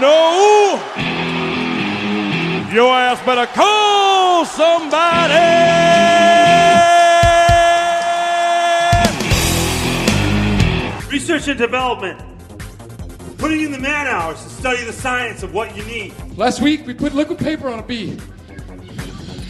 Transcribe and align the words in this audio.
know 0.00 0.80
your 2.72 2.94
ass 2.94 3.20
better 3.26 3.46
call 3.52 4.44
somebody. 4.44 5.34
Research 11.10 11.48
and 11.48 11.58
development. 11.58 12.20
Putting 13.38 13.62
in 13.62 13.72
the 13.72 13.78
man 13.78 14.06
hours 14.06 14.42
to 14.42 14.48
study 14.48 14.84
the 14.84 14.92
science 14.92 15.42
of 15.42 15.52
what 15.52 15.76
you 15.76 15.84
need. 15.84 16.14
Last 16.36 16.60
week, 16.60 16.86
we 16.86 16.94
put 16.94 17.14
liquid 17.14 17.38
paper 17.38 17.68
on 17.68 17.78
a 17.78 17.82
bee. 17.82 18.18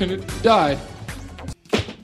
And 0.01 0.11
it 0.13 0.43
died. 0.43 0.79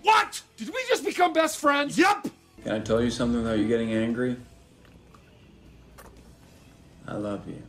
What? 0.02 0.42
Did 0.56 0.68
we 0.68 0.84
just 0.88 1.04
become 1.04 1.32
best 1.32 1.58
friends? 1.58 1.96
Yup. 1.96 2.28
Can 2.62 2.72
I 2.72 2.80
tell 2.80 3.02
you 3.02 3.10
something 3.10 3.42
without 3.42 3.58
you 3.58 3.68
getting 3.68 3.92
angry? 3.92 4.36
I 7.08 7.14
love 7.14 7.48
you. 7.48 7.62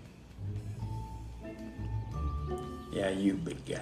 Yeah, 2.98 3.10
you 3.10 3.36
big 3.36 3.64
guy. 3.64 3.78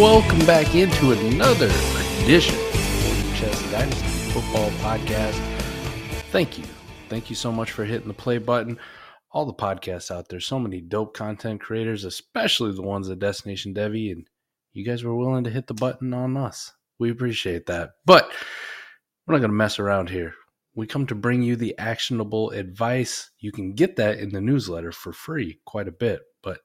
Welcome 0.00 0.38
back 0.46 0.74
into 0.74 1.12
another 1.12 1.66
edition 2.22 2.54
of 2.54 2.72
the 2.72 3.34
Chess 3.36 3.70
Dynasty 3.70 4.30
Football 4.32 4.70
Podcast. 4.80 5.38
Thank 6.30 6.56
you. 6.56 6.64
Thank 7.10 7.28
you 7.28 7.36
so 7.36 7.52
much 7.52 7.72
for 7.72 7.84
hitting 7.84 8.08
the 8.08 8.14
play 8.14 8.38
button. 8.38 8.78
All 9.30 9.44
the 9.44 9.52
podcasts 9.52 10.10
out 10.10 10.30
there, 10.30 10.40
so 10.40 10.58
many 10.58 10.80
dope 10.80 11.12
content 11.12 11.60
creators, 11.60 12.06
especially 12.06 12.72
the 12.72 12.80
ones 12.80 13.10
at 13.10 13.18
Destination 13.18 13.74
Devy, 13.74 14.10
and 14.10 14.26
you 14.72 14.86
guys 14.86 15.04
were 15.04 15.14
willing 15.14 15.44
to 15.44 15.50
hit 15.50 15.66
the 15.66 15.74
button 15.74 16.14
on 16.14 16.38
us. 16.38 16.72
We 16.98 17.10
appreciate 17.10 17.66
that. 17.66 17.90
But 18.06 18.32
we're 19.26 19.34
not 19.34 19.40
going 19.40 19.50
to 19.50 19.56
mess 19.56 19.78
around 19.78 20.10
here. 20.10 20.34
We 20.74 20.86
come 20.86 21.06
to 21.06 21.14
bring 21.14 21.42
you 21.42 21.56
the 21.56 21.76
actionable 21.78 22.50
advice. 22.50 23.30
You 23.38 23.50
can 23.50 23.72
get 23.72 23.96
that 23.96 24.18
in 24.18 24.30
the 24.30 24.40
newsletter 24.40 24.92
for 24.92 25.12
free, 25.12 25.60
quite 25.64 25.88
a 25.88 25.92
bit. 25.92 26.20
But 26.42 26.60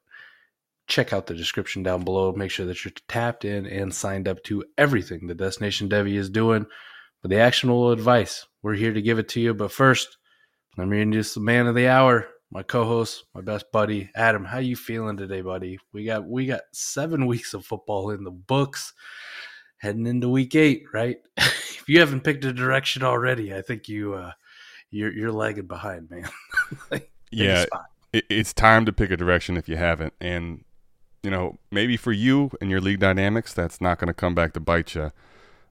check 0.88 1.14
out 1.14 1.28
the 1.28 1.34
description 1.34 1.82
down 1.82 2.04
below. 2.04 2.34
Make 2.34 2.52
sure 2.52 2.66
that 2.66 2.84
you're 2.84 2.92
tapped 3.08 3.46
in 3.46 3.66
and 3.66 3.94
signed 3.94 4.28
up 4.28 4.44
to 4.44 4.66
everything 4.78 5.28
the 5.28 5.34
Destination 5.34 5.90
Devy 5.90 6.16
is 6.16 6.30
doing. 6.30 6.66
But 7.22 7.32
the 7.32 7.40
actionable 7.40 7.92
advice, 7.92 8.46
we're 8.62 8.76
here 8.76 8.94
to 8.94 9.02
give 9.02 9.18
it 9.18 9.30
to 9.30 9.40
you. 9.42 9.54
But 9.54 9.72
first, 9.72 10.18
let 10.78 10.88
me 10.88 11.02
introduce 11.02 11.34
the 11.34 11.40
man 11.40 11.68
of 11.68 11.76
the 11.76 11.88
hour, 11.88 12.28
my 12.52 12.64
co-host, 12.64 13.24
my 13.34 13.42
best 13.42 13.72
buddy, 13.72 14.10
Adam. 14.16 14.44
How 14.44 14.58
you 14.60 14.76
feeling 14.76 15.18
today, 15.18 15.42
buddy? 15.42 15.80
We 15.94 16.06
got 16.06 16.28
we 16.28 16.48
got 16.48 16.62
seven 16.74 17.26
weeks 17.28 17.54
of 17.54 17.66
football 17.66 18.12
in 18.12 18.24
the 18.24 18.32
books, 18.32 18.94
heading 19.82 20.06
into 20.06 20.30
week 20.30 20.56
eight, 20.56 20.86
right? 20.94 21.18
if 21.38 21.84
you 21.88 22.00
haven't 22.00 22.22
picked 22.22 22.46
a 22.46 22.54
direction 22.54 23.04
already, 23.04 23.54
I 23.54 23.62
think 23.62 23.90
you 23.90 24.14
uh 24.14 24.32
you're 24.92 25.12
you're 25.12 25.32
lagging 25.32 25.68
behind, 25.68 26.10
man. 26.10 26.30
A 26.92 27.02
Yeah, 27.32 27.66
it, 28.14 28.26
it's 28.30 28.54
time 28.54 28.86
to 28.86 28.94
pick 28.94 29.12
a 29.12 29.18
direction 29.18 29.58
if 29.58 29.68
you 29.70 29.78
haven't. 29.78 30.14
And, 30.20 30.64
you 31.24 31.32
know, 31.32 31.58
maybe 31.72 31.98
for 31.98 32.12
you 32.12 32.52
and 32.60 32.70
your 32.70 32.82
league 32.82 33.00
dynamics, 33.00 33.54
that's 33.54 33.82
not 33.82 34.00
going 34.00 34.08
to 34.10 34.14
come 34.14 34.36
back 34.36 34.54
to 34.54 34.60
bite 34.60 34.96
you. 34.96 35.12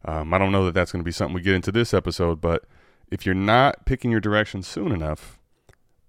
Um, 0.05 0.33
I 0.33 0.39
don't 0.39 0.53
know 0.53 0.65
that 0.65 0.73
that's 0.73 0.93
going 0.93 1.03
to 1.03 1.09
be 1.09 1.13
something 1.13 1.35
we 1.35 1.43
get 1.43 1.55
into 1.55 1.71
this 1.71 1.93
episode, 1.93 2.41
but 2.41 2.65
if 3.11 3.27
you're 3.27 3.35
not 3.35 3.85
picking 3.85 4.11
your 4.11 4.21
direction 4.21 4.63
soon 4.63 4.93
enough, 4.93 5.39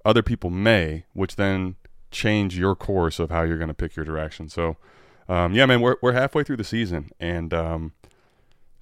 other 0.06 0.24
people 0.24 0.50
may, 0.50 1.04
which 1.14 1.36
then 1.36 1.76
change 2.10 2.58
your 2.58 2.76
course 2.76 3.20
of 3.20 3.30
how 3.30 3.42
you're 3.42 3.58
going 3.58 3.68
to 3.68 3.74
pick 3.74 3.96
your 3.96 4.06
direction. 4.06 4.48
So, 4.48 4.78
um, 5.32 5.54
yeah, 5.54 5.66
man, 5.66 5.80
we're, 5.80 5.96
we're 6.02 6.12
halfway 6.12 6.44
through 6.44 6.58
the 6.58 6.66
season, 6.66 7.10
and 7.18 7.54
um, 7.54 7.94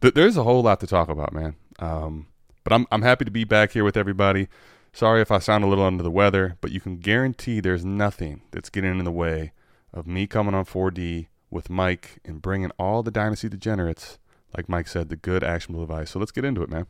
th- 0.01 0.15
there's 0.15 0.35
a 0.35 0.43
whole 0.43 0.63
lot 0.63 0.79
to 0.79 0.87
talk 0.87 1.07
about, 1.07 1.31
man. 1.31 1.55
Um, 1.77 2.25
but 2.63 2.73
I'm, 2.73 2.87
I'm 2.91 3.03
happy 3.03 3.23
to 3.23 3.29
be 3.29 3.43
back 3.43 3.71
here 3.73 3.83
with 3.83 3.95
everybody. 3.95 4.47
Sorry 4.91 5.21
if 5.21 5.29
I 5.29 5.37
sound 5.37 5.63
a 5.63 5.67
little 5.67 5.83
under 5.83 6.01
the 6.01 6.09
weather, 6.09 6.57
but 6.59 6.71
you 6.71 6.81
can 6.81 6.97
guarantee 6.97 7.59
there's 7.59 7.85
nothing 7.85 8.41
that's 8.49 8.71
getting 8.71 8.97
in 8.97 9.05
the 9.05 9.11
way 9.11 9.51
of 9.93 10.07
me 10.07 10.25
coming 10.25 10.55
on 10.55 10.65
4D 10.65 11.27
with 11.51 11.69
Mike 11.69 12.19
and 12.25 12.41
bringing 12.41 12.71
all 12.79 13.03
the 13.03 13.11
Dynasty 13.11 13.47
degenerates, 13.47 14.17
like 14.57 14.67
Mike 14.67 14.87
said, 14.87 15.09
the 15.09 15.15
good 15.15 15.43
actionable 15.43 15.83
advice. 15.83 16.09
So 16.09 16.19
let's 16.19 16.31
get 16.31 16.45
into 16.45 16.63
it, 16.63 16.69
man. 16.71 16.87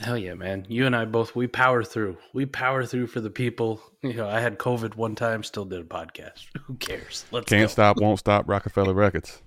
Hell 0.00 0.16
yeah, 0.16 0.34
man. 0.34 0.64
You 0.68 0.86
and 0.86 0.94
I 0.94 1.04
both 1.04 1.34
we 1.34 1.46
power 1.48 1.82
through. 1.82 2.18
We 2.32 2.46
power 2.46 2.84
through 2.84 3.08
for 3.08 3.20
the 3.20 3.30
people. 3.30 3.80
You 4.00 4.12
know, 4.14 4.28
I 4.28 4.38
had 4.38 4.58
COVID 4.58 4.94
one 4.94 5.16
time, 5.16 5.42
still 5.42 5.64
did 5.64 5.80
a 5.80 5.84
podcast. 5.84 6.46
Who 6.66 6.76
cares? 6.76 7.26
Let's 7.32 7.48
Can't 7.48 7.64
go. 7.68 7.72
stop, 7.72 8.00
won't 8.00 8.20
stop, 8.20 8.48
Roc-A-Fella 8.48 8.94
Records. 8.94 9.42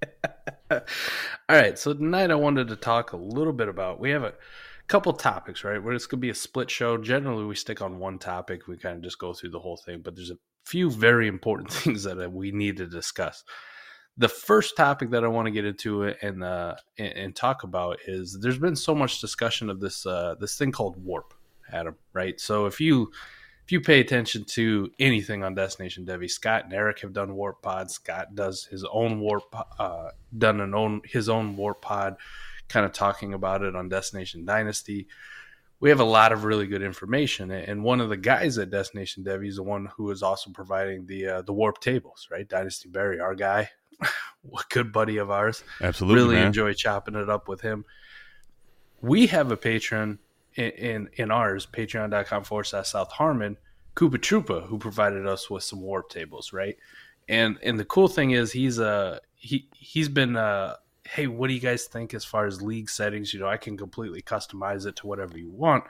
All 0.70 0.80
right, 1.48 1.76
so 1.76 1.92
tonight 1.92 2.30
I 2.30 2.36
wanted 2.36 2.68
to 2.68 2.76
talk 2.76 3.12
a 3.12 3.16
little 3.16 3.52
bit 3.52 3.66
about. 3.68 3.98
We 3.98 4.10
have 4.10 4.22
a 4.22 4.34
couple 4.86 5.12
topics, 5.12 5.64
right? 5.64 5.82
Where 5.82 5.92
it's 5.92 6.06
gonna 6.06 6.20
be 6.20 6.30
a 6.30 6.34
split 6.36 6.70
show. 6.70 6.96
Generally, 6.98 7.46
we 7.46 7.56
stick 7.56 7.82
on 7.82 7.98
one 7.98 8.20
topic. 8.20 8.68
We 8.68 8.76
kind 8.76 8.96
of 8.96 9.02
just 9.02 9.18
go 9.18 9.32
through 9.32 9.50
the 9.50 9.58
whole 9.58 9.76
thing, 9.76 10.02
but 10.04 10.14
there's 10.14 10.30
a 10.30 10.38
few 10.64 10.88
very 10.88 11.26
important 11.26 11.72
things 11.72 12.04
that 12.04 12.22
uh, 12.22 12.30
we 12.30 12.52
need 12.52 12.76
to 12.76 12.86
discuss. 12.86 13.42
The 14.18 14.28
first 14.28 14.76
topic 14.76 15.10
that 15.10 15.24
I 15.24 15.28
want 15.28 15.46
to 15.46 15.50
get 15.50 15.66
into 15.66 16.04
and 16.04 16.42
uh, 16.42 16.76
and, 16.98 17.36
talk 17.36 17.64
about 17.64 17.98
is 18.06 18.38
there's 18.40 18.58
been 18.58 18.76
so 18.76 18.94
much 18.94 19.20
discussion 19.20 19.68
of 19.68 19.78
this 19.80 20.06
uh, 20.06 20.36
this 20.40 20.56
thing 20.56 20.72
called 20.72 21.02
warp, 21.04 21.34
Adam. 21.70 21.96
Right? 22.14 22.40
So 22.40 22.66
if 22.66 22.80
you 22.80 23.10
if 23.66 23.72
you 23.72 23.80
pay 23.80 23.98
attention 23.98 24.44
to 24.44 24.92
anything 25.00 25.42
on 25.42 25.56
Destination 25.56 26.06
Devy, 26.06 26.30
Scott 26.30 26.64
and 26.64 26.72
Eric 26.72 27.00
have 27.00 27.12
done 27.12 27.34
warp 27.34 27.62
pods. 27.62 27.94
Scott 27.94 28.36
does 28.36 28.64
his 28.66 28.84
own 28.84 29.18
warp, 29.18 29.42
uh, 29.80 30.10
done 30.38 30.60
an 30.60 30.72
own 30.72 31.00
his 31.04 31.28
own 31.28 31.56
warp 31.56 31.82
pod, 31.82 32.14
kind 32.68 32.86
of 32.86 32.92
talking 32.92 33.34
about 33.34 33.62
it 33.62 33.74
on 33.74 33.88
Destination 33.88 34.44
Dynasty. 34.44 35.08
We 35.80 35.88
have 35.88 35.98
a 35.98 36.04
lot 36.04 36.30
of 36.30 36.44
really 36.44 36.68
good 36.68 36.80
information, 36.80 37.50
and 37.50 37.82
one 37.82 38.00
of 38.00 38.08
the 38.08 38.16
guys 38.16 38.56
at 38.56 38.70
Destination 38.70 39.24
Devy 39.24 39.48
is 39.48 39.56
the 39.56 39.64
one 39.64 39.88
who 39.96 40.12
is 40.12 40.22
also 40.22 40.50
providing 40.50 41.06
the 41.06 41.26
uh, 41.26 41.42
the 41.42 41.52
warp 41.52 41.80
tables, 41.80 42.28
right? 42.30 42.48
Dynasty 42.48 42.88
Barry, 42.88 43.18
our 43.18 43.34
guy, 43.34 43.68
a 44.02 44.08
good 44.70 44.92
buddy 44.92 45.16
of 45.16 45.30
ours 45.30 45.64
Absolutely, 45.80 46.22
really 46.22 46.34
man. 46.36 46.46
enjoy 46.48 46.72
chopping 46.72 47.14
it 47.14 47.28
up 47.28 47.48
with 47.48 47.60
him. 47.60 47.84
We 49.00 49.26
have 49.28 49.50
a 49.50 49.56
patron 49.56 50.18
in 50.54 50.70
in, 50.70 51.10
in 51.14 51.30
ours, 51.30 51.66
patreon.com 51.66 52.44
forward 52.44 52.64
slash 52.64 52.88
South 52.88 53.12
Harmon, 53.12 53.56
Koopa 53.94 54.18
Troopa, 54.18 54.66
who 54.66 54.78
provided 54.78 55.26
us 55.26 55.50
with 55.50 55.64
some 55.64 55.80
warp 55.80 56.08
tables, 56.08 56.52
right? 56.52 56.76
And 57.28 57.58
and 57.62 57.78
the 57.78 57.84
cool 57.84 58.08
thing 58.08 58.32
is 58.32 58.52
he's 58.52 58.78
uh 58.78 59.18
he 59.34 59.68
he's 59.74 60.08
been 60.08 60.36
uh 60.36 60.76
hey, 61.06 61.26
what 61.26 61.48
do 61.48 61.54
you 61.54 61.60
guys 61.60 61.84
think 61.84 62.14
as 62.14 62.24
far 62.24 62.46
as 62.46 62.62
league 62.62 62.90
settings? 62.90 63.32
You 63.32 63.40
know, 63.40 63.46
I 63.46 63.56
can 63.56 63.76
completely 63.76 64.22
customize 64.22 64.86
it 64.86 64.96
to 64.96 65.06
whatever 65.06 65.38
you 65.38 65.50
want. 65.50 65.84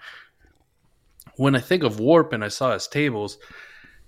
When 1.36 1.56
I 1.56 1.60
think 1.60 1.82
of 1.82 1.98
warp 1.98 2.32
and 2.32 2.44
I 2.44 2.48
saw 2.48 2.72
his 2.72 2.86
tables, 2.86 3.38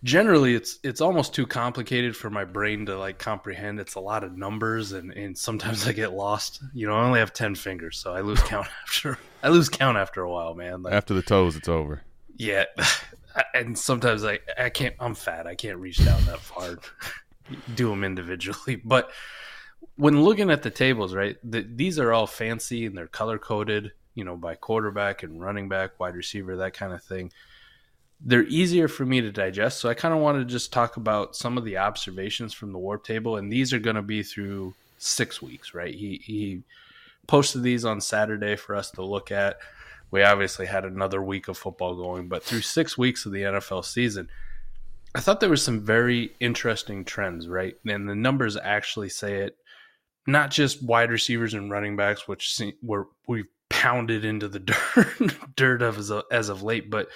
generally 0.05 0.55
it's 0.55 0.79
it's 0.83 1.01
almost 1.01 1.35
too 1.35 1.47
complicated 1.47 2.17
for 2.17 2.31
my 2.31 2.45
brain 2.45 2.87
to 2.87 2.97
like 2.99 3.19
comprehend. 3.19 3.81
It's 3.81 3.95
a 3.97 4.01
lot 4.01 4.25
of 4.25 4.37
numbers 4.37 4.93
and 4.93 5.13
and 5.13 5.37
sometimes 5.37 5.87
i 5.87 5.93
get 5.93 6.13
lost. 6.13 6.63
You 6.75 6.87
know 6.87 6.95
i 6.95 7.05
only 7.05 7.19
have 7.21 7.33
10 7.33 7.55
fingers 7.57 7.99
so 7.99 8.13
i 8.15 8.21
lose 8.21 8.41
count 8.43 8.69
after 8.87 9.19
i 9.43 9.49
lose 9.49 9.69
count 9.69 9.97
after 9.97 10.23
a 10.23 10.31
while 10.31 10.55
man. 10.55 10.83
Like, 10.83 10.93
After 10.95 11.15
the 11.15 11.23
toes, 11.23 11.57
it's 11.57 11.69
over. 11.69 12.03
yeah. 12.37 12.65
And 13.55 13.79
sometimes 13.79 14.25
i 14.25 14.41
i 14.59 14.69
can't 14.69 14.97
i'm 14.99 15.15
fat. 15.15 15.47
I 15.47 15.55
can't 15.55 15.79
reach 15.79 16.05
down 16.05 16.25
that 16.27 16.41
far 16.41 16.79
do 17.75 17.89
them 17.91 18.03
individually. 18.05 18.77
But 18.85 19.11
when 19.97 20.23
looking 20.23 20.51
at 20.51 20.63
the 20.63 20.71
tables 20.71 21.15
right 21.15 21.37
the, 21.45 21.61
these 21.63 21.99
are 21.99 22.13
all 22.13 22.27
fancy 22.27 22.87
and 22.87 22.97
they're 22.97 23.07
color 23.07 23.39
coded 23.39 23.93
you 24.15 24.25
know 24.25 24.37
by 24.37 24.55
quarterback 24.57 25.23
and 25.23 25.41
running 25.41 25.69
back 25.69 26.01
wide 26.01 26.15
receiver 26.17 26.57
that 26.57 26.75
kind 26.75 26.93
of 26.93 27.03
thing 27.03 27.31
they're 28.21 28.45
easier 28.45 28.89
for 28.89 29.07
me 29.07 29.21
to 29.21 29.31
digest. 29.31 29.79
So 29.79 29.89
I 29.89 29.95
kind 29.95 30.13
of 30.13 30.21
want 30.21 30.39
to 30.39 30.45
just 30.45 30.73
talk 30.73 30.97
about 30.97 31.37
some 31.37 31.57
of 31.57 31.65
the 31.65 31.79
observations 31.79 32.53
from 32.53 32.73
the 32.73 32.79
warp 32.79 33.05
table, 33.05 33.37
and 33.37 33.53
these 33.53 33.73
are 33.73 33.79
going 33.79 33.97
to 33.97 34.03
be 34.03 34.23
through 34.23 34.75
six 34.99 35.41
weeks, 35.41 35.75
right? 35.75 35.95
He 35.95 36.21
he 36.25 36.63
posted 37.27 37.63
these 37.63 37.85
on 37.85 38.01
Saturday 38.01 38.57
for 38.57 38.75
us 38.75 38.91
to 38.93 39.03
look 39.03 39.31
at. 39.31 39.59
We 40.11 40.23
obviously 40.23 40.67
had 40.67 40.85
another 40.85 41.23
week 41.23 41.49
of 41.49 41.59
football 41.59 41.95
going, 41.95 42.29
but 42.29 42.43
through 42.43 42.63
six 42.63 42.97
weeks 42.97 43.27
of 43.27 43.33
the 43.33 43.43
NFL 43.43 43.85
season, 43.85 44.31
I 45.15 45.21
thought 45.21 45.41
there 45.41 45.51
were 45.51 45.57
some 45.57 45.81
very 45.81 46.33
interesting 46.41 47.05
trends, 47.05 47.47
right? 47.47 47.77
And 47.87 48.09
the 48.09 48.15
numbers 48.15 48.57
actually 48.57 49.11
say 49.11 49.43
it. 49.43 49.57
Not 50.27 50.51
just 50.51 50.83
wide 50.83 51.11
receivers 51.11 51.55
and 51.55 51.71
running 51.71 51.97
backs, 51.97 52.27
which 52.27 52.61
were 52.83 53.09
we've 53.27 53.49
pounded 53.69 54.25
into 54.25 54.49
the 54.49 54.59
dirt 54.59 55.37
dirt 55.57 55.83
of 55.83 55.99
as 55.99 56.11
of, 56.11 56.25
as 56.31 56.49
of 56.49 56.63
late, 56.63 56.91
but 56.91 57.09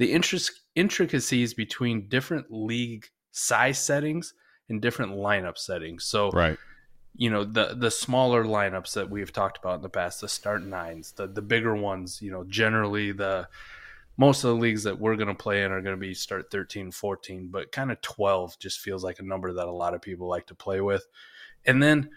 the 0.00 0.10
interest, 0.10 0.62
intricacies 0.74 1.52
between 1.52 2.08
different 2.08 2.46
league 2.50 3.06
size 3.32 3.78
settings 3.78 4.32
and 4.70 4.80
different 4.80 5.12
lineup 5.12 5.58
settings. 5.58 6.04
So, 6.04 6.30
Right. 6.30 6.58
you 7.14 7.28
know, 7.28 7.44
the 7.44 7.74
the 7.78 7.90
smaller 7.90 8.44
lineups 8.44 8.94
that 8.94 9.10
we've 9.10 9.30
talked 9.30 9.58
about 9.58 9.74
in 9.76 9.82
the 9.82 9.90
past, 9.90 10.22
the 10.22 10.28
start 10.28 10.62
nines, 10.64 11.12
the 11.12 11.26
the 11.26 11.42
bigger 11.42 11.76
ones, 11.76 12.22
you 12.22 12.30
know, 12.30 12.44
generally 12.44 13.12
the 13.12 13.46
most 14.16 14.42
of 14.42 14.48
the 14.48 14.56
leagues 14.56 14.84
that 14.84 14.98
we're 14.98 15.16
going 15.16 15.28
to 15.28 15.34
play 15.34 15.64
in 15.64 15.70
are 15.70 15.82
going 15.82 15.96
to 15.96 16.00
be 16.00 16.14
start 16.14 16.50
13, 16.50 16.90
14, 16.90 17.48
but 17.50 17.70
kind 17.70 17.92
of 17.92 18.00
12 18.00 18.58
just 18.58 18.80
feels 18.80 19.04
like 19.04 19.18
a 19.18 19.22
number 19.22 19.52
that 19.52 19.68
a 19.68 19.70
lot 19.70 19.92
of 19.92 20.00
people 20.00 20.26
like 20.28 20.46
to 20.46 20.54
play 20.54 20.80
with. 20.80 21.06
And 21.66 21.82
then 21.82 22.08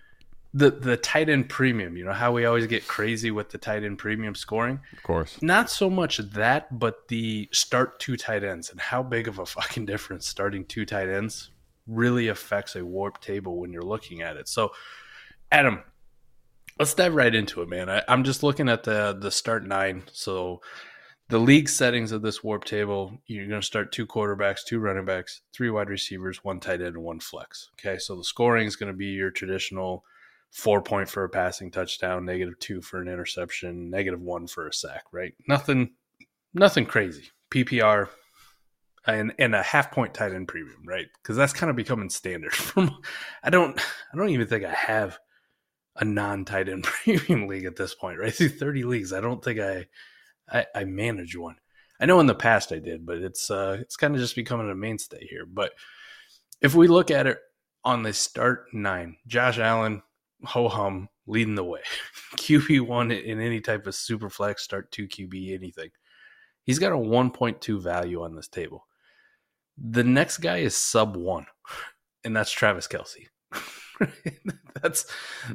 the 0.53 0.69
the 0.69 0.97
tight 0.97 1.29
end 1.29 1.49
premium. 1.49 1.97
You 1.97 2.05
know 2.05 2.13
how 2.13 2.31
we 2.31 2.45
always 2.45 2.67
get 2.67 2.87
crazy 2.87 3.31
with 3.31 3.49
the 3.49 3.57
tight 3.57 3.83
end 3.83 3.97
premium 3.97 4.35
scoring. 4.35 4.79
Of 4.91 5.03
course. 5.03 5.41
Not 5.41 5.69
so 5.69 5.89
much 5.89 6.17
that, 6.17 6.77
but 6.77 7.07
the 7.07 7.49
start 7.51 7.99
two 7.99 8.15
tight 8.17 8.43
ends 8.43 8.69
and 8.69 8.79
how 8.79 9.03
big 9.03 9.27
of 9.27 9.39
a 9.39 9.45
fucking 9.45 9.85
difference 9.87 10.27
starting 10.27 10.65
two 10.65 10.85
tight 10.85 11.09
ends 11.09 11.49
really 11.87 12.27
affects 12.27 12.75
a 12.75 12.85
warp 12.85 13.19
table 13.19 13.59
when 13.59 13.73
you're 13.73 13.81
looking 13.81 14.21
at 14.21 14.37
it. 14.37 14.47
So, 14.47 14.71
Adam, 15.51 15.83
let's 16.79 16.93
dive 16.93 17.15
right 17.15 17.33
into 17.33 17.61
it, 17.61 17.69
man. 17.69 17.89
I, 17.89 18.03
I'm 18.07 18.23
just 18.23 18.43
looking 18.43 18.69
at 18.69 18.83
the 18.83 19.17
the 19.19 19.31
start 19.31 19.65
nine. 19.65 20.03
So 20.11 20.61
the 21.29 21.39
league 21.39 21.69
settings 21.69 22.11
of 22.11 22.21
this 22.21 22.43
warp 22.43 22.63
table, 22.63 23.19
you're 23.25 23.47
going 23.47 23.61
to 23.61 23.65
start 23.65 23.91
two 23.91 24.05
quarterbacks, 24.05 24.63
two 24.63 24.79
running 24.79 25.05
backs, 25.05 25.41
three 25.51 25.71
wide 25.71 25.89
receivers, 25.89 26.43
one 26.43 26.59
tight 26.59 26.81
end, 26.81 26.95
and 26.95 27.03
one 27.03 27.19
flex. 27.19 27.69
Okay, 27.79 27.97
so 27.97 28.15
the 28.15 28.23
scoring 28.23 28.67
is 28.67 28.75
going 28.75 28.91
to 28.91 28.97
be 28.97 29.07
your 29.07 29.31
traditional 29.31 30.03
four 30.53 30.81
point 30.81 31.09
for 31.09 31.23
a 31.23 31.29
passing 31.29 31.71
touchdown, 31.71 32.25
negative 32.25 32.57
two 32.59 32.81
for 32.81 33.01
an 33.01 33.07
interception, 33.07 33.89
negative 33.89 34.21
one 34.21 34.47
for 34.47 34.67
a 34.67 34.73
sack. 34.73 35.03
Right? 35.11 35.33
Nothing, 35.47 35.91
nothing 36.53 36.85
crazy. 36.85 37.29
PPR. 37.51 38.09
And, 39.05 39.33
and 39.37 39.53
a 39.53 39.61
half 39.61 39.91
point 39.91 40.13
tight 40.13 40.31
end 40.31 40.47
premium, 40.47 40.81
right? 40.85 41.07
Because 41.21 41.35
that's 41.35 41.51
kind 41.51 41.69
of 41.69 41.75
becoming 41.75 42.09
standard. 42.09 42.53
From 42.53 43.01
I 43.43 43.49
don't 43.49 43.77
I 44.13 44.17
don't 44.17 44.29
even 44.29 44.47
think 44.47 44.63
I 44.63 44.71
have 44.71 45.19
a 45.97 46.05
non 46.05 46.45
tight 46.45 46.69
end 46.69 46.83
premium 47.03 47.47
league 47.47 47.65
at 47.65 47.75
this 47.75 47.93
point, 47.93 48.19
right? 48.19 48.33
Through 48.33 48.49
30 48.49 48.83
leagues. 48.83 49.13
I 49.13 49.21
don't 49.21 49.43
think 49.43 49.59
I, 49.59 49.87
I, 50.49 50.65
I 50.73 50.83
manage 50.85 51.35
one. 51.35 51.55
I 51.99 52.05
know 52.05 52.19
in 52.19 52.25
the 52.25 52.35
past 52.35 52.71
I 52.71 52.79
did, 52.79 53.05
but 53.05 53.17
it's 53.17 53.49
uh 53.51 53.77
it's 53.79 53.95
kind 53.95 54.15
of 54.15 54.21
just 54.21 54.35
becoming 54.35 54.69
a 54.69 54.75
mainstay 54.75 55.25
here. 55.27 55.45
But 55.45 55.73
if 56.61 56.75
we 56.75 56.87
look 56.87 57.11
at 57.11 57.27
it 57.27 57.39
on 57.85 58.03
the 58.03 58.13
start 58.13 58.65
nine, 58.73 59.17
Josh 59.27 59.59
Allen, 59.59 60.01
ho 60.45 60.67
hum, 60.67 61.09
leading 61.27 61.55
the 61.55 61.63
way. 61.63 61.81
QB 62.35 62.81
one 62.81 63.11
in 63.11 63.39
any 63.39 63.61
type 63.61 63.87
of 63.87 63.95
super 63.95 64.29
flex, 64.29 64.63
start 64.63 64.91
two 64.91 65.07
QB, 65.07 65.53
anything. 65.53 65.89
He's 66.63 66.79
got 66.79 66.93
a 66.93 66.97
1.2 66.97 67.81
value 67.81 68.23
on 68.23 68.35
this 68.35 68.47
table. 68.47 68.87
The 69.77 70.03
next 70.03 70.37
guy 70.37 70.57
is 70.59 70.75
sub 70.75 71.15
one, 71.15 71.45
and 72.23 72.35
that's 72.35 72.51
Travis 72.51 72.87
Kelce. 72.87 73.27
that's 74.81 75.05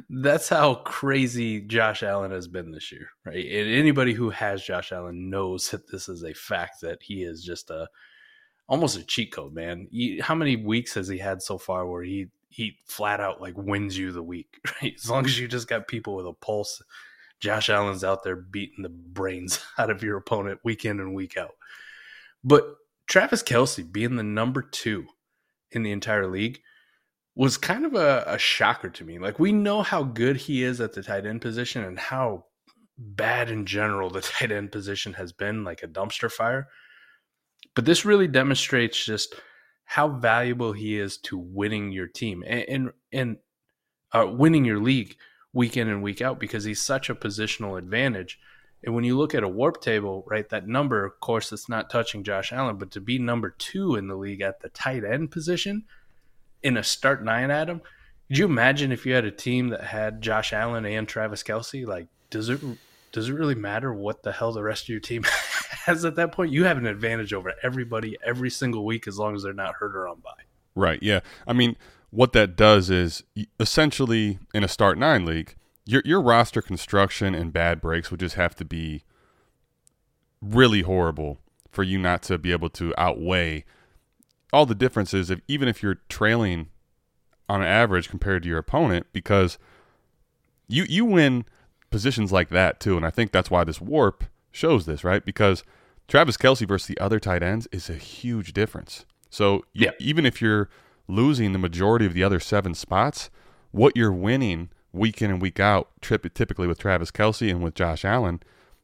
that's 0.09 0.49
how 0.49 0.75
crazy 0.75 1.61
Josh 1.61 2.03
Allen 2.03 2.31
has 2.31 2.47
been 2.47 2.71
this 2.71 2.91
year, 2.91 3.09
right? 3.25 3.45
And 3.45 3.69
anybody 3.69 4.13
who 4.13 4.29
has 4.29 4.63
Josh 4.63 4.91
Allen 4.91 5.29
knows 5.29 5.69
that 5.71 5.89
this 5.91 6.09
is 6.09 6.23
a 6.23 6.33
fact 6.33 6.81
that 6.81 6.99
he 7.01 7.23
is 7.23 7.43
just 7.43 7.69
a 7.69 7.87
almost 8.67 8.97
a 8.97 9.03
cheat 9.03 9.33
code, 9.33 9.53
man. 9.53 9.87
He, 9.91 10.19
how 10.19 10.35
many 10.35 10.55
weeks 10.55 10.93
has 10.93 11.07
he 11.07 11.17
had 11.17 11.41
so 11.41 11.57
far 11.57 11.87
where 11.87 12.03
he 12.03 12.27
he 12.49 12.77
flat 12.85 13.19
out 13.19 13.41
like 13.41 13.55
wins 13.55 13.97
you 13.97 14.11
the 14.11 14.23
week, 14.23 14.59
right? 14.81 14.93
As 14.95 15.09
long 15.09 15.25
as 15.25 15.39
you 15.39 15.47
just 15.47 15.67
got 15.67 15.87
people 15.87 16.15
with 16.15 16.27
a 16.27 16.33
pulse, 16.33 16.81
Josh 17.39 17.69
Allen's 17.69 18.03
out 18.03 18.23
there 18.23 18.35
beating 18.35 18.83
the 18.83 18.89
brains 18.89 19.63
out 19.77 19.89
of 19.89 20.03
your 20.03 20.17
opponent 20.17 20.59
week 20.63 20.85
in 20.85 20.99
and 20.99 21.15
week 21.15 21.37
out. 21.37 21.55
But 22.43 22.65
Travis 23.07 23.43
Kelce 23.43 23.89
being 23.89 24.15
the 24.15 24.23
number 24.23 24.61
two 24.61 25.07
in 25.71 25.83
the 25.83 25.91
entire 25.91 26.27
league 26.27 26.59
was 27.35 27.57
kind 27.57 27.85
of 27.85 27.93
a, 27.93 28.23
a, 28.27 28.37
shocker 28.37 28.89
to 28.89 29.03
me. 29.05 29.19
Like 29.19 29.39
we 29.39 29.51
know 29.51 29.81
how 29.81 30.03
good 30.03 30.35
he 30.35 30.63
is 30.63 30.81
at 30.81 30.93
the 30.93 31.03
tight 31.03 31.25
end 31.25 31.41
position 31.41 31.83
and 31.83 31.97
how 31.97 32.45
bad 32.97 33.49
in 33.49 33.65
general 33.65 34.09
the 34.09 34.21
tight 34.21 34.51
end 34.51 34.71
position 34.71 35.13
has 35.13 35.31
been, 35.31 35.63
like 35.63 35.83
a 35.83 35.87
dumpster 35.87 36.31
fire. 36.31 36.67
But 37.75 37.85
this 37.85 38.05
really 38.05 38.27
demonstrates 38.27 39.03
just 39.05 39.35
how 39.93 40.07
valuable 40.07 40.73
he 40.73 40.97
is 40.99 41.17
to 41.17 41.37
winning 41.37 41.91
your 41.91 42.07
team 42.07 42.43
and 42.45 42.65
and, 42.67 42.91
and 43.11 43.37
uh, 44.11 44.25
winning 44.27 44.65
your 44.65 44.79
league 44.79 45.15
week 45.53 45.77
in 45.77 45.87
and 45.87 46.03
week 46.03 46.21
out 46.21 46.39
because 46.39 46.63
he's 46.63 46.81
such 46.81 47.09
a 47.09 47.15
positional 47.15 47.77
advantage. 47.77 48.39
And 48.83 48.95
when 48.95 49.03
you 49.03 49.17
look 49.17 49.35
at 49.35 49.43
a 49.43 49.47
warp 49.47 49.81
table, 49.81 50.23
right, 50.27 50.47
that 50.49 50.67
number, 50.67 51.03
of 51.03 51.19
course, 51.19 51.51
it's 51.51 51.67
not 51.67 51.89
touching 51.89 52.23
Josh 52.23 52.53
Allen, 52.53 52.77
but 52.77 52.91
to 52.91 53.01
be 53.01 53.19
number 53.19 53.49
two 53.49 53.95
in 53.95 54.07
the 54.07 54.15
league 54.15 54.41
at 54.41 54.61
the 54.61 54.69
tight 54.69 55.03
end 55.03 55.31
position– 55.31 55.85
in 56.63 56.77
a 56.77 56.83
start 56.83 57.23
nine, 57.23 57.51
Adam, 57.51 57.81
could 58.27 58.37
you 58.37 58.45
imagine 58.45 58.91
if 58.91 59.05
you 59.05 59.13
had 59.13 59.25
a 59.25 59.31
team 59.31 59.69
that 59.69 59.83
had 59.83 60.21
Josh 60.21 60.53
Allen 60.53 60.85
and 60.85 61.07
Travis 61.07 61.43
Kelce? 61.43 61.85
Like, 61.85 62.07
does 62.29 62.49
it 62.49 62.59
does 63.11 63.29
it 63.29 63.33
really 63.33 63.55
matter 63.55 63.93
what 63.93 64.23
the 64.23 64.31
hell 64.31 64.51
the 64.51 64.61
rest 64.61 64.83
of 64.83 64.89
your 64.89 64.99
team 64.99 65.23
has 65.85 66.05
at 66.05 66.15
that 66.15 66.31
point? 66.31 66.51
You 66.51 66.65
have 66.65 66.77
an 66.77 66.85
advantage 66.85 67.33
over 67.33 67.53
everybody 67.63 68.17
every 68.25 68.49
single 68.49 68.85
week 68.85 69.07
as 69.07 69.17
long 69.17 69.35
as 69.35 69.43
they're 69.43 69.53
not 69.53 69.75
hurt 69.75 69.95
or 69.95 70.07
on 70.07 70.19
bye. 70.19 70.31
Right. 70.75 71.01
Yeah. 71.01 71.21
I 71.47 71.53
mean, 71.53 71.75
what 72.11 72.33
that 72.33 72.55
does 72.55 72.89
is 72.89 73.23
essentially 73.59 74.39
in 74.53 74.63
a 74.63 74.67
start 74.67 74.97
nine 74.97 75.25
league, 75.25 75.55
your 75.85 76.01
your 76.05 76.21
roster 76.21 76.61
construction 76.61 77.33
and 77.33 77.53
bad 77.53 77.81
breaks 77.81 78.11
would 78.11 78.19
just 78.19 78.35
have 78.35 78.55
to 78.55 78.65
be 78.65 79.03
really 80.41 80.81
horrible 80.81 81.39
for 81.71 81.83
you 81.83 81.97
not 81.97 82.21
to 82.23 82.37
be 82.37 82.51
able 82.51 82.69
to 82.69 82.93
outweigh 82.97 83.65
all 84.51 84.65
the 84.65 84.75
differences 84.75 85.29
if 85.29 85.39
even 85.47 85.67
if 85.67 85.83
you're 85.83 85.99
trailing 86.09 86.67
on 87.47 87.63
average 87.63 88.09
compared 88.09 88.43
to 88.43 88.49
your 88.49 88.57
opponent 88.57 89.05
because 89.11 89.57
you 90.67 90.85
you 90.87 91.05
win 91.05 91.45
positions 91.89 92.31
like 92.31 92.49
that 92.49 92.79
too 92.79 92.95
and 92.95 93.05
I 93.05 93.09
think 93.09 93.31
that's 93.31 93.51
why 93.51 93.63
this 93.63 93.81
warp 93.81 94.23
shows 94.51 94.85
this 94.85 95.03
right 95.03 95.25
because 95.25 95.63
Travis 96.07 96.37
Kelce 96.37 96.67
versus 96.67 96.87
the 96.87 96.97
other 96.99 97.19
tight 97.19 97.43
ends 97.43 97.67
is 97.71 97.89
a 97.89 97.95
huge 97.95 98.53
difference 98.53 99.05
so 99.29 99.63
yeah. 99.73 99.91
even 99.99 100.25
if 100.25 100.41
you're 100.41 100.69
losing 101.07 101.53
the 101.53 101.59
majority 101.59 102.05
of 102.05 102.13
the 102.13 102.23
other 102.23 102.39
seven 102.39 102.73
spots 102.73 103.29
what 103.71 103.95
you're 103.95 104.11
winning 104.11 104.69
week 104.91 105.21
in 105.21 105.29
and 105.29 105.41
week 105.41 105.59
out 105.59 105.89
typically 106.01 106.67
with 106.67 106.79
Travis 106.79 107.11
Kelce 107.11 107.49
and 107.49 107.63
with 107.63 107.75
Josh 107.75 108.03
Allen 108.03 108.41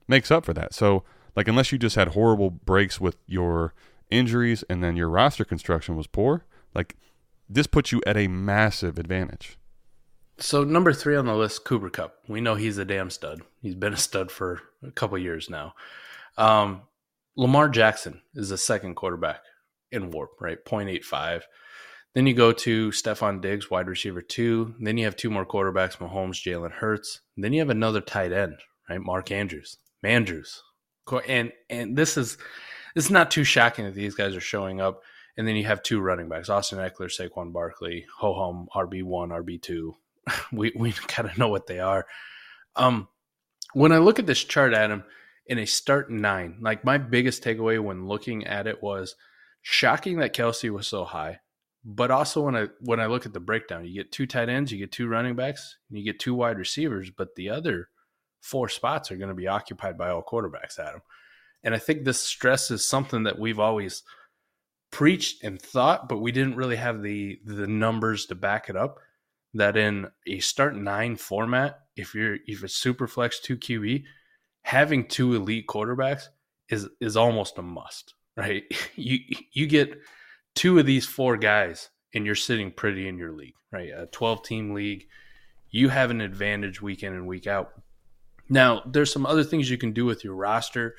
makes 0.08 0.30
up 0.30 0.46
for 0.46 0.54
that 0.54 0.74
so 0.74 1.04
like 1.36 1.48
unless 1.48 1.72
you 1.72 1.78
just 1.78 1.96
had 1.96 2.10
horrible 2.10 2.50
breaks 2.50 3.02
with 3.02 3.18
your 3.28 3.74
injuries, 4.10 4.64
and 4.70 4.84
then 4.84 4.96
your 4.96 5.10
roster 5.10 5.46
construction 5.46 5.96
was 5.96 6.08
poor, 6.08 6.46
like 6.74 6.96
this 7.50 7.68
puts 7.68 7.92
you 7.92 8.02
at 8.06 8.18
a 8.18 8.28
massive 8.28 8.98
advantage. 8.98 9.58
So 10.38 10.64
number 10.64 10.92
three 10.92 11.16
on 11.16 11.26
the 11.26 11.36
list, 11.36 11.64
Cooper 11.64 11.90
Kupp. 11.90 12.16
We 12.28 12.42
know 12.42 12.56
he's 12.56 12.78
a 12.78 12.86
damn 12.86 13.10
stud. 13.10 13.42
He's 13.62 13.76
been 13.76 13.94
a 13.94 13.98
stud 13.98 14.32
for 14.32 14.62
a 14.84 14.92
couple 14.92 15.18
years 15.18 15.50
now. 15.50 15.74
Um, 16.38 16.82
Lamar 17.38 17.70
Jackson 17.70 18.22
is 18.34 18.50
the 18.50 18.58
second 18.58 18.96
quarterback 18.96 19.42
in 19.92 20.12
WARP, 20.12 20.42
right? 20.42 20.64
0.85. 20.64 21.44
Then 22.14 22.28
you 22.28 22.34
go 22.34 22.54
to 22.54 22.92
Stefon 22.92 23.42
Diggs, 23.42 23.70
wide 23.70 23.88
receiver 23.88 24.22
two. 24.22 24.74
Then 24.80 24.98
you 24.98 25.06
have 25.06 25.18
two 25.18 25.30
more 25.30 25.46
quarterbacks, 25.46 25.98
Mahomes, 25.98 26.42
Jalen 26.42 26.72
Hurts. 26.72 27.22
Then 27.36 27.52
you 27.52 27.60
have 27.60 27.70
another 27.70 28.00
tight 28.00 28.32
end, 28.32 28.56
right? 28.90 29.02
Mark 29.02 29.32
Andrews, 29.32 29.78
Mandrews. 30.04 30.60
And 31.28 31.52
and 31.70 31.98
this 31.98 32.18
is 32.18 32.38
it's 32.96 33.10
not 33.10 33.32
too 33.32 33.44
shocking 33.44 33.84
that 33.86 33.96
these 33.96 34.16
guys 34.16 34.36
are 34.36 34.42
showing 34.42 34.80
up. 34.80 35.02
And 35.38 35.46
then 35.46 35.58
you 35.58 35.66
have 35.66 35.84
two 35.84 36.00
running 36.00 36.30
backs, 36.30 36.48
Austin 36.48 36.80
Ekeler, 36.80 37.12
Saquon 37.12 37.52
Barkley, 37.52 38.06
ho 38.20 38.34
hum, 38.34 38.68
RB 38.74 39.04
one, 39.04 39.30
RB 39.30 39.62
two. 39.62 39.96
we 40.52 40.72
we 40.76 40.92
kind 40.92 41.30
of 41.30 41.38
know 41.38 41.48
what 41.48 41.68
they 41.68 41.80
are. 41.80 42.06
Um, 42.76 43.08
when 43.74 43.92
I 43.92 43.98
look 43.98 44.20
at 44.20 44.26
this 44.26 44.44
chart, 44.44 44.74
Adam, 44.74 45.04
in 45.48 45.60
a 45.60 45.66
start 45.66 46.10
nine, 46.10 46.58
like 46.62 46.84
my 46.84 46.98
biggest 46.98 47.44
takeaway 47.44 47.82
when 47.82 48.08
looking 48.08 48.46
at 48.46 48.68
it 48.68 48.82
was 48.82 49.16
shocking 49.62 50.20
that 50.20 50.36
Kelce 50.36 50.70
was 50.70 50.88
so 50.88 51.04
high. 51.04 51.40
But 51.84 52.10
also 52.10 52.42
when 52.42 52.56
I 52.56 52.68
when 52.80 53.00
I 53.00 53.06
look 53.06 53.26
at 53.26 53.34
the 53.34 53.40
breakdown, 53.40 53.86
you 53.86 53.94
get 53.94 54.12
two 54.12 54.26
tight 54.26 54.50
ends, 54.50 54.72
you 54.72 54.80
get 54.80 54.92
two 54.92 55.08
running 55.08 55.36
backs, 55.36 55.78
you 55.90 56.04
get 56.04 56.20
two 56.20 56.34
wide 56.34 56.58
receivers, 56.58 57.12
but 57.16 57.36
the 57.36 57.50
other 57.50 57.90
four 58.42 58.70
spots 58.70 59.12
are 59.12 59.18
going 59.18 59.30
to 59.30 59.36
be 59.36 59.48
occupied 59.48 59.98
by 59.98 60.10
all 60.10 60.24
quarterbacks, 60.24 60.80
Adam. 60.80 61.02
And 61.64 61.76
I 61.76 61.80
think 61.80 62.04
this 62.04 62.20
stress 62.20 62.72
is 62.72 62.88
something 62.88 63.24
that 63.24 63.40
we've 63.40 63.60
always 63.60 64.04
preached 64.92 65.44
and 65.44 65.62
thought, 65.62 66.08
but 66.08 66.20
we 66.20 66.32
didn't 66.32 66.56
really 66.56 66.76
have 66.76 67.02
the 67.02 67.40
the 67.46 67.68
numbers 67.68 68.28
to 68.28 68.36
back 68.36 68.70
it 68.70 68.76
up. 68.76 69.00
That 69.56 69.78
in 69.78 70.08
a 70.28 70.40
start 70.40 70.76
nine 70.76 71.16
format, 71.16 71.80
if 71.96 72.14
you're 72.14 72.38
if 72.46 72.64
it's 72.64 72.76
super 72.76 73.08
flex 73.08 73.40
two 73.40 73.58
QB, 73.58 74.04
having 74.62 75.08
two 75.08 75.34
elite 75.34 75.68
quarterbacks 75.68 76.28
is 76.70 76.88
is 77.00 77.18
almost 77.18 77.58
a 77.58 77.62
must, 77.62 78.14
right? 78.38 78.64
You 78.96 79.20
you 79.54 79.68
get 79.68 80.00
two 80.56 80.78
of 80.78 80.86
these 80.86 81.06
four 81.06 81.38
guys 81.38 81.90
and 82.14 82.26
you're 82.26 82.36
sitting 82.36 82.72
pretty 82.72 83.08
in 83.08 83.18
your 83.18 83.32
league, 83.32 83.56
right? 83.72 83.90
A 83.90 84.06
12 84.08 84.44
team 84.44 84.74
league, 84.74 85.08
you 85.70 85.90
have 85.90 86.12
an 86.12 86.22
advantage 86.22 86.82
week 86.82 87.04
in 87.04 87.14
and 87.14 87.28
week 87.28 87.46
out. 87.46 87.74
Now, 88.48 88.84
there's 88.86 89.12
some 89.12 89.26
other 89.26 89.44
things 89.44 89.70
you 89.70 89.78
can 89.78 89.92
do 89.92 90.06
with 90.06 90.24
your 90.24 90.36
roster 90.36 90.96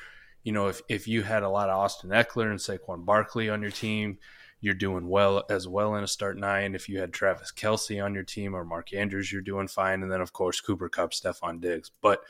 you 0.46 0.52
know, 0.52 0.68
if, 0.68 0.80
if 0.88 1.08
you 1.08 1.25
had 1.25 1.42
a 1.42 1.48
lot 1.48 1.70
of 1.70 1.76
Austin 1.76 2.10
Ekeler 2.10 2.48
and 2.48 2.60
Saquon 2.60 3.04
Barkley 3.04 3.50
on 3.50 3.62
your 3.62 3.72
team, 3.72 4.18
you're 4.60 4.75
doing 4.75 5.08
well 5.08 5.44
as 5.50 5.68
well 5.68 5.94
in 5.96 6.04
a 6.04 6.08
start 6.08 6.38
nine. 6.38 6.75
If 6.75 6.88
you 6.88 6.98
had 6.98 7.12
Travis 7.12 7.52
Kelce 7.52 8.02
on 8.02 8.14
your 8.14 8.22
team 8.22 8.54
or 8.54 8.64
Mark 8.64 8.92
Andrews, 8.94 9.32
you're 9.32 9.42
doing 9.42 9.68
fine. 9.68 10.02
And 10.02 10.10
then, 10.10 10.20
of 10.20 10.32
course, 10.32 10.60
Cooper 10.60 10.88
Kupp, 10.88 11.12
Stefon 11.12 11.60
Diggs. 11.60 11.90
But 12.00 12.20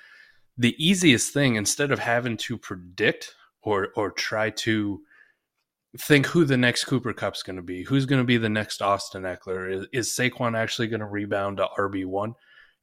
the 0.59 0.75
easiest 0.79 1.33
thing, 1.33 1.57
instead 1.57 1.93
of 1.93 1.99
having 1.99 2.37
to 2.39 2.59
predict 2.59 3.35
or 3.63 3.89
or 3.97 4.11
try 4.11 4.51
to 4.51 5.01
think 5.99 6.27
who 6.27 6.45
the 6.45 6.57
next 6.57 6.85
Cooper 6.85 7.13
Kupp's 7.13 7.43
going 7.43 7.57
to 7.57 7.63
be, 7.63 7.83
who's 7.83 8.07
going 8.07 8.21
to 8.21 8.25
be 8.25 8.37
the 8.37 8.49
next 8.49 8.83
Austin 8.83 9.23
Ekeler, 9.23 9.73
is, 9.73 9.87
is 9.93 10.09
Saquon 10.09 10.57
actually 10.57 10.89
going 10.89 11.01
to 11.01 11.07
rebound 11.07 11.57
to 11.57 11.69
RB 11.79 12.05
one? 12.05 12.35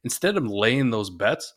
instead 0.04 0.36
of 0.36 0.46
laying 0.46 0.90
those 0.90 1.10
bets, 1.10 1.54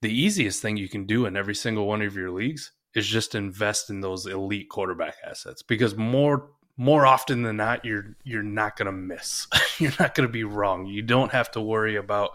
the 0.00 0.12
easiest 0.12 0.62
thing 0.62 0.76
you 0.76 0.88
can 0.88 1.04
do 1.04 1.26
in 1.26 1.36
every 1.36 1.54
single 1.54 1.86
one 1.86 2.00
of 2.00 2.16
your 2.16 2.30
leagues 2.30 2.72
is 2.94 3.06
just 3.06 3.34
invest 3.34 3.90
in 3.90 4.00
those 4.00 4.26
elite 4.26 4.68
quarterback 4.70 5.14
assets 5.28 5.62
because 5.62 5.96
more 5.96 6.48
more 6.76 7.06
often 7.06 7.42
than 7.42 7.56
not 7.56 7.84
you're 7.84 8.16
you're 8.24 8.42
not 8.42 8.76
going 8.76 8.86
to 8.86 8.92
miss. 8.92 9.46
you're 9.78 9.92
not 9.98 10.14
going 10.14 10.26
to 10.26 10.32
be 10.32 10.44
wrong. 10.44 10.86
You 10.86 11.02
don't 11.02 11.32
have 11.32 11.50
to 11.52 11.60
worry 11.60 11.96
about 11.96 12.32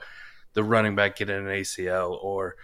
the 0.53 0.63
running 0.63 0.95
back 0.95 1.17
getting 1.17 1.35
an 1.35 1.45
ACL 1.45 2.23
or 2.23 2.55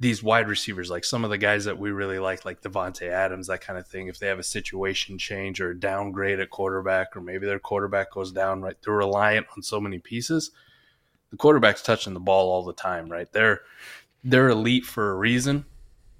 these 0.00 0.22
wide 0.22 0.48
receivers, 0.48 0.90
like 0.90 1.04
some 1.04 1.24
of 1.24 1.30
the 1.30 1.38
guys 1.38 1.64
that 1.64 1.78
we 1.78 1.90
really 1.90 2.18
like, 2.18 2.44
like 2.44 2.62
Davante 2.62 3.08
Adams, 3.08 3.48
that 3.48 3.60
kind 3.60 3.78
of 3.78 3.86
thing. 3.86 4.06
If 4.06 4.18
they 4.18 4.28
have 4.28 4.38
a 4.38 4.44
situation 4.44 5.18
change 5.18 5.60
or 5.60 5.74
downgrade 5.74 6.38
at 6.38 6.50
quarterback, 6.50 7.16
or 7.16 7.20
maybe 7.20 7.46
their 7.46 7.58
quarterback 7.58 8.12
goes 8.12 8.30
down, 8.30 8.62
right? 8.62 8.76
They're 8.82 8.94
reliant 8.94 9.46
on 9.56 9.62
so 9.62 9.80
many 9.80 9.98
pieces. 9.98 10.52
The 11.30 11.36
quarterback's 11.36 11.82
touching 11.82 12.14
the 12.14 12.20
ball 12.20 12.50
all 12.50 12.64
the 12.64 12.72
time, 12.72 13.08
right? 13.08 13.30
They're 13.32 13.62
they're 14.22 14.48
elite 14.48 14.84
for 14.84 15.10
a 15.10 15.16
reason, 15.16 15.64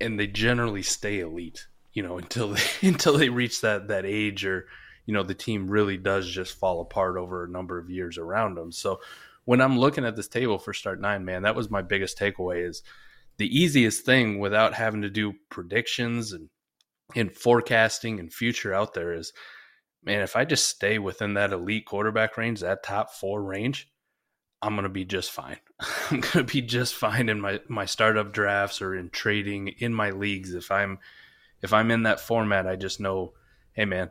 and 0.00 0.18
they 0.18 0.26
generally 0.26 0.82
stay 0.82 1.20
elite, 1.20 1.66
you 1.98 2.04
know, 2.04 2.16
until 2.24 2.50
they 2.50 2.62
until 2.82 3.18
they 3.18 3.28
reach 3.28 3.60
that 3.62 3.88
that 3.88 4.06
age 4.06 4.46
or 4.46 4.68
you 5.04 5.12
know 5.12 5.24
the 5.24 5.34
team 5.34 5.68
really 5.68 5.96
does 5.96 6.28
just 6.28 6.56
fall 6.56 6.80
apart 6.80 7.16
over 7.16 7.44
a 7.44 7.50
number 7.50 7.76
of 7.76 7.90
years 7.90 8.18
around 8.18 8.54
them. 8.54 8.70
So 8.70 9.00
when 9.44 9.60
I'm 9.60 9.78
looking 9.78 10.04
at 10.04 10.14
this 10.14 10.28
table 10.28 10.58
for 10.58 10.72
start 10.72 11.00
nine, 11.00 11.24
man, 11.24 11.42
that 11.42 11.56
was 11.56 11.70
my 11.70 11.82
biggest 11.82 12.16
takeaway 12.16 12.68
is 12.68 12.84
the 13.36 13.48
easiest 13.48 14.04
thing 14.04 14.38
without 14.38 14.74
having 14.74 15.02
to 15.02 15.10
do 15.10 15.34
predictions 15.50 16.32
and 16.32 16.48
and 17.16 17.34
forecasting 17.34 18.20
and 18.20 18.32
future 18.32 18.72
out 18.72 18.94
there 18.94 19.12
is 19.12 19.32
man, 20.04 20.20
if 20.20 20.36
I 20.36 20.44
just 20.44 20.68
stay 20.68 21.00
within 21.00 21.34
that 21.34 21.52
elite 21.52 21.84
quarterback 21.84 22.36
range, 22.36 22.60
that 22.60 22.84
top 22.84 23.10
four 23.10 23.42
range, 23.42 23.90
I'm 24.62 24.76
gonna 24.76 24.88
be 24.88 25.04
just 25.04 25.32
fine. 25.32 25.58
I'm 26.10 26.20
gonna 26.20 26.44
be 26.44 26.62
just 26.62 26.94
fine 26.94 27.28
in 27.28 27.40
my 27.40 27.60
my 27.68 27.86
startup 27.86 28.32
drafts 28.32 28.80
or 28.80 28.94
in 28.94 29.10
trading 29.10 29.68
in 29.78 29.92
my 29.92 30.10
leagues. 30.10 30.54
If 30.54 30.70
I'm 30.70 31.00
if 31.62 31.72
I'm 31.72 31.90
in 31.90 32.04
that 32.04 32.20
format, 32.20 32.66
I 32.66 32.76
just 32.76 33.00
know, 33.00 33.32
hey 33.72 33.84
man, 33.84 34.10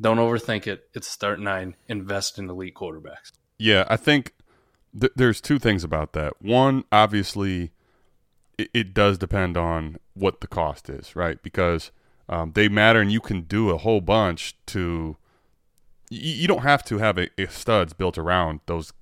don't 0.00 0.18
overthink 0.18 0.66
it. 0.66 0.88
It's 0.94 1.08
start 1.08 1.40
nine. 1.40 1.76
Invest 1.88 2.38
in 2.38 2.48
elite 2.50 2.74
quarterbacks. 2.74 3.32
Yeah, 3.58 3.84
I 3.88 3.96
think 3.96 4.34
th- 4.98 5.12
there's 5.16 5.40
two 5.40 5.58
things 5.58 5.84
about 5.84 6.12
that. 6.12 6.34
One, 6.42 6.84
obviously, 6.92 7.72
it, 8.58 8.70
it, 8.74 8.94
does 8.94 9.16
depend 9.16 9.56
on 9.56 9.96
what 10.14 10.40
the 10.40 10.46
cost 10.46 10.90
is, 10.90 11.16
right? 11.16 11.42
Because 11.42 11.90
um, 12.28 12.52
they 12.52 12.68
matter, 12.68 13.00
and 13.00 13.10
you 13.10 13.20
can 13.20 13.42
do 13.42 13.70
a 13.70 13.78
whole 13.78 14.00
bunch 14.00 14.56
to. 14.66 15.16
You, 16.10 16.32
you 16.32 16.48
don't 16.48 16.62
have 16.62 16.84
to 16.84 16.98
have 16.98 17.18
a, 17.18 17.28
a 17.40 17.48
studs 17.48 17.94
built 17.94 18.18
around 18.18 18.60
those 18.66 18.92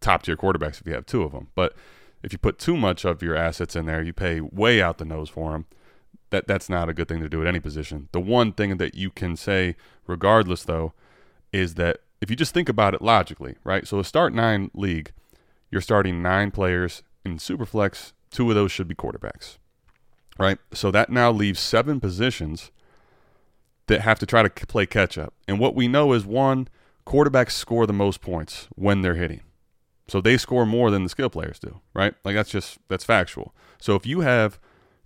top 0.00 0.22
tier 0.22 0.36
quarterbacks 0.36 0.80
if 0.80 0.86
you 0.86 0.94
have 0.94 1.06
two 1.06 1.22
of 1.22 1.32
them, 1.32 1.48
but 1.54 1.74
if 2.22 2.32
you 2.32 2.38
put 2.38 2.58
too 2.58 2.76
much 2.76 3.04
of 3.04 3.22
your 3.22 3.36
assets 3.36 3.74
in 3.74 3.86
there, 3.86 4.02
you 4.02 4.12
pay 4.12 4.40
way 4.40 4.80
out 4.80 4.98
the 4.98 5.04
nose 5.04 5.28
for 5.28 5.52
them. 5.52 5.66
That 6.32 6.46
that's 6.46 6.68
not 6.68 6.88
a 6.88 6.94
good 6.94 7.08
thing 7.08 7.20
to 7.20 7.28
do 7.28 7.40
at 7.40 7.46
any 7.46 7.60
position. 7.60 8.08
The 8.12 8.20
one 8.20 8.52
thing 8.52 8.78
that 8.78 8.94
you 8.94 9.10
can 9.10 9.36
say, 9.36 9.76
regardless, 10.06 10.64
though, 10.64 10.92
is 11.52 11.74
that 11.74 11.98
if 12.20 12.30
you 12.30 12.36
just 12.36 12.54
think 12.54 12.68
about 12.68 12.94
it 12.94 13.02
logically, 13.02 13.56
right? 13.64 13.86
So 13.86 13.98
a 14.00 14.04
start 14.04 14.34
nine 14.34 14.70
league, 14.74 15.12
you're 15.70 15.80
starting 15.80 16.22
nine 16.22 16.50
players 16.50 17.02
in 17.24 17.36
Superflex 17.36 18.12
two 18.32 18.48
of 18.48 18.54
those 18.54 18.72
should 18.72 18.88
be 18.88 18.94
quarterbacks, 18.94 19.58
right? 20.38 20.58
So 20.72 20.90
that 20.90 21.10
now 21.10 21.30
leaves 21.30 21.60
seven 21.60 22.00
positions 22.00 22.72
that 23.86 24.00
have 24.00 24.18
to 24.20 24.26
try 24.26 24.42
to 24.42 24.66
play 24.66 24.86
catch 24.86 25.18
up. 25.18 25.34
And 25.46 25.60
what 25.60 25.74
we 25.74 25.86
know 25.86 26.12
is 26.12 26.24
one, 26.24 26.68
quarterbacks 27.06 27.52
score 27.52 27.86
the 27.86 27.92
most 27.92 28.20
points 28.20 28.68
when 28.74 29.02
they're 29.02 29.14
hitting. 29.14 29.42
So 30.08 30.20
they 30.20 30.36
score 30.36 30.66
more 30.66 30.90
than 30.90 31.04
the 31.04 31.08
skill 31.08 31.30
players 31.30 31.58
do, 31.58 31.80
right? 31.94 32.14
Like 32.24 32.34
that's 32.34 32.50
just 32.50 32.78
that's 32.88 33.04
factual. 33.04 33.54
So 33.78 33.94
if 33.94 34.06
you 34.06 34.20
have 34.20 34.58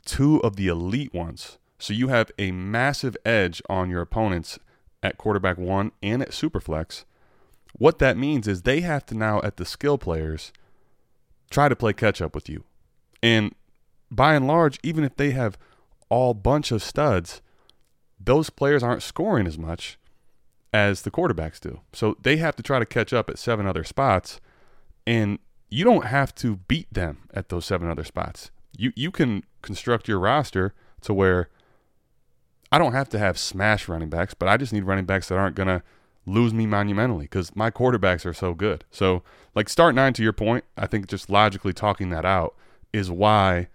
two 0.07 0.43
of 0.43 0.57
the 0.57 0.69
elite 0.69 1.13
ones, 1.13 1.59
so 1.79 1.93
you 1.93 2.09
have 2.09 2.31
a 2.39 2.53
massive 2.53 3.17
edge 3.25 3.61
on 3.69 3.91
your 3.91 4.01
opponents 4.01 4.59
at 5.03 5.19
quarterback 5.19 5.59
1 5.59 5.93
and 6.03 6.23
at 6.23 6.31
superflex, 6.31 7.05
what 7.75 7.99
that 7.99 8.17
means 8.17 8.49
is 8.49 8.63
they 8.63 8.81
have 8.81 9.05
to 9.07 9.15
now 9.15 9.41
at 9.43 9.59
the 9.59 9.67
skill 9.67 9.99
players 9.99 10.53
try 11.51 11.69
to 11.69 11.77
play 11.77 11.93
catch 11.93 12.23
up 12.23 12.35
with 12.35 12.49
you 12.49 12.65
and 13.23 13.55
by 14.11 14.35
and 14.35 14.47
large, 14.47 14.79
even 14.83 15.05
if 15.05 15.17
they 15.17 15.31
have 15.33 15.59
all 16.09 16.35
bunch 16.35 16.71
of 16.71 16.83
studs, 16.83 17.41
those 18.21 18.51
players 18.51 18.83
aren't 18.83 19.03
scoring 19.03 19.47
as 19.47 19.59
much 19.59 19.99
as 20.73 21.03
the 21.03 21.11
quarterbacks 21.11 21.61
do. 21.61 21.81
So 21.93 22.17
they 22.23 22.37
have 22.37 22.57
to 22.57 22.63
try 22.63 22.79
to 22.79 22.87
catch 22.87 23.13
up 23.13 23.29
at 23.29 23.39
seven 23.39 23.67
other 23.67 23.85
spots, 23.85 24.41
and 25.07 25.39
you 25.69 25.85
don't 25.85 26.07
have 26.07 26.35
to 26.37 26.57
beat 26.57 26.93
them 26.93 27.29
at 27.35 27.49
those 27.49 27.67
seven 27.67 27.91
other 27.91 28.05
spots. 28.05 28.51
You 28.77 28.93
you 28.95 29.11
can 29.11 29.45
construct 29.63 30.09
your 30.09 30.19
roster 30.19 30.75
to 31.03 31.15
where 31.15 31.49
I 32.71 32.79
don't 32.79 32.93
have 32.93 33.09
to 33.11 33.19
have 33.19 33.39
smash 33.39 33.89
running 33.89 34.09
backs, 34.09 34.35
but 34.35 34.49
I 34.49 34.57
just 34.57 34.73
need 34.73 34.85
running 34.85 35.07
backs 35.07 35.29
that 35.29 35.39
aren't 35.39 35.57
gonna 35.57 35.83
lose 36.27 36.53
me 36.53 36.67
monumentally 36.67 37.25
because 37.25 37.55
my 37.55 37.71
quarterbacks 37.71 38.27
are 38.27 38.35
so 38.35 38.53
good. 38.53 38.85
So 38.91 39.23
like 39.55 39.69
start 39.69 39.95
nine 39.95 40.13
to 40.15 40.23
your 40.23 40.33
point, 40.33 40.65
I 40.77 40.87
think 40.87 41.07
just 41.07 41.31
logically 41.31 41.73
talking 41.73 42.11
that 42.11 42.25
out 42.25 42.55
is 42.93 43.11
why 43.11 43.69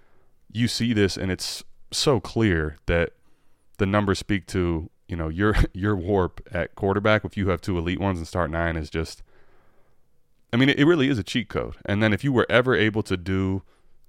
you 0.51 0.67
see 0.67 0.93
this 0.93 1.17
and 1.17 1.31
it's 1.31 1.63
so 1.91 2.19
clear 2.19 2.77
that 2.85 3.11
the 3.77 3.85
numbers 3.85 4.19
speak 4.19 4.45
to 4.47 4.89
you 5.07 5.15
know 5.15 5.29
your 5.29 5.55
your 5.73 5.95
warp 5.95 6.45
at 6.51 6.75
quarterback 6.75 7.25
if 7.25 7.37
you 7.37 7.49
have 7.49 7.61
two 7.61 7.77
elite 7.77 7.99
ones 7.99 8.17
and 8.17 8.27
start 8.27 8.49
nine 8.49 8.75
is 8.75 8.89
just 8.89 9.23
i 10.53 10.57
mean 10.57 10.69
it, 10.69 10.79
it 10.79 10.85
really 10.85 11.09
is 11.09 11.19
a 11.19 11.23
cheat 11.23 11.49
code 11.49 11.75
and 11.85 12.01
then 12.01 12.13
if 12.13 12.23
you 12.23 12.31
were 12.31 12.47
ever 12.49 12.75
able 12.75 13.03
to 13.03 13.17
do 13.17 13.61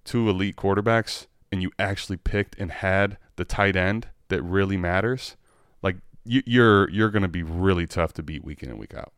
two 0.04 0.28
elite 0.28 0.56
quarterbacks 0.56 1.26
and 1.50 1.62
you 1.62 1.70
actually 1.78 2.16
picked 2.16 2.58
and 2.58 2.70
had 2.70 3.18
the 3.36 3.44
tight 3.44 3.76
end 3.76 4.08
that 4.28 4.42
really 4.42 4.76
matters 4.76 5.36
like 5.82 5.96
you, 6.24 6.42
you're 6.46 6.90
you're 6.90 7.10
going 7.10 7.22
to 7.22 7.28
be 7.28 7.42
really 7.42 7.86
tough 7.86 8.12
to 8.12 8.22
beat 8.22 8.44
week 8.44 8.62
in 8.62 8.70
and 8.70 8.78
week 8.78 8.94
out 8.94 9.12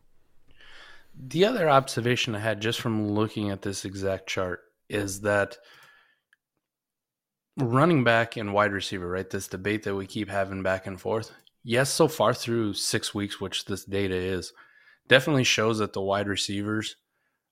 the 1.17 1.45
other 1.45 1.69
observation 1.69 2.35
i 2.35 2.39
had 2.39 2.61
just 2.61 2.81
from 2.81 3.09
looking 3.11 3.51
at 3.51 3.63
this 3.63 3.85
exact 3.85 4.27
chart 4.27 4.61
is 4.89 5.21
that 5.23 5.59
running 7.57 8.05
back 8.05 8.37
and 8.37 8.53
wide 8.53 8.73
receiver, 8.73 9.09
right? 9.09 9.29
This 9.29 9.49
debate 9.49 9.85
that 9.85 9.95
we 9.95 10.07
keep 10.07 10.29
having 10.29 10.63
back 10.63 10.87
and 10.87 11.01
forth. 11.01 11.33
Yes, 11.63 11.91
so 11.91 12.09
far 12.09 12.35
through 12.35 12.75
six 12.75 13.15
weeks, 13.15 13.41
which 13.41 13.65
this 13.65 13.85
data 13.85 14.15
is, 14.15 14.53
definitely 15.09 15.45
shows 15.45 15.79
that 15.79 15.93
the 15.93 16.03
wide 16.03 16.29
receivers 16.29 16.97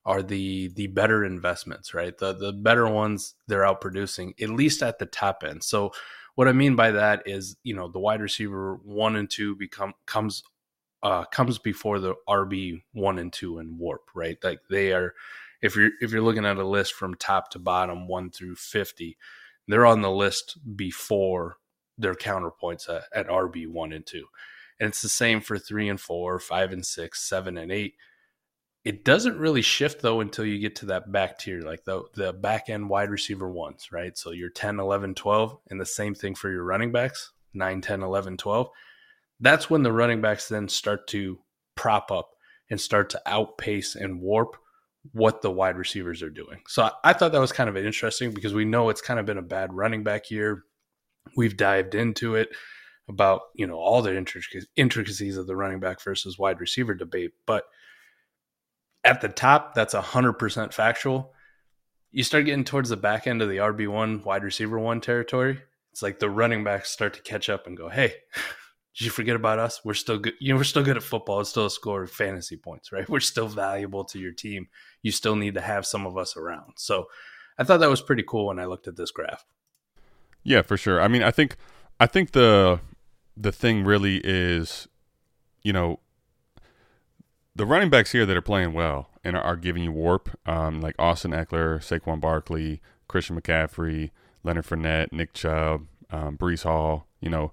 are 0.05 0.23
the 0.23 0.69
the 0.75 0.89
better 0.89 1.25
investments, 1.25 1.95
right? 1.95 2.17
The 2.17 2.33
the 2.33 2.53
better 2.53 2.89
ones 2.89 3.35
they're 3.47 3.65
out 3.65 3.81
producing, 3.81 4.35
at 4.41 4.51
least 4.51 4.83
at 4.83 4.99
the 4.99 5.07
top 5.07 5.45
end. 5.47 5.63
So 5.63 5.93
what 6.35 6.49
I 6.49 6.53
mean 6.53 6.77
by 6.77 6.93
that 6.93 7.23
is, 7.27 7.57
you 7.63 7.75
know, 7.75 7.89
the 7.89 8.01
wide 8.01 8.21
receiver 8.21 8.77
one 8.85 9.17
and 9.17 9.31
two 9.31 9.55
become 9.57 9.95
comes 10.07 10.43
uh 11.03 11.25
comes 11.27 11.59
before 11.59 11.99
the 12.01 12.15
RB 12.29 12.83
one 12.93 13.19
and 13.19 13.33
two 13.33 13.59
in 13.59 13.79
warp, 13.79 14.11
right? 14.15 14.39
Like 14.43 14.61
they 14.69 14.93
are 14.93 15.15
if 15.61 15.77
you're 15.77 15.91
if 16.01 16.11
you're 16.11 16.23
looking 16.23 16.47
at 16.47 16.57
a 16.57 16.67
list 16.67 16.95
from 16.95 17.15
top 17.15 17.51
to 17.51 17.59
bottom, 17.59 18.09
one 18.09 18.31
through 18.31 18.57
fifty, 18.57 19.17
they're 19.69 19.87
on 19.87 20.03
the 20.03 20.11
list 20.11 20.59
before 20.77 21.59
their 21.99 22.15
counterpoints 22.15 22.89
at, 22.89 23.05
at 23.15 23.29
RB 23.29 23.69
one 23.69 23.93
and 23.93 24.05
two. 24.05 24.27
And 24.81 24.89
it's 24.89 25.03
the 25.03 25.09
same 25.09 25.41
for 25.41 25.59
three 25.59 25.89
and 25.89 26.01
four, 26.01 26.41
five 26.41 26.73
and 26.73 26.85
six, 26.85 27.23
seven 27.23 27.57
and 27.57 27.71
eight. 27.71 27.95
It 28.85 29.05
doesn't 29.05 29.39
really 29.39 29.63
shift 29.63 30.03
though 30.03 30.21
until 30.21 30.45
you 30.45 30.59
get 30.59 30.77
to 30.77 30.87
that 30.87 31.13
back 31.13 31.39
tier, 31.39 31.61
like 31.61 31.85
the, 31.85 32.03
the 32.15 32.33
back 32.33 32.69
end 32.69 32.89
wide 32.89 33.11
receiver 33.11 33.49
ones, 33.49 33.93
right? 33.93 34.17
So 34.19 34.33
you're 34.33 34.51
10, 34.51 34.81
11, 34.81 35.15
12, 35.15 35.59
and 35.71 35.81
the 35.81 35.87
same 35.87 36.15
thing 36.15 36.35
for 36.35 36.51
your 36.51 36.65
running 36.65 36.91
backs 36.91 37.33
9, 37.55 37.81
10, 37.81 38.03
11, 38.03 38.37
12. 38.39 38.69
That's 39.41 39.71
when 39.71 39.83
the 39.83 39.93
running 39.93 40.21
backs 40.21 40.49
then 40.49 40.69
start 40.69 41.07
to 41.09 41.39
prop 41.77 42.11
up 42.11 42.31
and 42.71 42.81
start 42.81 43.11
to 43.11 43.23
outpace 43.27 43.95
and 43.95 44.21
warp 44.21 44.57
what 45.13 45.43
the 45.43 45.51
wide 45.51 45.77
receivers 45.77 46.23
are 46.23 46.31
doing. 46.31 46.61
So 46.69 46.85
I, 46.85 46.93
I 47.05 47.13
thought 47.13 47.33
that 47.33 47.41
was 47.41 47.53
kind 47.53 47.69
of 47.69 47.77
interesting 47.77 48.33
because 48.33 48.55
we 48.55 48.65
know 48.65 48.89
it's 48.89 49.01
kind 49.01 49.21
of 49.21 49.27
been 49.27 49.39
a 49.39 49.43
bad 49.43 49.73
running 49.73 50.05
back 50.05 50.31
year. 50.31 50.65
We've 51.37 51.57
dived 51.57 51.95
into 51.95 52.35
it 52.35 52.49
about 53.09 53.43
you 53.55 53.67
know 53.67 53.77
all 53.77 54.01
the 54.01 54.17
intricacies 54.77 55.37
of 55.37 55.47
the 55.47 55.57
running 55.57 55.81
back 55.81 56.01
versus 56.03 56.39
wide 56.39 56.61
receiver 56.61 56.95
debate, 56.95 57.33
but 57.47 57.65
at 59.05 59.21
the 59.21 59.29
top, 59.29 59.75
that's 59.75 59.95
hundred 59.95 60.35
percent 60.35 60.73
factual. 60.73 61.33
You 62.11 62.23
start 62.23 62.45
getting 62.45 62.65
towards 62.65 62.91
the 62.91 62.97
back 62.97 63.27
end 63.27 63.43
of 63.43 63.49
the 63.49 63.57
RB 63.57 63.89
one 63.89 64.23
wide 64.23 64.45
receiver 64.45 64.79
one 64.79 65.01
territory. 65.01 65.61
It's 65.93 66.03
like 66.03 66.19
the 66.19 66.31
running 66.31 66.65
backs 66.65 66.91
start 66.91 67.15
to 67.15 67.23
catch 67.23 67.49
up 67.49 67.67
and 67.67 67.77
go, 67.77 67.89
"Hey, 67.89 68.15
did 68.97 69.05
you 69.05 69.11
forget 69.11 69.37
about 69.37 69.59
us? 69.59 69.81
We're 69.85 69.95
still 69.95 70.19
good. 70.19 70.35
You 70.39 70.53
know, 70.53 70.59
we're 70.59 70.65
still 70.65 70.85
good 70.85 70.97
at 70.97 71.03
football. 71.03 71.41
It's 71.41 71.51
still 71.51 71.67
a 71.67 71.71
score 71.71 72.03
of 72.03 72.11
fantasy 72.11 72.57
points, 72.57 72.93
right? 72.93 73.09
We're 73.09 73.21
still 73.21 73.49
valuable 73.49 74.05
to 74.07 74.19
your 74.19 74.33
team. 74.33 74.69
You 75.03 75.13
still 75.13 75.37
need 75.37 75.55
to 75.55 75.61
have 75.61 75.87
some 75.87 76.07
of 76.07 76.17
us 76.17 76.37
around. 76.37 76.75
So 76.77 77.07
I 77.59 77.65
thought 77.65 77.81
that 77.81 77.91
was 77.91 78.03
pretty 78.03 78.25
cool 78.27 78.47
when 78.47 78.59
I 78.59 78.67
looked 78.67 78.89
at 78.89 78.97
this 78.97 79.11
graph. 79.11 79.45
Yeah, 80.43 80.63
for 80.63 80.77
sure. 80.77 81.01
I 81.01 81.09
mean, 81.09 81.23
I 81.23 81.31
think 81.31 81.57
I 81.99 82.07
think 82.07 82.33
the 82.33 82.81
the 83.37 83.53
thing 83.53 83.85
really 83.85 84.21
is, 84.23 84.89
you 85.63 85.73
know, 85.73 86.01
the 87.55 87.67
running 87.67 87.91
backs 87.91 88.13
here 88.13 88.27
that 88.27 88.37
are 88.37 88.43
playing 88.43 88.73
well 88.73 89.11
and 89.25 89.37
are 89.37 89.57
giving 89.57 89.83
you 89.83 89.93
warp, 89.93 90.31
um, 90.47 90.81
like 90.81 90.95
Austin 90.99 91.33
Ekeler, 91.33 91.79
Saquon 91.79 92.21
Barkley, 92.21 92.81
Christian 93.09 93.41
McCaffrey, 93.41 94.11
Leonard 94.43 94.67
Fournette, 94.67 95.13
Nick 95.13 95.35
Chubb, 95.35 95.87
um, 96.11 96.37
Breece 96.37 96.65
Hall, 96.65 97.07
you 97.21 97.29
know, 97.29 97.53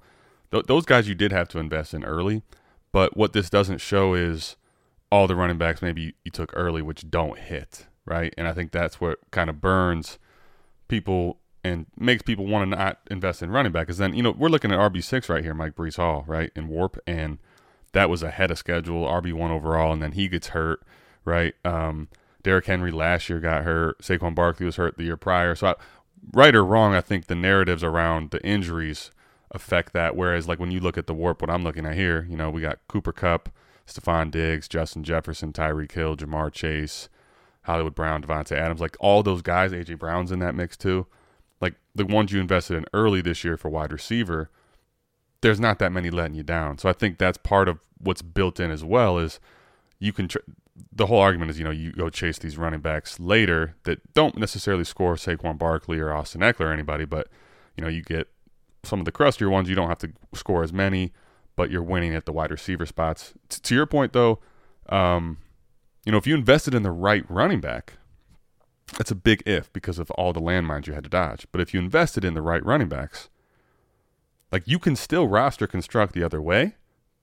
th- 0.51 0.65
those 0.65 0.86
guys 0.86 1.08
you 1.08 1.15
did 1.15 1.32
have 1.32 1.48
to 1.50 1.60
invest 1.60 1.94
in 1.94 2.03
early. 2.03 2.41
But 2.91 3.15
what 3.15 3.34
this 3.34 3.50
doesn't 3.50 3.79
show 3.79 4.13
is 4.13 4.56
all 5.12 5.27
the 5.27 5.36
running 5.36 5.58
backs 5.58 5.82
maybe 5.82 6.15
you 6.24 6.32
took 6.32 6.51
early, 6.56 6.82
which 6.82 7.10
don't 7.10 7.38
hit, 7.38 7.88
right? 8.06 8.34
And 8.38 8.48
I 8.48 8.53
think 8.53 8.72
that's 8.72 9.00
what 9.00 9.20
kind 9.32 9.50
of 9.50 9.62
burns 9.62 10.18
people 10.88 11.39
and 11.63 11.86
makes 11.98 12.22
people 12.24 12.48
want 12.48 12.70
to 12.70 12.77
not 12.77 13.00
invest 13.12 13.44
in 13.44 13.51
running 13.51 13.72
back. 13.72 13.88
Because 13.88 13.98
then, 13.98 14.13
you 14.13 14.24
know, 14.24 14.32
we're 14.32 14.50
looking 14.50 14.72
at 14.72 14.79
RB6 14.79 15.29
right 15.29 15.44
here, 15.44 15.53
Mike 15.53 15.75
Breece 15.75 15.98
Hall, 15.98 16.24
right, 16.25 16.51
in 16.56 16.68
Warp. 16.68 16.98
And 17.06 17.38
that 17.93 18.10
was 18.10 18.24
ahead 18.24 18.51
of 18.51 18.58
schedule, 18.58 19.05
RB1 19.05 19.50
overall. 19.50 19.91
And 19.93 20.01
then 20.01 20.13
he 20.13 20.27
gets 20.27 20.50
hurt, 20.50 20.81
right? 21.25 21.53
Um, 21.65 22.10
Derrick 22.43 22.65
Henry 22.65 22.91
last 22.91 23.29
year 23.29 23.39
got 23.39 23.63
hurt. 23.63 24.00
Saquon 24.00 24.36
Barkley 24.36 24.65
was 24.65 24.77
hurt 24.77 24.98
the 24.98 25.03
year 25.03 25.17
prior. 25.17 25.55
So, 25.55 25.67
I, 25.67 25.75
right 26.34 26.55
or 26.55 26.63
wrong, 26.63 26.93
I 26.93 27.01
think 27.01 27.25
the 27.27 27.36
narratives 27.36 27.84
around 27.84 28.31
the 28.31 28.43
injuries 28.46 29.12
affect 29.51 29.93
that. 29.93 30.15
Whereas, 30.15 30.48
like 30.48 30.60
when 30.60 30.72
you 30.72 30.79
look 30.79 30.98
at 30.98 31.08
the 31.08 31.13
warp, 31.13 31.41
what 31.41 31.50
I'm 31.50 31.63
looking 31.63 31.86
at 31.86 31.96
here, 31.96 32.25
you 32.29 32.38
know, 32.38 32.50
we 32.50 32.62
got 32.62 32.79
Cooper 32.88 33.12
Kupp, 33.12 33.50
Stefon 33.88 34.31
Diggs, 34.31 34.67
Justin 34.67 35.03
Jefferson, 35.03 35.51
Tyreek 35.51 35.91
Hill, 35.91 36.15
Ja'Marr 36.15 36.51
Chase, 36.51 37.10
Hollywood 37.63 37.96
Brown, 37.96 38.24
Davante 38.24 38.53
Adams, 38.53 38.81
like 38.81 38.96
all 39.00 39.24
those 39.24 39.41
guys. 39.41 39.72
AJ 39.72 40.00
Brown's 40.00 40.31
in 40.31 40.39
that 40.39 40.55
mix 40.55 40.77
too. 40.77 41.08
Like 41.60 41.75
the 41.93 42.05
ones 42.05 42.31
you 42.31 42.39
invested 42.39 42.77
in 42.77 42.86
early 42.93 43.22
this 43.22 43.43
year 43.43 43.58
for 43.58 43.69
wide 43.69 43.91
receiver, 43.91 44.50
there's 45.41 45.60
not 45.60 45.79
that 45.79 45.91
many 45.91 46.10
letting 46.10 46.36
you 46.36 46.43
down. 46.43 46.77
So 46.77 46.89
I 46.89 46.93
think 46.93 47.17
that's 47.17 47.38
part 47.38 47.67
of 47.67 47.79
what's 47.98 48.22
built 48.22 48.60
in 48.60 48.72
as 48.72 48.84
well 48.84 49.17
is 49.17 49.39
you 50.00 50.13
can. 50.13 50.27
Tr- 50.27 50.39
the 50.93 51.08
whole 51.08 51.19
argument 51.19 51.51
is, 51.51 51.60
you 51.60 51.65
know, 51.65 51.72
you 51.72 51.91
go 51.91 52.10
chase 52.10 52.38
these 52.38 52.58
running 52.58 52.79
backs 52.79 53.19
later 53.19 53.75
that 53.84 54.13
don't 54.13 54.38
necessarily 54.38 54.86
score 54.86 55.15
Saquon 55.15 55.58
Barkley 55.58 56.00
or 56.00 56.13
Austin 56.13 56.39
Ekeler 56.39 56.67
or 56.67 56.72
anybody, 56.72 57.03
but 57.03 57.27
you 57.75 57.84
know, 57.84 57.89
you 57.89 58.01
get 58.01 58.27
some 58.84 59.00
of 59.00 59.05
the 59.05 59.12
crustier 59.12 59.50
ones. 59.50 59.69
You 59.69 59.75
don't 59.75 59.89
have 59.89 60.00
to 60.00 60.12
score 60.34 60.63
as 60.63 60.72
many, 60.72 61.12
but 61.55 61.69
you're 61.69 61.84
winning 61.84 62.15
at 62.15 62.25
the 62.25 62.31
wide 62.31 62.51
receiver 62.51 62.86
spots. 62.86 63.34
T- 63.50 63.60
to 63.62 63.75
your 63.75 63.86
point, 63.86 64.13
though, 64.13 64.39
um, 64.88 65.38
you 66.05 66.12
know, 66.12 66.17
if 66.17 66.25
you 66.25 66.36
invested 66.36 66.74
in 66.74 66.84
the 66.84 66.91
right 66.91 67.24
running 67.29 67.60
back, 67.60 67.93
that's 68.98 69.12
a 69.12 69.15
big 69.15 69.43
if 69.46 69.72
because 69.74 70.00
of 70.00 70.10
all 70.12 70.34
the 70.34 70.41
landmines 70.41 70.88
you 70.88 70.93
had 70.93 71.03
to 71.03 71.10
dodge. 71.10 71.46
But 71.51 71.62
if 71.62 71.74
you 71.74 71.79
invested 71.79 72.25
in 72.25 72.34
the 72.34 72.41
right 72.41 72.65
running 72.65 72.89
backs, 72.89 73.29
like 74.51 74.68
you 74.68 74.79
can 74.79 74.96
still 74.96 75.27
roster 75.27 75.68
construct 75.68 76.13
the 76.13 76.24
other 76.24 76.41
way 76.41 76.75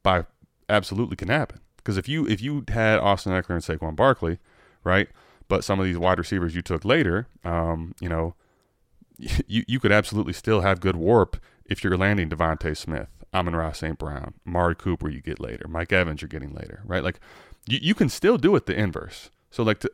by 0.03 0.25
absolutely 0.69 1.17
can 1.17 1.29
happen. 1.29 1.61
Because 1.77 1.97
if 1.97 2.09
you 2.09 2.27
if 2.27 2.41
you 2.41 2.65
had 2.69 2.99
Austin 2.99 3.33
Ekeler 3.33 3.51
and 3.51 3.63
Saquon 3.63 3.95
Barkley, 3.95 4.39
right, 4.85 5.09
but 5.49 5.65
some 5.65 5.79
of 5.79 5.87
these 5.87 5.99
wide 5.99 6.19
receivers 6.19 6.55
you 6.55 6.63
took 6.63 6.85
later, 6.85 7.29
um, 7.45 7.95
you 8.01 8.09
know, 8.09 8.35
you 9.19 9.65
you 9.67 9.81
could 9.81 9.93
absolutely 9.93 10.33
still 10.33 10.63
have 10.63 10.81
good 10.81 10.97
warp 10.97 11.37
if 11.65 11.83
you're 11.83 11.97
landing 11.97 12.29
DeVonta 12.29 12.77
Smith, 12.77 13.09
Amon-Ra 13.35 13.73
St. 13.73 13.99
Brown, 13.99 14.35
Mari 14.45 14.75
Cooper 14.75 15.09
you 15.09 15.21
get 15.21 15.41
later, 15.41 15.67
Mike 15.69 15.93
Evans 15.93 16.23
you're 16.23 16.29
getting 16.29 16.55
later, 16.55 16.83
right? 16.85 17.03
Like 17.03 17.21
you, 17.67 17.79
you 17.81 17.95
can 17.95 18.09
still 18.09 18.39
do 18.39 18.55
it 18.57 18.67
the 18.67 18.79
inverse. 18.79 19.31
So 19.51 19.63
like 19.63 19.81
to, 19.81 19.91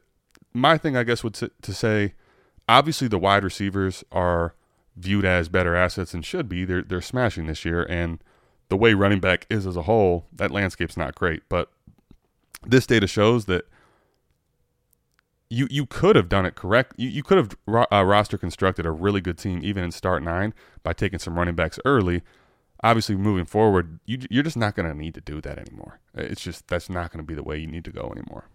my 0.52 0.76
thing 0.76 0.96
I 0.96 1.04
guess 1.04 1.24
would 1.24 1.34
to, 1.34 1.50
to 1.62 1.72
say, 1.72 2.14
obviously 2.68 3.08
the 3.08 3.18
wide 3.18 3.44
receivers 3.44 4.04
are 4.12 4.54
viewed 4.96 5.24
as 5.24 5.48
better 5.48 5.74
assets 5.74 6.14
and 6.14 6.24
should 6.24 6.48
be. 6.48 6.64
They're 6.64 6.82
they're 6.82 7.00
smashing 7.00 7.46
this 7.46 7.64
year, 7.64 7.84
and 7.88 8.22
the 8.68 8.76
way 8.76 8.94
running 8.94 9.20
back 9.20 9.46
is 9.50 9.66
as 9.66 9.76
a 9.76 9.82
whole, 9.82 10.26
that 10.32 10.50
landscape's 10.50 10.96
not 10.96 11.14
great. 11.14 11.42
But 11.48 11.70
this 12.64 12.86
data 12.86 13.06
shows 13.06 13.46
that 13.46 13.66
you 15.50 15.68
you 15.70 15.86
could 15.86 16.16
have 16.16 16.28
done 16.28 16.46
it 16.46 16.54
correct. 16.54 16.94
You, 16.96 17.08
you 17.08 17.22
could 17.22 17.38
have 17.38 17.56
ro- 17.66 17.86
uh, 17.92 18.04
roster 18.04 18.38
constructed 18.38 18.86
a 18.86 18.90
really 18.90 19.20
good 19.20 19.38
team 19.38 19.60
even 19.62 19.84
in 19.84 19.92
start 19.92 20.22
nine 20.22 20.54
by 20.82 20.92
taking 20.92 21.18
some 21.18 21.38
running 21.38 21.54
backs 21.54 21.78
early. 21.84 22.22
Obviously, 22.84 23.14
moving 23.14 23.44
forward, 23.44 24.00
you, 24.06 24.18
you're 24.28 24.42
just 24.42 24.56
not 24.56 24.74
going 24.74 24.88
to 24.88 24.94
need 24.96 25.14
to 25.14 25.20
do 25.20 25.40
that 25.40 25.56
anymore. 25.56 26.00
It's 26.14 26.40
just 26.42 26.66
that's 26.66 26.90
not 26.90 27.12
going 27.12 27.24
to 27.24 27.26
be 27.26 27.34
the 27.34 27.42
way 27.42 27.58
you 27.58 27.68
need 27.68 27.84
to 27.84 27.92
go 27.92 28.10
anymore. 28.10 28.48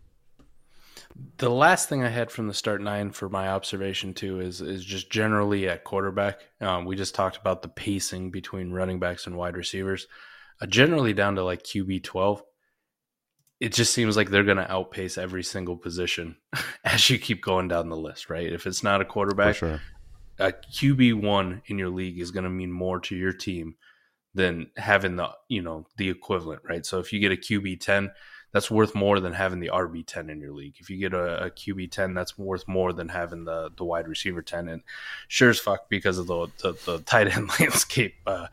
The 1.37 1.49
last 1.49 1.89
thing 1.89 2.03
I 2.03 2.09
had 2.09 2.31
from 2.31 2.47
the 2.47 2.53
start 2.53 2.81
nine 2.81 3.11
for 3.11 3.29
my 3.29 3.49
observation 3.49 4.13
too 4.13 4.39
is 4.39 4.61
is 4.61 4.83
just 4.83 5.11
generally 5.11 5.67
at 5.67 5.83
quarterback. 5.83 6.41
Um, 6.61 6.85
we 6.85 6.95
just 6.95 7.15
talked 7.15 7.37
about 7.37 7.61
the 7.61 7.67
pacing 7.67 8.31
between 8.31 8.71
running 8.71 8.99
backs 8.99 9.27
and 9.27 9.37
wide 9.37 9.57
receivers. 9.57 10.07
Uh, 10.61 10.65
generally 10.65 11.13
down 11.13 11.35
to 11.35 11.43
like 11.43 11.63
QB 11.63 12.03
twelve, 12.03 12.43
it 13.59 13.73
just 13.73 13.93
seems 13.93 14.17
like 14.17 14.29
they're 14.29 14.43
going 14.43 14.57
to 14.57 14.71
outpace 14.71 15.17
every 15.17 15.43
single 15.43 15.77
position 15.77 16.37
as 16.83 17.09
you 17.09 17.17
keep 17.17 17.41
going 17.41 17.67
down 17.67 17.89
the 17.89 17.97
list, 17.97 18.29
right? 18.29 18.51
If 18.51 18.67
it's 18.67 18.83
not 18.83 19.01
a 19.01 19.05
quarterback, 19.05 19.55
sure. 19.55 19.81
a 20.39 20.51
QB 20.51 21.23
one 21.23 21.61
in 21.67 21.79
your 21.79 21.89
league 21.89 22.19
is 22.19 22.31
going 22.31 22.43
to 22.43 22.49
mean 22.49 22.71
more 22.71 22.99
to 23.01 23.15
your 23.15 23.33
team 23.33 23.75
than 24.33 24.69
having 24.77 25.15
the 25.15 25.29
you 25.49 25.61
know 25.61 25.87
the 25.97 26.09
equivalent, 26.09 26.61
right? 26.67 26.85
So 26.85 26.99
if 26.99 27.11
you 27.11 27.19
get 27.19 27.31
a 27.31 27.35
QB 27.35 27.79
ten, 27.81 28.11
that's 28.51 28.71
worth 28.71 28.95
more 28.95 29.19
than 29.19 29.33
having 29.33 29.59
the 29.59 29.69
RB 29.73 30.05
ten 30.05 30.29
in 30.29 30.39
your 30.39 30.53
league. 30.53 30.75
If 30.79 30.89
you 30.89 30.97
get 30.97 31.13
a, 31.13 31.45
a 31.45 31.51
QB 31.51 31.91
ten, 31.91 32.13
that's 32.13 32.37
worth 32.37 32.67
more 32.67 32.93
than 32.93 33.09
having 33.09 33.43
the 33.45 33.71
the 33.75 33.83
wide 33.83 34.07
receiver 34.07 34.41
ten. 34.41 34.67
And 34.67 34.81
sure 35.27 35.49
as 35.49 35.59
fuck, 35.59 35.89
because 35.89 36.17
of 36.17 36.27
the 36.27 36.47
the, 36.61 36.73
the 36.85 36.99
tight 37.05 37.35
end 37.35 37.49
landscape, 37.59 38.15
uh, 38.25 38.47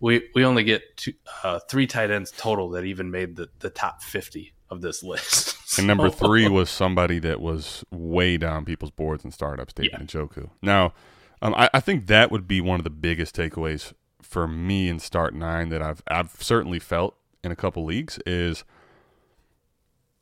we 0.00 0.28
we 0.34 0.44
only 0.44 0.64
get 0.64 0.96
two, 0.96 1.14
uh, 1.42 1.60
three 1.68 1.86
tight 1.86 2.10
ends 2.10 2.32
total 2.36 2.70
that 2.70 2.84
even 2.84 3.10
made 3.10 3.36
the 3.36 3.48
the 3.60 3.70
top 3.70 4.02
fifty 4.02 4.52
of 4.70 4.80
this 4.80 5.02
list. 5.04 5.78
And 5.78 5.86
number 5.86 6.10
three 6.10 6.48
was 6.48 6.70
somebody 6.70 7.18
that 7.20 7.40
was 7.40 7.84
way 7.90 8.36
down 8.36 8.64
people's 8.64 8.90
boards 8.90 9.24
in 9.24 9.30
startups, 9.30 9.72
David 9.72 9.92
Yeah. 9.92 9.98
Njoku. 10.06 10.50
Now, 10.62 10.92
um, 11.40 11.54
I, 11.54 11.70
I 11.72 11.80
think 11.80 12.06
that 12.06 12.30
would 12.30 12.48
be 12.48 12.60
one 12.60 12.80
of 12.80 12.84
the 12.84 12.90
biggest 12.90 13.36
takeaways 13.36 13.92
for 14.20 14.48
me 14.48 14.88
in 14.88 14.98
start 14.98 15.34
nine 15.34 15.68
that 15.68 15.80
I've 15.82 16.02
I've 16.08 16.42
certainly 16.42 16.78
felt 16.78 17.14
in 17.44 17.52
a 17.52 17.56
couple 17.56 17.84
leagues 17.84 18.18
is, 18.26 18.64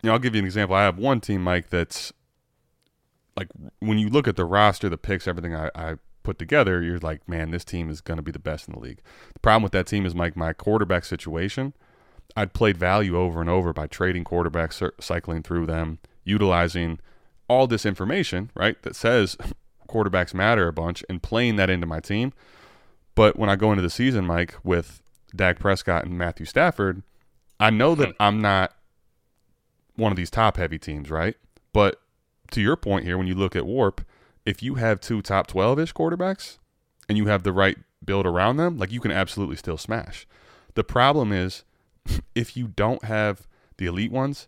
you 0.03 0.09
know, 0.09 0.13
I'll 0.13 0.19
give 0.19 0.35
you 0.35 0.41
an 0.41 0.45
example. 0.45 0.77
I 0.77 0.85
have 0.85 0.99
one 0.99 1.21
team, 1.21 1.43
Mike, 1.43 1.71
that's 1.71 2.13
like 3.37 3.49
when 3.81 3.99
you 3.99 4.09
look 4.09 4.29
at 4.29 4.37
the 4.37 4.45
roster, 4.45 4.89
the 4.89 4.97
picks, 4.97 5.29
everything 5.29 5.55
I, 5.55 5.71
I 5.75 5.97
put 6.23 6.39
together, 6.39 6.83
you're 6.83 6.99
like, 6.99 7.29
man, 7.29 7.51
this 7.51 7.65
team 7.65 7.91
is 7.91 8.01
going 8.01 8.17
to 8.17 8.23
be 8.23 8.33
the 8.33 8.39
best 8.39 8.69
in 8.69 8.75
the 8.75 8.81
league. 8.81 9.01
The 9.35 9.41
problem 9.41 9.63
with 9.63 9.73
that 9.73 9.87
team 9.87 10.07
is, 10.07 10.15
Mike, 10.15 10.37
my 10.37 10.53
quarterback 10.53 11.05
situation. 11.05 11.75
I'd 12.37 12.53
played 12.53 12.77
value 12.77 13.17
over 13.17 13.41
and 13.41 13.49
over 13.49 13.73
by 13.73 13.87
trading 13.87 14.25
quarterbacks, 14.25 14.91
cycling 15.01 15.43
through 15.43 15.67
them, 15.67 15.99
utilizing 16.25 16.99
all 17.49 17.67
this 17.67 17.87
information, 17.87 18.51
right, 18.55 18.81
that 18.83 18.97
says 18.97 19.37
quarterbacks 19.89 20.35
matter 20.35 20.67
a 20.69 20.73
bunch 20.73 21.05
and 21.09 21.23
playing 21.23 21.57
that 21.57 21.71
into 21.71 21.87
my 21.87 22.01
team. 22.01 22.33
But 23.15 23.39
when 23.39 23.49
I 23.49 23.57
go 23.57 23.71
into 23.71 23.83
the 23.83 23.91
season, 23.91 24.27
Mike, 24.27 24.57
with 24.63 25.01
Dak 25.35 25.59
Prescott 25.59 26.05
and 26.05 26.19
Matthew 26.19 26.45
Stafford, 26.47 27.03
I 27.59 27.71
know 27.71 27.95
that 27.95 28.09
hmm. 28.09 28.15
I'm 28.21 28.41
not 28.41 28.76
one 29.97 30.13
of 30.13 30.17
these 30.17 30.31
top 30.31 30.57
heavy 30.57 30.79
teams, 30.79 31.11
right? 31.11 31.37
But 31.73 32.01
to 32.53 32.61
your 32.61 32.77
point 32.77 33.05
here, 33.05 33.19
when 33.19 33.27
you 33.27 33.35
look 33.35 33.57
at 33.57 33.67
Warp, 33.67 34.03
if 34.45 34.63
you 34.63 34.77
have 34.77 35.01
two 35.01 35.21
top 35.23 35.47
12 35.47 35.81
ish 35.81 35.93
quarterbacks 35.93 36.59
and 37.09 37.19
you 37.19 37.27
have 37.27 37.43
the 37.43 37.53
right 37.53 37.77
build 38.05 38.27
around 38.27 38.57
them, 38.57 38.79
like 38.79 38.93
you 38.93 39.01
can 39.01 39.11
absolutely 39.11 39.57
still 39.57 39.77
smash. 39.77 40.27
The 40.75 40.85
problem 40.85 41.33
is 41.33 41.65
if 42.35 42.57
you 42.57 42.69
don't 42.69 43.05
have 43.05 43.47
the 43.79 43.87
elite 43.87 44.13
ones 44.13 44.47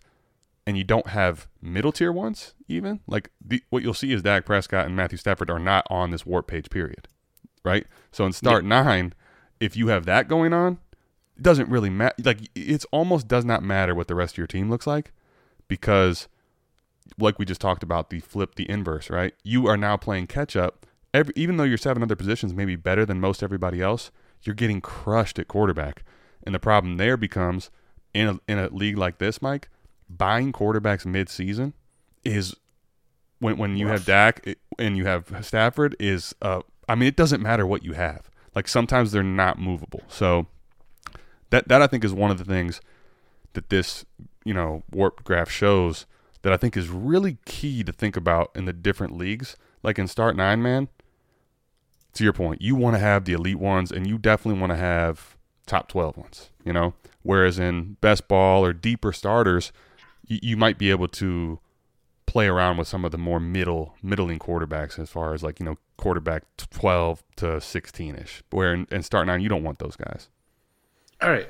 and 0.66 0.78
you 0.78 0.84
don't 0.84 1.08
have 1.08 1.48
middle 1.60 1.92
tier 1.92 2.12
ones, 2.12 2.54
even 2.68 3.00
like 3.06 3.30
the, 3.44 3.62
what 3.70 3.82
you'll 3.82 3.94
see 3.94 4.12
is 4.12 4.22
Dak 4.22 4.46
Prescott 4.46 4.86
and 4.86 4.94
Matthew 4.94 5.18
Stafford 5.18 5.50
are 5.50 5.58
not 5.58 5.86
on 5.90 6.10
this 6.10 6.24
warp 6.24 6.46
page, 6.46 6.70
period. 6.70 7.08
Right. 7.64 7.86
So 8.12 8.24
in 8.24 8.32
start 8.32 8.64
nine, 8.64 9.12
if 9.60 9.76
you 9.76 9.88
have 9.88 10.06
that 10.06 10.28
going 10.28 10.52
on, 10.52 10.78
it 11.36 11.42
doesn't 11.42 11.68
really 11.68 11.90
matter. 11.90 12.14
Like 12.22 12.38
it 12.54 12.84
almost 12.92 13.28
does 13.28 13.44
not 13.44 13.62
matter 13.62 13.94
what 13.94 14.08
the 14.08 14.14
rest 14.14 14.34
of 14.34 14.38
your 14.38 14.46
team 14.46 14.70
looks 14.70 14.86
like 14.86 15.12
because, 15.68 16.28
like 17.18 17.38
we 17.38 17.44
just 17.44 17.60
talked 17.60 17.82
about, 17.82 18.10
the 18.10 18.20
flip, 18.20 18.54
the 18.56 18.68
inverse, 18.68 19.10
right? 19.10 19.34
You 19.44 19.66
are 19.66 19.76
now 19.76 19.96
playing 19.96 20.26
catch 20.26 20.56
up. 20.56 20.86
Every, 21.14 21.32
even 21.36 21.56
though 21.56 21.64
your 21.64 21.78
seven 21.78 22.02
other 22.02 22.16
positions 22.16 22.52
may 22.52 22.64
be 22.64 22.76
better 22.76 23.06
than 23.06 23.20
most 23.20 23.42
everybody 23.42 23.80
else, 23.80 24.10
you're 24.42 24.54
getting 24.54 24.80
crushed 24.80 25.38
at 25.38 25.48
quarterback. 25.48 26.04
And 26.42 26.54
the 26.54 26.58
problem 26.58 26.96
there 26.96 27.16
becomes 27.16 27.70
in 28.14 28.28
a, 28.28 28.40
in 28.50 28.58
a 28.58 28.68
league 28.68 28.98
like 28.98 29.18
this, 29.18 29.40
Mike, 29.40 29.68
buying 30.08 30.52
quarterbacks 30.52 31.04
mid-season 31.06 31.74
is 32.24 32.54
when 33.38 33.56
when 33.56 33.76
you 33.76 33.86
have 33.88 34.04
Dak 34.04 34.56
and 34.78 34.96
you 34.96 35.06
have 35.06 35.32
Stafford 35.42 35.94
is 36.00 36.34
uh 36.42 36.60
I 36.88 36.94
mean 36.94 37.06
it 37.06 37.16
doesn't 37.16 37.42
matter 37.42 37.66
what 37.66 37.84
you 37.84 37.92
have. 37.92 38.30
Like 38.54 38.66
sometimes 38.66 39.12
they're 39.12 39.22
not 39.22 39.58
movable. 39.58 40.02
So 40.08 40.46
that 41.50 41.68
that 41.68 41.82
I 41.82 41.86
think 41.86 42.04
is 42.04 42.12
one 42.12 42.30
of 42.30 42.38
the 42.38 42.44
things 42.44 42.80
that 43.52 43.70
this, 43.70 44.04
you 44.44 44.54
know, 44.54 44.82
warp 44.90 45.24
graph 45.24 45.50
shows 45.50 46.06
that 46.42 46.52
I 46.52 46.56
think 46.56 46.76
is 46.76 46.88
really 46.88 47.38
key 47.44 47.82
to 47.84 47.92
think 47.92 48.16
about 48.16 48.50
in 48.54 48.64
the 48.64 48.72
different 48.72 49.16
leagues. 49.16 49.56
Like 49.82 49.98
in 49.98 50.08
start 50.08 50.36
9 50.36 50.62
man, 50.62 50.88
to 52.14 52.24
your 52.24 52.32
point, 52.32 52.62
you 52.62 52.74
want 52.74 52.96
to 52.96 53.00
have 53.00 53.24
the 53.24 53.32
elite 53.32 53.58
ones 53.58 53.90
and 53.90 54.06
you 54.06 54.18
definitely 54.18 54.60
want 54.60 54.72
to 54.72 54.76
have 54.76 55.36
top 55.66 55.88
12 55.88 56.16
ones, 56.16 56.50
you 56.64 56.72
know? 56.72 56.94
Whereas 57.22 57.58
in 57.58 57.96
best 58.00 58.28
ball 58.28 58.64
or 58.64 58.72
deeper 58.72 59.12
starters, 59.12 59.72
you, 60.26 60.38
you 60.42 60.56
might 60.56 60.78
be 60.78 60.90
able 60.90 61.08
to 61.08 61.60
play 62.26 62.46
around 62.46 62.76
with 62.76 62.88
some 62.88 63.04
of 63.04 63.10
the 63.10 63.18
more 63.18 63.40
middle 63.40 63.94
middling 64.02 64.38
quarterbacks 64.38 64.98
as 64.98 65.08
far 65.08 65.32
as 65.32 65.42
like 65.42 65.58
you 65.58 65.64
know 65.64 65.78
quarterback 65.96 66.42
12 66.58 67.22
to 67.36 67.58
16 67.58 68.16
ish 68.16 68.42
where 68.50 68.74
in, 68.74 68.86
in 68.90 69.02
start 69.02 69.26
nine 69.26 69.40
you 69.40 69.48
don't 69.48 69.62
want 69.62 69.78
those 69.78 69.96
guys 69.96 70.28
All 71.20 71.30
right. 71.30 71.48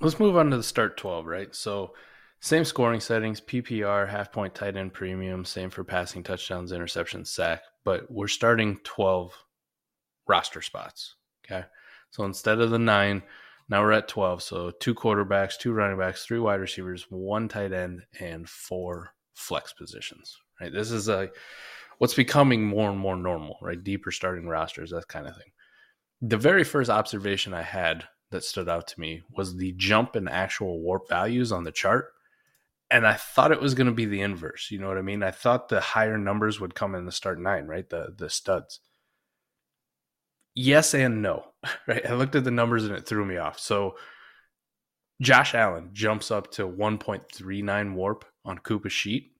Let's 0.00 0.20
move 0.20 0.36
on 0.36 0.50
to 0.50 0.56
the 0.56 0.62
start 0.62 0.96
12, 0.96 1.26
right? 1.26 1.54
So, 1.54 1.92
same 2.40 2.64
scoring 2.64 3.00
settings, 3.00 3.40
PPR, 3.40 4.08
half 4.08 4.32
point 4.32 4.54
tight 4.54 4.76
end 4.76 4.92
premium, 4.94 5.44
same 5.44 5.70
for 5.70 5.84
passing 5.84 6.22
touchdowns, 6.22 6.72
interceptions, 6.72 7.28
sack, 7.28 7.62
but 7.84 8.10
we're 8.10 8.28
starting 8.28 8.78
12 8.84 9.32
roster 10.26 10.62
spots. 10.62 11.16
Okay. 11.44 11.64
So, 12.10 12.24
instead 12.24 12.60
of 12.60 12.70
the 12.70 12.78
nine, 12.78 13.22
now 13.68 13.82
we're 13.82 13.92
at 13.92 14.08
12. 14.08 14.42
So, 14.42 14.70
two 14.70 14.94
quarterbacks, 14.94 15.58
two 15.58 15.72
running 15.72 15.98
backs, 15.98 16.24
three 16.24 16.38
wide 16.38 16.60
receivers, 16.60 17.06
one 17.10 17.46
tight 17.46 17.72
end, 17.72 18.02
and 18.20 18.48
four 18.48 19.10
flex 19.34 19.72
positions, 19.72 20.38
right? 20.60 20.72
This 20.72 20.90
is 20.90 21.08
a 21.08 21.30
what's 21.98 22.14
becoming 22.14 22.64
more 22.64 22.90
and 22.90 22.98
more 22.98 23.16
normal, 23.16 23.58
right? 23.60 23.82
Deeper 23.82 24.10
starting 24.10 24.48
rosters, 24.48 24.90
that 24.90 25.08
kind 25.08 25.26
of 25.26 25.36
thing. 25.36 25.52
The 26.22 26.38
very 26.38 26.64
first 26.64 26.88
observation 26.88 27.52
I 27.52 27.62
had 27.62 28.04
that 28.30 28.44
stood 28.44 28.68
out 28.68 28.86
to 28.88 29.00
me 29.00 29.22
was 29.36 29.56
the 29.56 29.72
jump 29.76 30.16
in 30.16 30.26
actual 30.26 30.80
warp 30.80 31.08
values 31.08 31.52
on 31.52 31.64
the 31.64 31.72
chart. 31.72 32.12
And 32.90 33.06
I 33.06 33.14
thought 33.14 33.52
it 33.52 33.60
was 33.60 33.74
going 33.74 33.86
to 33.86 33.92
be 33.92 34.06
the 34.06 34.20
inverse. 34.20 34.70
You 34.70 34.80
know 34.80 34.88
what 34.88 34.98
I 34.98 35.02
mean? 35.02 35.22
I 35.22 35.30
thought 35.30 35.68
the 35.68 35.80
higher 35.80 36.18
numbers 36.18 36.58
would 36.60 36.74
come 36.74 36.94
in 36.94 37.06
the 37.06 37.12
start 37.12 37.40
nine, 37.40 37.66
right? 37.66 37.88
The 37.88 38.14
the 38.16 38.28
studs. 38.28 38.80
Yes 40.54 40.94
and 40.94 41.22
no. 41.22 41.44
Right. 41.86 42.04
I 42.08 42.14
looked 42.14 42.34
at 42.34 42.44
the 42.44 42.50
numbers 42.50 42.84
and 42.84 42.94
it 42.94 43.06
threw 43.06 43.24
me 43.24 43.36
off. 43.36 43.58
So 43.58 43.96
Josh 45.20 45.54
Allen 45.54 45.90
jumps 45.92 46.30
up 46.30 46.50
to 46.52 46.66
1.39 46.66 47.94
warp 47.94 48.24
on 48.44 48.58
Koopa's 48.58 48.92
sheet, 48.92 49.32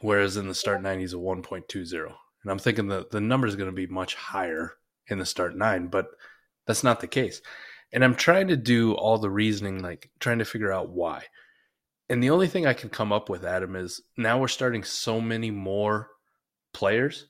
whereas 0.00 0.36
in 0.36 0.46
the 0.46 0.54
start 0.54 0.82
nine 0.82 1.00
he's 1.00 1.14
a 1.14 1.16
1.20. 1.16 2.04
And 2.42 2.50
I'm 2.50 2.58
thinking 2.58 2.86
the, 2.86 3.06
the 3.10 3.20
number 3.20 3.46
is 3.46 3.56
going 3.56 3.68
to 3.68 3.74
be 3.74 3.86
much 3.86 4.14
higher 4.14 4.74
in 5.08 5.18
the 5.18 5.26
start 5.26 5.56
nine, 5.56 5.88
but 5.88 6.06
that's 6.66 6.84
not 6.84 7.00
the 7.00 7.08
case. 7.08 7.42
And 7.92 8.04
I'm 8.04 8.14
trying 8.14 8.48
to 8.48 8.56
do 8.56 8.94
all 8.94 9.18
the 9.18 9.30
reasoning, 9.30 9.82
like 9.82 10.10
trying 10.20 10.38
to 10.38 10.44
figure 10.44 10.72
out 10.72 10.90
why. 10.90 11.24
And 12.10 12.20
the 12.20 12.30
only 12.30 12.48
thing 12.48 12.66
I 12.66 12.74
can 12.74 12.90
come 12.90 13.12
up 13.12 13.28
with, 13.28 13.44
Adam, 13.44 13.76
is 13.76 14.02
now 14.18 14.40
we're 14.40 14.48
starting 14.48 14.82
so 14.82 15.20
many 15.20 15.52
more 15.52 16.10
players. 16.74 17.26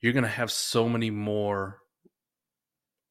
You're 0.00 0.14
going 0.14 0.24
to 0.24 0.28
have 0.30 0.50
so 0.50 0.88
many 0.88 1.10
more, 1.10 1.78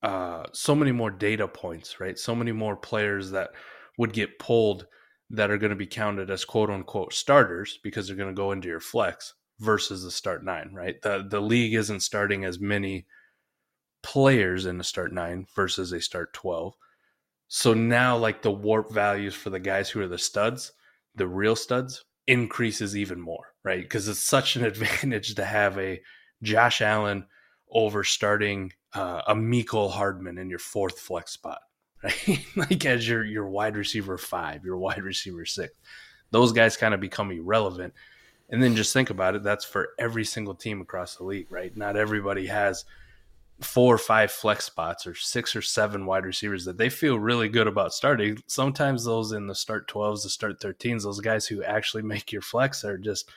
uh, 0.01 0.45
so 0.51 0.73
many 0.73 0.91
more 0.91 1.11
data 1.11 1.47
points, 1.47 1.99
right? 1.99 2.17
So 2.17 2.33
many 2.33 2.51
more 2.51 2.75
players 2.75 3.29
that 3.31 3.51
would 3.99 4.13
get 4.13 4.39
pulled 4.39 4.87
that 5.29 5.51
are 5.51 5.59
going 5.59 5.69
to 5.69 5.75
be 5.75 5.85
counted 5.85 6.31
as 6.31 6.43
quote 6.43 6.71
unquote 6.71 7.13
starters 7.13 7.79
because 7.83 8.07
they're 8.07 8.17
going 8.17 8.33
to 8.33 8.35
go 8.35 8.51
into 8.51 8.67
your 8.67 8.79
flex 8.79 9.35
versus 9.59 10.03
the 10.03 10.11
start 10.11 10.43
nine, 10.43 10.71
right? 10.73 10.99
The 11.03 11.25
the 11.29 11.39
league 11.39 11.75
isn't 11.75 12.01
starting 12.01 12.45
as 12.45 12.59
many 12.59 13.05
players 14.01 14.65
in 14.65 14.79
the 14.79 14.83
start 14.83 15.13
nine 15.13 15.45
versus 15.55 15.91
a 15.91 16.01
start 16.01 16.33
twelve. 16.33 16.73
So 17.47 17.75
now, 17.75 18.17
like 18.17 18.41
the 18.41 18.51
warp 18.51 18.91
values 18.91 19.35
for 19.35 19.51
the 19.51 19.59
guys 19.59 19.89
who 19.89 20.01
are 20.01 20.07
the 20.07 20.17
studs, 20.17 20.71
the 21.15 21.27
real 21.27 21.55
studs, 21.55 22.03
increases 22.27 22.95
even 22.95 23.19
more, 23.19 23.53
right? 23.63 23.81
Because 23.81 24.07
it's 24.07 24.19
such 24.19 24.55
an 24.55 24.65
advantage 24.65 25.35
to 25.35 25.45
have 25.45 25.77
a 25.77 26.01
Josh 26.41 26.81
Allen 26.81 27.25
over 27.71 28.03
starting 28.03 28.73
uh, 28.93 29.21
a 29.27 29.35
Mecole 29.35 29.91
Hardman 29.91 30.37
in 30.37 30.49
your 30.49 30.59
fourth 30.59 30.99
flex 30.99 31.31
spot, 31.31 31.59
right? 32.03 32.39
like 32.55 32.85
as 32.85 33.07
your 33.07 33.23
your 33.23 33.47
wide 33.47 33.77
receiver 33.77 34.17
five, 34.17 34.65
your 34.65 34.77
wide 34.77 35.03
receiver 35.03 35.45
six. 35.45 35.73
Those 36.31 36.51
guys 36.51 36.77
kind 36.77 36.93
of 36.93 36.99
become 36.99 37.31
irrelevant. 37.31 37.93
And 38.49 38.61
then 38.61 38.75
just 38.75 38.91
think 38.91 39.09
about 39.09 39.35
it. 39.35 39.43
That's 39.43 39.63
for 39.63 39.89
every 39.97 40.25
single 40.25 40.55
team 40.55 40.81
across 40.81 41.15
the 41.15 41.23
league, 41.23 41.49
right? 41.49 41.75
Not 41.75 41.95
everybody 41.95 42.47
has 42.47 42.83
four 43.61 43.93
or 43.93 43.99
five 43.99 44.31
flex 44.31 44.65
spots 44.65 45.05
or 45.05 45.13
six 45.13 45.55
or 45.55 45.61
seven 45.61 46.05
wide 46.05 46.25
receivers 46.25 46.65
that 46.65 46.77
they 46.77 46.89
feel 46.89 47.19
really 47.19 47.47
good 47.47 47.67
about 47.67 47.93
starting. 47.93 48.41
Sometimes 48.47 49.05
those 49.05 49.31
in 49.31 49.47
the 49.47 49.55
start 49.55 49.87
12s, 49.87 50.23
the 50.23 50.29
start 50.29 50.59
13s, 50.59 51.03
those 51.03 51.19
guys 51.19 51.45
who 51.45 51.63
actually 51.63 52.03
make 52.03 52.31
your 52.31 52.41
flex 52.41 52.83
are 52.83 52.97
just 52.97 53.29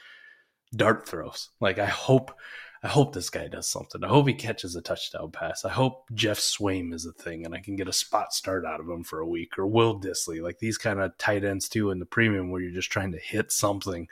dart 0.74 1.06
throws. 1.06 1.50
Like 1.60 1.78
I 1.78 1.86
hope 1.86 2.34
I 2.82 2.88
hope 2.88 3.14
this 3.14 3.30
guy 3.30 3.48
does 3.48 3.66
something. 3.66 4.04
I 4.04 4.08
hope 4.08 4.28
he 4.28 4.34
catches 4.34 4.76
a 4.76 4.82
touchdown 4.82 5.30
pass. 5.30 5.64
I 5.64 5.70
hope 5.70 6.04
Geoff 6.12 6.38
Swaim 6.38 6.92
is 6.92 7.06
a 7.06 7.12
thing 7.12 7.46
and 7.46 7.54
I 7.54 7.60
can 7.60 7.76
get 7.76 7.88
a 7.88 7.94
spot 7.94 8.34
start 8.34 8.66
out 8.66 8.78
of 8.78 8.86
him 8.86 9.02
for 9.02 9.20
a 9.20 9.26
week 9.26 9.58
or 9.58 9.66
Will 9.66 9.98
Dissly, 9.98 10.42
like 10.42 10.58
these 10.58 10.76
kind 10.76 11.00
of 11.00 11.16
tight 11.16 11.44
ends 11.44 11.66
too 11.68 11.90
in 11.90 11.98
the 11.98 12.04
premium 12.04 12.50
where 12.50 12.60
you're 12.60 12.72
just 12.74 12.92
trying 12.92 13.12
to 13.12 13.18
hit 13.18 13.52
something 13.52 14.06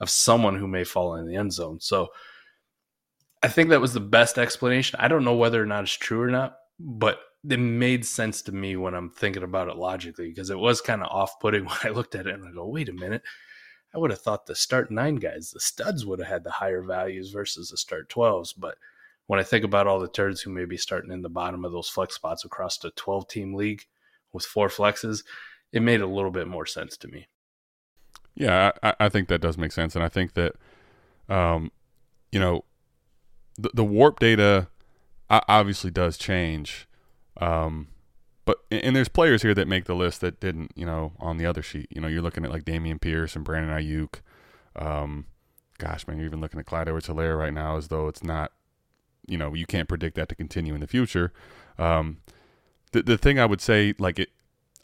of 0.00 0.10
someone 0.10 0.56
who 0.56 0.66
may 0.66 0.82
fall 0.82 1.14
in 1.14 1.26
the 1.26 1.36
end 1.36 1.52
zone. 1.52 1.78
So 1.78 2.08
I 3.42 3.48
think 3.48 3.70
that 3.70 3.80
was 3.80 3.92
the 3.92 4.00
best 4.00 4.38
explanation. 4.38 4.98
I 5.00 5.08
don't 5.08 5.24
know 5.24 5.36
whether 5.36 5.62
or 5.62 5.66
not 5.66 5.84
it's 5.84 5.92
true 5.92 6.22
or 6.22 6.30
not, 6.30 6.58
but 6.78 7.20
it 7.48 7.58
made 7.58 8.04
sense 8.04 8.42
to 8.42 8.52
me 8.52 8.76
when 8.76 8.94
I'm 8.94 9.10
thinking 9.10 9.42
about 9.42 9.68
it 9.68 9.76
logically 9.76 10.28
because 10.28 10.50
it 10.50 10.58
was 10.58 10.80
kind 10.80 11.02
of 11.02 11.08
off 11.08 11.38
putting 11.40 11.64
when 11.66 11.78
I 11.84 11.88
looked 11.90 12.14
at 12.14 12.26
it 12.26 12.34
and 12.34 12.46
I 12.46 12.52
go, 12.52 12.66
wait 12.66 12.88
a 12.88 12.92
minute. 12.92 13.22
I 13.94 13.98
would 13.98 14.10
have 14.10 14.20
thought 14.20 14.46
the 14.46 14.54
start 14.54 14.90
nine 14.90 15.16
guys, 15.16 15.50
the 15.50 15.60
studs, 15.60 16.04
would 16.04 16.18
have 16.18 16.28
had 16.28 16.44
the 16.44 16.50
higher 16.50 16.82
values 16.82 17.30
versus 17.30 17.70
the 17.70 17.76
start 17.76 18.10
12s. 18.10 18.52
But 18.56 18.76
when 19.28 19.40
I 19.40 19.42
think 19.42 19.64
about 19.64 19.86
all 19.86 19.98
the 19.98 20.08
turds 20.08 20.42
who 20.42 20.50
may 20.50 20.66
be 20.66 20.76
starting 20.76 21.10
in 21.10 21.22
the 21.22 21.30
bottom 21.30 21.64
of 21.64 21.72
those 21.72 21.88
flex 21.88 22.14
spots 22.14 22.44
across 22.44 22.76
the 22.76 22.90
12 22.90 23.28
team 23.28 23.54
league 23.54 23.84
with 24.32 24.44
four 24.44 24.68
flexes, 24.68 25.24
it 25.72 25.80
made 25.80 26.02
a 26.02 26.06
little 26.06 26.30
bit 26.30 26.48
more 26.48 26.66
sense 26.66 26.96
to 26.98 27.08
me. 27.08 27.28
Yeah, 28.34 28.72
I, 28.82 28.94
I 29.00 29.08
think 29.08 29.28
that 29.28 29.40
does 29.40 29.58
make 29.58 29.72
sense, 29.72 29.94
and 29.94 30.04
I 30.04 30.08
think 30.08 30.34
that, 30.34 30.54
um, 31.28 31.72
you 32.30 32.38
know, 32.38 32.64
the, 33.58 33.70
the 33.74 33.84
warp 33.84 34.20
data 34.20 34.68
obviously 35.28 35.90
does 35.90 36.16
change, 36.16 36.88
um, 37.38 37.88
but 38.44 38.58
and 38.70 38.96
there's 38.96 39.08
players 39.08 39.42
here 39.42 39.54
that 39.54 39.68
make 39.68 39.84
the 39.84 39.94
list 39.94 40.20
that 40.22 40.40
didn't, 40.40 40.72
you 40.74 40.86
know, 40.86 41.12
on 41.18 41.36
the 41.36 41.44
other 41.44 41.62
sheet. 41.62 41.88
You 41.90 42.00
know, 42.00 42.08
you're 42.08 42.22
looking 42.22 42.44
at 42.44 42.50
like 42.50 42.64
Dameon 42.64 43.00
Pierce 43.00 43.36
and 43.36 43.44
Brandon 43.44 43.76
Aiyuk. 43.76 44.20
Um, 44.76 45.26
gosh, 45.78 46.06
man, 46.06 46.16
you're 46.16 46.26
even 46.26 46.40
looking 46.40 46.60
at 46.60 46.66
Clyde 46.66 46.88
Edwards-Helaire 46.88 47.38
right 47.38 47.52
now 47.52 47.76
as 47.76 47.88
though 47.88 48.08
it's 48.08 48.22
not, 48.22 48.52
you 49.26 49.36
know, 49.36 49.52
you 49.54 49.66
can't 49.66 49.88
predict 49.88 50.16
that 50.16 50.28
to 50.30 50.34
continue 50.34 50.74
in 50.74 50.80
the 50.80 50.86
future. 50.86 51.32
Um, 51.78 52.18
the 52.92 53.02
the 53.02 53.18
thing 53.18 53.38
I 53.38 53.44
would 53.44 53.60
say, 53.60 53.94
like 53.98 54.18
it, 54.18 54.30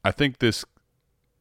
I 0.04 0.10
think 0.10 0.38
this 0.40 0.64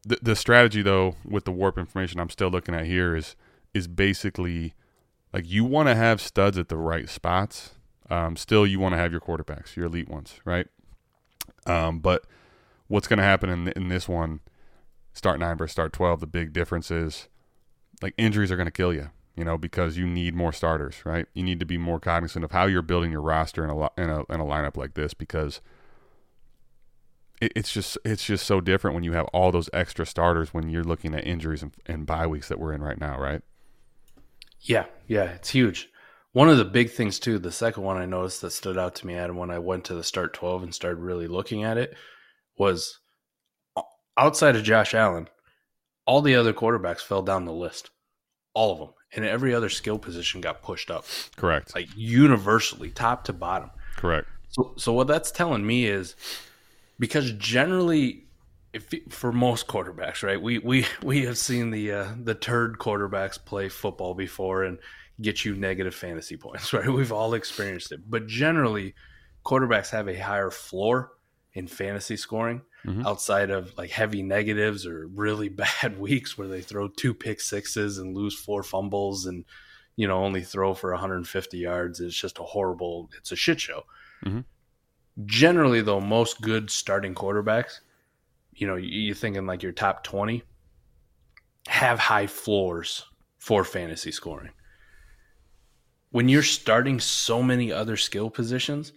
the, 0.02 0.18
the 0.22 0.36
strategy 0.36 0.82
though 0.82 1.16
with 1.24 1.44
the 1.44 1.52
warp 1.52 1.78
information 1.78 2.20
I'm 2.20 2.30
still 2.30 2.48
looking 2.48 2.74
at 2.74 2.86
here 2.86 3.16
is 3.16 3.36
is 3.74 3.86
basically 3.88 4.74
like 5.34 5.50
you 5.50 5.64
want 5.64 5.88
to 5.88 5.96
have 5.96 6.20
studs 6.20 6.56
at 6.56 6.68
the 6.68 6.76
right 6.76 7.08
spots. 7.08 7.72
Um, 8.08 8.36
still, 8.36 8.64
you 8.66 8.78
want 8.78 8.92
to 8.92 8.98
have 8.98 9.10
your 9.10 9.20
quarterbacks, 9.20 9.74
your 9.74 9.86
elite 9.86 10.08
ones, 10.08 10.40
right? 10.44 10.68
Um, 11.66 11.98
but 11.98 12.24
what's 12.86 13.08
going 13.08 13.18
to 13.18 13.24
happen 13.24 13.50
in 13.50 13.68
in 13.68 13.88
this 13.88 14.08
one, 14.08 14.40
start 15.12 15.40
nine 15.40 15.58
versus 15.58 15.72
start 15.72 15.92
twelve? 15.92 16.20
The 16.20 16.28
big 16.28 16.52
difference 16.52 16.90
is 16.90 17.28
like 18.00 18.14
injuries 18.16 18.52
are 18.52 18.56
going 18.56 18.66
to 18.66 18.72
kill 18.72 18.94
you, 18.94 19.10
you 19.36 19.44
know, 19.44 19.58
because 19.58 19.96
you 19.96 20.06
need 20.06 20.36
more 20.36 20.52
starters, 20.52 21.04
right? 21.04 21.26
You 21.34 21.42
need 21.42 21.58
to 21.58 21.66
be 21.66 21.78
more 21.78 21.98
cognizant 21.98 22.44
of 22.44 22.52
how 22.52 22.66
you're 22.66 22.82
building 22.82 23.10
your 23.10 23.22
roster 23.22 23.64
in 23.64 23.70
a 23.70 23.76
in 24.00 24.10
a, 24.10 24.20
in 24.32 24.40
a 24.40 24.44
lineup 24.44 24.76
like 24.76 24.94
this 24.94 25.14
because 25.14 25.60
it, 27.40 27.52
it's 27.56 27.72
just 27.72 27.98
it's 28.04 28.24
just 28.24 28.46
so 28.46 28.60
different 28.60 28.94
when 28.94 29.02
you 29.02 29.14
have 29.14 29.26
all 29.32 29.50
those 29.50 29.68
extra 29.72 30.06
starters 30.06 30.54
when 30.54 30.68
you're 30.68 30.84
looking 30.84 31.12
at 31.12 31.26
injuries 31.26 31.62
and, 31.62 31.74
and 31.86 32.06
bye 32.06 32.28
weeks 32.28 32.46
that 32.48 32.60
we're 32.60 32.72
in 32.72 32.82
right 32.82 33.00
now, 33.00 33.18
right? 33.18 33.42
Yeah, 34.64 34.86
yeah, 35.06 35.24
it's 35.24 35.50
huge. 35.50 35.90
One 36.32 36.48
of 36.48 36.58
the 36.58 36.64
big 36.64 36.90
things 36.90 37.20
too, 37.20 37.38
the 37.38 37.52
second 37.52 37.84
one 37.84 37.96
I 37.96 38.06
noticed 38.06 38.40
that 38.40 38.50
stood 38.50 38.76
out 38.76 38.96
to 38.96 39.06
me, 39.06 39.14
Adam, 39.14 39.36
when 39.36 39.50
I 39.50 39.60
went 39.60 39.84
to 39.84 39.94
the 39.94 40.02
start 40.02 40.34
twelve 40.34 40.62
and 40.62 40.74
started 40.74 41.00
really 41.00 41.28
looking 41.28 41.62
at 41.62 41.78
it, 41.78 41.94
was 42.58 42.98
outside 44.16 44.56
of 44.56 44.64
Josh 44.64 44.94
Allen, 44.94 45.28
all 46.06 46.22
the 46.22 46.34
other 46.34 46.52
quarterbacks 46.52 47.00
fell 47.00 47.22
down 47.22 47.44
the 47.44 47.52
list, 47.52 47.90
all 48.52 48.72
of 48.72 48.78
them, 48.78 48.88
and 49.14 49.24
every 49.24 49.54
other 49.54 49.68
skill 49.68 49.98
position 49.98 50.40
got 50.40 50.62
pushed 50.62 50.90
up. 50.90 51.04
Correct. 51.36 51.74
Like 51.74 51.88
universally, 51.94 52.90
top 52.90 53.24
to 53.24 53.32
bottom. 53.32 53.70
Correct. 53.96 54.26
So, 54.48 54.74
so 54.76 54.92
what 54.92 55.06
that's 55.06 55.30
telling 55.30 55.66
me 55.66 55.86
is 55.86 56.16
because 56.98 57.32
generally, 57.32 58.26
if 58.74 59.12
for 59.12 59.32
most 59.32 59.66
quarterbacks, 59.66 60.22
right, 60.22 60.40
we 60.40 60.58
we 60.58 60.86
we 61.02 61.24
have 61.24 61.38
seen 61.38 61.70
the 61.70 61.92
uh, 61.92 62.08
the 62.22 62.34
turd 62.34 62.78
quarterbacks 62.78 63.42
play 63.42 63.68
football 63.68 64.14
before 64.14 64.64
and 64.64 64.78
get 65.20 65.44
you 65.44 65.54
negative 65.54 65.94
fantasy 65.94 66.36
points, 66.36 66.72
right? 66.74 66.88
We've 66.88 67.12
all 67.12 67.34
experienced 67.34 67.92
it, 67.92 68.00
but 68.08 68.26
generally, 68.26 68.94
quarterbacks 69.44 69.90
have 69.90 70.08
a 70.08 70.18
higher 70.18 70.50
floor 70.50 71.12
in 71.54 71.66
fantasy 71.68 72.16
scoring 72.16 72.62
Mhm. 72.84 73.06
outside 73.06 73.48
of 73.50 73.72
like 73.78 73.88
heavy 73.90 74.22
negatives 74.22 74.86
or 74.86 75.06
really 75.06 75.48
bad 75.82 75.98
weeks 75.98 76.36
where 76.36 76.48
they 76.48 76.60
throw 76.60 76.86
two 76.88 77.14
pick 77.14 77.40
sixes 77.40 77.96
and 77.98 78.14
lose 78.14 78.38
four 78.38 78.62
fumbles 78.62 79.24
and 79.24 79.44
you 79.96 80.06
know 80.08 80.22
only 80.22 80.42
throw 80.42 80.74
for 80.74 80.90
150 80.90 81.56
yards. 81.58 82.00
It's 82.00 82.14
just 82.14 82.38
a 82.40 82.42
horrible. 82.42 83.08
It's 83.16 83.32
a 83.32 83.36
shit 83.36 83.60
show. 83.60 83.84
Mhm. 84.24 84.44
Generally, 85.24 85.82
though, 85.82 86.00
most 86.00 86.40
good 86.40 86.70
starting 86.70 87.14
quarterbacks, 87.14 87.78
you 88.56 88.66
know, 88.66 88.76
you- 88.76 88.88
you're 89.00 89.14
thinking 89.14 89.46
like 89.46 89.62
your 89.62 89.72
top 89.72 90.04
20, 90.04 90.42
have 91.68 91.98
high 91.98 92.26
floors 92.26 93.04
for 93.38 93.64
fantasy 93.64 94.10
scoring. 94.12 94.50
when 96.10 96.28
you're 96.28 96.42
starting 96.44 97.00
so 97.00 97.42
many 97.42 97.72
other 97.72 97.96
skill 97.96 98.30
positions, 98.30 98.92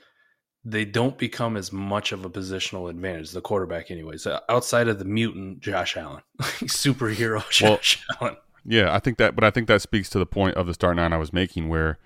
they 0.64 0.86
don't 0.86 1.18
become 1.18 1.58
as 1.58 1.74
much 1.74 2.12
of 2.12 2.24
a 2.24 2.30
positional 2.30 2.90
advantage. 2.92 3.32
The 3.32 3.42
quarterback, 3.42 3.90
anyways, 3.90 4.28
uh, 4.28 4.40
outside 4.50 4.88
of 4.88 5.00
the 5.00 5.06
mutant 5.06 5.60
Josh 5.62 5.98
Allen, 5.98 6.22
superhero 6.42 7.50
Josh 7.50 8.06
Allen. 8.22 8.38
Yeah, 8.64 8.94
I 8.94 9.00
think 9.00 9.18
that, 9.18 9.34
but 9.34 9.44
I 9.44 9.50
think 9.50 9.68
that 9.68 9.82
speaks 9.82 10.10
to 10.12 10.20
the 10.20 10.28
point 10.28 10.58
of 10.58 10.68
the 10.68 10.76
start 10.76 10.96
nine 10.98 11.12
I 11.12 11.18
was 11.18 11.34
making, 11.34 11.70
where 11.70 11.98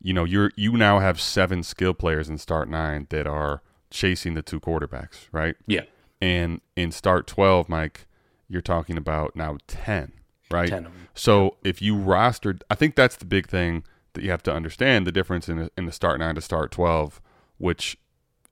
you 0.00 0.12
know 0.12 0.22
you're 0.22 0.52
you 0.54 0.72
now 0.76 1.00
have 1.00 1.20
seven 1.20 1.64
skill 1.64 1.92
players 1.94 2.28
in 2.28 2.38
start 2.38 2.68
nine 2.68 3.08
that 3.10 3.26
are 3.26 3.62
chasing 3.90 4.34
the 4.34 4.42
two 4.42 4.60
quarterbacks, 4.60 5.26
right? 5.32 5.56
Yeah, 5.66 5.82
And 6.22 6.60
in 6.76 6.92
start 6.92 7.26
twelve, 7.26 7.68
Mike, 7.68 8.06
you're 8.48 8.62
talking 8.62 8.96
about 8.96 9.34
now 9.34 9.58
ten, 9.66 10.12
right? 10.52 10.68
10 10.68 10.86
of 10.86 10.92
'em. 10.92 11.08
So 11.14 11.56
if 11.64 11.82
you 11.82 11.96
rostered, 11.96 12.60
I 12.70 12.76
think 12.76 12.94
that's 12.94 13.16
the 13.16 13.24
big 13.24 13.48
thing 13.48 13.82
that 14.12 14.22
you 14.22 14.30
have 14.30 14.42
to 14.44 14.52
understand 14.54 15.04
the 15.06 15.10
difference 15.12 15.48
in 15.48 15.56
the, 15.56 15.70
in 15.76 15.86
the 15.86 15.92
start 15.92 16.20
nine 16.20 16.36
to 16.36 16.40
start 16.40 16.70
twelve, 16.70 17.20
which 17.58 17.98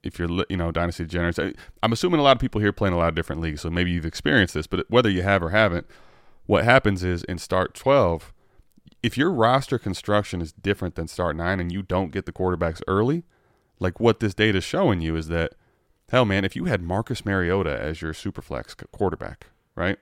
if 0.03 0.19
you're 0.19 0.29
you 0.49 0.57
know 0.57 0.73
dynasty 0.73 1.05
degenerates, 1.05 1.39
I- 1.39 1.55
I'm 1.83 1.93
assuming 1.93 2.19
a 2.19 2.23
lot 2.25 2.37
of 2.37 2.41
people 2.41 2.61
here 2.61 2.73
playing 2.73 2.95
a 2.95 2.99
lot 2.99 3.09
of 3.11 3.15
different 3.15 3.41
leagues, 3.41 3.61
so 3.61 3.71
maybe 3.71 3.91
you've 3.93 4.05
experienced 4.07 4.55
this, 4.55 4.67
but 4.67 4.87
whether 4.91 5.09
you 5.11 5.23
have 5.23 5.41
or 5.43 5.51
haven't, 5.51 5.87
what 6.47 6.65
happens 6.65 7.05
is 7.05 7.23
in 7.25 7.39
start 7.39 7.75
twelve, 7.75 8.33
if 9.03 9.17
your 9.17 9.31
roster 9.31 9.79
construction 9.79 10.41
is 10.43 10.53
different 10.53 10.97
than 10.97 11.07
start 11.07 11.37
nine 11.37 11.61
and 11.61 11.71
you 11.71 11.83
don't 11.83 12.11
get 12.11 12.27
the 12.27 12.33
quarterbacks 12.33 12.83
early, 12.89 13.23
like 13.79 14.01
what 14.01 14.19
this 14.21 14.35
data 14.35 14.59
is 14.59 14.65
showing 14.65 15.01
you 15.01 15.15
is 15.15 15.29
that 15.29 15.53
hell 16.11 16.25
man, 16.25 16.45
if 16.45 16.57
you 16.57 16.67
had 16.67 16.83
Marcus 16.83 17.25
Mariota 17.25 17.79
as 17.79 18.03
your 18.03 18.13
superflex 18.13 18.77
quarterback, 18.93 19.47
right? 19.75 19.99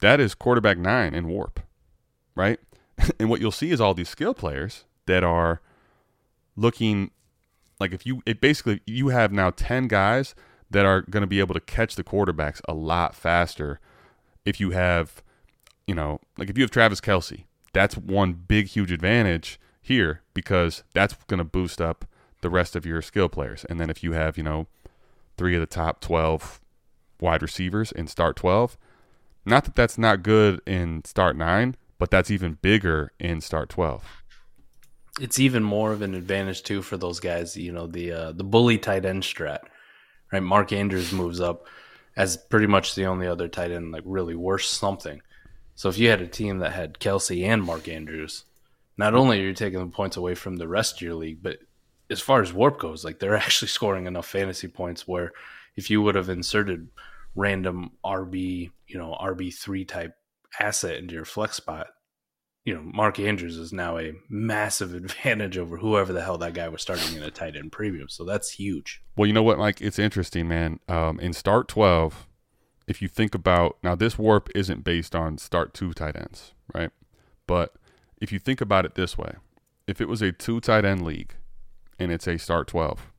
That 0.00 0.18
is 0.18 0.34
quarterback 0.34 0.78
nine 0.78 1.14
in 1.14 1.28
warp, 1.28 1.60
right? 2.34 2.58
and 3.20 3.28
what 3.30 3.40
you'll 3.40 3.52
see 3.52 3.70
is 3.70 3.80
all 3.80 3.94
these 3.94 4.08
skill 4.08 4.34
players 4.34 4.84
that 5.06 5.22
are 5.22 5.60
looking 6.56 7.10
like 7.78 7.92
if 7.92 8.06
you 8.06 8.22
it 8.24 8.40
basically 8.40 8.80
you 8.86 9.08
have 9.08 9.30
now 9.30 9.50
10 9.50 9.88
guys 9.88 10.34
that 10.70 10.86
are 10.86 11.02
going 11.02 11.20
to 11.20 11.26
be 11.26 11.38
able 11.38 11.54
to 11.54 11.60
catch 11.60 11.94
the 11.94 12.02
quarterbacks 12.02 12.60
a 12.66 12.72
lot 12.72 13.14
faster 13.14 13.78
if 14.46 14.58
you 14.58 14.70
have 14.70 15.22
you 15.86 15.94
know 15.94 16.18
like 16.38 16.48
if 16.48 16.56
you 16.56 16.64
have 16.64 16.70
Travis 16.70 17.00
Kelce 17.00 17.44
that's 17.74 17.96
one 17.96 18.32
big 18.32 18.68
huge 18.68 18.90
advantage 18.90 19.60
here 19.82 20.22
because 20.32 20.82
that's 20.94 21.14
going 21.26 21.38
to 21.38 21.44
boost 21.44 21.78
up 21.78 22.06
the 22.40 22.48
rest 22.48 22.74
of 22.74 22.86
your 22.86 23.02
skill 23.02 23.28
players 23.28 23.66
and 23.66 23.78
then 23.78 23.90
if 23.90 24.02
you 24.02 24.12
have 24.12 24.38
you 24.38 24.42
know 24.42 24.66
three 25.36 25.54
of 25.54 25.60
the 25.60 25.66
top 25.66 26.00
12 26.00 26.60
wide 27.20 27.42
receivers 27.42 27.92
in 27.92 28.06
start 28.06 28.36
12 28.36 28.76
not 29.44 29.64
that 29.64 29.74
that's 29.74 29.96
not 29.98 30.22
good 30.22 30.60
in 30.66 31.04
start 31.04 31.36
9 31.36 31.76
but 31.98 32.10
that's 32.10 32.30
even 32.30 32.58
bigger 32.60 33.12
in 33.18 33.40
start 33.40 33.68
12 33.68 34.04
it's 35.20 35.38
even 35.38 35.62
more 35.62 35.92
of 35.92 36.02
an 36.02 36.14
advantage 36.14 36.62
too 36.62 36.82
for 36.82 36.96
those 36.96 37.20
guys. 37.20 37.56
You 37.56 37.72
know, 37.72 37.86
the 37.86 38.12
uh, 38.12 38.32
the 38.32 38.44
bully 38.44 38.78
tight 38.78 39.04
end 39.04 39.22
strat, 39.22 39.60
right? 40.32 40.42
Mark 40.42 40.72
Andrews 40.72 41.12
moves 41.12 41.40
up 41.40 41.66
as 42.16 42.36
pretty 42.36 42.66
much 42.66 42.94
the 42.94 43.06
only 43.06 43.26
other 43.26 43.48
tight 43.48 43.70
end 43.70 43.92
like 43.92 44.02
really 44.04 44.34
worth 44.34 44.62
something. 44.62 45.22
So 45.74 45.88
if 45.88 45.98
you 45.98 46.08
had 46.08 46.22
a 46.22 46.26
team 46.26 46.58
that 46.58 46.72
had 46.72 46.98
Kelce 46.98 47.44
and 47.44 47.62
Mark 47.62 47.88
Andrews, 47.88 48.44
not 48.96 49.14
only 49.14 49.40
are 49.40 49.44
you 49.44 49.54
taking 49.54 49.80
the 49.80 49.86
points 49.86 50.16
away 50.16 50.34
from 50.34 50.56
the 50.56 50.68
rest 50.68 50.96
of 50.96 51.02
your 51.02 51.14
league, 51.14 51.42
but 51.42 51.58
as 52.10 52.20
far 52.20 52.40
as 52.40 52.52
warp 52.52 52.78
goes, 52.78 53.04
like 53.04 53.18
they're 53.18 53.36
actually 53.46 53.68
scoring 53.68 54.06
enough 54.06 54.26
fantasy 54.26 54.68
points 54.68 55.06
where 55.06 55.32
if 55.76 55.90
you 55.90 56.02
would 56.02 56.14
have 56.14 56.28
inserted 56.28 56.88
random 57.34 57.92
RB, 58.04 58.70
you 58.86 58.98
know, 58.98 59.16
RB 59.20 59.54
three 59.54 59.84
type 59.84 60.14
asset 60.58 60.96
into 60.96 61.14
your 61.14 61.24
flex 61.24 61.56
spot, 61.56 61.88
you 62.64 62.74
know, 62.74 62.82
Mark 62.82 63.20
Andrews 63.20 63.56
is 63.56 63.72
now 63.72 63.98
a 63.98 64.12
massive 64.28 64.94
advantage 64.94 65.58
over 65.58 65.76
whoever 65.76 66.12
the 66.12 66.22
hell 66.22 66.38
that 66.38 66.54
guy 66.54 66.68
was 66.68 66.82
starting 66.82 67.16
in 67.16 67.22
a 67.22 67.30
tight 67.30 67.56
end 67.56 67.72
premium. 67.72 68.08
So 68.08 68.24
that's 68.24 68.50
huge. 68.50 69.02
Well, 69.16 69.26
you 69.26 69.32
know 69.32 69.42
what, 69.42 69.58
Mike? 69.58 69.80
It's 69.80 69.98
interesting, 69.98 70.48
man. 70.48 70.80
Um, 70.88 71.20
in 71.20 71.32
start 71.32 71.68
12, 71.68 72.26
if 72.86 73.02
you 73.02 73.08
think 73.08 73.34
about 73.34 73.78
now, 73.82 73.94
this 73.94 74.18
warp 74.18 74.48
isn't 74.54 74.84
based 74.84 75.14
on 75.14 75.38
start 75.38 75.74
two 75.74 75.92
tight 75.92 76.16
ends, 76.16 76.52
right? 76.74 76.90
But 77.46 77.74
if 78.20 78.32
you 78.32 78.38
think 78.38 78.60
about 78.60 78.84
it 78.84 78.94
this 78.94 79.18
way, 79.18 79.34
if 79.86 80.00
it 80.00 80.08
was 80.08 80.22
a 80.22 80.32
two 80.32 80.60
tight 80.60 80.84
end 80.84 81.04
league 81.04 81.34
and 81.98 82.12
it's 82.12 82.26
a 82.26 82.38
start 82.38 82.68
12, 82.68 83.10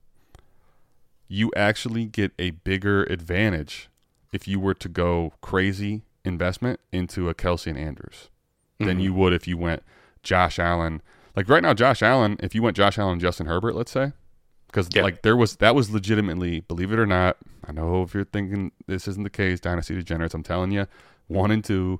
you 1.27 1.51
actually 1.55 2.05
get 2.05 2.31
a 2.39 2.51
bigger 2.51 3.03
advantage 3.03 3.89
if 4.31 4.47
you 4.47 4.59
were 4.59 4.73
to 4.73 4.89
go 4.89 5.33
crazy 5.41 6.03
investment 6.23 6.79
into 6.91 7.29
a 7.29 7.33
Kelce 7.33 7.67
and 7.67 7.77
Andrews 7.77 8.29
than 8.77 8.89
mm-hmm. 8.89 8.99
you 8.99 9.13
would 9.13 9.33
if 9.33 9.47
you 9.47 9.57
went 9.57 9.83
Josh 10.23 10.59
Allen. 10.59 11.01
Like 11.35 11.49
right 11.49 11.63
now, 11.63 11.73
Josh 11.73 12.01
Allen, 12.01 12.37
if 12.41 12.53
you 12.53 12.61
went 12.61 12.77
Josh 12.77 12.97
Allen 12.97 13.13
and 13.13 13.21
Justin 13.21 13.47
Herbert, 13.47 13.75
let's 13.75 13.91
say, 13.91 14.13
because 14.67 14.89
Yeah. 14.93 15.03
like 15.03 15.21
there 15.21 15.37
was 15.37 15.55
that 15.57 15.75
was 15.75 15.89
legitimately, 15.89 16.61
believe 16.61 16.91
it 16.91 16.99
or 16.99 17.05
not, 17.05 17.37
I 17.65 17.71
know 17.71 18.03
if 18.03 18.13
you're 18.13 18.25
thinking 18.25 18.71
this 18.85 19.07
isn't 19.07 19.23
the 19.23 19.29
case, 19.29 19.59
Dynasty 19.59 19.95
Degenerates, 19.95 20.33
I'm 20.33 20.43
telling 20.43 20.71
you, 20.71 20.87
one 21.27 21.51
and 21.51 21.63
two 21.63 21.99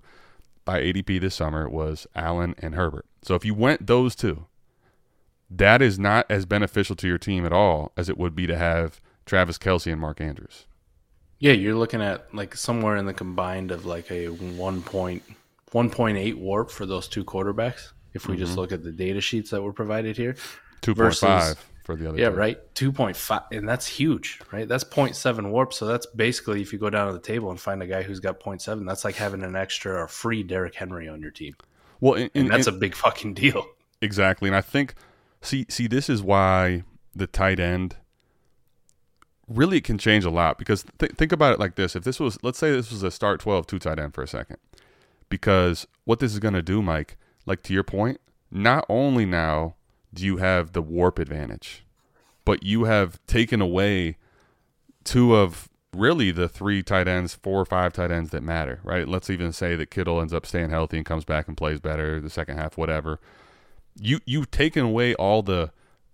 by 0.66 0.82
ADP 0.82 1.22
this 1.22 1.36
summer 1.36 1.70
was 1.70 2.06
Allen 2.16 2.54
and 2.60 2.76
Herbert. 2.76 3.06
So 3.22 3.36
if 3.36 3.46
you 3.46 3.54
went 3.54 3.88
those 3.88 4.16
two, 4.16 4.46
that 5.50 5.82
is 5.82 5.98
not 5.98 6.26
as 6.30 6.46
beneficial 6.46 6.96
to 6.98 7.08
your 7.08 7.18
team 7.18 7.46
at 7.46 7.54
all 7.54 7.92
as 7.96 8.10
it 8.10 8.18
would 8.18 8.36
be 8.36 8.48
to 8.48 8.58
have 8.58 9.00
Travis 9.26 9.58
Kelce 9.58 9.92
and 9.92 10.02
Mark 10.02 10.20
Andrews. 10.22 10.66
Yeah, 11.40 11.54
you're 11.54 11.76
looking 11.76 12.02
at 12.02 12.34
like 12.34 12.56
somewhere 12.56 12.96
in 12.96 13.06
the 13.06 13.14
combined 13.14 13.72
of 13.72 13.86
like 13.86 14.12
a 14.12 14.28
1. 14.28 14.82
Point, 14.82 15.24
1.8 15.72 16.36
warp 16.36 16.72
for 16.72 16.86
those 16.86 17.08
two 17.08 17.24
quarterbacks. 17.24 17.92
If 18.14 18.28
we 18.28 18.36
just 18.36 18.52
mm-hmm. 18.52 18.62
look 18.62 18.72
at 18.72 18.84
the 18.84 18.92
data 18.92 19.22
sheets 19.22 19.52
that 19.52 19.62
were 19.62 19.74
provided 19.74 20.18
here, 20.18 20.36
Two 20.82 20.96
point 20.96 21.16
five 21.16 21.64
for 21.84 21.96
the 21.96 22.10
other. 22.10 22.18
yeah, 22.18 22.30
two. 22.30 22.36
right, 22.36 22.76
two 22.76 22.92
point 22.92 23.16
five, 23.16 23.44
and 23.52 23.68
that's 23.70 23.86
huge, 23.86 24.40
right? 24.52 24.68
That's 24.68 24.84
0.7 24.84 25.50
warp. 25.52 25.74
So 25.74 25.86
that's 25.86 26.06
basically 26.08 26.62
if 26.62 26.74
you 26.74 26.80
go 26.80 26.90
down 26.90 27.08
to 27.08 27.14
the 27.14 27.20
table 27.20 27.52
and 27.52 27.60
find 27.60 27.84
a 27.84 27.88
guy 27.88 28.02
who's 28.02 28.20
got 28.20 28.40
0.7, 28.40 28.88
that's 28.88 29.06
like 29.06 29.16
having 29.16 29.44
an 29.44 29.56
extra 29.56 30.02
or 30.02 30.08
free 30.08 30.42
Derrick 30.42 30.74
Henry 30.74 31.08
on 31.08 31.22
your 31.22 31.32
team, 31.32 31.56
Well, 32.00 32.14
and, 32.14 32.32
and 32.34 32.44
and- 32.46 32.52
that's 32.52 32.68
and- 32.68 32.78
a 32.78 32.80
big 32.80 32.96
fucking 32.96 33.34
deal. 33.36 33.66
Exactly. 34.02 34.48
And 34.48 34.56
I 34.56 34.62
think 34.62 34.94
see 35.48 35.66
see 35.70 35.88
this 35.88 36.10
is 36.10 36.22
why 36.22 36.84
the 37.16 37.28
tight 37.28 37.60
end 37.60 37.96
really 39.48 39.80
can 39.80 39.98
change 39.98 40.26
a 40.26 40.30
lot 40.30 40.58
because 40.58 40.86
th- 41.00 41.14
think 41.14 41.32
about 41.32 41.54
it 41.54 41.60
like 41.60 41.76
this. 41.76 41.96
If 41.96 42.04
this 42.04 42.20
was 42.20 42.38
let's 42.44 42.60
say 42.60 42.72
this 42.72 42.92
was 42.92 43.04
a 43.04 43.12
start 43.12 43.40
12 43.40 43.66
two 43.66 43.80
tight 43.80 44.00
end 44.00 44.14
for 44.14 44.22
a 44.22 44.28
second. 44.28 44.58
Because 45.30 45.88
what 46.06 46.20
this 46.20 46.32
is 46.32 46.40
going 46.40 46.54
to 46.54 46.62
do, 46.62 46.82
Mike, 46.82 47.18
like 47.46 47.62
to 47.64 47.74
your 47.74 47.84
point, 47.84 48.22
not 48.50 48.86
only 48.88 49.26
now 49.26 49.76
do 50.14 50.26
you 50.26 50.38
have 50.38 50.72
the 50.72 50.82
warp 50.82 51.20
advantage, 51.20 51.86
but 52.46 52.64
you 52.64 52.86
have 52.86 53.20
taken 53.28 53.60
away 53.60 54.18
two 55.04 55.36
of 55.36 55.68
really 55.94 56.32
the 56.32 56.48
three 56.48 56.82
tight 56.82 57.10
ends, 57.10 57.36
four 57.36 57.60
or 57.60 57.66
five 57.66 57.92
tight 57.92 58.10
ends 58.10 58.30
that 58.30 58.42
matter, 58.42 58.80
right? 58.84 59.08
Let's 59.08 59.30
even 59.30 59.52
say 59.52 59.76
that 59.76 59.92
Kittle 59.92 60.22
ends 60.22 60.34
up 60.34 60.46
staying 60.46 60.70
healthy 60.70 60.96
and 60.98 61.06
comes 61.06 61.26
back 61.26 61.50
and 61.50 61.58
plays 61.58 61.82
better 61.82 62.22
the 62.22 62.30
second 62.30 62.58
half, 62.58 62.78
whatever 62.78 63.20
you 64.00 64.20
you've 64.26 64.52
taken 64.52 64.84
away 64.86 65.14
all 65.16 65.42
the 65.42 65.72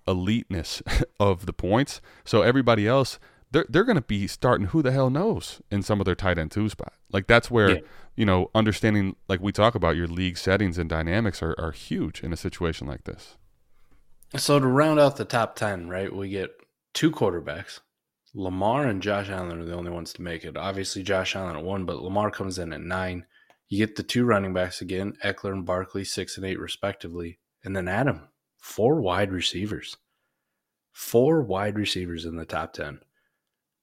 eliteness 0.08 0.82
of 1.20 1.46
the 1.46 1.54
points. 1.54 2.02
So 2.26 2.42
everybody 2.42 2.88
else, 2.88 3.20
they're 3.52 3.66
they're 3.70 3.84
going 3.84 3.96
to 3.98 4.02
be 4.02 4.28
starting. 4.28 4.68
Who 4.68 4.82
the 4.82 4.92
hell 4.92 5.10
knows 5.10 5.62
in 5.72 5.84
some 5.84 6.00
of 6.02 6.06
their 6.06 6.16
tight 6.16 6.38
end 6.38 6.52
two 6.52 6.70
spot? 6.70 6.94
Like 7.12 7.28
that's 7.28 7.50
where 7.52 7.70
Yeah. 7.70 7.80
you 8.16 8.26
know 8.26 8.50
understanding, 8.56 9.16
like 9.28 9.40
we 9.42 9.52
talk 9.52 9.76
about, 9.76 9.96
your 9.96 10.08
league 10.08 10.38
settings 10.38 10.78
and 10.78 10.90
dynamics 10.90 11.42
are 11.44 11.56
are 11.58 11.72
huge 11.72 12.22
in 12.22 12.34
a 12.34 12.38
situation 12.38 12.88
like 12.88 13.04
this. 13.04 13.38
So 14.36 14.60
to 14.60 14.66
round 14.66 15.00
out 15.00 15.18
the 15.18 15.26
top 15.26 15.56
10, 15.56 15.90
right, 15.90 16.12
we 16.14 16.30
get 16.30 16.50
two 16.96 17.12
quarterbacks. 17.12 17.82
Lamar 18.34 18.88
and 18.88 19.00
Josh 19.00 19.30
Allen 19.30 19.60
are 19.60 19.66
the 19.66 19.76
only 19.76 19.92
ones 19.92 20.12
to 20.14 20.24
make 20.24 20.44
it. 20.44 20.58
Obviously, 20.58 21.04
Josh 21.04 21.36
Allen 21.36 21.56
at 21.56 21.64
one, 21.64 21.86
but 21.86 22.02
Lamar 22.02 22.32
comes 22.32 22.58
in 22.58 22.74
at 22.74 22.82
nine. 22.82 23.28
You 23.70 23.78
get 23.86 23.96
the 23.96 24.02
two 24.02 24.26
running 24.26 24.52
backs 24.52 24.82
again, 24.82 25.14
Ekeler 25.24 25.52
and 25.52 25.66
Barkley, 25.66 26.04
six 26.04 26.36
and 26.36 26.46
eight, 26.48 26.60
respectively. 26.60 27.38
And 27.64 27.76
then 27.76 27.88
Adam, 27.88 28.28
four 28.58 29.02
wide 29.02 29.32
receivers. 29.32 29.98
Four 30.92 31.42
wide 31.42 31.78
receivers 31.78 32.26
in 32.26 32.36
the 32.36 32.46
top 32.46 32.74
10 32.74 33.00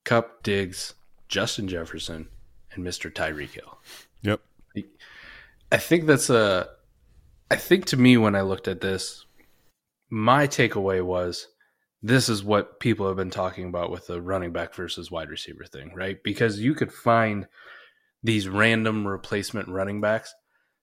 Kupp, 0.05 0.43
Diggs, 0.43 0.95
Justin 1.29 1.69
Jefferson, 1.69 2.29
and 2.73 2.85
Mr. 2.85 3.13
Tyreek 3.13 3.51
Hill. 3.51 3.79
Yep. 4.23 4.41
I 5.73 5.77
think 5.77 6.07
that's 6.07 6.31
a. 6.31 6.69
I 7.51 7.57
think 7.57 7.87
to 7.87 7.97
me, 7.97 8.17
when 8.17 8.37
I 8.37 8.43
looked 8.43 8.69
at 8.69 8.81
this, 8.81 9.25
my 10.09 10.47
takeaway 10.47 11.03
was 11.05 11.49
this 12.03 12.29
is 12.29 12.43
what 12.43 12.81
people 12.81 13.07
have 13.07 13.17
been 13.17 13.31
talking 13.31 13.67
about 13.67 13.91
with 13.91 14.07
the 14.07 14.23
running 14.23 14.53
back 14.53 14.75
versus 14.75 15.11
wide 15.11 15.31
receiver 15.31 15.65
thing, 15.65 15.93
right? 15.95 16.23
Because 16.23 16.59
you 16.59 16.75
could 16.75 16.93
find 16.93 17.47
these 18.23 18.49
random 18.49 19.07
replacement 19.07 19.69
running 19.69 20.01
backs 20.01 20.35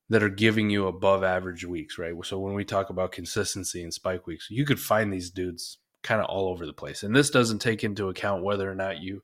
that 0.10 0.24
are 0.24 0.30
giving 0.30 0.70
you 0.70 0.88
above 0.88 1.24
average 1.24 1.65
weeks, 1.65 1.98
right? 1.98 2.13
So 2.24 2.39
when 2.39 2.54
we 2.54 2.63
talk 2.63 2.89
about 2.89 3.12
consistency 3.12 3.84
and 3.84 3.93
spike 3.93 4.26
weeks, 4.26 4.48
you 4.50 4.65
could 4.65 4.80
find 4.80 5.12
these 5.12 5.30
dudes 5.30 5.80
kind 6.04 6.22
of 6.22 6.28
all 6.28 6.48
over 6.50 6.65
the 6.65 6.74
place. 6.74 7.04
And 7.04 7.15
this 7.15 7.30
doesn't 7.30 7.60
take 7.60 7.84
into 7.84 8.08
account 8.10 8.43
whether 8.43 8.70
or 8.72 8.76
not 8.76 9.00
you 9.02 9.22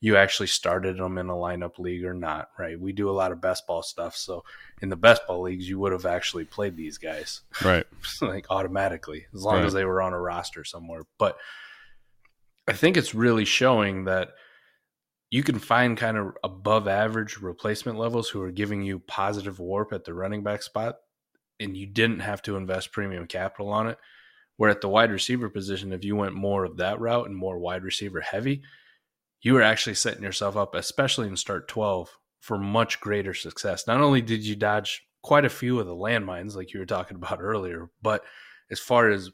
you 0.00 0.16
actually 0.16 0.48
started 0.48 0.98
them 0.98 1.16
in 1.16 1.30
a 1.30 1.34
lineup 1.34 1.78
league 1.78 2.04
or 2.04 2.12
not, 2.12 2.48
right? 2.58 2.78
We 2.78 2.92
do 2.92 3.08
a 3.08 3.12
lot 3.12 3.32
of 3.32 3.40
best 3.40 3.66
ball 3.66 3.82
stuff. 3.82 4.14
So 4.16 4.44
in 4.82 4.90
the 4.90 4.96
best 4.96 5.26
ball 5.26 5.40
leagues, 5.42 5.66
you 5.66 5.78
would 5.78 5.92
have 5.92 6.04
actually 6.04 6.44
played 6.44 6.76
these 6.76 6.98
guys 6.98 7.40
Right. 7.64 7.86
like 8.20 8.46
automatically 8.50 9.24
as 9.32 9.42
long 9.42 9.56
Right. 9.58 9.64
as 9.64 9.72
they 9.72 9.84
were 9.86 10.02
on 10.02 10.12
a 10.12 10.20
roster 10.20 10.62
somewhere. 10.62 11.02
But 11.16 11.38
I 12.68 12.72
think 12.74 12.96
it's 12.98 13.14
really 13.14 13.46
showing 13.46 14.04
that 14.04 14.30
you 15.30 15.42
can 15.42 15.58
find 15.58 15.96
kind 15.96 16.16
of 16.16 16.36
above 16.44 16.86
average 16.86 17.38
replacement 17.38 17.98
levels 17.98 18.28
who 18.28 18.40
are 18.42 18.50
giving 18.50 18.82
you 18.82 18.98
positive 19.00 19.58
warp 19.58 19.92
at 19.92 20.04
the 20.04 20.14
running 20.14 20.42
back 20.42 20.62
spot, 20.62 20.96
and 21.58 21.76
you 21.76 21.86
didn't 21.86 22.20
have 22.20 22.42
to 22.42 22.56
invest 22.56 22.92
premium 22.92 23.26
capital 23.26 23.70
on 23.70 23.88
it. 23.88 23.98
Where 24.56 24.70
at 24.70 24.80
the 24.80 24.88
wide 24.88 25.10
receiver 25.10 25.48
position, 25.48 25.92
if 25.92 26.04
you 26.04 26.14
went 26.14 26.34
more 26.34 26.64
of 26.64 26.76
that 26.76 27.00
route 27.00 27.26
and 27.26 27.36
more 27.36 27.58
wide 27.58 27.82
receiver 27.82 28.20
heavy, 28.20 28.62
you 29.42 29.54
were 29.54 29.62
actually 29.62 29.94
setting 29.94 30.22
yourself 30.22 30.56
up, 30.56 30.74
especially 30.74 31.26
in 31.26 31.36
start 31.36 31.66
12, 31.66 32.16
for 32.40 32.56
much 32.56 33.00
greater 33.00 33.34
success. 33.34 33.86
Not 33.86 34.00
only 34.00 34.22
did 34.22 34.44
you 34.44 34.54
dodge 34.54 35.06
quite 35.22 35.44
a 35.44 35.50
few 35.50 35.80
of 35.80 35.86
the 35.86 35.96
landmines, 35.96 36.54
like 36.54 36.72
you 36.72 36.78
were 36.78 36.86
talking 36.86 37.16
about 37.18 37.40
earlier, 37.40 37.90
but 38.00 38.22
as 38.70 38.78
far 38.78 39.10
as 39.10 39.30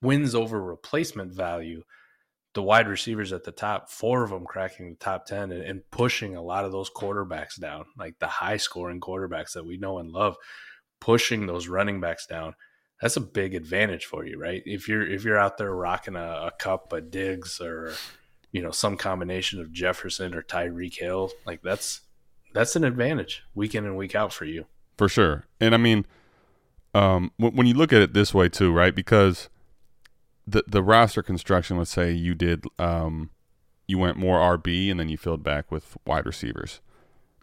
wins 0.00 0.34
over 0.34 0.62
replacement 0.62 1.32
value, 1.32 1.82
the 2.54 2.62
wide 2.62 2.88
receivers 2.88 3.32
at 3.32 3.44
the 3.44 3.52
top, 3.52 3.90
four 3.90 4.22
of 4.22 4.30
them 4.30 4.44
cracking 4.44 4.90
the 4.90 4.96
top 4.96 5.26
10 5.26 5.52
and, 5.52 5.62
and 5.62 5.90
pushing 5.90 6.36
a 6.36 6.42
lot 6.42 6.64
of 6.64 6.72
those 6.72 6.90
quarterbacks 6.90 7.58
down, 7.58 7.86
like 7.96 8.18
the 8.18 8.26
high 8.26 8.58
scoring 8.58 9.00
quarterbacks 9.00 9.52
that 9.52 9.64
we 9.64 9.78
know 9.78 9.98
and 9.98 10.10
love, 10.10 10.36
pushing 11.00 11.46
those 11.46 11.68
running 11.68 12.00
backs 12.00 12.26
down. 12.26 12.54
That's 13.00 13.16
a 13.16 13.20
big 13.20 13.54
advantage 13.54 14.04
for 14.04 14.24
you, 14.24 14.38
right? 14.38 14.62
If 14.64 14.86
you're 14.86 15.02
if 15.02 15.24
you're 15.24 15.38
out 15.38 15.58
there 15.58 15.74
rocking 15.74 16.14
a, 16.14 16.20
a 16.20 16.52
Kupp, 16.56 16.92
a 16.92 17.00
Diggs, 17.00 17.60
or 17.60 17.94
you 18.52 18.62
know 18.62 18.70
some 18.70 18.96
combination 18.96 19.60
of 19.60 19.72
Jefferson 19.72 20.34
or 20.34 20.42
Tyreek 20.42 20.96
Hill, 20.96 21.32
like 21.44 21.62
that's 21.62 22.02
that's 22.52 22.76
an 22.76 22.84
advantage 22.84 23.42
week 23.54 23.74
in 23.74 23.84
and 23.84 23.96
week 23.96 24.14
out 24.14 24.32
for 24.32 24.44
you. 24.44 24.66
For 24.98 25.08
sure. 25.08 25.46
And 25.58 25.74
I 25.74 25.78
mean, 25.78 26.06
um, 26.94 27.32
when 27.38 27.66
you 27.66 27.74
look 27.74 27.92
at 27.92 28.02
it 28.02 28.12
this 28.12 28.32
way 28.32 28.48
too, 28.48 28.72
right? 28.72 28.94
Because 28.94 29.48
the 30.46 30.64
the 30.66 30.82
roster 30.82 31.22
construction, 31.22 31.78
let's 31.78 31.90
say 31.90 32.12
you 32.12 32.34
did, 32.34 32.64
um, 32.78 33.30
you 33.86 33.98
went 33.98 34.16
more 34.16 34.38
RB 34.58 34.90
and 34.90 34.98
then 34.98 35.08
you 35.08 35.16
filled 35.16 35.42
back 35.42 35.70
with 35.70 35.96
wide 36.06 36.26
receivers. 36.26 36.80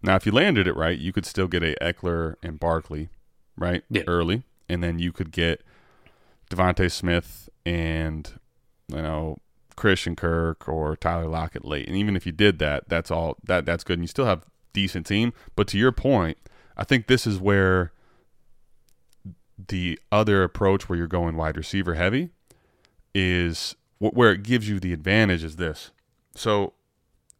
Now, 0.02 0.16
if 0.16 0.26
you 0.26 0.32
landed 0.32 0.68
it 0.68 0.76
right, 0.76 0.98
you 0.98 1.12
could 1.12 1.26
still 1.26 1.48
get 1.48 1.62
a 1.64 1.76
Ekeler 1.82 2.36
and 2.42 2.60
Barkley, 2.60 3.10
right, 3.58 3.84
Yeah. 3.90 4.04
early, 4.08 4.44
and 4.70 4.82
then 4.84 4.98
you 5.00 5.12
could 5.12 5.32
get 5.32 5.62
DeVonta 6.50 6.92
Smith 6.92 7.50
and 7.66 8.40
you 8.88 9.02
know 9.02 9.38
Christian 9.76 10.16
Kirk 10.16 10.68
or 10.68 10.96
Tyler 10.96 11.28
Lockett 11.28 11.64
late. 11.66 11.88
And 11.88 11.96
even 11.96 12.16
if 12.16 12.26
you 12.26 12.32
did 12.32 12.60
that, 12.60 12.90
that's 12.90 13.12
all 13.12 13.38
that 13.46 13.66
that's 13.66 13.84
good. 13.84 13.94
And 14.00 14.04
you 14.04 14.08
still 14.08 14.26
have 14.26 14.46
decent 14.74 15.06
team. 15.06 15.34
But 15.56 15.68
to 15.70 15.78
your 15.78 15.92
point, 15.92 16.38
I 16.76 16.84
think 16.84 17.08
this 17.08 17.26
is 17.28 17.40
where 17.40 17.92
the 19.68 20.00
other 20.12 20.44
approach 20.44 20.88
where 20.88 20.98
you're 20.98 21.08
going 21.08 21.36
wide 21.36 21.58
receiver 21.58 21.96
heavy 21.96 22.30
is 23.14 23.76
where 24.00 24.32
it 24.32 24.44
gives 24.44 24.70
you 24.70 24.80
the 24.80 24.94
advantage 24.94 25.44
is 25.44 25.58
this. 25.58 25.92
So 26.36 26.74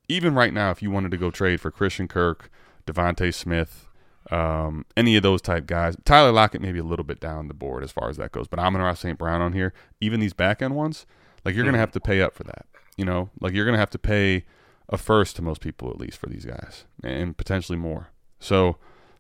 even 0.08 0.34
right 0.34 0.54
now, 0.54 0.72
if 0.72 0.82
you 0.82 0.92
wanted 0.92 1.12
to 1.12 1.18
go 1.18 1.32
trade 1.32 1.62
for 1.62 1.72
Christian 1.72 2.08
Kirk, 2.08 2.52
DeVonta 2.86 3.34
Smith, 3.34 3.88
um, 4.32 4.86
any 4.98 5.16
of 5.16 5.24
those 5.24 5.42
type 5.42 5.66
guys, 5.66 5.96
Tyler 6.06 6.32
Lockett 6.32 6.62
maybe 6.62 6.80
a 6.80 6.84
little 6.84 7.06
bit 7.06 7.20
down 7.20 7.48
the 7.48 7.54
board 7.54 7.84
as 7.84 7.92
far 7.92 8.10
as 8.10 8.18
that 8.18 8.32
goes. 8.32 8.48
But 8.48 8.60
I'm 8.60 8.74
gonna 8.74 8.96
St. 8.96 9.18
Brown 9.18 9.42
on 9.42 9.54
here. 9.54 9.74
Even 10.02 10.20
these 10.20 10.34
back 10.34 10.62
end 10.62 10.76
ones, 10.76 11.06
like 11.46 11.56
you're 11.56 11.66
gonna 11.66 11.78
have 11.78 11.92
to 11.92 12.00
pay 12.00 12.22
up 12.22 12.34
for 12.34 12.44
that. 12.44 12.66
You 12.98 13.06
know, 13.06 13.30
like 13.40 13.54
you're 13.54 13.66
gonna 13.66 13.78
have 13.78 13.90
to 13.92 14.00
pay 14.00 14.46
a 14.90 14.98
first 14.98 15.36
to 15.38 15.42
most 15.42 15.62
people 15.62 15.90
at 15.90 15.98
least 16.00 16.18
for 16.18 16.28
these 16.28 16.46
guys, 16.46 16.86
and 17.04 17.38
potentially 17.38 17.78
more. 17.78 18.10
So 18.40 18.78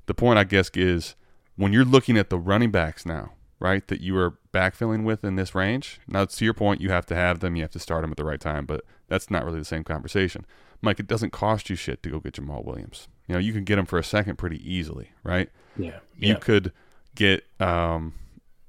the 0.07 0.13
point 0.13 0.39
I 0.39 0.43
guess 0.43 0.69
is 0.73 1.15
when 1.55 1.73
you're 1.73 1.85
looking 1.85 2.17
at 2.17 2.29
the 2.29 2.37
running 2.37 2.71
backs 2.71 3.05
now, 3.05 3.33
right, 3.59 3.87
that 3.87 4.01
you 4.01 4.17
are 4.17 4.37
backfilling 4.53 5.03
with 5.03 5.23
in 5.23 5.35
this 5.35 5.53
range. 5.53 5.99
Now, 6.07 6.25
to 6.25 6.45
your 6.45 6.53
point, 6.53 6.81
you 6.81 6.89
have 6.89 7.05
to 7.07 7.15
have 7.15 7.39
them, 7.39 7.55
you 7.55 7.61
have 7.63 7.71
to 7.71 7.79
start 7.79 8.01
them 8.01 8.11
at 8.11 8.17
the 8.17 8.23
right 8.25 8.39
time, 8.39 8.65
but 8.65 8.85
that's 9.07 9.29
not 9.29 9.45
really 9.45 9.59
the 9.59 9.65
same 9.65 9.83
conversation. 9.83 10.45
Mike, 10.81 10.99
it 10.99 11.07
doesn't 11.07 11.31
cost 11.31 11.69
you 11.69 11.75
shit 11.75 12.01
to 12.03 12.09
go 12.09 12.19
get 12.19 12.33
Jamaal 12.33 12.63
Williams. 12.63 13.07
You 13.27 13.33
know, 13.33 13.39
you 13.39 13.51
can 13.53 13.63
get 13.63 13.77
him 13.77 13.85
for 13.85 13.99
a 13.99 14.03
second 14.03 14.37
pretty 14.37 14.57
easily, 14.71 15.11
right? 15.23 15.49
Yeah, 15.77 15.99
You 16.17 16.35
could 16.35 16.71
get, 17.15 17.43
um, 17.59 18.13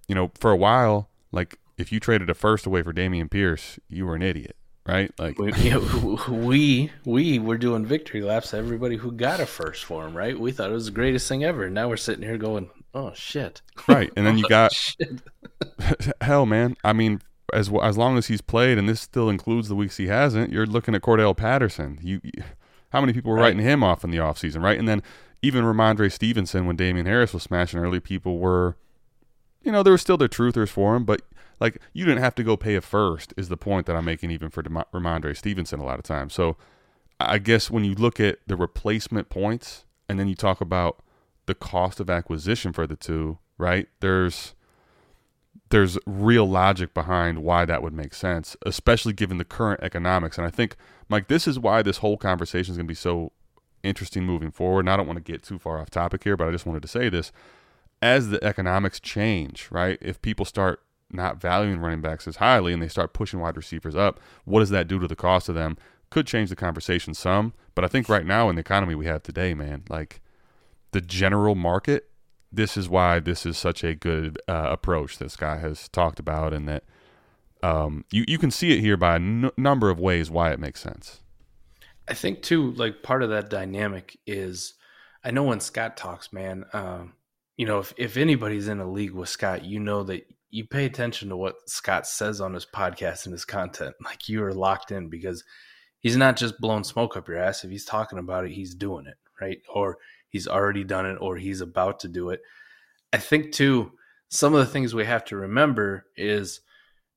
you 0.08 0.14
know, 0.14 0.32
for 0.34 0.50
a 0.50 0.56
while, 0.56 1.08
like 1.32 1.58
if 1.78 1.92
you 1.92 2.00
traded 2.00 2.28
a 2.28 2.34
first 2.34 2.66
away 2.66 2.82
for 2.82 2.92
Dameon 2.92 3.30
Pierce, 3.30 3.78
you 3.88 4.06
were 4.06 4.14
an 4.14 4.22
idiot, 4.22 4.56
right? 4.86 5.12
Like, 5.18 5.38
we, 5.38 5.52
we 6.28 6.90
we 7.04 7.38
were 7.38 7.58
doing 7.58 7.86
victory 7.86 8.22
laps. 8.22 8.50
to 8.50 8.58
Everybody 8.58 8.96
who 8.96 9.12
got 9.12 9.40
a 9.40 9.46
first 9.46 9.84
for 9.84 10.06
him, 10.06 10.16
right? 10.16 10.38
We 10.38 10.52
thought 10.52 10.70
it 10.70 10.74
was 10.74 10.86
the 10.86 10.92
greatest 10.92 11.28
thing 11.28 11.44
ever. 11.44 11.70
Now 11.70 11.88
we're 11.88 11.96
sitting 11.96 12.24
here 12.24 12.36
going, 12.38 12.70
"Oh 12.94 13.12
shit!" 13.14 13.62
right, 13.88 14.10
and 14.16 14.26
then 14.26 14.38
you 14.38 14.44
oh, 14.46 14.48
got 14.48 14.72
hell, 16.20 16.46
man. 16.46 16.76
I 16.84 16.92
mean, 16.92 17.20
as 17.52 17.70
as 17.82 17.96
long 17.98 18.18
as 18.18 18.26
he's 18.26 18.40
played, 18.40 18.78
and 18.78 18.88
this 18.88 19.00
still 19.00 19.28
includes 19.28 19.68
the 19.68 19.74
weeks 19.74 19.96
he 19.96 20.06
hasn't, 20.08 20.52
you're 20.52 20.66
looking 20.66 20.94
at 20.94 21.02
Cordarrelle 21.02 21.36
Patterson. 21.36 21.98
You, 22.02 22.20
you- 22.22 22.42
how 22.92 23.00
many 23.00 23.12
people 23.12 23.30
were 23.30 23.36
Right. 23.36 23.42
writing 23.54 23.60
him 23.60 23.84
off 23.84 24.02
in 24.02 24.10
the 24.10 24.18
offseason, 24.18 24.62
right? 24.64 24.76
And 24.76 24.88
then 24.88 25.00
even 25.42 25.64
Rhamondre 25.64 26.10
Stevenson, 26.10 26.66
when 26.66 26.74
Damien 26.74 27.06
Harris 27.06 27.32
was 27.32 27.44
smashing 27.44 27.78
early, 27.78 28.00
people 28.00 28.38
were, 28.38 28.76
you 29.62 29.70
know, 29.70 29.84
there 29.84 29.92
were 29.92 29.98
still 29.98 30.16
their 30.16 30.26
truthers 30.28 30.70
for 30.70 30.96
him, 30.96 31.04
but 31.04 31.22
like 31.60 31.78
you 31.92 32.04
didn't 32.04 32.20
have 32.22 32.34
to 32.34 32.42
go 32.42 32.56
pay 32.56 32.74
a 32.74 32.80
first. 32.80 33.32
Is 33.36 33.48
the 33.48 33.56
point 33.56 33.86
that 33.86 33.94
I'm 33.94 34.04
making 34.06 34.32
even 34.32 34.50
for 34.50 34.60
Rhamondre 34.64 35.36
Stevenson 35.36 35.78
a 35.78 35.84
lot 35.84 36.00
of 36.00 36.04
times. 36.04 36.34
So 36.34 36.56
I 37.20 37.38
guess 37.38 37.70
when 37.70 37.84
you 37.84 37.94
look 37.94 38.18
at 38.18 38.38
the 38.48 38.56
replacement 38.56 39.28
points, 39.28 39.84
and 40.08 40.18
then 40.18 40.26
you 40.26 40.34
talk 40.34 40.60
about 40.60 41.00
the 41.50 41.54
cost 41.56 41.98
of 41.98 42.08
acquisition 42.08 42.72
for 42.72 42.86
the 42.86 42.94
two, 42.94 43.38
right? 43.58 43.88
There's 43.98 44.54
there's 45.70 45.98
real 46.06 46.48
logic 46.48 46.94
behind 46.94 47.42
why 47.42 47.64
that 47.64 47.82
would 47.82 47.92
make 47.92 48.14
sense, 48.14 48.56
especially 48.64 49.12
given 49.12 49.38
the 49.38 49.44
current 49.44 49.82
economics. 49.82 50.38
And 50.38 50.46
I 50.46 50.50
think, 50.50 50.76
Mike, 51.08 51.26
this 51.26 51.48
is 51.48 51.58
why 51.58 51.82
this 51.82 51.98
whole 51.98 52.16
conversation 52.16 52.72
is 52.72 52.76
going 52.76 52.86
to 52.86 52.90
be 52.90 52.94
so 52.94 53.32
interesting 53.82 54.24
moving 54.24 54.52
forward. 54.52 54.80
And 54.80 54.90
I 54.90 54.96
don't 54.96 55.08
want 55.08 55.16
to 55.16 55.32
get 55.32 55.42
too 55.42 55.58
far 55.58 55.80
off 55.80 55.90
topic 55.90 56.22
here, 56.22 56.36
but 56.36 56.46
I 56.46 56.52
just 56.52 56.66
wanted 56.66 56.82
to 56.82 56.88
say 56.88 57.08
this. 57.08 57.32
As 58.00 58.28
the 58.28 58.42
economics 58.44 59.00
change, 59.00 59.68
right? 59.72 59.98
If 60.00 60.22
people 60.22 60.44
start 60.44 60.82
not 61.10 61.40
valuing 61.40 61.80
running 61.80 62.00
backs 62.00 62.28
as 62.28 62.36
highly 62.36 62.72
and 62.72 62.80
they 62.80 62.88
start 62.88 63.12
pushing 63.12 63.40
wide 63.40 63.56
receivers 63.56 63.96
up, 63.96 64.20
what 64.44 64.60
does 64.60 64.70
that 64.70 64.86
do 64.86 65.00
to 65.00 65.08
the 65.08 65.16
cost 65.16 65.48
of 65.48 65.56
them? 65.56 65.76
Could 66.10 66.28
change 66.28 66.50
the 66.50 66.56
conversation 66.56 67.12
some. 67.12 67.54
But 67.74 67.84
I 67.84 67.88
think 67.88 68.08
right 68.08 68.26
now 68.26 68.48
in 68.48 68.54
the 68.54 68.60
economy 68.60 68.94
we 68.94 69.06
have 69.06 69.22
today, 69.22 69.54
man, 69.54 69.82
like 69.88 70.20
the 70.92 71.00
general 71.00 71.54
market 71.54 72.10
this 72.52 72.76
is 72.76 72.88
why 72.88 73.20
this 73.20 73.46
is 73.46 73.56
such 73.56 73.84
a 73.84 73.94
good 73.94 74.38
uh, 74.48 74.68
approach 74.70 75.18
this 75.18 75.36
guy 75.36 75.58
has 75.58 75.88
talked 75.88 76.18
about, 76.18 76.52
and 76.52 76.68
that 76.68 76.84
um, 77.62 78.04
you 78.10 78.24
you 78.26 78.38
can 78.38 78.50
see 78.50 78.72
it 78.72 78.80
here 78.80 78.96
by 78.96 79.12
a 79.12 79.16
n- 79.16 79.50
number 79.56 79.90
of 79.90 80.00
ways 80.00 80.30
why 80.30 80.50
it 80.50 80.58
makes 80.58 80.80
sense. 80.80 81.20
I 82.08 82.14
think 82.14 82.42
too, 82.42 82.72
like 82.72 83.02
part 83.02 83.22
of 83.22 83.30
that 83.30 83.50
dynamic 83.50 84.18
is, 84.26 84.74
I 85.22 85.30
know 85.30 85.44
when 85.44 85.60
Scott 85.60 85.96
talks, 85.96 86.32
man. 86.32 86.64
Um, 86.72 87.14
you 87.56 87.66
know, 87.66 87.78
if 87.78 87.94
if 87.96 88.16
anybody's 88.16 88.68
in 88.68 88.80
a 88.80 88.90
league 88.90 89.12
with 89.12 89.28
Scott, 89.28 89.64
you 89.64 89.78
know 89.78 90.02
that 90.04 90.26
you 90.50 90.66
pay 90.66 90.86
attention 90.86 91.28
to 91.28 91.36
what 91.36 91.54
Scott 91.68 92.06
says 92.06 92.40
on 92.40 92.54
his 92.54 92.66
podcast 92.66 93.26
and 93.26 93.32
his 93.32 93.44
content. 93.44 93.94
Like 94.04 94.28
you 94.28 94.42
are 94.42 94.52
locked 94.52 94.90
in 94.90 95.08
because 95.08 95.44
he's 96.00 96.16
not 96.16 96.36
just 96.36 96.60
blowing 96.60 96.82
smoke 96.82 97.16
up 97.16 97.28
your 97.28 97.38
ass. 97.38 97.62
If 97.62 97.70
he's 97.70 97.84
talking 97.84 98.18
about 98.18 98.44
it, 98.44 98.50
he's 98.50 98.74
doing 98.74 99.06
it, 99.06 99.18
right? 99.40 99.58
Or 99.72 99.98
he's 100.28 100.48
already 100.48 100.84
done 100.84 101.06
it, 101.06 101.18
or 101.20 101.36
he's 101.36 101.60
about 101.60 102.00
to 102.00 102.08
do 102.08 102.30
it. 102.30 102.40
I 103.12 103.18
think 103.18 103.52
too, 103.52 103.92
some 104.28 104.54
of 104.54 104.60
the 104.60 104.72
things 104.72 104.94
we 104.94 105.04
have 105.04 105.24
to 105.26 105.36
remember 105.36 106.06
is 106.16 106.60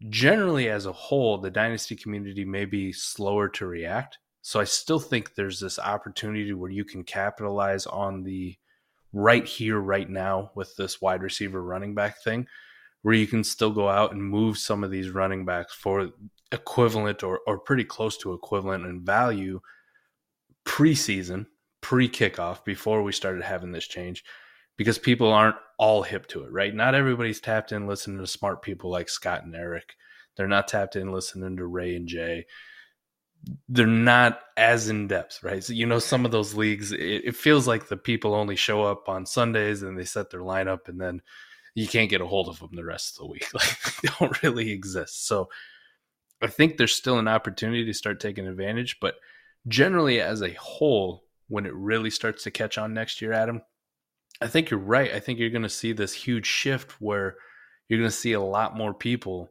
generally 0.10 0.70
as 0.70 0.86
a 0.86 0.92
whole, 0.92 1.38
the 1.38 1.52
dynasty 1.52 1.96
community 1.96 2.44
may 2.44 2.66
be 2.66 2.92
slower 2.92 3.48
to 3.50 3.66
react. 3.66 4.18
So 4.42 4.60
I 4.60 4.66
still 4.66 5.00
think 5.00 5.36
there's 5.36 5.60
this 5.60 5.80
opportunity 5.80 6.54
where 6.54 6.72
you 6.72 6.84
can 6.84 7.04
capitalize 7.04 7.86
on 7.86 8.24
the 8.24 8.58
right 9.14 9.48
here, 9.48 9.80
right 9.80 10.10
now 10.10 10.52
with 10.56 10.76
this 10.76 11.02
wide 11.02 11.22
receiver 11.22 11.62
running 11.62 11.94
back 11.94 12.22
thing, 12.24 12.48
where 13.04 13.14
you 13.14 13.28
can 13.28 13.44
still 13.44 13.72
go 13.72 13.88
out 13.88 14.12
and 14.12 14.22
move 14.22 14.58
some 14.58 14.84
of 14.84 14.92
these 14.92 15.12
running 15.12 15.46
backs 15.46 15.74
for 15.74 16.10
equivalent 16.52 17.24
or, 17.24 17.40
or 17.48 17.60
pretty 17.60 17.84
close 17.84 18.18
to 18.18 18.34
equivalent 18.34 18.86
in 18.86 19.06
value 19.06 19.60
preseason, 20.66 21.46
pre 21.84 22.10
kickoff, 22.10 22.64
before 22.64 23.04
we 23.04 23.12
started 23.12 23.44
having 23.44 23.72
this 23.72 23.86
change, 23.86 24.24
because 24.78 24.98
people 24.98 25.32
aren't 25.32 25.58
all 25.78 26.02
hip 26.02 26.26
to 26.28 26.46
it, 26.46 26.52
right? 26.52 26.74
Not 26.74 26.96
everybody's 26.96 27.42
tapped 27.42 27.72
in 27.72 27.86
listening 27.86 28.18
to 28.20 28.26
smart 28.26 28.64
people 28.64 28.90
like 28.90 29.10
Scott 29.10 29.44
and 29.44 29.56
Eric. 29.56 29.94
They're 30.36 30.48
not 30.48 30.68
tapped 30.68 30.96
in 30.96 31.12
listening 31.12 31.58
to 31.58 31.66
Ray 31.68 31.96
and 31.96 32.08
Jay. 32.08 32.46
They're 33.68 33.86
not 33.86 34.40
as 34.56 34.90
in 34.90 35.08
depth, 35.08 35.44
right? 35.44 35.64
So, 35.64 35.74
you 35.74 35.86
know, 35.86 36.00
some 36.00 36.26
of 36.26 36.32
those 36.32 36.56
leagues, 36.56 36.94
it, 36.94 37.26
it 37.26 37.36
feels 37.36 37.68
like 37.68 37.88
the 37.88 37.98
people 37.98 38.34
only 38.34 38.56
show 38.56 38.84
up 38.84 39.10
on 39.10 39.26
Sundays 39.26 39.84
and 39.84 40.00
they 40.00 40.06
set 40.06 40.32
their 40.32 40.40
lineup 40.40 40.88
and 40.88 41.00
then 41.00 41.22
you 41.76 41.88
can't 41.88 42.10
get 42.10 42.22
a 42.22 42.26
hold 42.26 42.48
of 42.48 42.60
them 42.60 42.70
the 42.74 42.86
rest 42.86 43.16
of 43.16 43.26
the 43.26 43.32
week. 43.32 43.48
Like 43.54 44.02
they 44.02 44.10
don't 44.18 44.42
really 44.42 44.72
exist. 44.72 45.28
So 45.28 45.50
I 46.42 46.48
think 46.48 46.78
there's 46.78 46.96
still 46.96 47.20
an 47.20 47.28
opportunity 47.28 47.86
to 47.86 47.94
start 47.94 48.20
taking 48.20 48.48
advantage, 48.48 48.98
but 49.02 49.16
generally 49.68 50.22
as 50.22 50.42
a 50.42 50.54
whole, 50.54 51.23
when 51.48 51.66
it 51.66 51.74
really 51.74 52.10
starts 52.10 52.44
to 52.44 52.52
catch 52.52 52.78
on 52.78 52.94
next 52.94 53.22
year, 53.22 53.34
Adam, 53.34 53.62
I 54.42 54.48
think 54.48 54.70
you're 54.70 54.80
right. 54.80 55.14
I 55.14 55.20
think 55.20 55.40
you're 55.40 55.50
going 55.50 55.64
to 55.64 55.70
see 55.70 55.94
this 55.94 56.14
huge 56.14 56.46
shift 56.46 56.94
where 57.00 57.36
you're 57.88 58.00
going 58.00 58.10
to 58.10 58.16
see 58.16 58.34
a 58.34 58.42
lot 58.42 58.76
more 58.76 58.94
people 58.94 59.50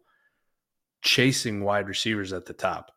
chasing 1.03 1.65
wide 1.65 1.89
receivers 1.89 2.33
at 2.33 2.47
the 2.47 2.53
top. 2.53 2.91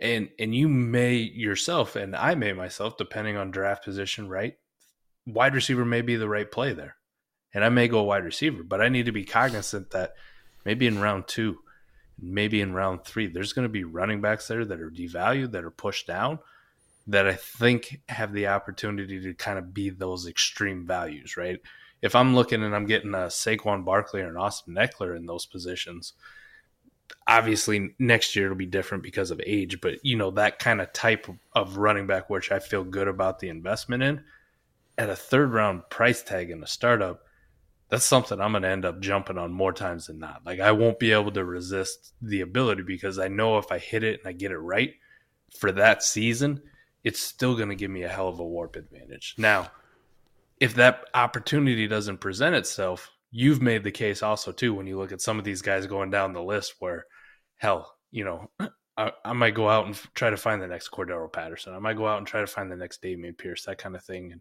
And 0.00 0.28
and 0.38 0.54
you 0.54 0.68
may 0.68 1.14
yourself 1.14 1.96
and 1.96 2.16
I 2.16 2.34
may 2.34 2.52
myself 2.52 2.96
depending 2.96 3.36
on 3.36 3.50
draft 3.50 3.84
position, 3.84 4.28
right? 4.28 4.54
Wide 5.26 5.54
receiver 5.54 5.84
may 5.84 6.02
be 6.02 6.16
the 6.16 6.28
right 6.28 6.50
play 6.50 6.72
there. 6.72 6.96
And 7.54 7.64
I 7.64 7.68
may 7.68 7.86
go 7.86 8.02
wide 8.02 8.24
receiver, 8.24 8.64
but 8.64 8.80
I 8.80 8.88
need 8.88 9.06
to 9.06 9.12
be 9.12 9.24
cognizant 9.24 9.90
that 9.92 10.14
maybe 10.64 10.88
in 10.88 11.00
round 11.00 11.28
2, 11.28 11.56
maybe 12.18 12.60
in 12.60 12.74
round 12.74 13.04
3, 13.04 13.28
there's 13.28 13.52
going 13.52 13.64
to 13.66 13.72
be 13.72 13.84
running 13.84 14.20
backs 14.20 14.48
there 14.48 14.64
that 14.64 14.80
are 14.80 14.90
devalued, 14.90 15.52
that 15.52 15.64
are 15.64 15.70
pushed 15.70 16.08
down 16.08 16.40
that 17.06 17.26
I 17.26 17.34
think 17.34 18.00
have 18.08 18.32
the 18.32 18.48
opportunity 18.48 19.20
to 19.20 19.34
kind 19.34 19.58
of 19.58 19.74
be 19.74 19.90
those 19.90 20.26
extreme 20.26 20.86
values, 20.86 21.36
right? 21.36 21.60
If 22.00 22.14
I'm 22.14 22.34
looking 22.34 22.62
and 22.62 22.74
I'm 22.74 22.86
getting 22.86 23.14
a 23.14 23.28
Saquon 23.28 23.84
Barkley 23.84 24.22
or 24.22 24.28
an 24.28 24.36
Austin 24.36 24.74
Ekeler 24.74 25.16
in 25.16 25.26
those 25.26 25.46
positions, 25.46 26.14
obviously 27.26 27.94
next 27.98 28.36
year 28.36 28.46
it'll 28.46 28.56
be 28.56 28.66
different 28.66 29.02
because 29.02 29.30
of 29.30 29.40
age, 29.44 29.80
but 29.80 29.98
you 30.02 30.16
know, 30.16 30.30
that 30.32 30.58
kind 30.58 30.80
of 30.80 30.92
type 30.92 31.26
of 31.54 31.76
running 31.76 32.06
back, 32.06 32.30
which 32.30 32.50
I 32.50 32.58
feel 32.58 32.84
good 32.84 33.08
about 33.08 33.38
the 33.38 33.48
investment 33.48 34.02
in 34.02 34.24
at 34.96 35.10
a 35.10 35.16
third 35.16 35.52
round 35.52 35.88
price 35.90 36.22
tag 36.22 36.50
in 36.50 36.62
a 36.62 36.66
startup, 36.66 37.20
that's 37.88 38.04
something 38.04 38.40
I'm 38.40 38.52
going 38.52 38.62
to 38.62 38.68
end 38.68 38.84
up 38.84 39.00
jumping 39.00 39.38
on 39.38 39.52
more 39.52 39.72
times 39.72 40.06
than 40.06 40.18
not. 40.18 40.42
Like 40.44 40.60
I 40.60 40.72
won't 40.72 40.98
be 40.98 41.12
able 41.12 41.32
to 41.32 41.44
resist 41.44 42.14
the 42.22 42.40
ability 42.40 42.82
because 42.82 43.18
I 43.18 43.28
know 43.28 43.58
if 43.58 43.70
I 43.70 43.78
hit 43.78 44.02
it 44.02 44.20
and 44.20 44.28
I 44.28 44.32
get 44.32 44.52
it 44.52 44.58
right 44.58 44.94
for 45.58 45.70
that 45.72 46.02
season, 46.02 46.62
it's 47.04 47.20
still 47.20 47.54
going 47.54 47.68
to 47.68 47.74
give 47.74 47.90
me 47.90 48.02
a 48.02 48.08
hell 48.08 48.28
of 48.28 48.40
a 48.40 48.44
warp 48.44 48.76
advantage. 48.76 49.34
Now, 49.38 49.70
if 50.58 50.74
that 50.74 51.04
opportunity 51.14 51.86
doesn't 51.86 52.18
present 52.18 52.56
itself, 52.56 53.10
you've 53.30 53.60
made 53.60 53.84
the 53.84 53.90
case 53.90 54.22
also 54.22 54.52
too 54.52 54.74
when 54.74 54.86
you 54.86 54.98
look 54.98 55.12
at 55.12 55.20
some 55.20 55.38
of 55.38 55.44
these 55.44 55.62
guys 55.62 55.86
going 55.86 56.10
down 56.10 56.32
the 56.32 56.42
list 56.42 56.74
where 56.78 57.04
hell, 57.56 57.94
you 58.10 58.24
know, 58.24 58.50
I, 58.96 59.12
I 59.24 59.32
might 59.32 59.54
go 59.54 59.68
out 59.68 59.86
and 59.86 60.00
try 60.14 60.30
to 60.30 60.36
find 60.36 60.62
the 60.62 60.68
next 60.68 60.90
Cordarrelle 60.90 61.32
Patterson. 61.32 61.74
I 61.74 61.80
might 61.80 61.96
go 61.96 62.06
out 62.06 62.18
and 62.18 62.26
try 62.26 62.40
to 62.40 62.46
find 62.46 62.70
the 62.70 62.76
next 62.76 63.02
Dameon 63.02 63.36
Pierce, 63.36 63.64
that 63.64 63.78
kind 63.78 63.96
of 63.96 64.04
thing. 64.04 64.30
And 64.30 64.40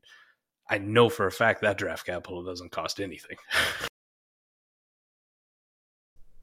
I 0.69 0.77
know 0.77 1.09
for 1.09 1.25
a 1.25 1.31
fact 1.31 1.61
that 1.61 1.77
draft 1.77 2.05
capital 2.05 2.43
doesn't 2.43 2.71
cost 2.71 2.99
anything. 2.99 3.37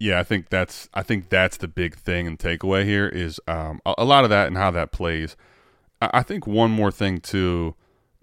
Yeah, 0.03 0.19
I 0.19 0.23
think 0.23 0.49
that's 0.49 0.89
I 0.95 1.03
think 1.03 1.29
that's 1.29 1.59
the 1.59 1.69
big 1.69 1.95
thing 1.95 2.27
and 2.27 2.39
takeaway 2.39 2.87
here 2.87 3.07
is 3.07 3.39
um, 3.47 3.83
a, 3.85 3.95
a 3.99 4.05
lot 4.07 4.25
of 4.25 4.31
that 4.31 4.47
and 4.47 4.57
how 4.57 4.71
that 4.71 4.93
plays. 4.93 5.37
I, 6.01 6.23
think 6.23 6.47
one 6.47 6.71
more 6.71 6.91
thing 6.91 7.21
too, 7.21 7.75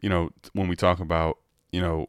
you 0.02 0.10
know, 0.10 0.30
when 0.54 0.68
we 0.68 0.76
talk 0.76 1.00
about 1.00 1.38
you 1.72 1.82
know 1.82 2.08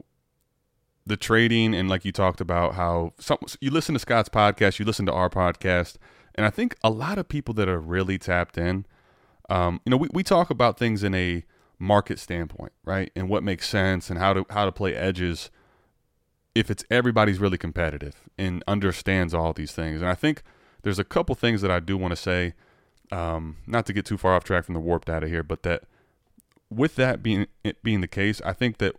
the 1.05 1.17
trading 1.17 1.73
and 1.73 1.89
like 1.89 2.05
you 2.05 2.11
talked 2.11 2.41
about 2.41 2.75
how 2.75 3.13
some, 3.19 3.37
you 3.61 3.71
listen 3.71 3.93
to 3.93 3.99
Scott's 3.99 4.29
podcast, 4.29 4.79
you 4.79 4.85
listen 4.85 5.05
to 5.05 5.13
our 5.13 5.29
podcast, 5.29 5.97
and 6.35 6.45
I 6.45 6.49
think 6.49 6.75
a 6.83 6.89
lot 6.89 7.17
of 7.17 7.27
people 7.27 7.53
that 7.55 7.69
are 7.69 7.79
really 7.79 8.17
tapped 8.17 8.57
in, 8.57 8.85
um, 9.49 9.81
you 9.85 9.91
know, 9.91 9.97
we, 9.97 10.07
we 10.13 10.23
talk 10.23 10.49
about 10.49 10.77
things 10.77 11.03
in 11.03 11.13
a 11.13 11.43
market 11.79 12.19
standpoint, 12.19 12.73
right, 12.83 13.11
and 13.15 13.29
what 13.29 13.43
makes 13.43 13.67
sense 13.67 14.09
and 14.09 14.19
how 14.19 14.33
to 14.33 14.45
how 14.49 14.65
to 14.65 14.71
play 14.71 14.95
edges 14.95 15.49
if 16.55 16.69
it's 16.69 16.83
everybody's 16.89 17.39
really 17.39 17.57
competitive 17.57 18.15
and 18.37 18.63
understands 18.67 19.33
all 19.33 19.53
these 19.53 19.71
things. 19.71 20.01
And 20.01 20.09
I 20.09 20.15
think 20.15 20.43
there's 20.83 20.99
a 20.99 21.03
couple 21.03 21.35
things 21.35 21.61
that 21.61 21.71
I 21.71 21.79
do 21.79 21.97
want 21.97 22.11
to 22.11 22.15
say, 22.15 22.53
um, 23.11 23.57
not 23.65 23.85
to 23.87 23.93
get 23.93 24.05
too 24.05 24.17
far 24.17 24.35
off 24.35 24.43
track 24.43 24.65
from 24.65 24.73
the 24.73 24.79
warp 24.79 25.05
data 25.05 25.27
here, 25.27 25.43
but 25.43 25.63
that 25.63 25.83
with 26.69 26.95
that 26.95 27.23
being 27.23 27.47
it 27.63 27.81
being 27.83 28.01
the 28.01 28.07
case, 28.07 28.41
I 28.45 28.53
think 28.53 28.77
that 28.77 28.95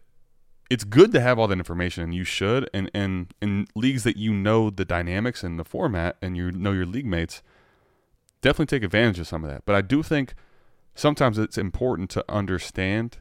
it's 0.71 0.85
good 0.85 1.13
to 1.13 1.21
have 1.21 1.39
all 1.39 1.49
that 1.49 1.59
information 1.59 2.05
and 2.05 2.15
you 2.15 2.25
should 2.25 2.71
and 2.73 2.91
and 2.95 3.35
in 3.43 3.67
leagues 3.75 4.05
that 4.05 4.17
you 4.17 4.33
know 4.33 4.71
the 4.71 4.85
dynamics 4.85 5.43
and 5.43 5.59
the 5.59 5.65
format 5.65 6.17
and 6.23 6.37
you 6.37 6.53
know 6.53 6.73
your 6.73 6.87
league 6.87 7.07
mates 7.07 7.43
definitely 8.41 8.67
take 8.67 8.85
advantage 8.85 9.19
of 9.19 9.27
some 9.27 9.45
of 9.45 9.51
that. 9.51 9.65
But 9.67 9.75
i 9.75 9.81
do 9.81 10.03
think 10.03 10.35
sometimes 10.95 11.39
it's 11.39 11.59
important 11.59 12.09
to 12.11 12.25
understand 12.29 13.19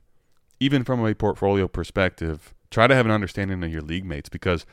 even 0.59 0.83
from 0.83 1.05
a 1.05 1.15
portfolio 1.15 1.67
perspective 1.67 2.53
try 2.69 2.85
to 2.85 2.95
have 2.95 3.05
an 3.05 3.11
understanding 3.11 3.63
of 3.63 3.71
your 3.71 3.81
league 3.81 4.05
mates 4.05 4.29
because 4.29 4.65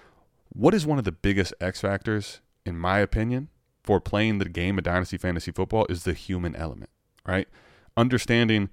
what 0.50 0.74
is 0.74 0.86
one 0.86 0.98
of 0.98 1.04
the 1.04 1.12
biggest 1.12 1.54
x 1.60 1.80
factors 1.80 2.40
in 2.64 2.78
my 2.78 2.98
opinion 2.98 3.48
for 3.86 4.00
playing 4.00 4.38
the 4.38 4.48
game 4.48 4.76
of 4.76 4.84
dynasty 4.84 5.16
fantasy 5.16 5.50
football 5.50 5.86
is 5.88 6.04
the 6.04 6.12
human 6.12 6.54
element 6.56 6.90
right 7.26 7.48
understanding 7.96 8.68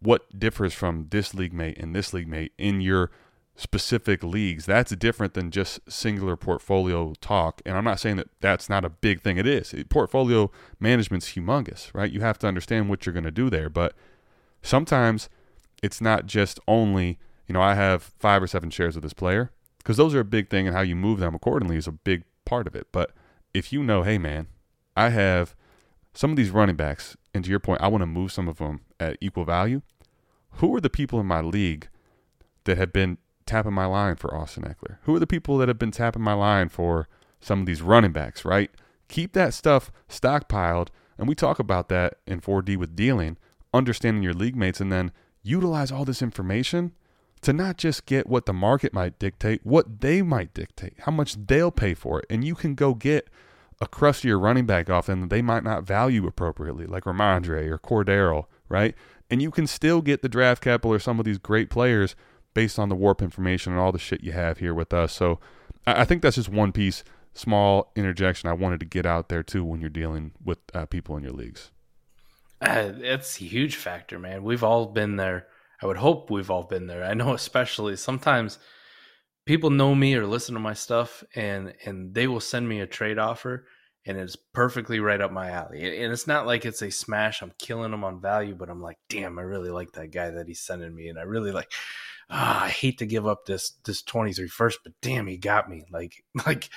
what 0.00 0.38
differs 0.38 0.74
from 0.74 1.06
this 1.10 1.32
league 1.32 1.52
mate 1.52 1.78
and 1.78 1.94
this 1.94 2.12
league 2.12 2.28
mate 2.28 2.52
in 2.58 2.80
your 2.80 3.10
specific 3.58 4.22
leagues, 4.22 4.66
that's 4.66 4.94
different 4.94 5.34
than 5.34 5.50
just 5.50 5.80
singular 5.90 6.36
portfolio 6.36 7.12
talk. 7.20 7.60
And 7.66 7.76
I'm 7.76 7.84
not 7.84 7.98
saying 7.98 8.16
that 8.16 8.28
that's 8.40 8.70
not 8.70 8.84
a 8.84 8.88
big 8.88 9.20
thing. 9.20 9.36
It 9.36 9.48
is. 9.48 9.74
Portfolio 9.88 10.52
management's 10.78 11.32
humongous, 11.32 11.92
right? 11.92 12.10
You 12.10 12.20
have 12.20 12.38
to 12.38 12.46
understand 12.46 12.88
what 12.88 13.04
you're 13.04 13.12
going 13.12 13.24
to 13.24 13.32
do 13.32 13.50
there. 13.50 13.68
But 13.68 13.94
sometimes 14.62 15.28
it's 15.82 16.00
not 16.00 16.26
just 16.26 16.60
only, 16.68 17.18
you 17.48 17.52
know, 17.52 17.60
I 17.60 17.74
have 17.74 18.14
five 18.20 18.44
or 18.44 18.46
seven 18.46 18.70
shares 18.70 18.94
of 18.94 19.02
this 19.02 19.12
player 19.12 19.50
because 19.78 19.96
those 19.96 20.14
are 20.14 20.20
a 20.20 20.24
big 20.24 20.50
thing 20.50 20.68
and 20.68 20.76
how 20.76 20.82
you 20.82 20.94
move 20.94 21.18
them 21.18 21.34
accordingly 21.34 21.76
is 21.76 21.88
a 21.88 21.92
big 21.92 22.22
part 22.44 22.68
of 22.68 22.76
it. 22.76 22.86
But 22.92 23.10
if 23.54 23.72
you 23.72 23.82
know, 23.82 24.02
hey, 24.02 24.18
man, 24.18 24.48
I 24.96 25.10
have 25.10 25.54
some 26.14 26.30
of 26.30 26.36
these 26.36 26.50
running 26.50 26.76
backs, 26.76 27.16
and 27.32 27.44
to 27.44 27.50
your 27.50 27.60
point, 27.60 27.80
I 27.80 27.88
want 27.88 28.02
to 28.02 28.06
move 28.06 28.32
some 28.32 28.48
of 28.48 28.58
them 28.58 28.80
at 28.98 29.16
equal 29.20 29.44
value. 29.44 29.82
Who 30.52 30.74
are 30.74 30.80
the 30.80 30.90
people 30.90 31.20
in 31.20 31.26
my 31.26 31.40
league 31.40 31.88
that 32.64 32.78
have 32.78 32.92
been 32.92 33.18
tapping 33.46 33.72
my 33.72 33.86
line 33.86 34.16
for 34.16 34.34
Austin 34.34 34.64
Ekeler? 34.64 34.98
Who 35.02 35.14
are 35.14 35.20
the 35.20 35.26
people 35.26 35.58
that 35.58 35.68
have 35.68 35.78
been 35.78 35.90
tapping 35.90 36.22
my 36.22 36.32
line 36.32 36.68
for 36.68 37.08
some 37.40 37.60
of 37.60 37.66
these 37.66 37.82
running 37.82 38.12
backs, 38.12 38.44
right? 38.44 38.70
Keep 39.08 39.32
that 39.34 39.54
stuff 39.54 39.92
stockpiled. 40.08 40.88
And 41.16 41.28
we 41.28 41.34
talk 41.34 41.58
about 41.58 41.88
that 41.88 42.14
in 42.26 42.40
4D 42.40 42.76
with 42.76 42.96
dealing, 42.96 43.38
understanding 43.72 44.22
your 44.22 44.34
league 44.34 44.56
mates, 44.56 44.80
and 44.80 44.92
then 44.92 45.12
utilize 45.42 45.90
all 45.90 46.04
this 46.04 46.22
information 46.22 46.92
to 47.42 47.52
not 47.52 47.76
just 47.76 48.06
get 48.06 48.26
what 48.26 48.46
the 48.46 48.52
market 48.52 48.92
might 48.92 49.18
dictate, 49.18 49.64
what 49.64 50.00
they 50.00 50.22
might 50.22 50.54
dictate, 50.54 50.94
how 51.00 51.12
much 51.12 51.36
they'll 51.46 51.70
pay 51.70 51.94
for 51.94 52.20
it. 52.20 52.26
And 52.30 52.44
you 52.44 52.54
can 52.54 52.74
go 52.74 52.94
get 52.94 53.28
a 53.80 53.86
crustier 53.86 54.38
running 54.38 54.66
back 54.66 54.90
off 54.90 55.06
them 55.06 55.20
that 55.20 55.30
they 55.30 55.42
might 55.42 55.62
not 55.62 55.84
value 55.84 56.26
appropriately, 56.26 56.86
like 56.86 57.04
Rhamondre 57.04 57.68
or 57.68 57.78
Cordarrelle, 57.78 58.46
right? 58.68 58.94
And 59.30 59.40
you 59.40 59.50
can 59.50 59.66
still 59.66 60.00
get 60.02 60.22
the 60.22 60.28
draft 60.28 60.62
capital 60.62 60.92
or 60.92 60.98
some 60.98 61.18
of 61.18 61.24
these 61.24 61.38
great 61.38 61.70
players 61.70 62.16
based 62.54 62.78
on 62.78 62.88
the 62.88 62.96
warp 62.96 63.22
information 63.22 63.72
and 63.72 63.80
all 63.80 63.92
the 63.92 63.98
shit 63.98 64.24
you 64.24 64.32
have 64.32 64.58
here 64.58 64.74
with 64.74 64.92
us. 64.92 65.12
So 65.12 65.38
I 65.86 66.04
think 66.04 66.22
that's 66.22 66.36
just 66.36 66.48
one 66.48 66.72
piece, 66.72 67.04
small 67.34 67.92
interjection 67.94 68.48
I 68.48 68.54
wanted 68.54 68.80
to 68.80 68.86
get 68.86 69.06
out 69.06 69.28
there 69.28 69.42
too 69.42 69.64
when 69.64 69.80
you're 69.80 69.90
dealing 69.90 70.32
with 70.44 70.58
uh, 70.74 70.86
people 70.86 71.16
in 71.16 71.22
your 71.22 71.32
leagues. 71.32 71.70
Uh, 72.60 72.92
it's 72.98 73.40
a 73.40 73.44
huge 73.44 73.76
factor, 73.76 74.18
man. 74.18 74.42
We've 74.42 74.64
all 74.64 74.86
been 74.86 75.16
there. 75.16 75.46
I 75.82 75.86
would 75.86 75.96
hope 75.96 76.30
we've 76.30 76.50
all 76.50 76.64
been 76.64 76.86
there. 76.86 77.04
I 77.04 77.14
know, 77.14 77.32
especially 77.34 77.96
sometimes 77.96 78.58
people 79.46 79.70
know 79.70 79.94
me 79.94 80.14
or 80.14 80.26
listen 80.26 80.54
to 80.54 80.60
my 80.60 80.74
stuff, 80.74 81.24
and 81.34 81.74
and 81.84 82.14
they 82.14 82.26
will 82.26 82.40
send 82.40 82.68
me 82.68 82.80
a 82.80 82.86
trade 82.86 83.18
offer, 83.18 83.66
and 84.06 84.18
it's 84.18 84.36
perfectly 84.36 85.00
right 85.00 85.20
up 85.20 85.32
my 85.32 85.50
alley. 85.50 86.02
And 86.02 86.12
it's 86.12 86.26
not 86.26 86.46
like 86.46 86.64
it's 86.64 86.82
a 86.82 86.90
smash. 86.90 87.42
I'm 87.42 87.52
killing 87.58 87.90
them 87.90 88.04
on 88.04 88.20
value, 88.20 88.54
but 88.54 88.70
I'm 88.70 88.82
like, 88.82 88.98
damn, 89.08 89.38
I 89.38 89.42
really 89.42 89.70
like 89.70 89.92
that 89.92 90.12
guy 90.12 90.30
that 90.30 90.48
he's 90.48 90.60
sending 90.60 90.94
me, 90.94 91.08
and 91.08 91.18
I 91.18 91.22
really 91.22 91.52
like 91.52 91.72
oh, 92.30 92.36
I 92.36 92.68
hate 92.68 92.98
to 92.98 93.06
give 93.06 93.26
up 93.26 93.46
this 93.46 93.72
this 93.84 94.02
23 94.02 94.48
first, 94.48 94.80
but 94.82 94.92
damn, 95.00 95.26
he 95.26 95.36
got 95.36 95.68
me. 95.68 95.84
Like 95.90 96.24
like 96.46 96.68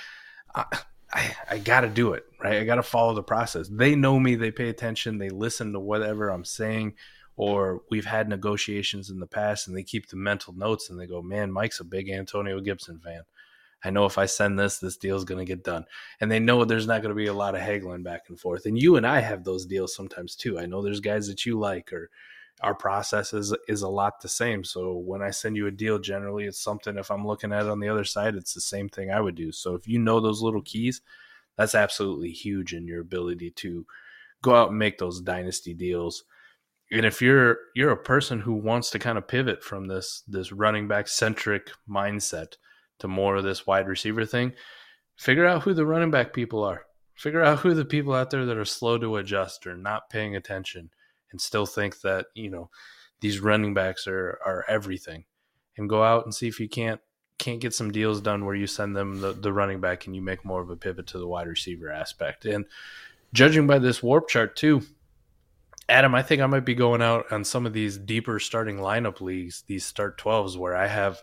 I, 0.54 0.64
I, 1.12 1.36
I 1.50 1.58
got 1.58 1.82
to 1.82 1.88
do 1.88 2.14
it, 2.14 2.24
right? 2.42 2.58
I 2.58 2.64
got 2.64 2.76
to 2.76 2.82
follow 2.82 3.14
the 3.14 3.22
process. 3.22 3.68
They 3.68 3.94
know 3.94 4.18
me, 4.18 4.34
they 4.34 4.50
pay 4.50 4.68
attention, 4.68 5.18
they 5.18 5.30
listen 5.30 5.72
to 5.72 5.80
whatever 5.80 6.28
I'm 6.28 6.44
saying, 6.44 6.94
or 7.36 7.82
we've 7.90 8.04
had 8.04 8.28
negotiations 8.28 9.10
in 9.10 9.18
the 9.18 9.26
past 9.26 9.66
and 9.66 9.76
they 9.76 9.82
keep 9.82 10.08
the 10.08 10.16
mental 10.16 10.52
notes 10.52 10.90
and 10.90 11.00
they 11.00 11.06
go, 11.06 11.22
man, 11.22 11.50
Mike's 11.50 11.80
a 11.80 11.84
big 11.84 12.10
Antonio 12.10 12.60
Gibson 12.60 12.98
fan. 12.98 13.22
I 13.84 13.90
know 13.90 14.04
if 14.06 14.18
I 14.18 14.26
send 14.26 14.58
this, 14.58 14.78
this 14.78 14.96
deal's 14.96 15.24
going 15.24 15.44
to 15.44 15.44
get 15.44 15.64
done. 15.64 15.86
And 16.20 16.30
they 16.30 16.38
know 16.38 16.64
there's 16.64 16.86
not 16.86 17.02
going 17.02 17.10
to 17.10 17.16
be 17.20 17.26
a 17.26 17.34
lot 17.34 17.54
of 17.54 17.62
haggling 17.62 18.04
back 18.04 18.22
and 18.28 18.38
forth. 18.38 18.66
And 18.66 18.80
you 18.80 18.96
and 18.96 19.06
I 19.06 19.20
have 19.20 19.42
those 19.42 19.66
deals 19.66 19.94
sometimes 19.94 20.36
too. 20.36 20.58
I 20.58 20.66
know 20.66 20.82
there's 20.82 21.00
guys 21.00 21.26
that 21.28 21.44
you 21.44 21.58
like 21.58 21.92
or 21.92 22.10
our 22.60 22.74
process 22.74 23.32
is 23.32 23.54
is 23.66 23.82
a 23.82 23.88
lot 23.88 24.20
the 24.20 24.28
same. 24.28 24.62
So 24.62 24.94
when 24.94 25.20
I 25.20 25.30
send 25.30 25.56
you 25.56 25.66
a 25.66 25.70
deal, 25.70 25.98
generally 25.98 26.44
it's 26.44 26.62
something. 26.62 26.96
If 26.96 27.10
I'm 27.10 27.26
looking 27.26 27.52
at 27.52 27.62
it 27.62 27.70
on 27.70 27.80
the 27.80 27.88
other 27.88 28.04
side, 28.04 28.36
it's 28.36 28.54
the 28.54 28.60
same 28.60 28.88
thing 28.88 29.10
I 29.10 29.20
would 29.20 29.34
do. 29.34 29.50
So 29.50 29.74
if 29.74 29.88
you 29.88 29.98
know 29.98 30.20
those 30.20 30.42
little 30.42 30.62
keys, 30.62 31.00
that's 31.56 31.74
absolutely 31.74 32.30
huge 32.30 32.72
in 32.72 32.86
your 32.86 33.00
ability 33.00 33.50
to 33.50 33.84
go 34.42 34.54
out 34.54 34.70
and 34.70 34.78
make 34.78 34.98
those 34.98 35.20
dynasty 35.20 35.74
deals. 35.74 36.24
And 36.92 37.06
if 37.06 37.22
you're 37.22 37.58
you're 37.74 37.90
a 37.90 37.96
person 37.96 38.40
who 38.40 38.52
wants 38.52 38.90
to 38.90 38.98
kind 38.98 39.16
of 39.16 39.26
pivot 39.26 39.64
from 39.64 39.86
this 39.86 40.22
this 40.28 40.52
running 40.52 40.88
back 40.88 41.08
centric 41.08 41.70
mindset 41.88 42.56
to 42.98 43.08
more 43.08 43.36
of 43.36 43.44
this 43.44 43.66
wide 43.66 43.88
receiver 43.88 44.26
thing, 44.26 44.52
figure 45.16 45.46
out 45.46 45.62
who 45.62 45.74
the 45.74 45.86
running 45.86 46.10
back 46.10 46.32
people 46.32 46.62
are. 46.62 46.84
Figure 47.14 47.42
out 47.42 47.60
who 47.60 47.74
the 47.74 47.84
people 47.84 48.14
out 48.14 48.30
there 48.30 48.44
that 48.46 48.56
are 48.56 48.64
slow 48.64 48.98
to 48.98 49.16
adjust 49.16 49.66
or 49.66 49.76
not 49.76 50.10
paying 50.10 50.36
attention 50.36 50.90
and 51.30 51.40
still 51.40 51.66
think 51.66 52.00
that 52.02 52.26
you 52.34 52.50
know 52.50 52.70
these 53.20 53.40
running 53.40 53.74
backs 53.74 54.06
are 54.06 54.38
are 54.44 54.64
everything, 54.68 55.24
and 55.76 55.88
go 55.88 56.02
out 56.04 56.24
and 56.24 56.34
see 56.34 56.46
if 56.46 56.60
you 56.60 56.68
can't 56.68 57.00
can't 57.38 57.60
get 57.60 57.74
some 57.74 57.90
deals 57.90 58.20
done 58.20 58.44
where 58.44 58.54
you 58.54 58.66
send 58.66 58.94
them 58.94 59.20
the, 59.20 59.32
the 59.32 59.52
running 59.52 59.80
back 59.80 60.06
and 60.06 60.14
you 60.14 60.22
make 60.22 60.44
more 60.44 60.60
of 60.60 60.70
a 60.70 60.76
pivot 60.76 61.06
to 61.08 61.18
the 61.18 61.26
wide 61.26 61.48
receiver 61.48 61.90
aspect. 61.90 62.44
And 62.44 62.66
judging 63.32 63.66
by 63.66 63.78
this 63.78 64.02
warp 64.02 64.28
chart 64.28 64.54
too, 64.54 64.82
Adam, 65.92 66.14
I 66.14 66.22
think 66.22 66.40
I 66.40 66.46
might 66.46 66.64
be 66.64 66.74
going 66.74 67.02
out 67.02 67.30
on 67.30 67.44
some 67.44 67.66
of 67.66 67.74
these 67.74 67.98
deeper 67.98 68.40
starting 68.40 68.78
lineup 68.78 69.20
leagues, 69.20 69.62
these 69.66 69.84
start 69.84 70.18
12s 70.18 70.56
where 70.56 70.74
I 70.74 70.86
have 70.86 71.22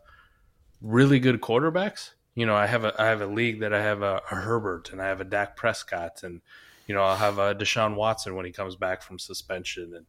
really 0.79 1.19
good 1.19 1.41
quarterbacks. 1.41 2.11
You 2.35 2.45
know, 2.45 2.55
I 2.55 2.67
have 2.67 2.85
a 2.85 2.93
I 3.01 3.07
have 3.07 3.21
a 3.21 3.25
league 3.25 3.61
that 3.61 3.73
I 3.73 3.81
have 3.81 4.03
a, 4.03 4.21
a 4.29 4.35
Herbert 4.35 4.91
and 4.91 5.01
I 5.01 5.07
have 5.07 5.21
a 5.21 5.25
Dak 5.25 5.57
Prescott 5.57 6.21
and 6.21 6.41
you 6.85 6.93
know, 6.93 7.01
I'll 7.01 7.15
have 7.15 7.39
a 7.39 7.55
Deshaun 7.55 7.95
Watson 7.95 8.35
when 8.35 8.45
he 8.45 8.51
comes 8.51 8.75
back 8.75 9.01
from 9.01 9.17
suspension 9.17 9.91
and 9.95 10.05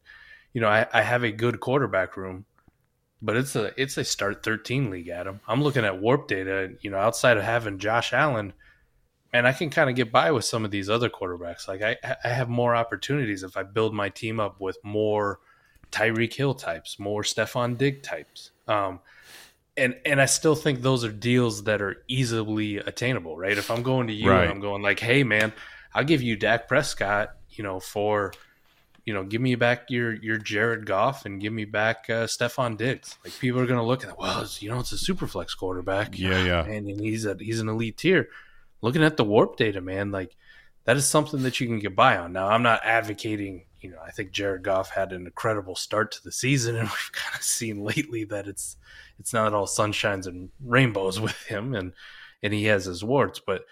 you 0.53 0.61
know, 0.61 0.67
I, 0.67 0.85
I 0.93 1.01
have 1.01 1.23
a 1.23 1.31
good 1.31 1.59
quarterback 1.59 2.15
room, 2.15 2.45
but 3.19 3.35
it's 3.35 3.55
a 3.55 3.73
it's 3.81 3.97
a 3.97 4.03
start 4.03 4.43
13 4.43 4.91
league, 4.91 5.09
Adam. 5.09 5.39
I'm 5.47 5.63
looking 5.63 5.85
at 5.85 5.99
warp 5.99 6.27
data, 6.27 6.73
you 6.81 6.91
know, 6.91 6.97
outside 6.97 7.37
of 7.37 7.43
having 7.43 7.79
Josh 7.79 8.13
Allen, 8.13 8.53
and 9.33 9.47
I 9.47 9.53
can 9.53 9.69
kind 9.69 9.89
of 9.89 9.95
get 9.95 10.11
by 10.11 10.31
with 10.31 10.45
some 10.45 10.65
of 10.65 10.71
these 10.71 10.89
other 10.89 11.09
quarterbacks. 11.09 11.67
Like 11.67 11.81
I, 11.81 11.97
I 12.23 12.27
have 12.29 12.49
more 12.49 12.75
opportunities 12.75 13.43
if 13.43 13.55
I 13.57 13.63
build 13.63 13.93
my 13.93 14.09
team 14.09 14.39
up 14.39 14.59
with 14.59 14.77
more 14.83 15.39
Tyreek 15.91 16.33
Hill 16.33 16.53
types, 16.53 16.99
more 16.99 17.23
Stefon 17.23 17.77
Digg 17.77 18.03
types. 18.03 18.51
Um, 18.67 18.99
and 19.77 19.95
and 20.05 20.21
I 20.21 20.25
still 20.25 20.55
think 20.55 20.81
those 20.81 21.03
are 21.05 21.11
deals 21.11 21.63
that 21.63 21.81
are 21.81 22.03
easily 22.07 22.77
attainable, 22.77 23.37
right? 23.37 23.57
If 23.57 23.71
I'm 23.71 23.83
going 23.83 24.07
to 24.07 24.13
you 24.13 24.29
Right. 24.29 24.43
and 24.43 24.51
I'm 24.51 24.59
going 24.59 24.81
like, 24.81 24.99
hey 24.99 25.23
man, 25.23 25.53
I'll 25.93 26.03
give 26.03 26.21
you 26.21 26.35
Dak 26.35 26.67
Prescott, 26.67 27.35
you 27.51 27.63
know, 27.63 27.79
for 27.79 28.33
you 29.05 29.13
know, 29.15 29.23
give 29.23 29.41
me 29.41 29.55
back 29.55 29.89
your 29.89 30.13
your 30.13 30.37
Jared 30.37 30.85
Goff 30.85 31.25
and 31.25 31.41
give 31.41 31.51
me 31.53 31.65
back 31.65 32.05
uh, 32.09 32.27
Stefon 32.27 32.77
Diggs. 32.77 33.17
Like 33.23 33.33
people 33.39 33.59
are 33.59 33.65
going 33.65 33.79
to 33.79 33.85
look 33.85 34.03
at, 34.05 34.17
well, 34.19 34.41
it's, 34.41 34.61
you 34.61 34.69
know, 34.69 34.79
it's 34.79 34.91
a 34.91 34.97
super 34.97 35.25
flex 35.25 35.55
quarterback, 35.55 36.19
Yeah, 36.19 36.43
yeah. 36.45 36.63
and, 36.65 36.87
and 36.87 36.99
he's 36.99 37.25
a 37.25 37.35
he's 37.39 37.59
an 37.61 37.67
elite 37.69 37.97
tier. 37.97 38.27
Looking 38.81 39.03
at 39.03 39.17
the 39.17 39.23
warp 39.23 39.57
data, 39.57 39.81
man, 39.81 40.11
like 40.11 40.35
that 40.85 40.97
is 40.97 41.07
something 41.07 41.43
that 41.43 41.59
you 41.59 41.67
can 41.67 41.79
get 41.79 41.95
by 41.95 42.17
on. 42.17 42.33
Now, 42.33 42.47
I'm 42.47 42.63
not 42.63 42.81
advocating. 42.83 43.65
You 43.79 43.91
know, 43.91 43.99
I 44.05 44.11
think 44.11 44.31
Jared 44.31 44.63
Goff 44.63 44.89
had 44.89 45.11
an 45.11 45.25
incredible 45.25 45.75
start 45.75 46.11
to 46.13 46.23
the 46.23 46.31
season, 46.31 46.75
and 46.77 46.87
we've 46.87 47.11
kind 47.13 47.35
of 47.35 47.43
seen 47.43 47.83
lately 47.83 48.23
that 48.25 48.47
it's 48.47 48.77
it's 49.19 49.33
not 49.33 49.53
all 49.53 49.67
sunshines 49.67 50.27
and 50.27 50.49
rainbows 50.63 51.19
with 51.19 51.43
him, 51.43 51.75
and 51.75 51.93
and 52.43 52.53
he 52.53 52.65
has 52.65 52.85
his 52.85 53.03
warts. 53.03 53.39
But 53.39 53.65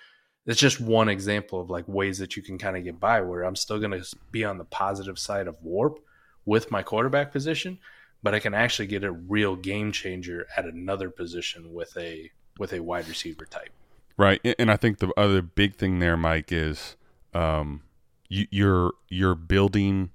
it's 0.45 0.60
just 0.60 0.80
one 0.80 1.10
example 1.10 1.62
of 1.62 1.70
like 1.70 1.88
ways 1.88 2.20
that 2.20 2.36
you 2.36 2.43
can 2.43 2.57
kind 2.57 2.78
of 2.78 2.84
get 2.84 2.99
by. 2.99 3.22
Where 3.22 3.43
I'm 3.43 3.55
still 3.55 3.80
going 3.80 3.99
to 3.99 4.05
be 4.32 4.45
on 4.45 4.57
the 4.57 4.66
positive 4.66 5.18
side 5.18 5.47
of 5.47 5.62
warp 5.64 5.99
with 6.45 6.72
my 6.72 6.84
quarterback 6.84 7.32
position, 7.32 7.80
but 8.22 8.36
I 8.36 8.39
can 8.39 8.53
actually 8.53 8.88
get 8.88 9.03
a 9.03 9.12
real 9.12 9.55
game 9.55 9.91
changer 9.91 10.47
at 10.55 10.66
another 10.66 11.10
position 11.10 11.74
with 11.74 11.97
a 11.97 12.32
with 12.60 12.74
a 12.74 12.82
wide 12.82 13.07
receiver 13.07 13.45
type. 13.45 13.72
Right, 14.20 14.41
and- 14.59 14.70
I 14.70 14.76
think 14.76 14.97
the 14.97 15.13
other 15.15 15.41
big 15.41 15.76
thing 15.76 15.99
there, 15.99 16.17
Mike, 16.17 16.51
is 16.51 16.97
um, 17.34 17.84
you, 18.28 18.47
you're 18.51 18.91
you're 19.07 19.34
building. 19.34 20.11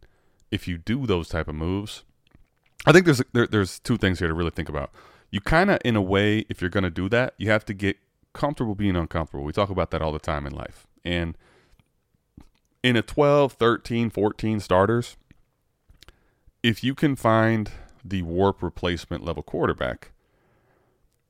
If 0.50 0.68
you 0.68 0.76
do 0.76 1.06
those 1.06 1.28
type 1.28 1.48
of 1.48 1.54
moves, 1.54 2.04
I 2.84 2.92
think 2.92 3.06
there's 3.06 3.22
there, 3.32 3.46
there's 3.46 3.78
two 3.78 3.96
things 3.96 4.18
here 4.18 4.28
to 4.28 4.34
really 4.34 4.50
think 4.50 4.68
about. 4.68 4.90
You 5.30 5.40
kind 5.40 5.70
of, 5.70 5.78
in 5.86 5.96
a 5.96 6.02
way, 6.02 6.44
if 6.50 6.60
you're 6.60 6.68
going 6.68 6.84
to 6.84 6.90
do 6.90 7.08
that, 7.08 7.32
you 7.38 7.48
have 7.48 7.64
to 7.64 7.72
get 7.72 7.96
comfortable 8.34 8.74
being 8.74 8.94
uncomfortable. 8.94 9.42
We 9.42 9.52
talk 9.54 9.70
about 9.70 9.90
that 9.92 10.02
all 10.02 10.12
the 10.12 10.18
time 10.18 10.46
in 10.46 10.52
life, 10.52 10.86
and 11.02 11.38
in 12.82 12.96
a 12.96 13.02
12, 13.02 13.54
13, 13.54 14.10
14 14.10 14.60
starters, 14.60 15.16
if 16.62 16.84
you 16.84 16.94
can 16.94 17.16
find 17.16 17.70
the 18.04 18.20
warp 18.20 18.62
replacement 18.62 19.24
level 19.24 19.42
quarterback, 19.42 20.10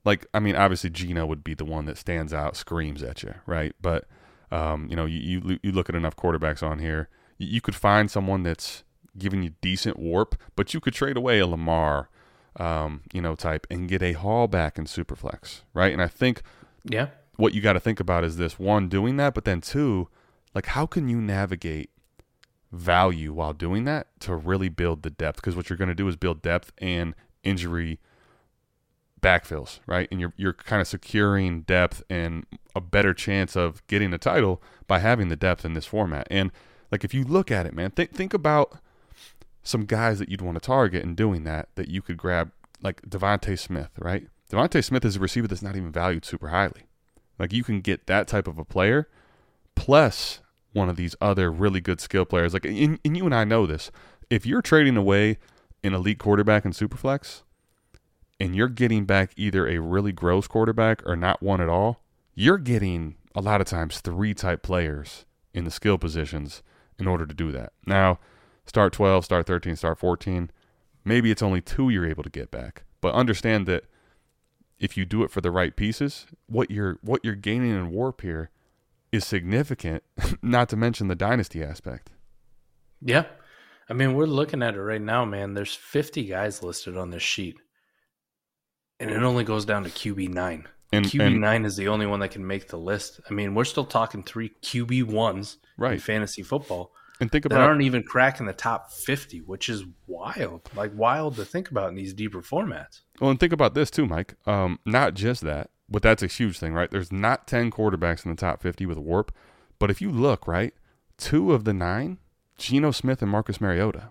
like 0.05 0.26
I 0.34 0.40
mean, 0.40 0.57
obviously 0.57 0.90
Geno 0.90 1.26
would 1.26 1.42
be 1.44 1.55
the 1.55 1.64
one 1.64 1.86
that 1.86 1.98
stands 1.98 2.32
out, 2.32 2.57
screams 2.57 3.02
at 3.02 3.22
you, 3.22 3.34
right? 3.46 3.74
But 3.80 4.07
um, 4.50 4.86
you 4.90 4.96
know, 4.96 5.07
you, 5.07 5.40
you 5.44 5.59
you 5.62 5.72
look 5.72 5.88
at 5.88 5.94
enough 5.94 6.16
quarterbacks 6.16 6.62
on 6.62 6.78
here, 6.78 7.09
you, 7.38 7.48
you 7.48 7.61
could 7.61 7.74
find 7.74 8.11
someone 8.11 8.42
that's 8.42 8.84
giving 9.16 9.42
you 9.42 9.50
decent 9.61 9.98
warp, 9.98 10.36
but 10.57 10.74
you 10.74 10.80
could 10.80 10.92
trade 10.94 11.16
away 11.16 11.38
a 11.38 11.46
Lamar, 11.46 12.09
um, 12.57 13.02
you 13.12 13.20
know, 13.22 13.34
type 13.34 13.66
and 13.70 13.88
get 13.88 14.02
a 14.02 14.12
haul 14.12 14.48
back 14.48 14.76
in 14.78 14.84
Superflex, 14.84 15.61
right? 15.72 15.92
And 15.92 16.02
I 16.02 16.09
think 16.09 16.42
Yeah. 16.84 17.09
what 17.36 17.55
you 17.55 17.61
got 17.61 17.72
to 17.74 17.80
think 17.80 18.00
about 18.00 18.24
is 18.24 18.36
this: 18.36 18.59
one, 18.59 18.88
doing 18.88 19.16
that, 19.16 19.34
but 19.34 19.44
then 19.44 19.61
two, 19.61 20.09
like 20.55 20.66
how 20.66 20.84
can 20.86 21.09
you 21.09 21.20
navigate 21.20 21.90
value 22.72 23.32
while 23.32 23.52
doing 23.52 23.84
that 23.84 24.09
to 24.20 24.34
really 24.34 24.68
build 24.68 25.02
the 25.02 25.11
depth? 25.11 25.36
Because 25.36 25.57
what 25.57 25.68
you're 25.70 25.76
going 25.76 25.88
to 25.88 25.94
do 25.94 26.09
is 26.09 26.16
build 26.16 26.42
depth 26.42 26.72
and 26.78 27.14
injury 27.42 27.98
backfills, 29.24 29.80
right? 29.86 30.06
And 30.10 30.20
you're 30.20 30.34
you're 30.36 30.52
kind 30.52 30.82
of 30.82 30.86
securing 30.86 31.62
depth 31.62 32.02
and 32.10 32.46
a 32.76 32.80
better 32.80 33.14
chance 33.14 33.56
of 33.56 33.84
getting 33.86 34.12
a 34.12 34.18
title 34.18 34.62
by 34.86 34.98
having 34.98 35.28
the 35.28 35.36
depth 35.36 35.64
in 35.64 35.72
this 35.72 35.86
format. 35.86 36.28
And 36.30 36.52
like 36.92 37.04
if 37.04 37.14
you 37.14 37.24
look 37.24 37.50
at 37.50 37.66
it, 37.66 37.74
man, 37.74 37.90
think 37.90 38.12
think 38.12 38.34
about 38.34 38.78
some 39.62 39.86
guys 39.86 40.18
that 40.18 40.28
you'd 40.28 40.42
want 40.42 40.56
to 40.56 40.64
target 40.64 41.02
and 41.02 41.16
doing 41.16 41.44
that 41.44 41.68
that 41.76 41.88
you 41.88 42.02
could 42.02 42.18
grab 42.18 42.52
like 42.82 43.00
DeVonta 43.02 43.58
Smith, 43.58 43.90
right? 43.98 44.28
DeVonta 44.50 44.84
Smith 44.84 45.04
is 45.04 45.16
a 45.16 45.20
receiver 45.20 45.48
that's 45.48 45.62
not 45.62 45.74
even 45.74 45.90
valued 45.90 46.24
super 46.24 46.48
highly. 46.48 46.82
Like 47.38 47.52
you 47.52 47.64
can 47.64 47.80
get 47.80 48.06
that 48.06 48.28
type 48.28 48.46
of 48.46 48.58
a 48.58 48.64
player 48.64 49.08
plus 49.74 50.40
one 50.72 50.90
of 50.90 50.96
these 50.96 51.16
other 51.20 51.50
really 51.50 51.80
good 51.80 52.00
skill 52.00 52.26
players. 52.26 52.52
Like 52.52 52.66
and, 52.66 52.98
and 53.02 53.16
you 53.16 53.24
and 53.24 53.34
I 53.34 53.44
know 53.44 53.66
this. 53.66 53.90
If 54.28 54.44
you're 54.44 54.62
trading 54.62 54.96
away 54.96 55.38
an 55.82 55.94
elite 55.94 56.18
quarterback 56.18 56.64
in 56.64 56.72
Superflex, 56.72 57.42
and 58.41 58.55
you're 58.55 58.68
getting 58.68 59.05
back 59.05 59.32
either 59.37 59.66
a 59.66 59.78
really 59.78 60.12
gross 60.12 60.47
quarterback 60.47 61.03
or 61.07 61.16
not 61.16 61.43
one 61.43 61.61
at 61.61 61.68
all, 61.68 62.03
you're 62.35 62.59
getting 62.59 63.16
a 63.35 63.41
lot 63.41 63.61
of 63.61 63.66
times 63.66 64.01
three 64.01 64.35
type 64.35 64.62
players 64.62 65.24
in 65.53 65.64
the 65.64 65.70
skill 65.70 65.99
positions 65.99 66.62
in 66.99 67.07
order 67.07 67.26
to 67.26 67.35
do 67.35 67.53
that. 67.53 67.72
Now, 67.87 68.18
start 68.66 68.93
12, 68.93 69.24
start 69.24 69.47
13, 69.47 69.76
start 69.76 69.99
14, 69.99 70.51
maybe 71.05 71.30
it's 71.30 71.43
only 71.43 71.61
two 71.61 71.91
you're 71.91 72.09
able 72.09 72.22
to 72.22 72.30
get 72.30 72.51
back. 72.51 72.85
But 73.01 73.14
understand 73.14 73.66
that 73.66 73.85
if 74.78 74.97
you 74.97 75.05
do 75.05 75.22
it 75.22 75.30
for 75.30 75.41
the 75.41 75.51
right 75.51 75.74
pieces, 75.74 76.26
what 76.47 76.70
you're 76.70 76.99
what 77.03 77.24
you're 77.24 77.35
gaining 77.35 77.70
in 77.70 77.91
warp 77.91 78.22
here 78.22 78.51
is 79.12 79.24
significant, 79.24 80.03
not 80.43 80.68
to 80.70 80.76
mention 80.76 81.09
the 81.09 81.14
dynasty 81.14 81.62
aspect. 81.62 82.11
Yeah. 83.01 83.24
I 83.89 83.93
mean, 83.93 84.14
we're 84.14 84.26
looking 84.26 84.62
at 84.62 84.74
it 84.74 84.80
right 84.80 85.01
now, 85.01 85.24
man. 85.24 85.55
There's 85.55 85.74
50 85.74 86.24
guys 86.24 86.62
listed 86.62 86.97
on 86.97 87.11
this 87.11 87.22
sheet. 87.22 87.57
And 89.01 89.11
it 89.11 89.22
only 89.22 89.45
goes 89.45 89.64
down 89.64 89.84
to 89.84 89.90
QB9. 89.90 90.64
And- 90.92 91.05
QB9 91.07 91.64
is 91.66 91.76
the 91.76 91.88
only 91.88 92.07
one 92.07 92.20
that 92.20 92.30
can 92.30 92.47
make 92.47 92.68
the 92.68 92.76
list. 92.78 93.20
I 93.28 93.34
mean, 93.34 93.55
we're 93.55 93.64
still 93.64 93.84
talking 93.84 94.22
three 94.22 94.51
QB1s 94.62 95.55
in 95.57 95.61
Right. 95.82 96.01
fantasy 96.01 96.42
football 96.42 96.92
And 97.20 97.30
think 97.30 97.45
about 97.45 97.57
that 97.57 97.62
aren't 97.68 97.82
even 97.82 98.03
cracking 98.05 98.47
the 98.47 98.53
top 98.53 98.90
50, 98.92 99.38
which 99.40 99.68
is 99.68 99.84
wild. 100.07 100.68
Like, 100.74 100.92
wild 100.95 101.36
to 101.36 101.45
think 101.45 101.70
about 101.70 101.88
in 101.88 101.95
these 101.97 102.12
deeper 102.12 102.42
formats. 102.42 103.01
Well, 103.20 103.30
and 103.30 103.38
think 103.40 103.53
about 103.53 103.74
this 103.74 103.90
too, 103.90 104.07
Mike. 104.07 104.34
Um, 104.47 104.78
not 104.84 105.14
just 105.14 105.42
that, 105.42 105.70
but 105.88 106.03
that's 106.03 106.22
a 106.22 106.26
huge 106.28 106.59
thing, 106.59 106.72
right? 106.74 106.90
There's 106.90 107.12
not 107.12 107.47
10 107.47 107.70
quarterbacks 107.70 108.24
in 108.24 108.30
the 108.32 108.36
top 108.36 108.62
50 108.62 108.84
with 108.86 108.99
warp, 108.99 109.32
but 109.78 109.90
if 109.90 110.01
you 110.01 110.11
look, 110.11 110.47
right, 110.49 110.74
two 111.16 111.53
of 111.53 111.64
the 111.64 111.72
nine, 111.72 112.18
Geno 112.59 112.90
Smith 112.90 113.22
and 113.22 113.30
Marcus 113.30 113.61
Mariota, 113.61 114.11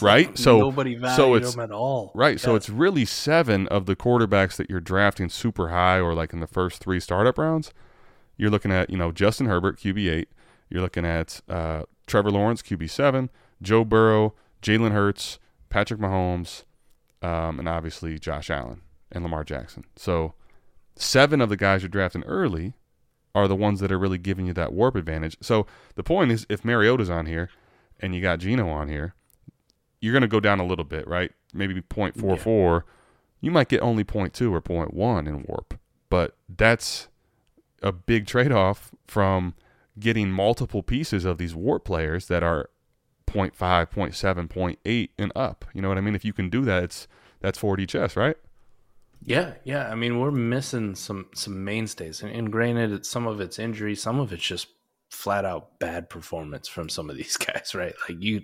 right? 0.00 0.36
So, 0.38 0.58
Nobody 0.58 0.98
so 1.16 1.34
it's 1.34 1.56
at 1.56 1.70
all. 1.70 2.12
right. 2.14 2.38
So 2.40 2.54
it's 2.54 2.68
really 2.68 3.04
seven 3.04 3.66
of 3.68 3.86
the 3.86 3.96
quarterbacks 3.96 4.56
that 4.56 4.68
you're 4.68 4.80
drafting 4.80 5.28
super 5.28 5.68
high 5.68 5.98
or 6.00 6.14
like 6.14 6.32
in 6.32 6.40
the 6.40 6.46
first 6.46 6.80
three 6.82 7.00
startup 7.00 7.38
rounds. 7.38 7.72
You're 8.36 8.50
looking 8.50 8.72
at, 8.72 8.90
you 8.90 8.96
know, 8.96 9.12
Justin 9.12 9.46
Herbert, 9.46 9.78
QB8. 9.78 10.26
You're 10.68 10.82
looking 10.82 11.06
at 11.06 11.40
uh, 11.48 11.84
Trevor 12.06 12.30
Lawrence, 12.30 12.60
QB7, 12.62 13.28
Joe 13.62 13.84
Burrow, 13.84 14.34
Jalen 14.60 14.92
Hurts, 14.92 15.38
Patrick 15.70 16.00
Mahomes, 16.00 16.64
um, 17.22 17.58
and 17.58 17.68
obviously 17.68 18.18
Josh 18.18 18.50
Allen 18.50 18.82
and 19.10 19.22
Lamar 19.22 19.44
Jackson. 19.44 19.84
So 19.96 20.34
seven 20.96 21.40
of 21.40 21.48
the 21.48 21.56
guys 21.56 21.82
you're 21.82 21.88
drafting 21.88 22.24
early 22.24 22.74
are 23.34 23.48
the 23.48 23.56
ones 23.56 23.80
that 23.80 23.92
are 23.92 23.98
really 23.98 24.18
giving 24.18 24.46
you 24.46 24.52
that 24.54 24.72
warp 24.72 24.96
advantage. 24.96 25.36
So 25.40 25.66
the 25.94 26.02
point 26.02 26.32
is, 26.32 26.46
if 26.48 26.64
Mariota's 26.64 27.10
on 27.10 27.26
here 27.26 27.50
and 28.00 28.14
you 28.14 28.20
got 28.20 28.40
Geno 28.40 28.68
on 28.68 28.88
here, 28.88 29.14
you're 30.00 30.12
going 30.12 30.22
to 30.22 30.28
go 30.28 30.40
down 30.40 30.60
a 30.60 30.66
little 30.66 30.84
bit, 30.84 31.06
right? 31.08 31.32
Maybe 31.54 31.74
0.44. 31.74 32.82
You 33.40 33.50
might 33.50 33.68
get 33.68 33.80
only 33.82 34.04
0.2 34.04 34.52
or 34.52 34.60
0.1 34.60 35.26
in 35.26 35.44
warp, 35.46 35.78
but 36.08 36.36
that's 36.48 37.08
a 37.82 37.92
big 37.92 38.26
trade 38.26 38.52
off 38.52 38.90
from 39.06 39.54
getting 39.98 40.30
multiple 40.30 40.82
pieces 40.82 41.24
of 41.24 41.38
these 41.38 41.54
warp 41.54 41.84
players 41.84 42.26
that 42.28 42.42
are 42.42 42.70
0.5, 43.26 43.52
0.7, 43.90 44.48
0.8 44.48 45.08
and 45.18 45.32
up. 45.34 45.64
You 45.72 45.82
know 45.82 45.88
what 45.88 45.98
I 45.98 46.00
mean? 46.00 46.14
If 46.14 46.24
you 46.24 46.32
can 46.32 46.48
do 46.48 46.64
that, 46.64 46.84
it's 46.84 47.08
that's 47.40 47.58
4D 47.58 47.88
chess, 47.88 48.16
right? 48.16 48.36
Yeah, 49.22 49.54
yeah. 49.64 49.90
I 49.90 49.94
mean, 49.94 50.20
we're 50.20 50.30
missing 50.30 50.94
some 50.94 51.26
some 51.34 51.64
mainstays, 51.64 52.22
and, 52.22 52.32
and 52.32 52.52
granted, 52.52 53.04
some 53.06 53.26
of 53.26 53.40
it's 53.40 53.58
injury, 53.58 53.94
some 53.94 54.20
of 54.20 54.32
it's 54.32 54.44
just 54.44 54.68
flat 55.10 55.44
out 55.44 55.78
bad 55.78 56.10
performance 56.10 56.68
from 56.68 56.88
some 56.88 57.10
of 57.10 57.16
these 57.16 57.36
guys, 57.36 57.74
right? 57.74 57.94
Like 58.08 58.22
you, 58.22 58.42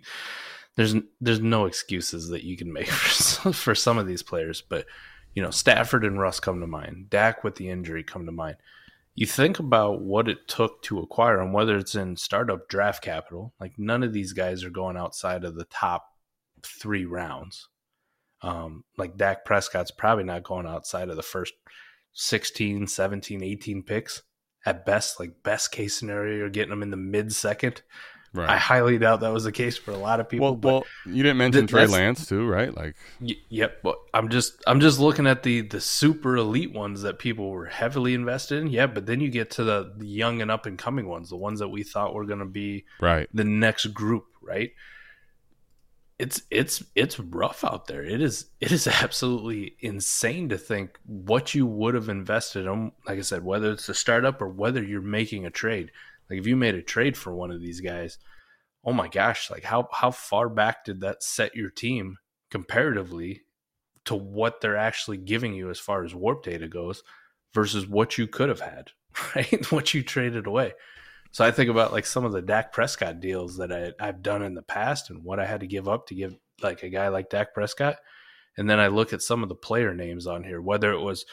there's 0.77 0.95
there's 1.21 1.41
no 1.41 1.67
excuses 1.67 2.29
that 2.29 2.45
you 2.45 2.57
can 2.57 2.73
make 2.73 2.89
for 2.89 3.11
some, 3.11 3.53
for 3.53 3.75
some 3.75 3.99
of 3.99 4.07
these 4.07 4.23
players, 4.23 4.63
but 4.63 4.87
you 5.35 5.43
know 5.43 5.51
Stafford 5.51 6.05
and 6.05 6.21
Russ 6.21 6.41
come 6.41 6.61
to 6.61 6.67
mind. 6.67 7.11
Dak 7.11 7.45
with 7.45 7.57
the 7.57 7.69
injury 7.69 8.03
come 8.03 8.27
to 8.27 8.33
mind. 8.33 8.57
You 9.15 9.27
think 9.27 9.59
about 9.59 10.01
what 10.01 10.29
it 10.29 10.49
took 10.49 10.83
to 10.85 11.01
acquire 11.01 11.37
them, 11.37 11.53
whether 11.53 11.77
it's 11.77 11.95
in 11.95 12.17
startup 12.17 12.69
draft 12.69 13.03
capital. 13.03 13.53
Like 13.61 13.79
none 13.79 14.03
of 14.03 14.15
these 14.15 14.33
guys 14.33 14.65
are 14.65 14.71
going 14.71 14.97
outside 14.97 15.45
of 15.45 15.55
the 15.55 15.67
top 15.67 16.07
three 16.63 17.05
rounds. 17.05 17.69
Um, 18.41 18.85
like 18.97 19.17
Dak 19.19 19.45
Prescott's 19.45 19.91
probably 19.91 20.25
not 20.25 20.43
going 20.43 20.67
outside 20.67 21.11
of 21.11 21.17
the 21.17 21.23
first 21.23 21.53
16, 22.15 22.87
17, 22.87 23.43
18 23.43 23.83
picks 23.83 24.23
at 24.65 24.87
best, 24.87 25.19
like 25.19 25.43
best 25.43 25.73
case 25.73 25.97
scenario, 25.97 26.37
you're 26.37 26.51
getting 26.51 26.71
them 26.71 26.83
in 26.83 26.91
the 26.91 26.97
mid 26.97 27.33
second. 27.33 27.83
Right. 28.35 28.49
I 28.49 28.57
highly 28.57 28.97
doubt 28.97 29.21
that 29.21 29.33
was 29.33 29.45
the 29.45 29.53
case 29.53 29.77
for 29.77 29.91
a 29.91 29.97
lot 29.99 30.19
of 30.19 30.27
people. 30.27 30.47
well, 30.47 30.57
but 30.57 30.73
well, 30.73 30.85
you 31.05 31.23
didn't 31.23 31.37
mention 31.37 31.67
th- 31.67 31.71
Trey 31.71 31.87
Lance 31.87 32.27
too, 32.27 32.49
right? 32.49 32.75
Like, 32.75 32.97
y- 33.21 33.37
yep. 33.51 33.83
But 33.83 33.97
I'm 34.15 34.31
just 34.31 34.63
I'm 34.67 34.81
just 34.81 34.99
looking 34.99 35.27
at 35.27 35.43
the 35.43 35.61
the 35.61 35.83
super 35.83 36.37
elite 36.39 36.73
ones 36.73 37.03
that 37.03 37.19
people 37.19 37.51
were 37.51 37.67
heavily 37.67 38.15
invested 38.15 38.63
in. 38.63 38.69
Yeah, 38.69 38.87
but 38.87 39.05
then 39.05 39.21
you 39.21 39.29
get 39.29 39.51
to 39.53 39.65
the, 39.65 39.93
the 39.99 40.07
young 40.07 40.41
and 40.41 40.51
up 40.51 40.65
and 40.65 40.79
coming 40.79 41.09
ones, 41.09 41.29
the 41.29 41.37
ones 41.37 41.59
that 41.59 41.69
we 41.69 41.83
thought 41.83 42.15
were 42.15 42.25
going 42.25 42.39
to 42.39 42.47
be 42.47 42.87
right? 43.01 43.29
the 43.35 43.45
next 43.45 43.87
group, 43.89 44.25
right? 44.41 44.73
It's 46.23 46.43
it's 46.53 46.85
it's 46.95 47.19
rough 47.19 47.65
out 47.65 47.89
there. 47.89 48.05
It 48.05 48.23
is 48.23 48.47
it 48.61 48.71
is 48.71 48.87
absolutely 49.03 49.75
insane 49.81 50.51
to 50.51 50.57
think 50.57 50.97
what 51.05 51.53
you 51.53 51.67
would 51.67 51.95
have 51.95 52.09
invested 52.09 52.69
on. 52.69 52.93
Like 53.09 53.19
I 53.19 53.23
said, 53.23 53.45
whether 53.45 53.73
it's 53.73 53.89
a 53.89 53.95
startup 53.95 54.41
or 54.41 54.49
whether 54.49 54.81
you're 54.81 55.03
making 55.03 55.47
a 55.47 55.51
trade. 55.51 55.91
Like 56.31 56.39
if 56.39 56.47
you 56.47 56.55
made 56.55 56.77
a 56.77 56.83
trade 56.83 57.17
for 57.17 57.35
one 57.35 57.51
of 57.51 57.61
these 57.61 57.81
guys, 57.81 58.19
oh 58.85 58.93
my 58.93 59.09
gosh! 59.09 59.51
Like 59.51 59.65
how 59.65 59.89
how 59.93 60.13
far 60.13 60.49
back 60.49 60.85
did 60.85 61.01
that 61.01 61.25
set 61.25 61.57
your 61.57 61.71
team 61.71 62.19
comparatively 62.53 63.43
to 64.05 64.15
what 64.15 64.61
they're 64.61 64.77
actually 64.77 65.17
giving 65.17 65.55
you 65.55 65.71
as 65.71 65.81
far 65.81 66.05
as 66.05 66.15
warp 66.15 66.45
data 66.45 66.69
goes 66.69 67.03
versus 67.53 67.85
what 67.85 68.17
you 68.17 68.29
could 68.29 68.49
have 68.49 68.61
had, 68.61 68.93
right? 69.35 69.73
what 69.73 69.93
you 69.93 70.05
traded 70.05 70.47
away. 70.47 70.73
So 71.33 71.45
I 71.45 71.51
think 71.51 71.71
about 71.71 71.93
like 71.93 72.07
some 72.07 72.25
of 72.25 72.33
the 72.33 72.43
Dak 72.43 72.73
Prescott 72.73 73.21
deals 73.21 73.57
that 73.57 73.73
I, 73.73 73.93
I've 73.99 74.23
done 74.23 74.43
in 74.43 74.55
the 74.55 74.63
past 74.63 75.09
and 75.11 75.25
what 75.25 75.41
I 75.41 75.47
had 75.47 75.61
to 75.61 75.67
give 75.67 75.89
up 75.89 76.07
to 76.09 76.15
give 76.15 76.37
like 76.63 76.83
a 76.83 76.91
guy 76.91 77.09
like 77.09 77.31
Dak 77.31 77.55
Prescott. 77.55 77.97
And 78.59 78.69
then 78.69 78.79
I 78.79 78.89
look 78.89 79.15
at 79.15 79.23
some 79.23 79.43
of 79.43 79.49
the 79.49 79.55
player 79.55 79.95
names 79.95 80.27
on 80.27 80.45
here, 80.45 80.61
whether 80.61 80.93
it 80.93 81.01
was 81.01 81.25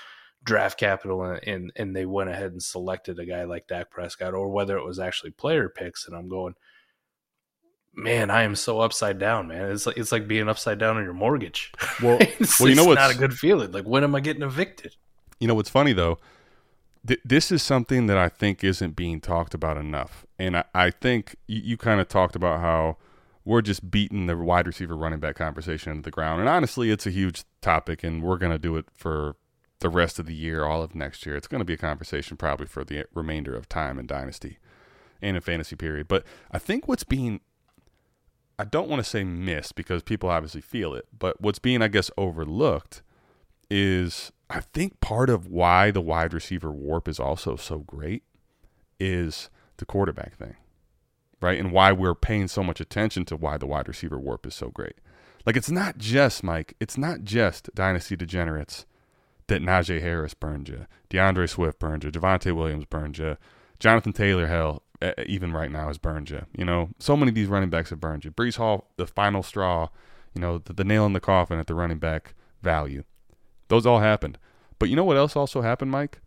draft 0.41 0.79
capital 0.79 1.23
and, 1.23 1.45
and, 1.45 1.71
and 1.75 1.93
they 1.93 2.05
went 2.05 2.29
ahead 2.29 2.53
and 2.53 2.63
selected 2.63 3.19
a 3.19 3.25
guy 3.25 3.43
like 3.43 3.67
Dak 3.67 3.91
Prescott 3.91 4.33
or 4.33 4.49
whether 4.49 4.77
it 4.77 4.85
was 4.85 4.99
actually 4.99 5.31
player 5.31 5.67
picks. 5.67 6.07
And 6.07 6.15
I'm 6.15 6.29
going, 6.29 6.53
man, 7.93 8.29
I 8.29 8.43
am 8.43 8.55
so 8.55 8.79
upside 8.79 9.19
down, 9.19 9.49
man. 9.49 9.69
It's 9.69 9.85
like, 9.85 9.97
it's 9.97 10.13
like 10.13 10.29
being 10.29 10.47
upside 10.47 10.79
down 10.79 10.95
on 10.95 11.03
your 11.03 11.13
mortgage. 11.13 11.73
Well, 12.01 12.19
it's, 12.21 12.57
well, 12.57 12.69
you 12.69 12.75
know 12.75 12.83
it's 12.83 12.87
what's 12.87 13.01
not 13.01 13.13
a 13.13 13.17
good 13.17 13.33
feeling. 13.33 13.73
Like 13.73 13.85
when 13.85 14.05
am 14.05 14.15
I 14.15 14.21
getting 14.21 14.43
evicted? 14.43 14.95
You 15.41 15.49
know 15.49 15.55
what's 15.55 15.69
funny 15.69 15.91
though? 15.91 16.19
Th- 17.05 17.19
this 17.23 17.51
is 17.51 17.63
something 17.63 18.07
that 18.07 18.17
I 18.17 18.29
think 18.29 18.63
isn't 18.63 18.95
being 18.95 19.21
talked 19.21 19.53
about 19.53 19.77
enough, 19.77 20.25
and 20.37 20.57
I, 20.57 20.63
I 20.73 20.91
think 20.91 21.35
you, 21.47 21.61
you 21.63 21.77
kind 21.77 22.01
of 22.01 22.07
talked 22.07 22.35
about 22.35 22.59
how 22.59 22.97
we're 23.45 23.61
just 23.61 23.89
beating 23.89 24.27
the 24.27 24.37
wide 24.37 24.67
receiver 24.67 24.95
running 24.95 25.19
back 25.19 25.35
conversation 25.35 25.91
into 25.91 26.03
the 26.03 26.11
ground, 26.11 26.39
and 26.39 26.49
honestly, 26.49 26.91
it's 26.91 27.07
a 27.07 27.11
huge 27.11 27.43
topic, 27.61 28.03
and 28.03 28.21
we're 28.21 28.37
going 28.37 28.51
to 28.51 28.59
do 28.59 28.75
it 28.75 28.85
for 28.93 29.35
the 29.79 29.89
rest 29.89 30.19
of 30.19 30.25
the 30.25 30.35
year, 30.35 30.65
all 30.65 30.83
of 30.83 30.93
next 30.93 31.25
year. 31.25 31.35
It's 31.35 31.47
going 31.47 31.59
to 31.59 31.65
be 31.65 31.73
a 31.73 31.77
conversation 31.77 32.35
probably 32.35 32.67
for 32.67 32.83
the 32.83 33.05
remainder 33.13 33.55
of 33.55 33.69
time 33.69 33.97
in 33.97 34.05
dynasty 34.07 34.57
and 35.21 35.37
in 35.37 35.41
fantasy 35.41 35.77
period. 35.77 36.07
But 36.07 36.25
I 36.51 36.59
think 36.59 36.87
what's 36.87 37.05
being 37.05 37.39
I 38.59 38.65
don't 38.65 38.89
want 38.89 39.01
to 39.01 39.09
say 39.09 39.23
missed 39.23 39.75
because 39.75 40.03
people 40.03 40.29
obviously 40.29 40.59
feel 40.59 40.93
it, 40.93 41.07
but 41.17 41.39
what's 41.39 41.59
being, 41.59 41.81
I 41.81 41.87
guess, 41.87 42.11
overlooked 42.17 43.01
is 43.69 44.31
I 44.49 44.61
think 44.61 44.99
part 44.99 45.29
of 45.29 45.47
why 45.47 45.91
the 45.91 46.01
wide 46.01 46.33
receiver 46.33 46.71
warp 46.71 47.07
is 47.07 47.19
also 47.19 47.55
so 47.55 47.79
great 47.79 48.23
is 48.99 49.49
the 49.77 49.85
quarterback 49.85 50.35
thing, 50.35 50.55
right? 51.41 51.59
And 51.59 51.71
why 51.71 51.91
we're 51.91 52.15
paying 52.15 52.47
so 52.47 52.63
much 52.63 52.81
attention 52.81 53.25
to 53.25 53.35
why 53.35 53.57
the 53.57 53.67
wide 53.67 53.87
receiver 53.87 54.19
warp 54.19 54.47
is 54.47 54.55
so 54.55 54.69
great. 54.69 54.95
Like, 55.45 55.55
it's 55.55 55.71
not 55.71 55.97
just, 55.97 56.43
Mike, 56.43 56.75
it's 56.79 56.97
not 56.97 57.23
just 57.23 57.73
dynasty 57.73 58.15
degenerates 58.15 58.85
that 59.47 59.61
Najee 59.61 60.01
Harris 60.01 60.33
burned 60.33 60.67
you, 60.67 60.85
D'Andre 61.09 61.47
Swift 61.47 61.79
burned 61.79 62.03
you, 62.03 62.11
Javonte 62.11 62.55
Williams 62.55 62.85
burned 62.85 63.17
you, 63.17 63.37
Jonathan 63.79 64.13
Taylor, 64.13 64.47
hell, 64.47 64.83
even 65.25 65.53
right 65.53 65.71
now 65.71 65.87
has 65.87 65.97
burned 65.97 66.29
you. 66.29 66.45
You 66.57 66.65
know, 66.65 66.89
so 66.99 67.15
many 67.15 67.29
of 67.29 67.35
these 67.35 67.47
running 67.47 67.69
backs 67.69 67.89
have 67.91 68.01
burned 68.01 68.25
you. 68.25 68.31
Breece 68.31 68.57
Hall, 68.57 68.89
the 68.97 69.07
final 69.07 69.41
straw, 69.41 69.89
you 70.33 70.41
know, 70.41 70.57
the, 70.57 70.73
the 70.73 70.83
nail 70.83 71.05
in 71.05 71.13
the 71.13 71.19
coffin 71.19 71.57
at 71.57 71.67
the 71.67 71.75
running 71.75 71.99
back 71.99 72.35
value. 72.61 73.03
Those 73.69 73.85
all 73.85 73.99
happened. 73.99 74.37
But 74.77 74.89
you 74.89 74.95
know 74.95 75.03
what 75.03 75.17
else 75.17 75.35
also 75.35 75.61
happened, 75.61 75.91
Mike? 75.91 76.19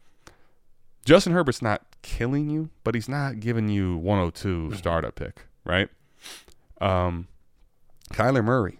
Justin 1.04 1.32
Herbert's 1.32 1.62
not 1.62 1.84
killing 2.02 2.48
you, 2.48 2.70
but 2.84 2.94
he's 2.94 3.08
not 3.08 3.40
giving 3.40 3.68
you 3.68 3.96
102 3.96 4.74
startup 4.76 5.14
pick, 5.16 5.46
right? 5.64 5.88
Um, 6.80 7.28
Kyler 8.12 8.44
Murray, 8.44 8.78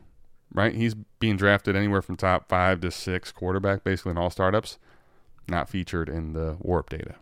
right? 0.52 0.74
He's 0.74 0.94
being 0.94 1.36
drafted 1.36 1.74
anywhere 1.74 2.02
from 2.02 2.16
top 2.16 2.48
five 2.48 2.80
to 2.80 2.90
six 2.90 3.32
quarterback, 3.32 3.82
basically 3.82 4.10
in 4.12 4.18
all 4.18 4.30
startups, 4.30 4.78
not 5.48 5.68
featured 5.68 6.08
in 6.08 6.32
the 6.32 6.56
warp 6.60 6.90
data. 6.90 7.16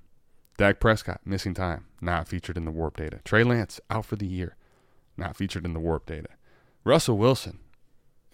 Dak 0.59 0.81
Prescott, 0.81 1.21
missing 1.25 1.55
time, 1.55 1.87
not 2.03 2.29
featured 2.29 2.59
in 2.59 2.67
the 2.67 2.71
warp 2.71 2.99
data. 2.99 3.21
Trey 3.25 3.45
Lance, 3.45 3.81
out 3.89 4.05
for 4.05 4.17
the 4.17 4.27
year, 4.27 4.57
not 5.17 5.35
featured 5.35 5.65
in 5.65 5.73
the 5.73 5.81
warp 5.81 6.05
data. 6.05 6.29
Russell 6.85 7.17
Wilson, 7.17 7.61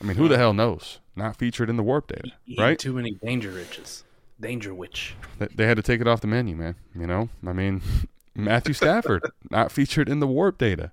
I 0.01 0.05
mean, 0.05 0.17
who 0.17 0.29
the 0.29 0.37
hell 0.39 0.53
knows? 0.53 1.01
Not 1.15 1.37
featured 1.37 1.71
in 1.71 1.77
the 1.77 1.83
warp 1.83 2.09
data, 2.09 2.33
Eating 2.47 2.63
right? 2.63 2.79
Too 2.79 2.93
many 2.93 3.13
danger 3.13 3.51
riches. 3.51 4.05
Danger 4.39 4.75
witch. 4.75 5.15
They- 5.39 5.67
had 5.67 5.77
to 5.79 5.83
take 5.83 6.01
it 6.01 6.07
off 6.07 6.21
the 6.21 6.27
menu, 6.27 6.55
man. 6.57 6.75
You 6.95 7.07
know, 7.07 7.29
I 7.47 7.53
mean, 7.55 7.81
Matthew 8.35 8.75
Stafford 8.75 9.23
not 9.51 9.73
featured 9.73 10.09
in 10.09 10.21
the 10.21 10.27
warp 10.27 10.59
data. 10.59 10.93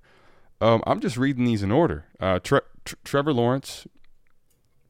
Um, 0.61 0.81
I'm 0.87 1.01
just 1.01 1.17
reading 1.17 1.43
these 1.43 1.61
in 1.61 1.71
order. 1.71 2.05
Uh, 2.21 2.39
Tre- 2.39 2.61
Tr- 2.85 2.95
Trevor 3.03 3.33
Lawrence, 3.33 3.85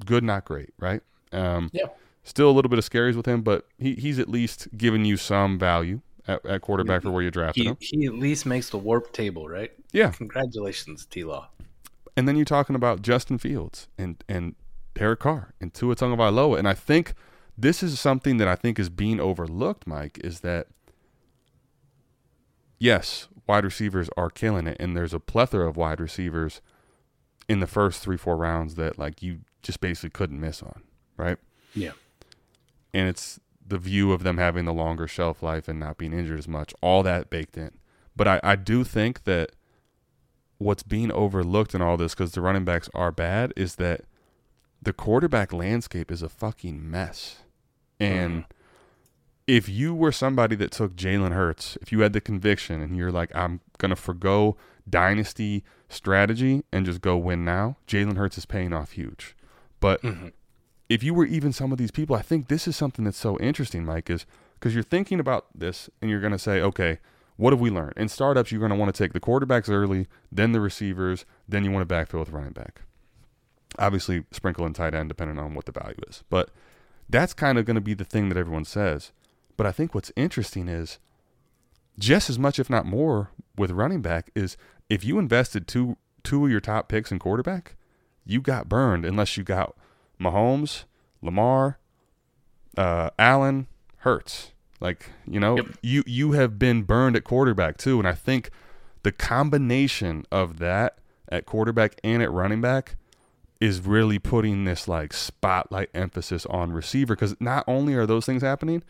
good, 0.06 0.24
not 0.24 0.46
great, 0.46 0.70
right? 0.80 1.02
Um, 1.32 1.70
Yeah. 1.74 1.86
Still 2.26 2.50
a 2.50 2.54
little 2.54 2.70
bit 2.70 2.80
of 2.80 2.88
scaries 2.90 3.16
with 3.18 3.26
him, 3.26 3.42
but 3.42 3.68
he, 3.78 3.96
he's 3.96 4.18
at 4.18 4.30
least 4.30 4.70
giving 4.78 5.04
you 5.04 5.18
some 5.18 5.60
value 5.60 6.00
at, 6.26 6.46
at 6.46 6.62
quarterback 6.62 7.02
for 7.02 7.12
where 7.12 7.22
you 7.22 7.30
drafted 7.32 7.64
He, 7.64 7.70
him. 7.70 7.78
he 7.82 8.06
at 8.06 8.14
least 8.14 8.46
makes 8.46 8.70
the 8.70 8.78
warp 8.78 9.12
table, 9.12 9.50
right? 9.50 9.74
Yeah, 9.92 10.12
Congratulations, 10.12 11.06
T 11.06 11.24
Law. 11.26 11.50
And 12.16 12.28
then 12.28 12.36
you're 12.36 12.46
talking 12.46 12.76
about 12.76 13.02
Justin 13.02 13.38
Fields 13.38 13.88
and 13.98 14.24
and 14.30 14.56
Derek 14.94 15.20
Carr 15.22 15.54
and 15.60 15.74
Tua 15.74 15.96
Tagovailoa, 15.96 16.58
and 16.60 16.68
I 16.68 16.74
think 16.74 17.14
this 17.58 17.82
is 17.84 18.00
something 18.00 18.38
that 18.38 18.48
I 18.48 18.56
think 18.56 18.80
is 18.80 18.90
being 18.90 19.20
overlooked. 19.20 19.88
Mike 19.88 20.20
is 20.24 20.42
that 20.42 20.68
yes, 22.80 23.28
wide 23.48 23.64
receivers 23.64 24.10
are 24.18 24.30
killing 24.30 24.68
it, 24.68 24.78
and 24.80 24.96
there's 24.96 25.14
a 25.14 25.20
plethora 25.20 25.68
of 25.68 25.78
wide 25.78 26.00
receivers 26.00 26.62
in 27.50 27.60
the 27.60 27.68
first 27.68 28.02
three 28.02 28.18
four 28.18 28.38
rounds 28.38 28.76
that 28.76 28.98
like 28.98 29.22
you 29.22 29.40
just 29.62 29.80
basically 29.82 30.10
couldn't 30.10 30.40
miss 30.40 30.62
on, 30.64 30.84
right? 31.18 31.38
Yeah. 31.76 31.92
and 32.94 33.08
it's 33.10 33.40
the 33.66 33.78
view 33.80 34.12
of 34.12 34.24
them 34.24 34.38
having 34.38 34.66
the 34.66 34.74
longer 34.74 35.08
shelf 35.08 35.42
life 35.42 35.68
and 35.68 35.80
not 35.80 35.98
being 35.98 36.14
injured 36.14 36.38
as 36.38 36.48
much, 36.48 36.74
all 36.82 37.02
that 37.04 37.30
baked 37.30 37.58
in. 37.58 37.72
But 38.16 38.28
I, 38.28 38.40
I 38.44 38.56
do 38.56 38.84
think 38.84 39.24
that 39.24 39.54
what's 40.64 40.84
being 40.84 41.12
overlooked 41.12 41.76
in 41.76 41.82
all 41.82 41.98
this, 41.98 42.14
because 42.14 42.32
the 42.32 42.42
running 42.42 42.66
backs 42.66 42.90
are 42.94 43.12
bad, 43.12 43.54
is 43.56 43.76
that 43.76 44.02
the 44.82 44.94
quarterback 44.94 45.54
landscape 45.54 46.12
is 46.12 46.22
a 46.22 46.30
fucking 46.30 46.90
mess. 46.90 47.38
And 48.00 48.32
mm-hmm. 48.32 48.52
if 49.48 49.70
you 49.70 49.94
were 49.94 50.12
somebody 50.12 50.56
that 50.58 50.72
took 50.72 50.96
Jalen 50.96 51.32
Hurts, 51.32 51.78
if 51.82 51.92
you 51.92 52.02
had 52.02 52.14
the 52.14 52.22
conviction 52.22 52.82
and 52.82 52.98
you're 52.98 53.12
like, 53.12 53.34
I'm 53.36 53.62
going 53.78 53.92
to 53.92 53.96
forego 53.96 54.58
dynasty 54.90 55.64
strategy 55.88 56.64
and 56.72 56.86
just 56.86 57.02
go 57.02 57.18
win 57.18 57.46
now, 57.46 57.78
Jalen 57.88 58.18
Hurts 58.18 58.38
is 58.38 58.46
paying 58.46 58.74
off 58.74 58.92
huge. 58.92 59.36
But 59.80 60.02
mm-hmm. 60.02 60.30
if 60.90 61.04
you 61.04 61.14
were 61.14 61.26
even 61.26 61.54
some 61.54 61.72
of 61.72 61.78
these 61.78 61.92
people, 61.92 62.16
I 62.16 62.22
think 62.22 62.48
this 62.48 62.68
is 62.68 62.76
something 62.76 63.06
that's 63.06 63.18
so 63.18 63.38
interesting, 63.40 63.86
Mike, 63.86 64.10
is 64.10 64.26
because 64.56 64.74
you're 64.74 64.84
thinking 64.84 65.20
about 65.20 65.48
this 65.56 65.90
and 66.02 66.10
you're 66.10 66.22
going 66.22 66.32
to 66.34 66.40
say, 66.40 66.62
okay, 66.62 67.00
what 67.36 67.54
have 67.54 67.60
we 67.60 67.70
learned? 67.70 67.94
In 67.98 68.10
startups, 68.10 68.52
you're 68.52 68.60
going 68.60 68.72
to 68.72 68.78
want 68.78 68.94
to 68.94 69.04
take 69.04 69.14
the 69.14 69.20
quarterbacks 69.20 69.70
early, 69.70 70.08
then 70.32 70.52
the 70.52 70.62
receivers, 70.62 71.26
then 71.48 71.64
you 71.64 71.72
want 71.72 71.88
to 71.88 71.94
backfill 71.94 72.20
with 72.20 72.30
running 72.30 72.54
back. 72.54 72.82
Obviously, 73.80 74.24
sprinkle 74.32 74.66
in 74.66 74.74
tight 74.74 74.94
end 74.94 75.10
depending 75.10 75.40
on 75.40 75.56
what 75.56 75.66
the 75.66 75.72
value 75.72 75.96
is. 76.08 76.24
But 76.30 76.52
that's 77.10 77.34
kind 77.34 77.58
of 77.58 77.66
going 77.66 77.76
to 77.76 77.82
be 77.82 77.94
the 77.94 78.06
thing 78.06 78.30
that 78.30 78.38
everyone 78.38 78.66
says. 78.66 79.12
But 79.58 79.68
I 79.68 79.72
think 79.72 79.94
what's 79.94 80.12
interesting 80.16 80.68
is 80.68 81.00
just 81.98 82.30
as 82.30 82.40
much, 82.40 82.60
if 82.60 82.70
not 82.70 82.86
more, 82.86 83.32
with 83.58 83.72
running 83.72 84.02
back 84.02 84.32
is 84.36 84.58
if 84.90 85.04
you 85.04 85.20
invested 85.20 85.68
two 85.68 85.98
two 86.24 86.46
of 86.46 86.52
your 86.52 86.62
top 86.62 86.88
picks 86.88 87.12
in 87.12 87.20
quarterback, 87.20 87.76
you 88.26 88.42
got 88.42 88.70
burned 88.70 89.06
unless 89.06 89.36
you 89.36 89.44
got 89.44 89.76
Mahomes, 90.20 90.86
Lamar, 91.22 91.80
uh, 92.78 93.10
Allen, 93.20 93.68
Hurts. 93.98 94.53
Like 94.84 95.10
you 95.26 95.40
know, 95.40 95.56
Yep. 95.56 95.66
you 95.82 96.04
you 96.06 96.32
have 96.34 96.60
been 96.60 96.84
burned 96.84 97.16
at 97.16 97.24
quarterback 97.24 97.78
too, 97.78 98.00
and 98.00 98.08
I 98.08 98.12
think 98.12 98.50
the 99.04 99.14
combination 99.14 100.26
of 100.30 100.60
that 100.60 100.98
at 101.30 101.46
quarterback 101.46 102.00
and 102.04 102.22
at 102.22 102.30
running 102.30 102.60
back 102.60 102.98
is 103.62 103.80
really 103.80 104.20
putting 104.20 104.66
this 104.66 104.86
like 104.90 105.14
spotlight 105.14 105.90
emphasis 105.94 106.46
on 106.48 106.74
receiver 106.74 107.16
because 107.16 107.40
not 107.40 107.64
only 107.66 107.94
are 107.94 108.06
those 108.06 108.26
things 108.26 108.42
happening, 108.42 108.84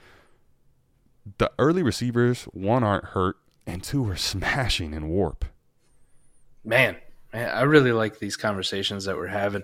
the 1.38 1.52
early 1.60 1.84
receivers 1.84 2.46
one 2.46 2.84
aren't 2.84 3.06
hurt 3.06 3.38
and 3.68 3.84
two 3.84 4.10
are 4.10 4.16
smashing 4.16 4.94
in 4.96 5.08
warp. 5.10 5.46
Man, 6.66 6.98
man, 7.32 7.56
I 7.56 7.62
really 7.62 7.92
like 7.92 8.18
these 8.18 8.36
conversations 8.36 9.06
that 9.06 9.16
we're 9.16 9.28
having. 9.28 9.62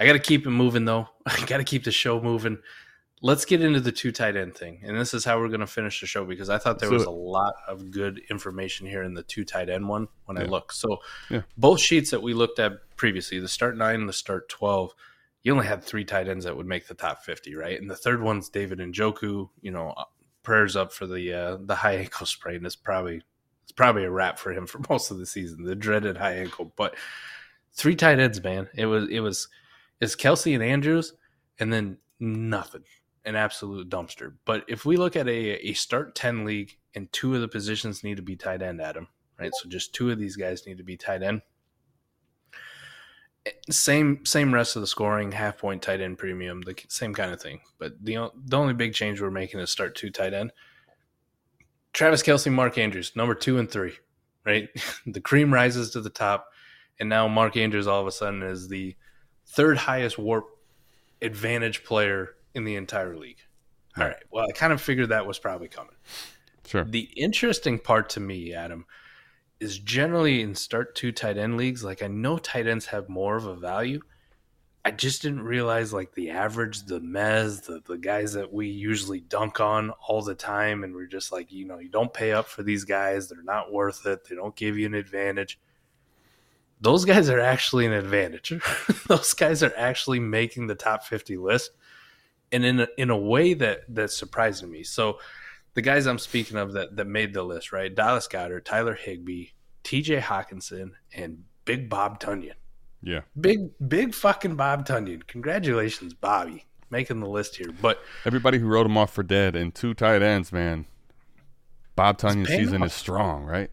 I 0.00 0.06
got 0.06 0.14
to 0.14 0.18
keep 0.18 0.46
it 0.46 0.50
moving 0.50 0.84
though. 0.84 1.08
I 1.26 1.44
got 1.46 1.58
to 1.58 1.64
keep 1.64 1.84
the 1.84 1.92
show 1.92 2.20
moving. 2.20 2.58
Let's 3.22 3.44
get 3.44 3.60
into 3.62 3.80
the 3.80 3.92
two 3.92 4.12
tight 4.12 4.34
end 4.36 4.54
thing, 4.56 4.80
and 4.82 4.98
this 4.98 5.12
is 5.12 5.24
how 5.26 5.38
we're 5.38 5.48
going 5.48 5.60
to 5.60 5.66
finish 5.66 6.00
the 6.00 6.06
show 6.06 6.24
because 6.24 6.48
I 6.48 6.56
thought 6.56 6.78
there 6.78 6.90
was 6.90 7.04
a 7.04 7.10
lot 7.10 7.52
of 7.68 7.90
good 7.90 8.20
information 8.30 8.86
here 8.86 9.02
in 9.02 9.12
the 9.12 9.22
two 9.22 9.44
tight 9.44 9.68
end 9.68 9.86
one 9.88 10.08
when 10.24 10.38
I 10.38 10.44
look. 10.44 10.72
So 10.72 10.98
Yeah. 11.28 11.42
both 11.58 11.80
sheets 11.80 12.10
that 12.12 12.22
we 12.22 12.32
looked 12.32 12.58
at 12.58 12.72
previously, 12.96 13.38
the 13.38 13.48
start 13.48 13.76
nine 13.76 14.00
and 14.00 14.08
the 14.08 14.14
start 14.14 14.48
twelve, 14.48 14.94
you 15.42 15.52
only 15.52 15.66
had 15.66 15.84
three 15.84 16.04
tight 16.04 16.28
ends 16.28 16.46
that 16.46 16.56
would 16.56 16.66
make 16.66 16.86
the 16.86 16.94
top 16.94 17.22
fifty, 17.22 17.54
right? 17.54 17.78
And 17.78 17.90
the 17.90 17.96
third 17.96 18.22
one's 18.22 18.48
David 18.48 18.78
Njoku. 18.78 19.50
You 19.60 19.70
know, 19.70 19.90
uh, 19.90 20.04
prayers 20.42 20.74
up 20.74 20.90
for 20.90 21.06
the 21.06 21.32
uh, 21.32 21.58
the 21.60 21.74
high 21.76 21.96
ankle 21.96 22.24
sprain. 22.26 22.64
It's 22.64 22.74
probably 22.76 23.22
it's 23.64 23.72
probably 23.72 24.04
a 24.04 24.10
wrap 24.10 24.38
for 24.38 24.52
him 24.52 24.66
for 24.66 24.80
most 24.88 25.10
of 25.10 25.18
the 25.18 25.26
season. 25.26 25.64
The 25.64 25.74
dreaded 25.76 26.16
high 26.16 26.36
ankle, 26.36 26.72
but 26.74 26.96
three 27.74 27.96
tight 27.96 28.18
ends, 28.18 28.42
man. 28.42 28.68
It 28.74 28.86
was 28.86 29.08
it 29.10 29.20
was 29.20 29.48
it's 30.00 30.16
Kelce 30.16 30.54
and 30.54 30.62
Andrews, 30.62 31.12
and 31.58 31.70
then 31.70 31.98
nothing, 32.18 32.84
an 33.24 33.36
absolute 33.36 33.88
dumpster. 33.88 34.34
But 34.44 34.64
if 34.68 34.84
we 34.84 34.96
look 34.96 35.16
at 35.16 35.28
a 35.28 35.68
a 35.68 35.72
start 35.74 36.14
ten 36.14 36.44
league, 36.44 36.76
and 36.94 37.10
two 37.12 37.34
of 37.34 37.40
the 37.40 37.48
positions 37.48 38.04
need 38.04 38.16
to 38.16 38.22
be 38.22 38.36
tight 38.36 38.62
end, 38.62 38.80
Adam, 38.80 39.08
right? 39.38 39.52
So 39.60 39.68
just 39.68 39.94
two 39.94 40.10
of 40.10 40.18
these 40.18 40.36
guys 40.36 40.66
need 40.66 40.78
to 40.78 40.84
be 40.84 40.96
tight 40.96 41.22
end. 41.22 41.42
Eh, 43.46 43.50
same 43.70 44.24
same 44.24 44.52
rest 44.52 44.76
of 44.76 44.82
the 44.82 44.86
scoring, 44.86 45.32
half 45.32 45.58
point 45.58 45.82
tight 45.82 46.00
end 46.00 46.18
premium, 46.18 46.62
the 46.62 46.76
same 46.88 47.14
kind 47.14 47.32
of 47.32 47.40
thing. 47.40 47.60
But 47.78 47.92
the 48.02 48.30
the 48.36 48.56
only 48.56 48.74
big 48.74 48.94
change 48.94 49.20
we're 49.20 49.30
making 49.30 49.60
is 49.60 49.70
start 49.70 49.94
two 49.94 50.10
tight 50.10 50.34
end. 50.34 50.52
Travis 51.92 52.22
Kelce, 52.22 52.52
Mark 52.52 52.78
Andrews, 52.78 53.12
number 53.16 53.34
two 53.34 53.58
and 53.58 53.70
three, 53.70 53.94
right? 54.44 54.68
the 55.06 55.20
cream 55.20 55.52
rises 55.52 55.90
to 55.90 56.00
the 56.00 56.10
top, 56.10 56.48
and 56.98 57.08
now 57.08 57.26
Mark 57.28 57.56
Andrews 57.56 57.86
all 57.86 58.00
of 58.00 58.06
a 58.06 58.12
sudden 58.12 58.42
is 58.42 58.68
the 58.68 58.96
third 59.46 59.76
highest 59.76 60.18
warp 60.18 60.46
advantage 61.22 61.84
player 61.84 62.36
in 62.54 62.64
the 62.64 62.76
entire 62.76 63.16
league. 63.16 63.38
All 63.96 64.04
right. 64.04 64.22
Well, 64.30 64.46
I 64.48 64.52
kind 64.52 64.72
of 64.72 64.80
figured 64.80 65.08
that 65.08 65.26
was 65.26 65.38
probably 65.38 65.68
coming. 65.68 65.96
Sure. 66.66 66.84
The 66.84 67.10
interesting 67.16 67.78
part 67.78 68.10
to 68.10 68.20
me, 68.20 68.54
Adam, 68.54 68.86
is 69.58 69.78
generally 69.78 70.40
in 70.40 70.54
start 70.54 70.94
two 70.94 71.12
tight 71.12 71.36
end 71.36 71.56
leagues, 71.56 71.84
like 71.84 72.02
I 72.02 72.06
know 72.06 72.38
tight 72.38 72.66
ends 72.66 72.86
have 72.86 73.08
more 73.08 73.36
of 73.36 73.44
a 73.44 73.56
value. 73.56 74.00
I 74.82 74.92
just 74.92 75.20
didn't 75.20 75.42
realize 75.42 75.92
like 75.92 76.14
the 76.14 76.30
average, 76.30 76.86
the 76.86 77.00
mez, 77.00 77.64
the, 77.66 77.82
the 77.86 77.98
guys 77.98 78.32
that 78.32 78.50
we 78.50 78.68
usually 78.68 79.20
dunk 79.20 79.60
on 79.60 79.90
all 79.90 80.22
the 80.22 80.34
time, 80.34 80.84
and 80.84 80.94
we're 80.94 81.06
just 81.06 81.32
like, 81.32 81.52
you 81.52 81.66
know, 81.66 81.78
you 81.78 81.90
don't 81.90 82.14
pay 82.14 82.32
up 82.32 82.46
for 82.46 82.62
these 82.62 82.84
guys, 82.84 83.28
they're 83.28 83.42
not 83.42 83.72
worth 83.72 84.06
it, 84.06 84.26
they 84.26 84.34
don't 84.34 84.56
give 84.56 84.78
you 84.78 84.86
an 84.86 84.94
advantage. 84.94 85.58
Those 86.80 87.04
guys 87.04 87.28
are 87.28 87.40
actually 87.40 87.84
an 87.84 87.92
advantage. 87.92 88.54
Those 89.06 89.34
guys 89.34 89.62
are 89.62 89.72
actually 89.76 90.18
making 90.18 90.66
the 90.66 90.74
top 90.74 91.04
50 91.04 91.36
list. 91.36 91.72
And 92.52 92.64
in 92.64 92.80
a, 92.80 92.88
in 92.96 93.10
a 93.10 93.16
way 93.16 93.54
that 93.54 93.82
that 93.94 94.10
surprised 94.10 94.66
me. 94.66 94.82
So 94.82 95.18
the 95.74 95.82
guys 95.82 96.06
I'm 96.06 96.18
speaking 96.18 96.56
of 96.56 96.72
that 96.72 96.96
that 96.96 97.06
made 97.06 97.32
the 97.32 97.42
list, 97.42 97.72
right? 97.72 97.94
Dallas 97.94 98.26
Goedert, 98.26 98.64
Tyler 98.64 98.94
Higbee, 98.94 99.46
TJ 99.84 100.20
Hockenson, 100.20 100.92
and 101.14 101.44
Big 101.64 101.88
Bob 101.88 102.20
Tonyan. 102.20 102.54
Yeah. 103.02 103.20
Big 103.40 103.70
big 103.86 104.14
fucking 104.14 104.56
Bob 104.56 104.86
Tonyan. 104.86 105.26
Congratulations, 105.26 106.12
Bobby, 106.12 106.66
making 106.90 107.20
the 107.20 107.28
list 107.28 107.56
here. 107.56 107.70
But 107.80 108.00
Everybody 108.24 108.58
who 108.58 108.66
wrote 108.66 108.86
him 108.86 108.98
off 108.98 109.12
for 109.12 109.22
dead 109.22 109.54
and 109.54 109.74
two 109.74 109.94
tight 109.94 110.22
ends, 110.22 110.52
man. 110.52 110.86
Bob 111.94 112.18
Tonyan's 112.18 112.48
season 112.48 112.82
off. 112.82 112.88
is 112.88 112.92
strong, 112.94 113.44
right? 113.44 113.70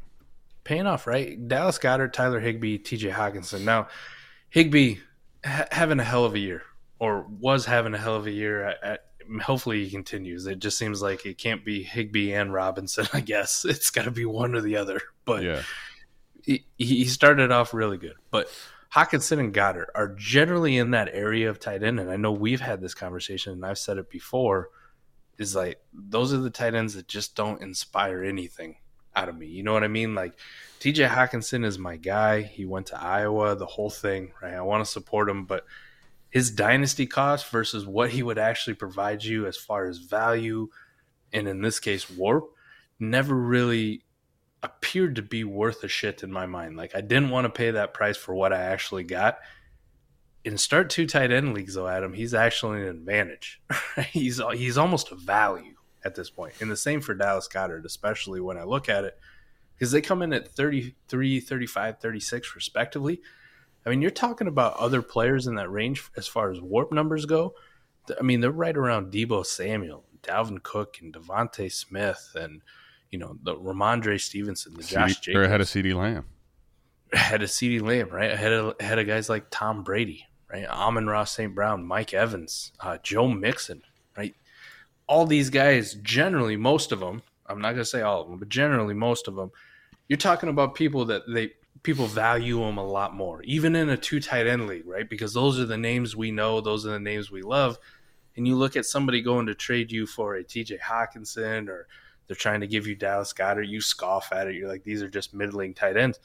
paying 0.68 0.86
off, 0.86 1.08
right? 1.08 1.48
Dallas 1.48 1.80
Goedert, 1.80 2.12
Tyler 2.12 2.42
Higbee, 2.42 2.78
TJ 2.78 3.14
Hockenson. 3.14 3.62
Now, 3.62 3.88
Higbee 4.50 4.98
ha- 5.46 5.66
having 5.72 6.00
a 6.00 6.04
hell 6.04 6.26
of 6.26 6.36
a 6.36 6.40
year, 6.40 6.62
or 7.00 7.26
was 7.28 7.66
having 7.66 7.94
a 7.94 7.98
hell 7.98 8.16
of 8.16 8.28
a 8.28 8.32
year. 8.32 8.64
At, 8.64 8.84
at, 8.84 9.06
hopefully, 9.42 9.84
he 9.86 9.92
continues. 9.92 10.46
It 10.48 10.60
just 10.60 10.78
seems 10.78 11.02
like 11.02 11.26
it 11.26 11.38
can't 11.38 11.64
be 11.66 11.84
Higbee 11.84 12.34
and 12.34 12.54
Robinson. 12.54 13.08
I 13.14 13.22
guess 13.22 13.66
it's 13.66 13.90
got 13.92 14.06
to 14.06 14.12
be 14.12 14.26
one 14.26 14.56
or 14.56 14.62
the 14.62 14.78
other. 14.78 15.02
But 15.26 15.44
Yeah. 15.44 15.62
he, 16.44 16.66
he 16.78 17.06
started 17.06 17.52
off 17.52 17.74
really 17.74 17.98
good. 17.98 18.16
But 18.32 18.50
Hockenson 18.94 19.40
and 19.40 19.54
Goedert 19.54 19.88
are 19.96 20.16
generally 20.18 20.78
in 20.78 20.92
that 20.92 21.10
area 21.12 21.50
of 21.50 21.60
tight 21.60 21.84
end, 21.84 22.00
and 22.00 22.10
I 22.10 22.16
know 22.16 22.32
we've 22.32 22.62
had 22.62 22.80
this 22.82 22.94
conversation, 22.94 23.54
and 23.54 23.66
I've 23.66 23.78
said 23.78 23.98
it 23.98 24.10
before. 24.10 24.70
Is 25.38 25.56
like 25.56 25.80
those 25.94 26.34
are 26.34 26.38
the 26.38 26.50
tight 26.50 26.74
ends 26.74 26.96
that 26.96 27.08
just 27.08 27.36
don't 27.36 27.62
inspire 27.62 28.24
anything 28.24 28.78
out 29.16 29.30
of 29.30 29.38
me. 29.38 29.46
You 29.46 29.62
know 29.62 29.72
what 29.74 29.84
I 29.84 29.88
mean? 29.88 30.16
Like 30.16 30.34
TJ 30.80 31.08
Hockenson 31.10 31.64
is 31.64 31.78
my 31.78 31.96
guy. 31.96 32.42
He 32.42 32.66
went 32.66 32.88
to 32.88 33.00
Iowa, 33.00 33.56
the 33.56 33.68
whole 33.68 33.92
thing, 33.92 34.32
right? 34.42 34.56
I 34.56 34.62
want 34.62 34.84
to 34.84 34.92
support 34.92 35.30
him, 35.30 35.46
but 35.46 35.64
his 36.30 36.52
dynasty 36.52 37.06
cost 37.06 37.50
versus 37.50 37.86
what 37.86 38.12
he 38.12 38.24
would 38.24 38.38
actually 38.38 38.76
provide 38.76 39.24
you 39.24 39.46
as 39.46 39.58
far 39.58 39.88
as 39.88 40.00
value, 40.00 40.70
and 41.32 41.48
in 41.48 41.62
this 41.62 41.80
case, 41.80 42.10
warp, 42.10 42.50
never 43.00 43.36
really 43.36 44.04
appeared 44.64 45.16
to 45.16 45.22
be 45.22 45.44
worth 45.44 45.84
a 45.84 45.88
shit 45.88 46.24
in 46.24 46.32
my 46.32 46.46
mind. 46.46 46.78
Like 46.78 46.96
I 46.96 47.02
didn't 47.02 47.30
want 47.30 47.46
to 47.46 47.50
pay 47.50 47.72
that 47.72 47.94
price 47.94 48.18
for 48.18 48.36
what 48.36 48.54
I 48.54 48.60
actually 48.60 49.04
got. 49.04 49.40
In 50.44 50.58
start 50.58 50.90
two 50.90 51.06
tight 51.06 51.32
end 51.32 51.54
leagues, 51.54 51.76
though, 51.76 51.88
Adam, 51.88 52.14
he's 52.14 52.34
actually 52.34 52.82
an 52.82 52.88
advantage. 52.88 53.62
he's 54.12 54.42
he's 54.54 54.78
almost 54.78 55.12
a 55.12 55.16
value 55.16 55.76
at 56.04 56.16
this. 56.16 56.32
And 56.60 56.72
the 56.72 56.78
same 56.78 57.02
for 57.02 57.14
Dallas 57.14 57.48
Goedert, 57.48 57.86
especially 57.86 58.40
when 58.40 58.58
I 58.58 58.64
look 58.64 58.90
at 58.90 59.04
it, 59.04 59.18
because 59.76 59.92
they 59.92 60.02
come 60.02 60.22
in 60.22 60.34
at 60.34 60.48
33, 60.48 61.40
35, 61.40 62.00
36 62.00 62.56
respectively. 62.56 63.22
I 63.88 63.90
mean, 63.90 64.02
you're 64.02 64.12
talking 64.12 64.48
about 64.48 64.76
other 64.76 65.02
players 65.02 65.48
in 65.48 65.56
that 65.56 65.72
range 65.72 66.04
as 66.18 66.28
far 66.28 66.52
as 66.52 66.60
warp 66.60 66.92
numbers 66.92 67.26
go. 67.26 67.56
I 68.20 68.22
mean, 68.22 68.42
they're 68.42 68.52
right 68.52 68.76
around 68.76 69.14
Deebo 69.14 69.46
Samuel, 69.46 70.04
Dalvin 70.24 70.62
Cook, 70.62 70.98
and 71.02 71.14
DeVonta 71.14 71.72
Smith, 71.72 72.32
and 72.36 72.62
you 73.12 73.18
know 73.18 73.38
the 73.44 73.56
Ramondre 73.56 74.20
Stevenson, 74.20 74.74
the 74.74 74.84
Josh 74.84 75.22
CD, 75.22 75.34
they're 75.34 75.44
ahead 75.44 75.62
of 75.62 75.70
Jacobs, 75.70 75.88
CeeDee 75.88 75.96
Lamb. 75.96 76.26
ahead 77.14 77.42
of 77.42 77.50
CeeDee 77.50 77.82
Lamb, 77.82 78.10
right? 78.10 78.32
Ahead 78.32 78.52
of 78.52 78.76
ahead 78.82 79.00
of 79.00 79.08
guys 79.08 79.30
like 79.30 79.46
Tom 79.52 79.84
Brady, 79.84 80.26
right? 80.52 80.66
Amon-Ra 80.66 81.24
St. 81.24 81.56
Brown, 81.56 81.86
Mike 81.86 82.14
Evans, 82.14 82.74
uh, 82.82 82.98
Joe 83.02 83.30
Mixon, 83.30 83.84
right? 84.18 84.36
All 85.08 85.26
these 85.26 85.50
guys, 85.50 85.94
generally, 86.04 86.58
most 86.58 86.92
of 86.92 87.00
them, 87.00 87.22
I'm 87.46 87.62
not 87.62 87.72
gonna 87.72 87.86
say 87.86 88.02
all 88.02 88.22
of 88.22 88.30
them, 88.30 88.38
but 88.38 88.50
generally 88.50 88.94
most 88.94 89.30
of 89.30 89.36
them, 89.36 89.50
you're 90.10 90.18
talking 90.18 90.50
about 90.50 90.76
people 90.76 91.06
that 91.06 91.22
they 91.34 91.52
people 91.88 92.06
value 92.06 92.60
them 92.60 92.78
a 92.78 92.86
lot 92.86 93.16
more, 93.16 93.42
even 93.44 93.74
in 93.74 93.88
a 93.88 93.96
two 93.96 94.20
tight 94.20 94.46
end 94.46 94.68
league, 94.68 94.86
right? 94.86 95.10
Because 95.10 95.34
those 95.34 95.58
are 95.58 95.66
the 95.66 95.78
names 95.78 96.18
we 96.18 96.32
know, 96.32 96.60
those 96.60 96.86
are 96.86 96.92
the 96.92 97.00
names 97.00 97.32
we 97.32 97.42
love. 97.42 97.80
And 98.36 98.46
you 98.46 98.58
look 98.58 98.76
at 98.76 98.86
somebody 98.86 99.22
going 99.22 99.46
to 99.46 99.56
trade 99.56 99.90
you 99.90 100.06
for 100.06 100.36
a 100.36 100.44
TJ 100.44 100.80
Hockenson 100.82 101.70
or 101.70 101.88
they're 102.28 102.36
trying 102.36 102.60
to 102.60 102.68
give 102.68 102.88
you 102.88 102.96
Dallas 102.96 103.32
Goedert, 103.32 103.70
you 103.70 103.80
scoff 103.80 104.34
at 104.34 104.48
it. 104.48 104.56
You're 104.56 104.68
like, 104.68 104.84
these 104.84 105.02
are 105.02 105.10
just 105.10 105.34
middling 105.34 105.74
tight 105.74 105.96
ends. 105.96 106.20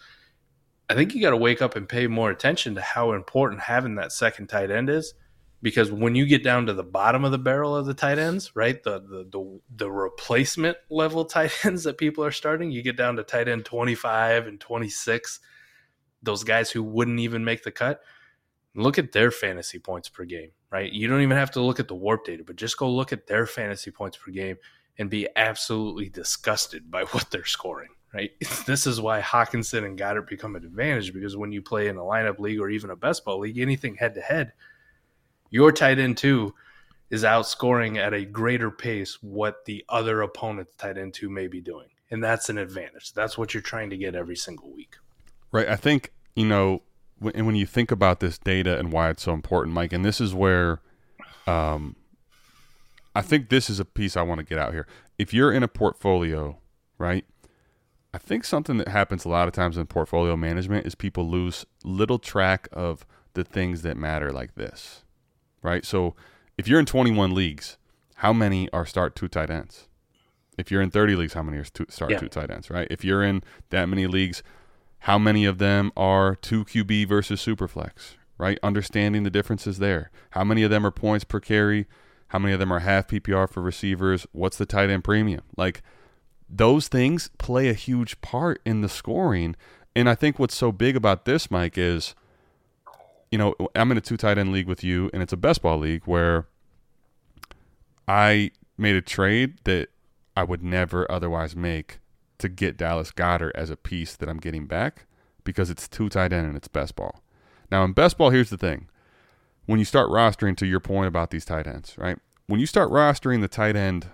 I 0.90 0.94
think 0.94 1.14
you 1.14 1.22
got 1.22 1.30
to 1.30 1.36
wake 1.36 1.62
up 1.62 1.76
and 1.76 1.88
pay 1.88 2.08
more 2.08 2.32
attention 2.32 2.74
to 2.74 2.80
how 2.80 3.12
important 3.12 3.60
having 3.60 3.94
that 3.94 4.10
second 4.10 4.48
tight 4.48 4.72
end 4.72 4.90
is, 4.90 5.14
because 5.62 5.92
when 5.92 6.16
you 6.16 6.26
get 6.26 6.42
down 6.42 6.66
to 6.66 6.74
the 6.74 6.82
bottom 6.82 7.24
of 7.24 7.30
the 7.30 7.38
barrel 7.38 7.76
of 7.76 7.86
the 7.86 7.94
tight 7.94 8.18
ends, 8.18 8.50
right, 8.56 8.82
the 8.82 8.98
the 8.98 9.28
the, 9.30 9.60
the 9.76 9.90
replacement 9.92 10.76
level 10.90 11.24
tight 11.24 11.52
ends 11.64 11.84
that 11.84 11.98
people 11.98 12.24
are 12.24 12.32
starting, 12.32 12.72
you 12.72 12.82
get 12.82 12.96
down 12.96 13.14
to 13.14 13.22
tight 13.22 13.46
end 13.46 13.64
twenty 13.64 13.94
five 13.94 14.48
and 14.48 14.58
twenty 14.58 14.88
six, 14.88 15.38
those 16.22 16.44
guys 16.44 16.70
who 16.70 16.82
wouldn't 16.82 17.20
even 17.20 17.44
make 17.44 17.62
the 17.62 17.72
cut. 17.72 18.00
Look 18.74 18.98
at 18.98 19.12
their 19.12 19.30
fantasy 19.30 19.78
points 19.78 20.08
per 20.08 20.24
game, 20.24 20.50
right? 20.70 20.90
You 20.90 21.08
don't 21.08 21.20
even 21.20 21.36
have 21.36 21.50
to 21.52 21.62
look 21.62 21.78
at 21.78 21.88
the 21.88 21.94
warp 21.94 22.24
data, 22.24 22.42
but 22.46 22.56
just 22.56 22.78
go 22.78 22.90
look 22.90 23.12
at 23.12 23.26
their 23.26 23.46
fantasy 23.46 23.90
points 23.90 24.16
per 24.16 24.30
game 24.30 24.56
and 24.98 25.10
be 25.10 25.28
absolutely 25.36 26.08
disgusted 26.08 26.90
by 26.90 27.04
what 27.10 27.30
they're 27.30 27.44
scoring, 27.44 27.90
right? 28.14 28.30
This 28.66 28.86
is 28.86 29.00
why 29.00 29.20
Hockenson 29.20 29.84
and 29.84 29.98
Goedert 29.98 30.28
become 30.28 30.56
an 30.56 30.64
advantage 30.64 31.12
because 31.12 31.36
when 31.36 31.52
you 31.52 31.60
play 31.60 31.88
in 31.88 31.96
a 31.96 32.00
lineup 32.00 32.38
league 32.38 32.60
or 32.60 32.70
even 32.70 32.90
a 32.90 32.96
best 32.96 33.24
ball 33.24 33.40
league, 33.40 33.58
anything 33.58 33.96
head 33.96 34.14
to 34.14 34.20
head, 34.20 34.52
your 35.50 35.72
tight 35.72 35.98
end 35.98 36.16
two 36.16 36.54
is 37.10 37.24
outscoring 37.24 37.98
at 37.98 38.14
a 38.14 38.24
greater 38.24 38.70
pace 38.70 39.18
what 39.22 39.66
the 39.66 39.84
other 39.90 40.22
opponent's 40.22 40.74
tight 40.76 40.96
end 40.96 41.12
two 41.12 41.28
may 41.28 41.46
be 41.46 41.60
doing. 41.60 41.88
And 42.10 42.24
that's 42.24 42.48
an 42.48 42.58
advantage. 42.58 43.12
That's 43.12 43.36
what 43.36 43.52
you're 43.52 43.62
trying 43.62 43.90
to 43.90 43.96
get 43.96 44.14
every 44.14 44.36
single 44.36 44.72
week. 44.72 44.96
Right. 45.52 45.68
I 45.68 45.76
think, 45.76 46.12
you 46.34 46.46
know, 46.46 46.82
when, 47.18 47.36
and 47.36 47.46
when 47.46 47.54
you 47.56 47.66
think 47.66 47.90
about 47.90 48.20
this 48.20 48.38
data 48.38 48.78
and 48.78 48.90
why 48.92 49.10
it's 49.10 49.22
so 49.22 49.32
important, 49.32 49.74
Mike, 49.74 49.92
and 49.92 50.04
this 50.04 50.20
is 50.20 50.34
where 50.34 50.80
um, 51.46 51.94
I 53.14 53.22
think 53.22 53.48
this 53.50 53.68
is 53.68 53.78
a 53.78 53.84
piece 53.84 54.16
I 54.16 54.22
want 54.22 54.38
to 54.38 54.44
get 54.44 54.58
out 54.58 54.72
here. 54.72 54.86
If 55.18 55.34
you're 55.34 55.52
in 55.52 55.62
a 55.62 55.68
portfolio, 55.68 56.58
right, 56.98 57.24
I 58.14 58.18
think 58.18 58.44
something 58.44 58.76
that 58.78 58.88
happens 58.88 59.24
a 59.24 59.28
lot 59.28 59.46
of 59.46 59.54
times 59.54 59.76
in 59.76 59.86
portfolio 59.86 60.36
management 60.36 60.86
is 60.86 60.94
people 60.94 61.28
lose 61.28 61.64
little 61.84 62.18
track 62.18 62.68
of 62.72 63.06
the 63.34 63.44
things 63.44 63.82
that 63.82 63.96
matter 63.96 64.32
like 64.32 64.54
this, 64.54 65.04
right? 65.62 65.84
So 65.84 66.14
if 66.58 66.66
you're 66.68 66.80
in 66.80 66.86
21 66.86 67.34
leagues, 67.34 67.76
how 68.16 68.32
many 68.32 68.70
are 68.72 68.84
start 68.86 69.14
two 69.16 69.28
tight 69.28 69.50
ends? 69.50 69.88
If 70.58 70.70
you're 70.70 70.82
in 70.82 70.90
30 70.90 71.16
leagues, 71.16 71.32
how 71.32 71.42
many 71.42 71.58
are 71.58 71.64
two, 71.64 71.86
start 71.88 72.10
Yeah. 72.10 72.18
two 72.18 72.28
tight 72.28 72.50
ends, 72.50 72.68
right? 72.70 72.86
If 72.90 73.04
you're 73.04 73.22
in 73.22 73.42
that 73.70 73.86
many 73.88 74.06
leagues, 74.06 74.42
how 75.02 75.18
many 75.18 75.44
of 75.44 75.58
them 75.58 75.90
are 75.96 76.36
two 76.36 76.64
QB 76.64 77.08
versus 77.08 77.44
superflex, 77.44 78.14
right? 78.38 78.56
Understanding 78.62 79.24
the 79.24 79.30
differences 79.30 79.78
there. 79.78 80.12
How 80.30 80.44
many 80.44 80.62
of 80.62 80.70
them 80.70 80.86
are 80.86 80.92
points 80.92 81.24
per 81.24 81.40
carry? 81.40 81.88
How 82.28 82.38
many 82.38 82.52
of 82.54 82.60
them 82.60 82.72
are 82.72 82.78
half 82.78 83.08
PPR 83.08 83.50
for 83.50 83.60
receivers? 83.60 84.28
What's 84.30 84.58
the 84.58 84.64
tight 84.64 84.90
end 84.90 85.02
premium? 85.02 85.42
Like 85.56 85.82
those 86.48 86.86
things 86.86 87.30
play 87.38 87.68
a 87.68 87.74
huge 87.74 88.20
part 88.20 88.62
in 88.64 88.80
the 88.80 88.88
scoring. 88.88 89.56
And 89.96 90.08
I 90.08 90.14
think 90.14 90.38
what's 90.38 90.54
so 90.54 90.70
big 90.70 90.94
about 90.94 91.24
this, 91.24 91.50
Mike, 91.50 91.76
is 91.76 92.14
you 93.32 93.38
know, 93.38 93.56
I'm 93.74 93.90
in 93.90 93.98
a 93.98 94.00
two 94.00 94.16
tight 94.16 94.38
end 94.38 94.52
league 94.52 94.68
with 94.68 94.84
you, 94.84 95.10
and 95.12 95.20
it's 95.20 95.32
a 95.32 95.36
best 95.36 95.62
ball 95.62 95.78
league 95.78 96.02
where 96.04 96.46
I 98.06 98.52
made 98.78 98.94
a 98.94 99.02
trade 99.02 99.58
that 99.64 99.88
I 100.36 100.44
would 100.44 100.62
never 100.62 101.10
otherwise 101.10 101.56
make 101.56 101.98
to 102.42 102.48
get 102.48 102.76
Dallas 102.76 103.10
Goedert 103.10 103.52
as 103.54 103.70
a 103.70 103.76
piece 103.76 104.14
that 104.16 104.28
I'm 104.28 104.38
getting 104.38 104.66
back 104.66 105.06
because 105.44 105.70
it's 105.70 105.88
two 105.88 106.08
tight 106.08 106.32
end 106.32 106.46
and 106.46 106.56
it's 106.56 106.68
best 106.68 106.94
ball. 106.94 107.22
Now 107.70 107.84
in 107.84 107.92
best 107.92 108.18
ball, 108.18 108.30
here's 108.30 108.50
the 108.50 108.58
thing: 108.58 108.88
when 109.66 109.78
you 109.78 109.84
start 109.84 110.10
rostering, 110.10 110.56
to 110.58 110.66
your 110.66 110.80
point 110.80 111.08
about 111.08 111.30
these 111.30 111.44
tight 111.44 111.66
ends, 111.66 111.96
right? 111.96 112.18
When 112.46 112.60
you 112.60 112.66
start 112.66 112.90
rostering 112.90 113.40
the 113.40 113.48
tight 113.48 113.76
end, 113.76 114.08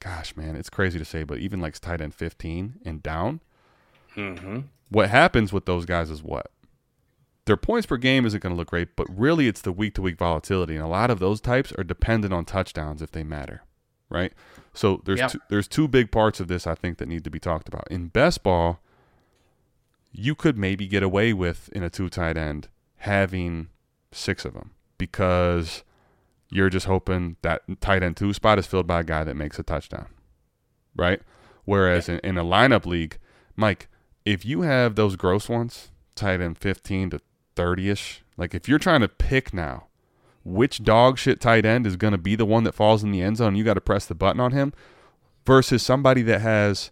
gosh, 0.00 0.36
man, 0.36 0.56
it's 0.56 0.70
crazy 0.70 0.98
to 0.98 1.04
say, 1.04 1.24
but 1.24 1.38
even 1.38 1.60
like 1.60 1.78
tight 1.78 2.00
end 2.00 2.14
15 2.14 2.80
and 2.84 3.02
down, 3.02 3.40
mm-hmm. 4.16 4.60
what 4.90 5.10
happens 5.10 5.52
with 5.52 5.66
those 5.66 5.84
guys 5.84 6.10
is 6.10 6.22
what 6.22 6.50
their 7.44 7.56
points 7.56 7.86
per 7.86 7.96
game 7.96 8.24
isn't 8.24 8.42
going 8.42 8.54
to 8.54 8.56
look 8.56 8.68
great, 8.68 8.94
but 8.94 9.06
really 9.10 9.48
it's 9.48 9.62
the 9.62 9.72
week 9.72 9.94
to 9.94 10.02
week 10.02 10.16
volatility, 10.16 10.76
and 10.76 10.84
a 10.84 10.88
lot 10.88 11.10
of 11.10 11.18
those 11.18 11.40
types 11.40 11.72
are 11.76 11.84
dependent 11.84 12.32
on 12.32 12.44
touchdowns 12.44 13.02
if 13.02 13.10
they 13.10 13.24
matter, 13.24 13.62
right? 14.08 14.32
So 14.74 15.02
there's 15.04 15.18
Yep. 15.20 15.30
two, 15.32 15.38
there's 15.48 15.68
two 15.68 15.86
big 15.88 16.10
parts 16.10 16.40
of 16.40 16.48
this 16.48 16.66
I 16.66 16.74
think 16.74 16.98
that 16.98 17.06
need 17.08 17.24
to 17.24 17.30
be 17.30 17.38
talked 17.38 17.68
about. 17.68 17.86
In 17.90 18.08
best 18.08 18.42
ball, 18.42 18.80
you 20.12 20.34
could 20.34 20.56
maybe 20.58 20.86
get 20.86 21.02
away 21.02 21.32
with 21.32 21.68
in 21.72 21.82
a 21.82 21.90
two 21.90 22.08
tight 22.08 22.36
end 22.36 22.68
having 22.98 23.68
six 24.12 24.44
of 24.44 24.54
them 24.54 24.72
because 24.98 25.84
you're 26.50 26.70
just 26.70 26.86
hoping 26.86 27.36
that 27.42 27.62
tight 27.80 28.02
end 28.02 28.16
two 28.16 28.32
spot 28.32 28.58
is 28.58 28.66
filled 28.66 28.86
by 28.86 29.00
a 29.00 29.04
guy 29.04 29.24
that 29.24 29.36
makes 29.36 29.58
a 29.58 29.62
touchdown, 29.62 30.06
right? 30.96 31.20
Whereas 31.64 32.08
in, 32.08 32.18
in 32.20 32.36
a 32.36 32.44
lineup 32.44 32.86
league, 32.86 33.18
Mike, 33.56 33.88
if 34.24 34.44
you 34.44 34.62
have 34.62 34.94
those 34.94 35.16
gross 35.16 35.48
ones, 35.48 35.90
tight 36.14 36.40
end 36.40 36.58
15 36.58 37.10
to 37.10 37.20
30 37.56 37.90
ish, 37.90 38.22
like 38.36 38.54
if 38.54 38.68
you're 38.68 38.78
trying 38.78 39.00
to 39.00 39.08
pick 39.08 39.52
now 39.54 39.86
which 40.44 40.82
dog 40.82 41.18
shit 41.18 41.40
tight 41.40 41.64
end 41.64 41.86
is 41.86 41.96
going 41.96 42.12
to 42.12 42.18
be 42.18 42.34
the 42.34 42.46
one 42.46 42.64
that 42.64 42.74
falls 42.74 43.02
in 43.02 43.12
the 43.12 43.22
end 43.22 43.36
zone, 43.36 43.56
you 43.56 43.64
got 43.64 43.74
to 43.74 43.80
press 43.80 44.06
the 44.06 44.14
button 44.14 44.40
on 44.40 44.52
him 44.52 44.72
versus 45.46 45.82
somebody 45.82 46.22
that 46.22 46.40
has 46.40 46.90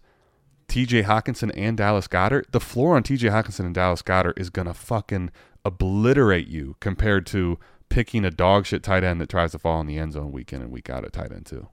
TJ 0.68 1.05
Hockenson 1.05 1.51
and 1.57 1.76
Dallas 1.76 2.07
Goedert, 2.07 2.53
the 2.53 2.61
floor 2.61 2.96
on 2.96 3.03
TJ 3.03 3.30
Hockenson 3.30 3.66
and 3.66 3.74
Dallas 3.74 4.03
Goedert 4.03 4.38
is 4.38 4.51
going 4.51 4.66
to 4.66 4.74
fucking 4.74 5.30
obliterate 5.64 6.46
you 6.46 6.76
compared 6.80 7.26
to 7.26 7.59
picking 7.88 8.24
a 8.24 8.30
dog 8.30 8.66
shit 8.66 8.82
tight 8.82 9.03
end 9.03 9.20
that 9.20 9.28
tries 9.28 9.53
to 9.53 9.59
fall 9.59 9.80
in 9.80 9.86
the 9.86 9.98
end 9.98 10.12
zone 10.12 10.30
week 10.30 10.53
in 10.53 10.62
and 10.62 10.70
week 10.70 10.88
out 10.88 11.05
at 11.05 11.12
tight 11.12 11.32
end 11.32 11.46
too. 11.46 11.68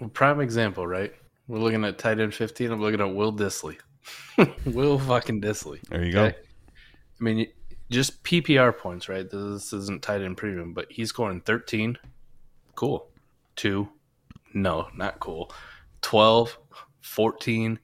Well, 0.00 0.10
prime 0.10 0.40
example, 0.40 0.86
right? 0.86 1.14
We're 1.46 1.58
looking 1.58 1.84
at 1.84 1.98
tight 1.98 2.18
end 2.18 2.34
15. 2.34 2.72
I'm 2.72 2.80
looking 2.80 3.00
at 3.00 3.14
Will 3.14 3.32
Dissly. 3.32 3.76
Will 4.66 4.98
fucking 4.98 5.40
Dissly. 5.40 5.80
There 5.88 6.04
you 6.04 6.12
go. 6.12 6.24
I 6.26 6.34
mean, 7.20 7.46
just 7.90 8.22
PPR 8.24 8.76
points, 8.76 9.08
right? 9.08 9.28
This 9.28 9.72
isn't 9.72 10.02
tight 10.02 10.22
end 10.22 10.36
premium, 10.36 10.72
but 10.72 10.86
he's 10.90 11.10
scoring 11.10 11.40
13. 11.40 11.98
Cool. 12.74 13.06
Two. 13.56 13.88
No, 14.52 14.88
not 14.94 15.20
cool. 15.20 15.52
12, 16.02 16.58
14. 17.00 17.78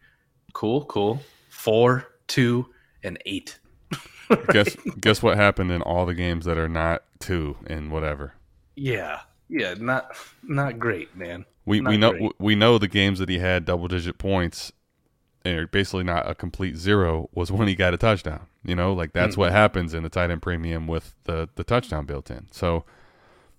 Cool, 0.52 0.84
cool. 0.86 1.20
Four, 1.48 2.06
two, 2.26 2.66
and 3.02 3.18
eight. 3.26 3.58
guess 4.52 4.76
guess 5.00 5.22
what 5.22 5.36
happened 5.36 5.72
in 5.72 5.82
all 5.82 6.06
the 6.06 6.14
games 6.14 6.44
that 6.44 6.56
are 6.56 6.68
not 6.68 7.02
two 7.18 7.56
and 7.66 7.90
whatever. 7.90 8.34
Yeah. 8.76 9.20
Yeah, 9.48 9.74
not 9.78 10.16
not 10.44 10.78
great, 10.78 11.16
man. 11.16 11.44
We 11.66 11.80
we 11.80 11.96
know 11.96 12.12
great. 12.12 12.32
we 12.38 12.54
know 12.54 12.78
the 12.78 12.88
games 12.88 13.18
that 13.18 13.28
he 13.28 13.38
had 13.38 13.64
double 13.64 13.88
digit 13.88 14.16
points 14.16 14.72
and 15.44 15.70
basically 15.70 16.04
not 16.04 16.28
a 16.28 16.34
complete 16.34 16.76
zero 16.76 17.28
was 17.32 17.50
when 17.50 17.68
he 17.68 17.74
got 17.74 17.94
a 17.94 17.96
touchdown. 17.96 18.46
You 18.64 18.74
know, 18.76 18.92
like 18.92 19.12
that's 19.12 19.32
Mm-hmm. 19.32 19.40
what 19.40 19.52
happens 19.52 19.94
in 19.94 20.02
the 20.02 20.08
tight 20.10 20.30
end 20.30 20.42
premium 20.42 20.86
with 20.86 21.14
the 21.24 21.48
the 21.54 21.64
touchdown 21.64 22.04
built 22.06 22.30
in. 22.30 22.48
So 22.50 22.84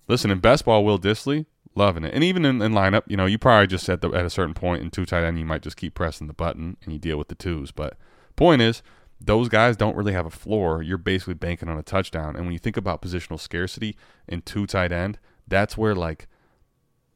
listen, 0.08 0.30
in 0.30 0.38
best 0.38 0.64
ball, 0.64 0.84
Will 0.84 0.98
Dissly, 0.98 1.46
loving 1.74 2.04
it. 2.04 2.14
And 2.14 2.22
even 2.22 2.44
in, 2.44 2.62
in 2.62 2.72
lineup, 2.72 3.02
you 3.06 3.16
know, 3.16 3.26
you 3.26 3.38
probably 3.38 3.66
just 3.66 3.88
at 3.88 4.00
the 4.00 4.10
at 4.10 4.24
a 4.24 4.30
certain 4.30 4.54
point 4.54 4.82
in 4.82 4.90
two 4.90 5.04
tight 5.04 5.24
end, 5.24 5.38
you 5.38 5.44
might 5.44 5.62
just 5.62 5.76
keep 5.76 5.94
pressing 5.94 6.28
the 6.28 6.32
button 6.34 6.76
and 6.84 6.92
you 6.92 6.98
deal 6.98 7.16
with 7.18 7.28
the 7.28 7.34
twos. 7.34 7.72
But 7.72 7.96
point 8.36 8.62
is, 8.62 8.82
those 9.20 9.48
guys 9.48 9.76
don't 9.76 9.96
really 9.96 10.12
have 10.12 10.26
a 10.26 10.30
floor. 10.30 10.82
You're 10.82 10.98
basically 10.98 11.34
banking 11.34 11.68
on 11.68 11.78
a 11.78 11.82
touchdown. 11.82 12.36
And 12.36 12.44
when 12.44 12.52
you 12.52 12.58
think 12.58 12.76
about 12.76 13.02
positional 13.02 13.38
scarcity 13.40 13.96
in 14.28 14.42
two 14.42 14.66
tight 14.66 14.92
end, 14.92 15.18
that's 15.48 15.76
where 15.76 15.94
like 15.94 16.28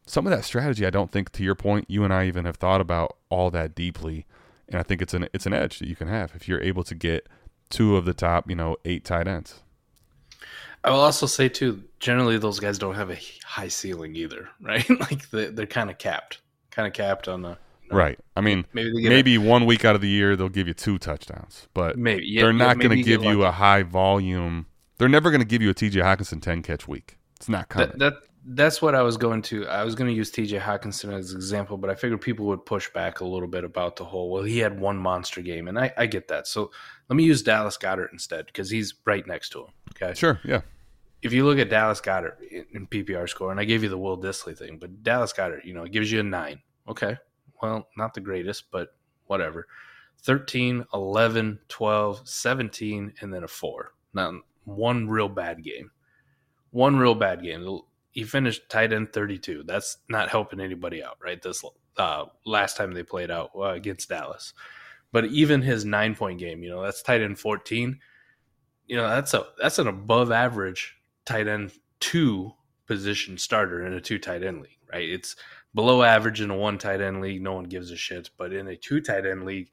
some 0.06 0.26
of 0.26 0.30
that 0.30 0.44
strategy 0.44 0.86
I 0.86 0.90
don't 0.90 1.10
think 1.10 1.30
to 1.32 1.42
your 1.42 1.54
point 1.56 1.86
you 1.88 2.04
and 2.04 2.12
I 2.12 2.26
even 2.26 2.44
have 2.44 2.56
thought 2.56 2.80
about 2.80 3.16
all 3.28 3.50
that 3.52 3.74
deeply 3.74 4.24
and 4.68 4.78
I 4.78 4.82
think 4.82 5.02
it's 5.02 5.14
an 5.14 5.28
it's 5.32 5.46
an 5.46 5.52
edge 5.52 5.78
that 5.78 5.88
you 5.88 5.96
can 5.96 6.08
have 6.08 6.32
if 6.34 6.48
you're 6.48 6.62
able 6.62 6.84
to 6.84 6.94
get 6.94 7.28
two 7.70 7.96
of 7.96 8.04
the 8.04 8.14
top, 8.14 8.48
you 8.48 8.56
know, 8.56 8.76
eight 8.84 9.04
tight 9.04 9.28
ends. 9.28 9.60
I 10.84 10.90
will 10.90 11.00
also 11.00 11.26
say 11.26 11.48
too, 11.48 11.82
generally 11.98 12.38
those 12.38 12.60
guys 12.60 12.78
don't 12.78 12.94
have 12.94 13.10
a 13.10 13.18
high 13.44 13.68
ceiling 13.68 14.14
either, 14.14 14.48
right? 14.60 14.88
like 14.88 15.28
they, 15.30 15.46
they're 15.46 15.66
kind 15.66 15.90
of 15.90 15.98
capped, 15.98 16.40
kind 16.70 16.86
of 16.86 16.92
capped 16.92 17.28
on 17.28 17.42
the 17.42 17.58
Right. 17.90 18.18
I 18.34 18.40
mean, 18.40 18.66
maybe 18.72 19.08
maybe 19.08 19.38
one 19.38 19.64
week 19.66 19.84
out 19.84 19.94
of 19.94 20.00
the 20.00 20.08
year 20.08 20.36
they'll 20.36 20.48
give 20.48 20.66
you 20.66 20.74
two 20.74 20.98
touchdowns, 20.98 21.68
but 21.74 21.96
maybe 21.96 22.26
yeah, 22.26 22.42
they're 22.42 22.52
not 22.52 22.78
going 22.78 22.96
to 22.96 23.02
give 23.02 23.22
you 23.22 23.44
a 23.44 23.50
high 23.50 23.82
volume. 23.82 24.66
They're 24.98 25.08
never 25.08 25.30
going 25.30 25.40
to 25.40 25.46
give 25.46 25.62
you 25.62 25.70
a 25.70 25.74
TJ 25.74 26.02
Hockenson 26.02 26.40
10 26.40 26.62
catch 26.62 26.88
week. 26.88 27.18
It's 27.36 27.48
not 27.48 27.68
coming. 27.68 27.90
that, 27.90 27.98
that 27.98 28.14
that's 28.49 28.80
what 28.80 28.94
I 28.94 29.03
was 29.03 29.16
going 29.16 29.42
to. 29.42 29.66
I 29.66 29.82
was 29.82 29.94
going 29.94 30.09
to 30.09 30.16
use 30.16 30.30
T.J. 30.30 30.59
Hockenson 30.59 31.12
as 31.12 31.32
an 31.32 31.36
example, 31.36 31.76
but 31.76 31.90
I 31.90 31.94
figured 31.94 32.20
people 32.20 32.47
would 32.47 32.64
push 32.64 32.88
back 32.92 33.20
a 33.20 33.24
little 33.24 33.49
bit 33.49 33.64
about 33.64 33.97
the 33.97 34.05
whole. 34.05 34.30
Well, 34.30 34.44
he 34.44 34.59
had 34.59 34.78
one 34.78 34.97
monster 34.97 35.40
game, 35.40 35.66
and 35.68 35.78
I, 35.78 35.92
I 35.97 36.07
get 36.07 36.28
that. 36.28 36.47
So 36.47 36.70
let 37.09 37.16
me 37.16 37.24
use 37.24 37.42
Dallas 37.42 37.76
Goedert 37.76 38.12
instead 38.12 38.47
because 38.47 38.70
he's 38.70 38.94
right 39.05 39.26
next 39.26 39.51
to 39.51 39.62
him. 39.62 39.70
Okay, 40.01 40.14
sure, 40.14 40.40
yeah. 40.44 40.61
if 41.22 41.32
you 41.32 41.44
look 41.44 41.59
at 41.59 41.70
Dallas 41.70 42.01
Goedert 42.01 42.36
in, 42.51 42.66
in 42.72 42.86
PPR 42.86 43.28
score, 43.28 43.51
and 43.51 43.59
I 43.59 43.64
gave 43.64 43.82
you 43.82 43.88
the 43.88 43.99
Will 43.99 44.18
Dissly 44.18 44.57
thing, 44.57 44.78
but 44.78 45.03
Dallas 45.03 45.32
Goedert, 45.32 45.64
you 45.64 45.74
know, 45.74 45.82
it 45.82 45.92
gives 45.92 46.12
you 46.12 46.20
a 46.20 46.22
nine. 46.22 46.61
Okay. 46.88 47.16
Well, 47.61 47.88
not 47.97 48.14
the 48.14 48.20
greatest, 48.20 48.70
but 48.70 48.94
whatever. 49.26 49.66
13, 50.22 50.84
11, 50.94 51.59
12, 51.68 52.28
17, 52.28 53.12
and 53.20 53.34
then 53.34 53.44
a 53.44 53.49
four. 53.49 53.92
Not 54.14 54.34
one 54.64 55.09
real 55.09 55.28
bad 55.28 55.62
game. 55.62 55.90
One 56.70 56.97
real 56.97 57.14
bad 57.14 57.42
game. 57.42 57.80
He 58.16 58.24
finished 58.24 58.68
tight 58.68 58.92
end 58.92 59.12
32. 59.12 59.62
That's 59.64 59.98
not 60.08 60.30
helping 60.30 60.58
anybody 60.58 61.04
out, 61.04 61.18
right? 61.22 61.40
This 61.40 61.64
uh, 61.96 62.24
last 62.44 62.76
time 62.76 62.92
they 62.92 63.04
played 63.04 63.30
out 63.30 63.50
uh, 63.54 63.70
against 63.70 64.08
Dallas. 64.08 64.52
But 65.12 65.26
even 65.26 65.62
his 65.62 65.84
nine 65.84 66.16
point 66.16 66.40
game, 66.40 66.62
you 66.64 66.70
know, 66.70 66.82
that's 66.82 67.02
tight 67.02 67.22
end 67.22 67.38
14 67.38 68.00
you 68.86 68.96
know 68.96 69.08
that's 69.08 69.34
a 69.34 69.46
that's 69.60 69.78
an 69.78 69.88
above 69.88 70.30
average 70.30 70.96
tight 71.24 71.48
end 71.48 71.72
two 72.00 72.52
position 72.86 73.36
starter 73.36 73.84
in 73.84 73.92
a 73.92 74.00
two 74.00 74.18
tight 74.18 74.42
end 74.42 74.62
league, 74.62 74.78
right? 74.92 75.08
It's 75.08 75.36
below 75.74 76.02
average 76.02 76.40
in 76.40 76.50
a 76.50 76.56
one 76.56 76.78
tight 76.78 77.00
end 77.00 77.20
league, 77.20 77.42
no 77.42 77.54
one 77.54 77.64
gives 77.64 77.90
a 77.90 77.96
shit. 77.96 78.30
But 78.36 78.52
in 78.52 78.68
a 78.68 78.76
two 78.76 79.00
tight 79.00 79.26
end 79.26 79.44
league, 79.44 79.70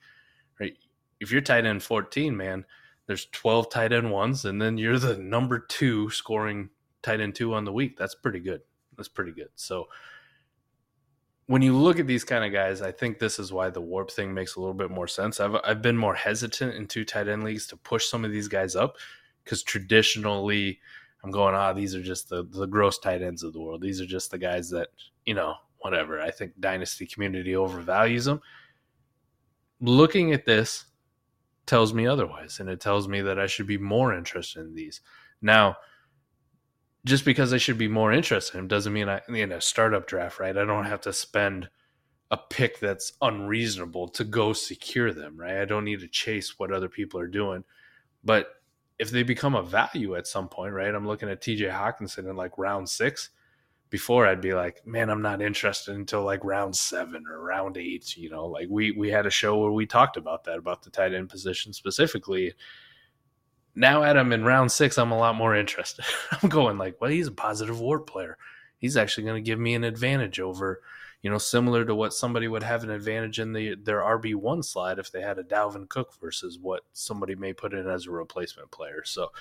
right? 0.59 0.73
If 1.19 1.31
you're 1.31 1.41
tight 1.41 1.65
end 1.65 1.83
14, 1.83 2.35
man, 2.35 2.65
there's 3.05 3.27
12 3.31 3.69
tight 3.69 3.93
end 3.93 4.11
ones, 4.11 4.45
and 4.45 4.61
then 4.61 4.77
you're 4.77 4.99
the 4.99 5.17
number 5.17 5.59
two 5.59 6.09
scoring 6.09 6.69
tight 7.04 7.22
end 7.22 7.36
two 7.36 7.54
on 7.54 7.66
the 7.66 7.74
week. 7.74 7.97
That's 7.97 8.16
pretty 8.16 8.39
good. 8.39 8.62
That's 8.97 9.10
pretty 9.10 9.32
good. 9.32 9.49
So 9.56 9.88
when 11.47 11.62
you 11.62 11.76
look 11.76 11.99
at 11.99 12.08
these 12.08 12.24
kind 12.24 12.45
of 12.45 12.51
guys, 12.51 12.82
I 12.82 12.91
think 12.91 13.20
this 13.20 13.38
is 13.38 13.51
why 13.51 13.70
the 13.70 13.82
warp 13.82 14.10
thing 14.10 14.34
makes 14.34 14.56
a 14.56 14.60
little 14.60 14.74
bit 14.74 14.89
more 14.89 15.08
sense. 15.08 15.39
I've 15.39 15.56
I've 15.64 15.82
been 15.82 15.97
more 15.97 16.16
hesitant 16.16 16.76
in 16.76 16.88
two 16.88 17.06
tight 17.06 17.28
end 17.28 17.43
leagues 17.43 17.68
to 17.68 17.78
push 17.78 18.08
some 18.08 18.26
of 18.26 18.32
these 18.32 18.47
guys 18.47 18.76
up 18.76 18.97
because 19.43 19.62
traditionally 19.62 20.80
I'm 21.24 21.32
going, 21.32 21.56
ah, 21.56 21.74
these 21.74 21.95
are 21.95 22.01
just 22.01 22.30
the 22.30 22.47
the 22.49 22.66
gross 22.66 22.97
tight 22.97 23.22
ends 23.22 23.43
of 23.43 23.54
the 23.54 23.62
world. 23.62 23.82
These 23.82 24.01
are 24.01 24.06
just 24.06 24.32
the 24.32 24.38
guys 24.38 24.70
that 24.70 24.89
you 25.26 25.34
know, 25.34 25.56
whatever. 25.80 26.22
I 26.22 26.32
think 26.32 26.54
dynasty 26.60 27.06
community 27.06 27.54
overvalues 27.54 28.26
them. 28.26 28.41
Looking 29.82 30.32
at 30.32 30.45
this 30.45 30.86
tells 31.66 31.93
me 31.93 32.08
otherwise, 32.08 32.60
and 32.60 32.70
it 32.70 32.80
tells 32.80 33.08
me 33.08 33.22
that 33.22 33.39
I 33.39 33.47
should 33.47 33.68
be 33.68 33.78
more 33.78 34.14
interested 34.14 34.66
in 34.66 34.76
these. 34.76 35.01
Now, 35.41 35.76
just 37.06 37.26
because 37.26 37.54
I 37.54 37.58
should 37.58 37.78
be 37.78 37.88
more 37.88 38.12
interested 38.12 38.56
in 38.56 38.62
them 38.62 38.68
doesn't 38.68 38.93
mean 38.93 39.10
I 39.10 39.22
in 39.30 39.51
a 39.51 39.62
startup 39.62 40.08
draft, 40.08 40.39
right? 40.39 40.58
I 40.58 40.66
don't 40.66 40.86
have 40.86 41.01
to 41.01 41.14
spend 41.14 41.70
a 42.32 42.38
pick 42.38 42.80
that's 42.80 43.14
unreasonable 43.22 44.08
to 44.10 44.24
go 44.24 44.54
secure 44.54 45.14
them, 45.14 45.38
right? 45.38 45.62
I 45.62 45.66
don't 45.66 45.86
need 45.86 45.99
to 45.99 46.08
chase 46.08 46.58
what 46.58 46.72
other 46.72 46.89
people 46.89 47.20
are 47.20 47.28
doing. 47.28 47.64
But 48.24 48.47
if 48.97 49.12
they 49.12 49.24
become 49.24 49.56
a 49.56 49.62
value 49.62 50.16
at 50.16 50.28
some 50.28 50.47
point, 50.47 50.74
right? 50.74 50.93
I'm 50.93 51.08
looking 51.08 51.30
at 51.30 51.41
TJ 51.41 51.72
Hockenson 51.72 52.30
in 52.30 52.36
like 52.36 52.58
round 52.58 52.89
six. 52.89 53.30
Before 53.89 54.26
I'd 54.26 54.41
be 54.41 54.56
like, 54.56 54.88
man, 54.88 55.12
I'm 55.12 55.22
not 55.22 55.39
interested 55.39 55.93
until 55.93 56.24
like 56.24 56.43
round 56.43 56.76
seven 56.76 57.26
or 57.30 57.43
round 57.43 57.78
eight. 57.78 58.18
You 58.18 58.32
know, 58.32 58.47
like 58.47 58.68
we 58.68 58.89
we 58.91 59.10
had 59.10 59.28
a 59.28 59.30
show 59.30 59.60
where 59.60 59.72
we 59.72 59.86
talked 59.86 60.18
about 60.18 60.45
that, 60.45 60.58
about 60.58 60.82
the 60.82 60.89
tight 60.89 61.14
end 61.14 61.30
position 61.30 61.74
specifically. 61.74 62.54
Now 63.76 64.03
him 64.03 64.32
in 64.32 64.43
round 64.43 64.71
six, 64.71 64.97
I'm 64.97 65.11
a 65.11 65.17
lot 65.17 65.36
more 65.36 65.55
interested. 65.55 66.05
I'm 66.32 66.49
going 66.49 66.78
like, 66.78 67.01
well, 67.01 67.09
he's 67.09 67.28
a 67.28 67.32
positive 67.32 67.80
WARP 67.80 68.07
player. 68.07 68.38
He's 68.78 68.97
actually 68.97 69.24
going 69.24 69.43
to 69.43 69.49
give 69.49 69.59
me 69.59 69.74
an 69.76 69.84
advantage 69.84 70.39
over 70.39 70.82
you 71.24 71.30
know, 71.30 71.38
similar 71.38 71.86
to 71.86 71.95
what 71.95 72.13
somebody 72.13 72.49
would 72.49 72.63
have 72.63 72.84
an 72.84 72.89
advantage 72.89 73.39
in 73.39 73.53
the 73.53 73.76
their 73.76 74.01
RB 74.01 74.36
one 74.36 74.61
slide 74.61 74.99
if 74.99 75.09
they 75.11 75.21
had 75.21 75.39
a 75.39 75.43
Dalvin 75.43 75.88
Cook 75.88 76.13
versus 76.19 76.59
what 76.59 76.84
somebody 76.91 77.34
may 77.34 77.53
put 77.53 77.74
in 77.74 77.88
as 77.88 78.05
a 78.05 78.11
replacement 78.11 78.71
player. 78.71 79.03
So 79.05 79.32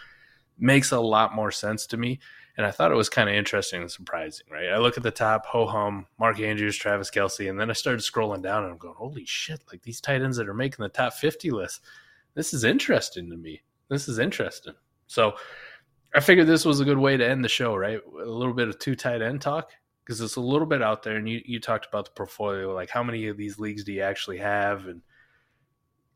makes 0.57 0.93
a 0.93 1.01
lot 1.01 1.35
more 1.35 1.51
sense 1.51 1.87
to 1.89 1.97
me. 1.97 2.21
And 2.57 2.65
I 2.65 2.71
thought 2.71 2.93
it 2.93 2.97
was 2.97 3.09
kind 3.09 3.29
of 3.29 3.35
interesting 3.35 3.81
and 3.81 3.91
surprising, 3.91 4.47
right? 4.51 4.69
I 4.69 4.79
look 4.79 4.97
at 4.97 5.03
the 5.03 5.11
top, 5.11 5.47
ho 5.47 5.67
hum, 5.67 6.07
Mark 6.21 6.39
Andrews, 6.39 6.77
Travis 6.77 7.11
Kelce, 7.11 7.51
and 7.51 7.59
then 7.59 7.71
I 7.71 7.73
started 7.73 8.03
scrolling 8.03 8.43
down 8.43 8.63
and 8.63 8.73
I'm 8.73 8.79
going, 8.79 8.95
holy 8.95 9.25
shit, 9.25 9.63
like 9.73 9.83
these 9.83 10.01
tight 10.01 10.23
ends 10.23 10.37
that 10.37 10.49
are 10.49 10.55
making 10.55 10.83
the 10.83 10.89
top 10.89 11.15
50 11.15 11.51
list, 11.51 11.81
this 12.35 12.55
is 12.55 12.63
interesting 12.63 13.29
to 13.31 13.37
me. 13.37 13.63
This 13.93 14.09
is 14.09 14.19
interesting. 14.19 14.75
So 15.07 15.35
I 16.15 16.21
figured 16.21 16.47
this 16.47 16.65
was 16.65 16.81
a 16.81 16.85
good 16.85 16.99
way 16.99 17.17
to 17.17 17.29
end 17.29 17.45
the 17.45 17.49
show, 17.49 17.77
right? 17.77 18.01
A 18.23 18.25
little 18.25 18.55
bit 18.55 18.69
of 18.69 18.79
two 18.79 18.97
tight 18.97 19.21
end 19.21 19.43
talk 19.43 19.71
because 20.03 20.21
it's 20.21 20.37
a 20.37 20.41
little 20.41 20.67
bit 20.67 20.83
out 20.83 21.03
there 21.03 21.17
and 21.17 21.29
you, 21.29 21.43
you 21.45 21.61
talked 21.61 21.87
about 21.87 22.07
the 22.07 22.11
portfolio 22.13 22.75
like 22.75 22.91
how 22.91 23.03
many 23.03 23.29
of 23.29 23.37
these 23.37 23.59
leagues 23.59 23.85
do 23.85 23.93
you 23.93 24.03
actually 24.03 24.39
have 24.39 24.87
and 24.87 25.01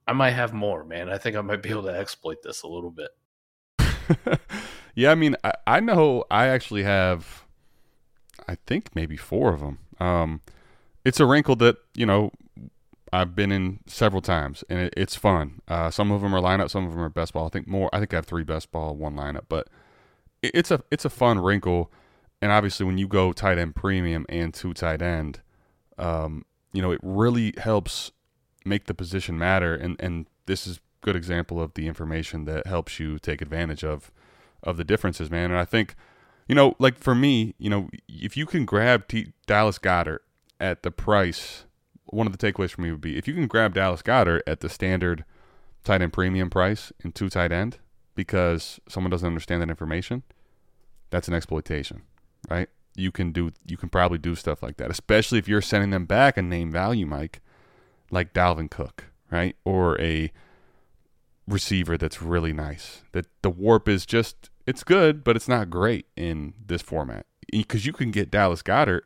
i 0.06 0.12
might 0.12 0.30
have 0.30 0.52
more 0.52 0.84
man 0.84 1.08
i 1.08 1.16
think 1.16 1.36
i 1.36 1.40
might 1.40 1.62
be 1.62 1.70
able 1.70 1.84
to 1.84 1.96
exploit 1.96 2.38
this 2.42 2.62
a 2.62 2.66
little 2.66 2.90
bit 2.90 3.10
yeah 4.94 5.12
i 5.12 5.14
mean 5.14 5.36
I, 5.44 5.52
I 5.66 5.80
know 5.80 6.24
i 6.30 6.46
actually 6.46 6.82
have 6.82 7.44
i 8.48 8.56
think 8.66 8.94
maybe 8.94 9.16
four 9.16 9.52
of 9.52 9.60
them 9.60 9.78
um, 9.98 10.42
it's 11.04 11.20
a 11.20 11.26
wrinkle 11.26 11.56
that 11.56 11.76
you 11.94 12.06
know 12.06 12.32
i've 13.12 13.34
been 13.34 13.52
in 13.52 13.78
several 13.86 14.22
times 14.22 14.64
and 14.68 14.78
it, 14.80 14.94
it's 14.96 15.14
fun 15.14 15.60
uh, 15.68 15.90
some 15.90 16.10
of 16.10 16.22
them 16.22 16.34
are 16.34 16.40
lineup 16.40 16.70
some 16.70 16.86
of 16.86 16.92
them 16.92 17.00
are 17.00 17.08
best 17.08 17.32
ball 17.32 17.46
i 17.46 17.48
think 17.48 17.66
more 17.66 17.88
i 17.92 17.98
think 17.98 18.12
i 18.12 18.16
have 18.16 18.26
three 18.26 18.44
best 18.44 18.70
ball 18.72 18.96
one 18.96 19.14
lineup 19.14 19.44
but 19.48 19.68
it, 20.42 20.50
it's 20.54 20.70
a 20.70 20.82
it's 20.90 21.04
a 21.04 21.10
fun 21.10 21.38
wrinkle 21.38 21.90
and 22.42 22.52
obviously 22.52 22.84
when 22.86 22.98
you 22.98 23.08
go 23.08 23.32
tight 23.32 23.58
end 23.58 23.74
premium 23.74 24.26
and 24.28 24.52
two 24.52 24.74
tight 24.74 25.02
end, 25.02 25.40
um, 25.98 26.44
you 26.72 26.82
know, 26.82 26.90
it 26.90 27.00
really 27.02 27.54
helps 27.56 28.12
make 28.64 28.86
the 28.86 28.94
position 28.94 29.38
matter. 29.38 29.74
And, 29.74 29.96
and 30.00 30.26
this 30.46 30.66
is 30.66 30.80
good 31.00 31.16
example 31.16 31.60
of 31.60 31.74
the 31.74 31.86
information 31.86 32.44
that 32.44 32.66
helps 32.66 33.00
you 33.00 33.18
take 33.18 33.40
advantage 33.40 33.84
of, 33.84 34.12
of 34.62 34.76
the 34.76 34.84
differences, 34.84 35.30
man. 35.30 35.50
And 35.50 35.58
I 35.58 35.64
think, 35.64 35.94
you 36.46 36.54
know, 36.54 36.74
like 36.78 36.98
for 36.98 37.14
me, 37.14 37.54
you 37.58 37.70
know, 37.70 37.88
if 38.08 38.36
you 38.36 38.44
can 38.44 38.64
grab 38.64 39.08
T- 39.08 39.32
Dallas 39.46 39.78
Goedert 39.78 40.20
at 40.60 40.82
the 40.82 40.90
price, 40.90 41.64
one 42.06 42.26
of 42.26 42.36
the 42.36 42.52
takeaways 42.52 42.70
for 42.70 42.80
me 42.80 42.90
would 42.90 43.00
be 43.00 43.16
if 43.16 43.26
you 43.26 43.34
can 43.34 43.46
grab 43.46 43.74
Dallas 43.74 44.02
Goedert 44.02 44.42
at 44.46 44.60
the 44.60 44.68
standard 44.68 45.24
tight 45.84 46.02
end 46.02 46.12
premium 46.12 46.50
price 46.50 46.92
in 47.04 47.12
two 47.12 47.28
tight 47.28 47.52
end 47.52 47.78
because 48.14 48.80
someone 48.88 49.10
doesn't 49.10 49.26
understand 49.26 49.62
that 49.62 49.70
information, 49.70 50.22
that's 51.10 51.28
an 51.28 51.34
exploitation 51.34 52.02
right? 52.48 52.68
You 52.96 53.12
can 53.12 53.32
do 53.32 53.52
you 53.66 53.76
can 53.76 53.88
probably 53.88 54.18
do 54.18 54.34
stuff 54.34 54.62
like 54.62 54.76
that, 54.78 54.90
especially 54.90 55.38
if 55.38 55.48
you're 55.48 55.60
sending 55.60 55.90
them 55.90 56.06
back 56.06 56.36
a 56.36 56.42
name 56.42 56.70
value, 56.70 57.06
Mike, 57.06 57.40
like 58.10 58.32
Dalvin 58.32 58.70
Cook, 58.70 59.06
right? 59.30 59.56
Or 59.64 60.00
a 60.00 60.32
receiver 61.46 61.98
that's 61.98 62.22
really 62.22 62.52
nice. 62.52 63.02
That 63.12 63.26
the 63.42 63.50
WoRP 63.50 63.88
is 63.88 64.06
just 64.06 64.50
it's 64.66 64.82
good, 64.82 65.24
but 65.24 65.36
it's 65.36 65.48
not 65.48 65.70
great 65.70 66.06
in 66.16 66.54
this 66.64 66.82
format. 66.82 67.26
Because 67.52 67.86
you 67.86 67.92
can 67.92 68.10
get 68.10 68.30
Dallas 68.30 68.62
Goedert 68.62 69.02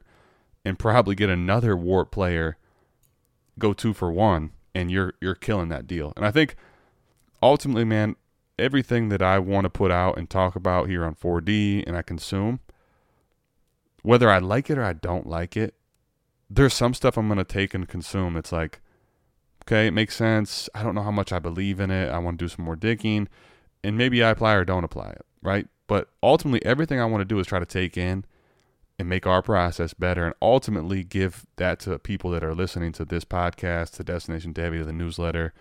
and 0.65 0.79
probably 0.79 1.15
get 1.15 1.29
another 1.29 1.75
WoRP 1.75 2.11
player 2.11 2.57
go 3.61 3.73
two 3.73 3.93
for 3.93 4.11
one 4.11 4.51
and 4.75 4.91
you're 4.91 5.15
you're 5.21 5.35
killing 5.35 5.69
that 5.69 5.87
deal. 5.87 6.13
And 6.17 6.27
I 6.27 6.31
think 6.31 6.57
ultimately, 7.43 7.85
man, 7.85 8.17
everything 8.59 9.09
that 9.11 9.23
I 9.23 9.39
want 9.39 9.65
to 9.65 9.71
put 9.71 9.91
out 9.91 10.19
and 10.19 10.29
talk 10.29 10.57
about 10.57 10.89
here 10.89 11.05
on 11.05 11.15
4D 11.15 11.85
and 11.87 11.97
I 11.97 12.03
consume 12.03 12.61
whether 14.03 14.31
I 14.31 14.39
like 14.39 14.71
it 14.71 14.79
or 14.79 14.85
I 14.85 14.95
don't 14.95 15.27
like 15.27 15.57
it, 15.57 15.75
there's 16.49 16.75
some 16.75 16.95
stuff 16.95 17.17
I'm 17.17 17.29
to 17.37 17.45
take 17.45 17.75
and 17.75 17.89
consume. 17.89 18.37
It's 18.37 18.53
like, 18.53 18.81
okay, 19.65 19.87
it 19.87 19.93
makes 19.93 20.17
sense. 20.17 20.69
I 20.75 20.83
don't 20.83 20.95
know 20.95 21.03
how 21.03 21.11
much 21.11 21.33
I 21.33 21.39
believe 21.39 21.81
in 21.81 21.91
it. 21.91 22.09
I 22.11 22.19
want 22.19 22.39
to 22.39 22.45
do 22.45 22.49
some 22.49 22.65
more 22.65 22.77
digging. 22.77 23.29
And 23.85 23.97
maybe 23.97 24.23
I 24.23 24.31
apply 24.31 24.55
or 24.55 24.65
don't 24.65 24.85
apply 24.85 25.11
it, 25.11 25.25
right? 25.43 25.67
But 25.87 26.09
ultimately, 26.23 26.65
everything 26.65 27.01
I 27.01 27.05
want 27.05 27.21
to 27.23 27.25
do 27.25 27.39
is 27.39 27.47
try 27.47 27.59
to 27.59 27.67
take 27.67 27.97
in 27.97 28.25
and 29.01 29.09
make 29.09 29.27
our 29.27 29.41
process 29.41 29.95
better 29.95 30.27
and 30.27 30.35
ultimately 30.43 31.03
give 31.03 31.47
that 31.57 31.81
to 31.81 31.99
people 31.99 32.31
that 32.31 32.45
are 32.45 32.55
listening 32.55 32.93
to 32.93 33.03
this 33.03 33.25
podcast, 33.25 33.97
to 33.97 34.05
Destination 34.05 34.53
Devy, 34.53 34.81
to 34.81 34.85
the 34.85 34.93
newsletter. 34.93 35.55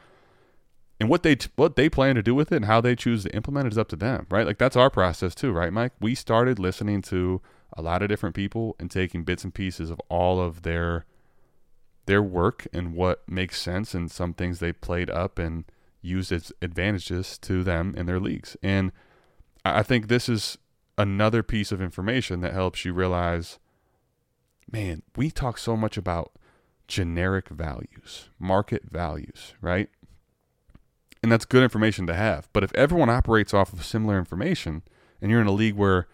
And 1.00 1.08
what 1.08 1.24
they 1.24 1.38
what 1.56 1.78
they 1.78 1.88
plan 1.88 2.16
to 2.16 2.22
do 2.22 2.36
with 2.36 2.52
it 2.52 2.58
and 2.58 2.66
how 2.66 2.82
they 2.82 2.98
choose 2.98 3.24
to 3.24 3.34
implement 3.34 3.68
it 3.68 3.72
is 3.72 3.78
up 3.78 3.88
to 3.90 3.96
them, 3.96 4.28
right? 4.30 4.46
Like 4.46 4.58
that's 4.58 4.76
our 4.76 4.90
process 4.90 5.34
too, 5.34 5.54
right, 5.54 5.72
Mike? 5.72 5.94
We 6.02 6.16
started 6.16 6.60
listening 6.60 7.02
to 7.04 7.42
a 7.72 7.82
lot 7.82 8.02
of 8.02 8.10
different 8.10 8.36
people 8.36 8.76
and 8.78 8.92
taking 8.92 9.24
bits 9.24 9.46
and 9.46 9.54
pieces 9.54 9.90
of 9.90 10.02
all 10.10 10.42
of 10.42 10.64
their 10.64 11.06
their 12.08 12.22
work 12.22 12.68
and 12.74 12.94
what 12.94 13.24
makes 13.26 13.62
sense 13.62 13.94
and 13.94 14.12
some 14.12 14.34
things 14.34 14.60
they 14.60 14.74
played 14.74 15.10
up 15.10 15.40
and 15.40 15.64
used 16.02 16.34
as 16.34 16.52
advantages 16.62 17.38
to 17.38 17.64
them 17.64 17.94
in 17.96 18.06
their 18.06 18.20
leagues. 18.20 18.58
And 18.62 18.92
I 19.64 19.84
think 19.84 20.10
this 20.10 20.28
is 20.28 20.58
another 21.00 21.42
piece 21.42 21.72
of 21.72 21.82
information 21.82 22.42
that 22.42 22.54
helps 22.54 22.86
you 22.86 22.94
realize 22.94 23.58
man, 24.72 25.02
we 25.16 25.32
talk 25.32 25.58
so 25.58 25.76
much 25.76 25.98
about 25.98 26.32
generic 26.88 27.50
values, 27.50 28.30
market 28.38 28.84
values, 28.92 29.56
right? 29.62 29.90
And 31.24 31.32
that's 31.32 31.46
good 31.46 31.64
information 31.64 32.06
to 32.06 32.14
have. 32.14 32.48
But 32.54 32.64
if 32.64 32.72
everyone 32.76 33.10
operates 33.10 33.52
off 33.52 33.74
of 33.74 33.84
similar 33.84 34.20
information 34.20 34.84
and 35.20 35.32
you're 35.32 35.42
in 35.42 35.48
a 35.48 35.52
league 35.52 35.74
where 35.74 36.08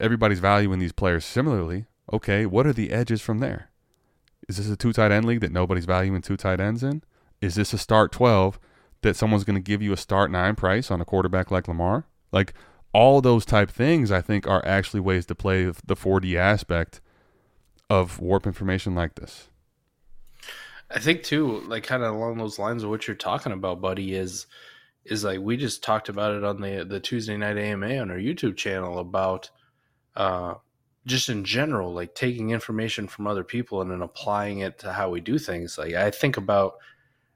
everybody's 0.00 0.40
valuing 0.40 0.78
these 0.78 0.92
players 0.92 1.24
similarly. 1.24 1.86
Okay, 2.12 2.46
what 2.46 2.66
are 2.66 2.72
the 2.72 2.92
edges 2.92 3.20
from 3.20 3.38
there? 3.38 3.70
Is 4.48 4.58
this 4.58 4.68
a 4.68 4.76
two 4.76 4.92
tight 4.92 5.10
end 5.10 5.24
league 5.24 5.40
that 5.40 5.52
nobody's 5.52 5.86
valuing 5.86 6.22
two 6.22 6.36
tight 6.36 6.60
ends 6.60 6.82
in? 6.82 7.02
Is 7.40 7.54
this 7.54 7.72
a 7.72 7.78
start 7.78 8.12
12 8.12 8.58
that 9.02 9.16
someone's 9.16 9.44
going 9.44 9.56
to 9.56 9.60
give 9.60 9.82
you 9.82 9.92
a 9.92 9.96
start 9.96 10.30
nine 10.30 10.54
price 10.54 10.90
on 10.90 11.00
a 11.00 11.04
quarterback 11.04 11.50
like 11.50 11.68
Lamar? 11.68 12.06
Like 12.32 12.54
all 12.96 13.20
those 13.20 13.44
type 13.44 13.70
things, 13.70 14.10
I 14.10 14.22
think, 14.22 14.46
are 14.46 14.64
actually 14.64 15.00
ways 15.00 15.26
to 15.26 15.34
play 15.34 15.66
the 15.66 15.94
4D 15.94 16.34
aspect 16.34 17.02
of 17.90 18.18
WoRP 18.18 18.46
information 18.46 18.94
like 18.94 19.16
this. 19.16 19.50
I 20.90 20.98
think 20.98 21.22
too, 21.22 21.60
like 21.66 21.84
kind 21.84 22.02
of 22.02 22.14
along 22.14 22.38
those 22.38 22.58
lines 22.58 22.82
of 22.82 22.88
what 22.88 23.06
you're 23.06 23.14
talking 23.14 23.52
about, 23.52 23.82
buddy, 23.82 24.14
is 24.14 24.46
is 25.04 25.24
like 25.24 25.40
we 25.40 25.58
just 25.58 25.82
talked 25.82 26.08
about 26.08 26.36
it 26.36 26.42
on 26.42 26.62
the 26.62 26.86
the 26.88 26.98
Tuesday 26.98 27.36
night 27.36 27.58
AMA 27.58 27.98
on 27.98 28.10
our 28.10 28.16
YouTube 28.16 28.56
channel 28.56 28.98
about 28.98 29.50
uh, 30.16 30.54
just 31.04 31.28
in 31.28 31.44
general, 31.44 31.92
like 31.92 32.14
taking 32.14 32.48
information 32.48 33.08
from 33.08 33.26
other 33.26 33.44
people 33.44 33.82
and 33.82 33.90
then 33.90 34.00
applying 34.00 34.60
it 34.60 34.78
to 34.78 34.92
how 34.94 35.10
we 35.10 35.20
do 35.20 35.38
things. 35.38 35.76
Like 35.76 35.92
I 35.92 36.10
think 36.10 36.38
about, 36.38 36.76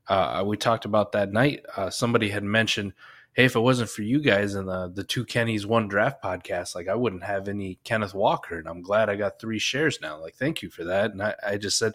uh, 0.08 0.42
we 0.46 0.56
talked 0.56 0.86
about 0.86 1.12
that 1.12 1.32
night. 1.32 1.66
Uh, 1.76 1.90
somebody 1.90 2.30
had 2.30 2.44
mentioned, 2.44 2.94
"Hey, 3.32 3.44
if 3.44 3.56
it 3.56 3.60
wasn't 3.60 3.90
for 3.90 4.02
you 4.02 4.20
guys 4.20 4.54
and 4.54 4.68
the 4.68 4.90
the 4.94 5.04
two 5.04 5.24
Kennys 5.24 5.66
one 5.66 5.88
draft 5.88 6.22
podcast, 6.22 6.74
like 6.74 6.88
I 6.88 6.94
wouldn't 6.94 7.24
have 7.24 7.48
any 7.48 7.78
Kenneth 7.84 8.14
Walker." 8.14 8.58
And 8.58 8.68
I'm 8.68 8.82
glad 8.82 9.08
I 9.08 9.16
got 9.16 9.40
three 9.40 9.58
shares 9.58 10.00
now. 10.00 10.20
Like, 10.20 10.34
thank 10.34 10.62
you 10.62 10.70
for 10.70 10.84
that. 10.84 11.12
And 11.12 11.22
I, 11.22 11.34
I 11.46 11.56
just 11.56 11.78
said, 11.78 11.92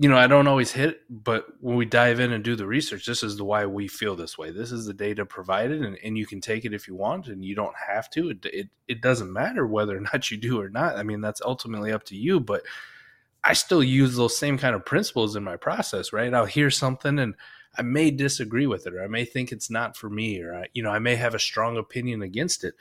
you 0.00 0.08
know, 0.08 0.16
I 0.16 0.28
don't 0.28 0.46
always 0.46 0.70
hit, 0.70 1.00
but 1.10 1.46
when 1.60 1.76
we 1.76 1.84
dive 1.84 2.20
in 2.20 2.32
and 2.32 2.44
do 2.44 2.54
the 2.54 2.66
research, 2.66 3.04
this 3.04 3.24
is 3.24 3.36
the 3.36 3.44
why 3.44 3.66
we 3.66 3.88
feel 3.88 4.14
this 4.14 4.38
way. 4.38 4.52
This 4.52 4.70
is 4.70 4.86
the 4.86 4.94
data 4.94 5.26
provided, 5.26 5.82
and, 5.82 5.98
and 6.04 6.16
you 6.16 6.24
can 6.24 6.40
take 6.40 6.64
it 6.64 6.72
if 6.72 6.86
you 6.86 6.94
want, 6.94 7.26
and 7.26 7.44
you 7.44 7.56
don't 7.56 7.74
have 7.88 8.08
to. 8.10 8.30
It, 8.30 8.46
it, 8.46 8.68
it 8.86 9.00
doesn't 9.02 9.32
matter 9.32 9.66
whether 9.66 9.96
or 9.96 10.00
not 10.12 10.30
you 10.30 10.36
do 10.36 10.60
or 10.60 10.68
not. 10.68 10.96
I 10.96 11.02
mean, 11.02 11.20
that's 11.20 11.42
ultimately 11.42 11.90
up 11.92 12.04
to 12.04 12.16
you. 12.16 12.38
But 12.38 12.62
I 13.42 13.54
still 13.54 13.82
use 13.82 14.14
those 14.14 14.38
same 14.38 14.56
kind 14.56 14.76
of 14.76 14.86
principles 14.86 15.34
in 15.34 15.42
my 15.42 15.56
process, 15.56 16.12
right? 16.12 16.32
I'll 16.32 16.44
hear 16.44 16.70
something 16.70 17.18
and 17.18 17.34
I 17.78 17.82
may 17.82 18.10
disagree 18.10 18.66
with 18.66 18.86
it, 18.86 18.94
or 18.94 19.02
I 19.02 19.06
may 19.06 19.24
think 19.24 19.52
it's 19.52 19.70
not 19.70 19.96
for 19.96 20.10
me, 20.10 20.42
or 20.42 20.54
I, 20.54 20.66
you 20.74 20.82
know, 20.82 20.90
I 20.90 20.98
may 20.98 21.16
have 21.16 21.34
a 21.34 21.38
strong 21.38 21.76
opinion 21.76 22.22
against 22.22 22.64
it 22.64 22.74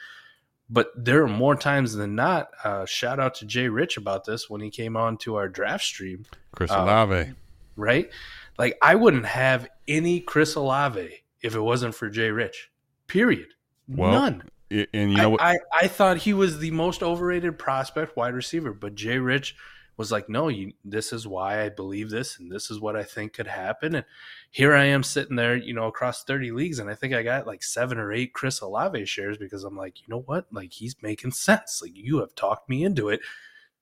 but 0.69 0.91
there 0.95 1.23
are 1.23 1.27
more 1.27 1.55
times 1.55 1.93
than 1.93 2.15
not. 2.15 2.49
Uh, 2.63 2.85
shout 2.85 3.19
out 3.19 3.35
to 3.35 3.45
Jay 3.45 3.69
Rich 3.69 3.97
about 3.97 4.25
this 4.25 4.49
when 4.49 4.61
he 4.61 4.69
came 4.69 4.97
on 4.97 5.17
to 5.19 5.35
our 5.35 5.47
draft 5.47 5.83
stream. 5.83 6.25
Chris 6.51 6.71
uh, 6.71 6.81
Olave, 6.81 7.31
right? 7.75 8.09
Like 8.57 8.77
I 8.81 8.95
wouldn't 8.95 9.25
have 9.25 9.69
any 9.87 10.19
Chris 10.19 10.55
Olave 10.55 11.23
if 11.41 11.55
it 11.55 11.61
wasn't 11.61 11.95
for 11.95 12.09
Jay 12.09 12.31
Rich. 12.31 12.69
Period. 13.07 13.47
Well, 13.87 14.11
None. 14.11 14.43
and 14.69 15.11
you 15.11 15.17
know 15.17 15.37
I, 15.37 15.53
I, 15.53 15.57
I 15.83 15.87
thought 15.87 16.17
he 16.17 16.33
was 16.33 16.59
the 16.59 16.71
most 16.71 17.01
overrated 17.01 17.57
prospect 17.57 18.17
wide 18.17 18.33
receiver, 18.33 18.73
but 18.73 18.95
Jay 18.95 19.17
Rich 19.17 19.55
was 19.97 20.11
like, 20.11 20.29
no, 20.29 20.47
you, 20.47 20.73
this 20.85 21.11
is 21.11 21.27
why 21.27 21.63
I 21.63 21.69
believe 21.69 22.11
this, 22.11 22.37
and 22.37 22.51
this 22.51 22.69
is 22.69 22.79
what 22.79 22.95
I 22.95 23.03
think 23.03 23.33
could 23.33 23.47
happen. 23.47 23.95
And 23.95 24.05
here 24.51 24.75
I 24.75 24.85
am 24.85 25.01
sitting 25.01 25.35
there, 25.35 25.55
you 25.55 25.73
know, 25.73 25.87
across 25.87 26.23
30 26.23 26.51
leagues, 26.51 26.77
and 26.77 26.89
I 26.89 26.93
think 26.93 27.13
I 27.13 27.23
got 27.23 27.47
like 27.47 27.63
seven 27.63 27.97
or 27.97 28.13
eight 28.13 28.33
Chris 28.33 28.61
Olave 28.61 29.05
shares 29.05 29.37
because 29.37 29.63
I'm 29.63 29.75
like, 29.75 29.99
you 29.99 30.05
know 30.07 30.21
what? 30.21 30.45
Like, 30.51 30.71
he's 30.71 30.95
making 31.01 31.31
sense. 31.31 31.81
Like, 31.81 31.95
you 31.95 32.19
have 32.19 32.35
talked 32.35 32.69
me 32.69 32.83
into 32.83 33.09
it. 33.09 33.21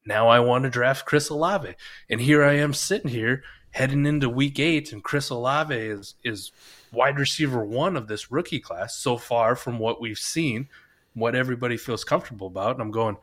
Now 0.06 0.30
I 0.30 0.40
want 0.40 0.64
to 0.64 0.70
draft 0.70 1.06
Chris 1.06 1.30
Olave. 1.30 1.76
And 2.10 2.22
here 2.22 2.44
I 2.44 2.54
am 2.54 2.74
sitting 2.74 3.12
here 3.12 3.44
heading 3.72 4.06
into 4.06 4.30
week 4.30 4.58
eight, 4.58 4.94
and 4.94 5.04
Chris 5.04 5.30
Olave 5.30 5.76
is, 5.76 6.16
is 6.24 6.54
wide 6.94 7.20
receiver 7.20 7.66
one 7.66 7.98
of 7.98 8.08
this 8.08 8.32
rookie 8.32 8.62
class 8.62 8.96
so 8.96 9.18
far 9.18 9.54
from 9.54 9.80
what 9.80 10.00
we've 10.00 10.18
seen, 10.18 10.70
what 11.14 11.36
everybody 11.36 11.76
feels 11.76 12.06
comfortable 12.06 12.48
about. 12.48 12.72
And 12.72 12.82
I'm 12.82 12.92
going, 12.92 13.18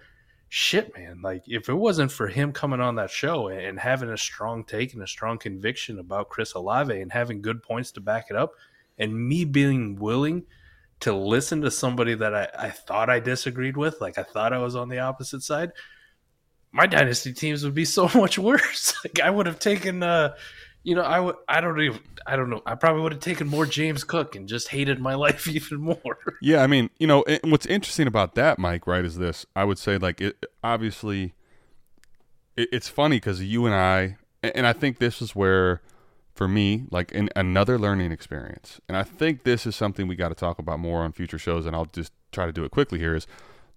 shit, 0.55 0.95
man, 0.95 1.23
like 1.23 1.43
if 1.47 1.71
it 1.71 1.75
wasn't 1.75 2.13
for 2.13 2.29
him 2.29 2.53
coming 2.53 2.79
on 2.79 2.97
that 2.97 3.11
show 3.11 3.49
and 3.49 3.81
having 3.81 4.11
a 4.11 4.19
strong 4.19 4.63
take 4.63 4.93
and 4.93 5.03
a 5.03 5.07
strong 5.07 5.39
conviction 5.39 5.99
about 5.99 6.29
Chris 6.29 6.53
Olave 6.53 7.01
and 7.01 7.11
having 7.11 7.41
good 7.41 7.63
points 7.63 7.91
to 7.93 8.03
back 8.03 8.27
it 8.29 8.37
up, 8.37 8.53
and 8.99 9.29
me 9.29 9.47
being 9.47 9.97
willing 9.97 10.45
to 11.01 11.15
listen 11.15 11.63
to 11.63 11.71
somebody 11.71 12.15
that 12.15 12.35
I, 12.35 12.49
I 12.67 12.69
thought 12.69 13.09
I 13.09 13.19
disagreed 13.19 13.79
with, 13.79 13.99
like 14.03 14.19
I 14.19 14.25
thought 14.25 14.53
I 14.53 14.59
was 14.59 14.77
on 14.77 14.91
the 14.91 14.99
opposite 14.99 15.43
side, 15.43 15.73
my 16.71 16.87
dynasty 16.87 17.33
teams 17.33 17.65
would 17.65 17.75
be 17.75 17.85
so 17.87 18.11
much 18.15 18.39
worse. 18.39 18.93
like 19.03 19.21
I 19.21 19.31
would 19.31 19.47
have 19.47 19.59
taken 19.59 20.03
uh 20.03 20.35
you 20.85 20.95
know, 20.95 21.03
I 21.03 21.21
would. 21.21 21.37
I 21.49 21.61
don't 21.61 21.81
even. 21.81 22.01
I 22.27 22.37
don't 22.37 22.51
know. 22.51 22.63
I 22.67 22.75
probably 22.75 23.03
would 23.03 23.13
have 23.13 23.21
taken 23.21 23.47
more 23.47 23.67
James 23.67 24.05
Cook 24.05 24.35
and 24.35 24.49
just 24.49 24.69
hated 24.69 24.99
my 24.99 25.15
life 25.27 25.47
even 25.49 25.81
more. 25.81 26.19
Yeah, 26.41 26.63
I 26.63 26.67
mean, 26.67 26.91
you 26.99 27.07
know, 27.07 27.25
what's 27.45 27.67
interesting 27.67 28.07
about 28.07 28.35
that, 28.35 28.59
Mike, 28.59 28.87
right, 28.87 29.05
is 29.05 29.17
this. 29.17 29.47
I 29.55 29.65
would 29.65 29.79
say, 29.79 29.99
like, 29.99 30.21
it 30.21 30.45
obviously, 30.63 31.35
it, 32.57 32.69
it's 32.73 32.89
funny 32.89 33.17
because 33.17 33.43
you 33.43 33.67
and 33.67 33.75
I, 33.75 34.17
and 34.43 34.67
I 34.67 34.73
think 34.73 34.99
this 34.99 35.23
is 35.23 35.37
where, 35.37 35.83
for 36.35 36.49
me, 36.49 36.87
like, 36.91 37.13
in 37.13 37.31
another 37.37 37.79
learning 37.79 38.11
experience, 38.11 38.81
and 38.89 38.97
I 38.97 39.05
think 39.05 39.45
this 39.45 39.67
is 39.67 39.77
something 39.77 40.09
we 40.09 40.17
got 40.17 40.31
to 40.31 40.35
talk 40.35 40.59
about 40.59 40.81
more 40.81 41.03
on 41.03 41.13
future 41.13 41.39
shows, 41.39 41.65
and 41.65 41.77
I'll 41.77 41.87
just 41.87 42.13
try 42.33 42.47
to 42.47 42.53
do 42.53 42.65
it 42.65 42.73
quickly 42.73 42.99
here. 42.99 43.15
Is 43.15 43.29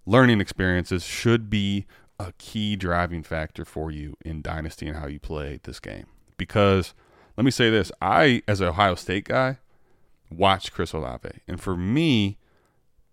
learning 0.08 0.42
experiences 0.42 1.04
should 1.04 1.52
be 1.52 1.86
a 2.18 2.32
key 2.40 2.76
driving 2.76 3.22
factor 3.22 3.66
for 3.66 3.92
you 3.92 4.16
in 4.24 4.42
dynasty 4.42 4.88
and 4.88 4.98
how 4.98 5.06
you 5.06 5.20
play 5.20 5.60
this 5.64 5.80
game 5.80 6.06
because 6.38 6.94
let 7.38 7.44
me 7.44 7.52
say 7.52 7.70
this 7.70 7.92
I, 8.02 8.42
as 8.48 8.62
an 8.62 8.68
Ohio 8.68 8.96
State 8.96 9.26
guy, 9.26 9.58
watched 10.32 10.74
Chris 10.74 10.94
Olave. 10.94 11.30
And 11.48 11.60
for 11.60 11.76
me, 11.76 12.38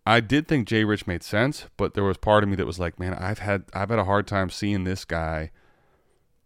I 0.07 0.21
did 0.21 0.49
think 0.49 0.67
Jay 0.67 0.85
Rich 0.85 1.07
made 1.07 1.23
sense, 1.23 1.67
but 1.77 1.95
there 1.95 2.05
was 2.05 2.17
part 2.17 2.43
of 2.43 2.49
me 2.49 2.57
that 2.57 2.67
was 2.67 2.81
like, 2.81 2.99
man, 2.99 3.15
I've 3.15 3.39
had 3.39 3.65
I've 3.73 3.91
had 3.91 3.99
a 3.99 4.05
hard 4.05 4.27
time 4.27 4.51
seeing 4.51 4.85
this 4.85 5.05
guy 5.05 5.51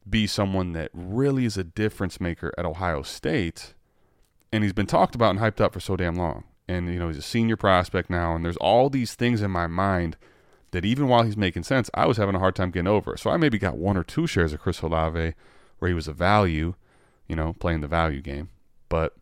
be 0.08 0.26
someone 0.26 0.72
that 0.72 0.90
really 0.92 1.44
is 1.44 1.56
a 1.56 1.64
difference 1.64 2.20
maker 2.20 2.52
at 2.56 2.64
Ohio 2.64 3.02
State. 3.02 3.74
And 4.52 4.62
he's 4.62 4.72
been 4.72 4.86
talked 4.86 5.14
about 5.14 5.30
and 5.30 5.40
hyped 5.40 5.60
up 5.60 5.72
for 5.72 5.80
so 5.80 5.96
damn 5.96 6.14
long. 6.14 6.44
And 6.68 6.92
you 6.92 6.98
know, 6.98 7.08
he's 7.08 7.18
a 7.18 7.22
senior 7.22 7.56
prospect 7.56 8.10
now, 8.10 8.34
and 8.34 8.44
there's 8.44 8.56
all 8.58 8.90
these 8.90 9.14
things 9.14 9.42
in 9.42 9.50
my 9.50 9.66
mind 9.66 10.16
that 10.72 10.84
even 10.84 11.08
while 11.08 11.22
he's 11.22 11.36
making 11.36 11.62
sense, 11.62 11.88
I 11.94 12.06
was 12.06 12.16
having 12.16 12.34
a 12.34 12.38
hard 12.38 12.54
time 12.54 12.70
getting 12.70 12.88
over. 12.88 13.16
So 13.16 13.30
I 13.30 13.36
maybe 13.36 13.58
got 13.58 13.78
one 13.78 13.96
or 13.96 14.04
two 14.04 14.26
shares 14.26 14.52
of 14.52 14.60
Chris 14.60 14.82
Olave 14.82 15.34
where 15.78 15.88
he 15.88 15.94
was 15.94 16.08
a 16.08 16.12
value, 16.12 16.74
you 17.28 17.36
know, 17.36 17.52
playing 17.54 17.80
the 17.80 17.88
value 17.88 18.20
game. 18.20 18.48
But 18.88 19.14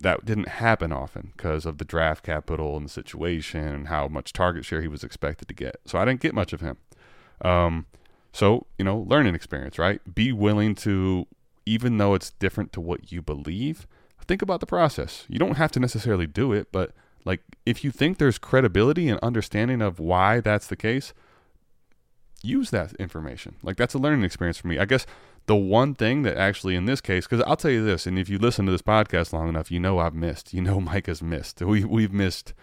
that 0.00 0.24
didn't 0.24 0.48
happen 0.48 0.92
often 0.92 1.32
because 1.36 1.66
of 1.66 1.78
the 1.78 1.84
draft 1.84 2.24
capital 2.24 2.76
and 2.76 2.86
the 2.86 2.90
situation 2.90 3.66
and 3.66 3.88
how 3.88 4.08
much 4.08 4.32
target 4.32 4.64
share 4.64 4.82
he 4.82 4.88
was 4.88 5.04
expected 5.04 5.48
to 5.48 5.54
get. 5.54 5.76
So 5.86 5.98
I 5.98 6.04
didn't 6.04 6.20
get 6.20 6.34
much 6.34 6.52
of 6.52 6.60
him. 6.60 6.76
Um, 7.42 7.86
so, 8.32 8.66
you 8.78 8.84
know, 8.84 8.98
learning 8.98 9.34
experience, 9.34 9.78
right? 9.78 10.00
Be 10.14 10.32
willing 10.32 10.74
to, 10.76 11.26
even 11.66 11.98
though 11.98 12.14
it's 12.14 12.30
different 12.30 12.72
to 12.72 12.80
what 12.80 13.12
you 13.12 13.22
believe, 13.22 13.86
think 14.26 14.42
about 14.42 14.60
the 14.60 14.66
process. 14.66 15.24
You 15.28 15.38
don't 15.38 15.56
have 15.56 15.72
to 15.72 15.80
necessarily 15.80 16.26
do 16.26 16.52
it, 16.52 16.68
but 16.72 16.92
like 17.24 17.40
if 17.64 17.84
you 17.84 17.90
think 17.90 18.18
there's 18.18 18.38
credibility 18.38 19.08
and 19.08 19.18
understanding 19.22 19.80
of 19.80 19.98
why 19.98 20.40
that's 20.40 20.66
the 20.66 20.76
case, 20.76 21.12
use 22.42 22.70
that 22.70 22.92
information. 22.94 23.56
Like 23.62 23.76
that's 23.76 23.94
a 23.94 23.98
learning 23.98 24.24
experience 24.24 24.58
for 24.58 24.68
me. 24.68 24.78
I 24.78 24.84
guess 24.84 25.06
the 25.46 25.56
one 25.56 25.94
thing 25.94 26.22
that 26.22 26.36
actually 26.36 26.74
in 26.74 26.86
this 26.86 27.00
case 27.00 27.26
because 27.26 27.44
i'll 27.46 27.56
tell 27.56 27.70
you 27.70 27.84
this 27.84 28.06
and 28.06 28.18
if 28.18 28.28
you 28.28 28.38
listen 28.38 28.66
to 28.66 28.72
this 28.72 28.82
podcast 28.82 29.32
long 29.32 29.48
enough 29.48 29.70
you 29.70 29.80
know 29.80 29.98
i've 29.98 30.14
missed. 30.14 30.54
You 30.54 30.62
know 30.62 30.80
mike 30.80 31.06
has 31.06 31.22
missed. 31.22 31.60
We, 31.60 31.84
we've 31.84 32.12
missed 32.12 32.54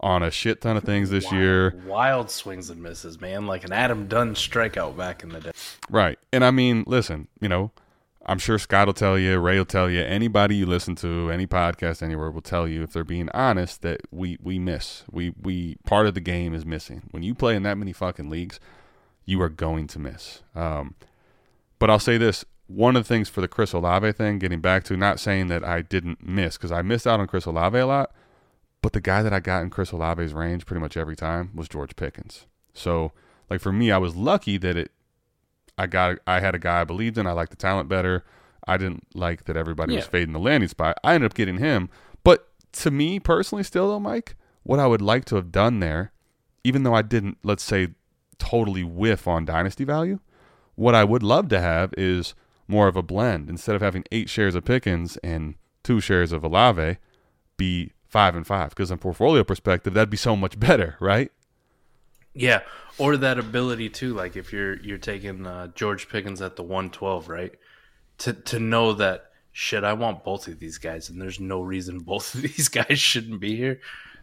on 0.00 0.22
a 0.22 0.30
shit 0.30 0.60
ton 0.60 0.76
of 0.76 0.84
things 0.84 1.10
this 1.10 1.24
wild, 1.24 1.34
year 1.34 1.82
wild 1.86 2.30
swings 2.30 2.70
and 2.70 2.82
misses 2.82 3.20
man. 3.20 3.46
Like 3.46 3.64
an 3.64 3.72
adam 3.72 4.06
dunn 4.06 4.34
strikeout 4.34 4.96
back 4.96 5.22
in 5.22 5.30
the 5.30 5.40
day. 5.40 5.50
Right. 5.90 6.18
And 6.32 6.44
i 6.44 6.50
mean 6.50 6.84
listen 6.86 7.28
you 7.40 7.48
know 7.48 7.72
i'm 8.26 8.38
sure 8.38 8.58
scott 8.58 8.86
will 8.86 8.94
tell 8.94 9.18
you 9.18 9.38
ray 9.38 9.58
will 9.58 9.64
tell 9.64 9.90
you 9.90 10.00
anybody 10.02 10.54
you 10.56 10.66
listen 10.66 10.94
to 10.96 11.30
any 11.30 11.46
podcast 11.46 12.02
anywhere 12.02 12.30
will 12.30 12.42
tell 12.42 12.68
you 12.68 12.82
if 12.82 12.92
they're 12.92 13.04
being 13.04 13.28
honest 13.34 13.82
that 13.82 14.02
we 14.10 14.38
we 14.40 14.58
miss. 14.58 15.04
We 15.10 15.34
we 15.40 15.76
part 15.84 16.06
of 16.06 16.14
the 16.14 16.20
game 16.20 16.54
is 16.54 16.64
missing. 16.64 17.02
When 17.10 17.22
you 17.22 17.34
play 17.34 17.56
in 17.56 17.64
that 17.64 17.78
many 17.78 17.92
fucking 17.92 18.30
leagues 18.30 18.60
you 19.28 19.42
are 19.42 19.50
going 19.50 19.86
to 19.88 19.98
miss. 19.98 20.42
Um, 20.54 20.94
but 21.78 21.90
I'll 21.90 21.98
say 21.98 22.18
this 22.18 22.44
one 22.68 22.96
of 22.96 23.04
the 23.04 23.08
things 23.08 23.28
for 23.28 23.40
the 23.40 23.48
Chris 23.48 23.72
Olave 23.72 24.12
thing, 24.12 24.38
getting 24.38 24.60
back 24.60 24.84
to 24.84 24.96
not 24.96 25.18
saying 25.18 25.48
that 25.48 25.64
I 25.64 25.82
didn't 25.82 26.26
miss, 26.26 26.56
because 26.56 26.70
I 26.70 26.82
missed 26.82 27.06
out 27.06 27.18
on 27.18 27.26
Chris 27.26 27.46
Olave 27.46 27.78
a 27.78 27.86
lot, 27.86 28.12
but 28.82 28.92
the 28.92 29.00
guy 29.00 29.22
that 29.22 29.32
I 29.32 29.40
got 29.40 29.62
in 29.62 29.70
Chris 29.70 29.92
Olave's 29.92 30.34
range 30.34 30.66
pretty 30.66 30.80
much 30.80 30.96
every 30.96 31.16
time 31.16 31.50
was 31.54 31.68
George 31.68 31.96
Pickens. 31.96 32.46
So, 32.74 33.12
like 33.48 33.60
for 33.60 33.72
me, 33.72 33.90
I 33.90 33.98
was 33.98 34.14
lucky 34.14 34.58
that 34.58 34.76
it, 34.76 34.92
I 35.78 35.86
got, 35.86 36.18
I 36.26 36.40
had 36.40 36.54
a 36.54 36.58
guy 36.58 36.82
I 36.82 36.84
believed 36.84 37.16
in. 37.16 37.26
I 37.26 37.32
liked 37.32 37.50
the 37.50 37.56
talent 37.56 37.88
better. 37.88 38.24
I 38.66 38.76
didn't 38.76 39.06
like 39.14 39.44
that 39.44 39.56
everybody 39.56 39.94
yeah. 39.94 40.00
was 40.00 40.06
fading 40.06 40.34
the 40.34 40.38
landing 40.38 40.68
spot. 40.68 40.98
I 41.02 41.14
ended 41.14 41.30
up 41.30 41.34
getting 41.34 41.56
him. 41.56 41.88
But 42.22 42.48
to 42.72 42.90
me 42.90 43.18
personally, 43.18 43.64
still 43.64 43.88
though, 43.88 44.00
Mike, 44.00 44.36
what 44.62 44.78
I 44.78 44.86
would 44.86 45.00
like 45.00 45.24
to 45.26 45.36
have 45.36 45.50
done 45.50 45.80
there, 45.80 46.12
even 46.64 46.82
though 46.82 46.94
I 46.94 47.02
didn't, 47.02 47.38
let's 47.42 47.62
say, 47.62 47.88
totally 48.38 48.84
whiff 48.84 49.26
on 49.26 49.46
dynasty 49.46 49.84
value, 49.84 50.20
what 50.78 50.94
I 50.94 51.04
would 51.04 51.22
love 51.22 51.48
to 51.48 51.60
have 51.60 51.92
is 51.98 52.34
more 52.68 52.86
of 52.86 52.96
a 52.96 53.02
blend. 53.02 53.50
Instead 53.50 53.74
of 53.74 53.82
having 53.82 54.04
eight 54.12 54.30
shares 54.30 54.54
of 54.54 54.64
Pickens 54.64 55.16
and 55.18 55.56
two 55.82 56.00
shares 56.00 56.30
of 56.30 56.44
Olave, 56.44 56.98
be 57.56 57.92
five 58.06 58.36
and 58.36 58.46
five. 58.46 58.70
Because 58.70 58.90
in 58.90 58.98
portfolio 58.98 59.42
perspective, 59.42 59.94
that'd 59.94 60.10
be 60.10 60.16
so 60.16 60.36
much 60.36 60.58
better, 60.60 60.96
right? 61.00 61.32
Yeah, 62.32 62.60
or 62.98 63.16
that 63.16 63.38
ability 63.38 63.88
too. 63.88 64.14
Like 64.14 64.36
if 64.36 64.52
you're 64.52 64.78
you're 64.80 64.98
taking 64.98 65.46
uh, 65.46 65.68
George 65.74 66.08
Pickens 66.08 66.40
at 66.40 66.54
the 66.54 66.62
one 66.62 66.90
twelve, 66.90 67.28
right? 67.28 67.52
To 68.18 68.32
to 68.32 68.60
know 68.60 68.92
that 68.92 69.32
shit, 69.50 69.82
I 69.82 69.94
want 69.94 70.22
both 70.22 70.46
of 70.46 70.60
these 70.60 70.78
guys, 70.78 71.08
and 71.08 71.20
there's 71.20 71.40
no 71.40 71.60
reason 71.60 71.98
both 72.04 72.34
of 72.34 72.42
these 72.42 72.68
guys 72.68 73.00
shouldn't 73.00 73.40
be 73.40 73.56
here. 73.56 73.80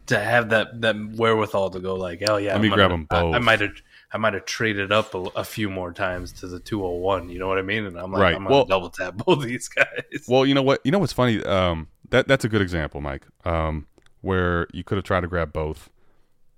To 0.07 0.19
have 0.19 0.49
that 0.49 0.79
that 0.81 0.95
wherewithal 1.15 1.71
to 1.71 1.79
go 1.79 1.95
like, 1.95 2.21
oh 2.29 2.37
yeah, 2.37 2.53
let 2.53 2.61
me 2.61 2.69
grab 2.69 2.91
them 2.91 3.07
both. 3.09 3.33
I, 3.33 3.37
I 3.37 3.39
might 3.39 3.59
have 3.59 3.73
I 4.15 4.17
might 4.17 4.33
have 4.33 4.45
traded 4.45 4.93
up 4.93 5.13
a, 5.13 5.23
a, 5.35 5.43
few 5.43 5.69
more 5.69 5.91
times 5.91 6.31
to 6.39 6.47
the 6.47 6.57
201. 6.57 7.27
You 7.27 7.37
know 7.37 7.49
what 7.49 7.57
I 7.57 7.63
mean? 7.63 7.85
And 7.85 7.99
I'm 7.99 8.13
like, 8.13 8.21
right. 8.21 8.35
I'm 8.35 8.43
gonna 8.43 8.55
well, 8.55 8.63
double 8.63 8.89
tap 8.89 9.17
both 9.25 9.43
these 9.43 9.67
guys. 9.67 9.85
Well, 10.25 10.45
you 10.45 10.53
know 10.53 10.61
what? 10.61 10.79
You 10.85 10.91
know 10.91 10.99
what's 10.99 11.11
funny? 11.11 11.43
Um, 11.43 11.89
that 12.11 12.25
that's 12.25 12.45
a 12.45 12.49
good 12.49 12.61
example, 12.61 13.01
Mike. 13.01 13.25
Um, 13.43 13.87
where 14.21 14.67
you 14.71 14.85
could 14.85 14.97
have 14.97 15.03
tried 15.03 15.21
to 15.21 15.27
grab 15.27 15.51
both. 15.51 15.89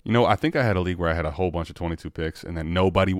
You 0.03 0.11
know, 0.11 0.23
I 0.23 0.35
think 0.35 0.55
I 0.55 0.61
had 0.61 0.75
a 0.75 0.81
league 0.81 0.99
where 0.99 1.09
I 1.09 1.15
had 1.15 1.25
a 1.25 1.31
whole 1.31 1.49
bunch 1.49 1.71
of 1.71 1.75
22 1.75 2.11
picks, 2.11 2.43
and 2.43 2.55
then 2.55 2.73
nobody. 2.75 3.19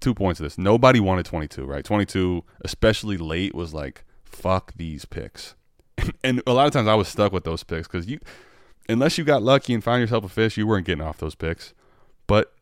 Two 0.00 0.12
points 0.12 0.40
of 0.40 0.44
this: 0.44 0.58
nobody 0.58 0.98
wanted 0.98 1.24
22. 1.24 1.64
Right? 1.64 1.84
22, 1.84 2.42
especially 2.64 3.16
late, 3.16 3.54
was 3.54 3.72
like, 3.72 4.02
fuck 4.24 4.74
these 4.74 5.04
picks. 5.04 5.54
and 6.24 6.42
a 6.48 6.52
lot 6.52 6.66
of 6.66 6.72
times 6.72 6.88
I 6.88 6.96
was 6.96 7.06
stuck 7.06 7.30
with 7.30 7.44
those 7.44 7.62
picks 7.62 7.86
because 7.86 8.08
you, 8.08 8.18
unless 8.88 9.18
you 9.18 9.22
got 9.22 9.40
lucky 9.40 9.72
and 9.72 9.84
found 9.84 10.00
yourself 10.00 10.24
a 10.24 10.28
fish, 10.28 10.56
you 10.56 10.66
weren't 10.66 10.84
getting 10.84 11.04
off 11.04 11.18
those 11.18 11.36
picks. 11.36 11.74
But 12.26 12.52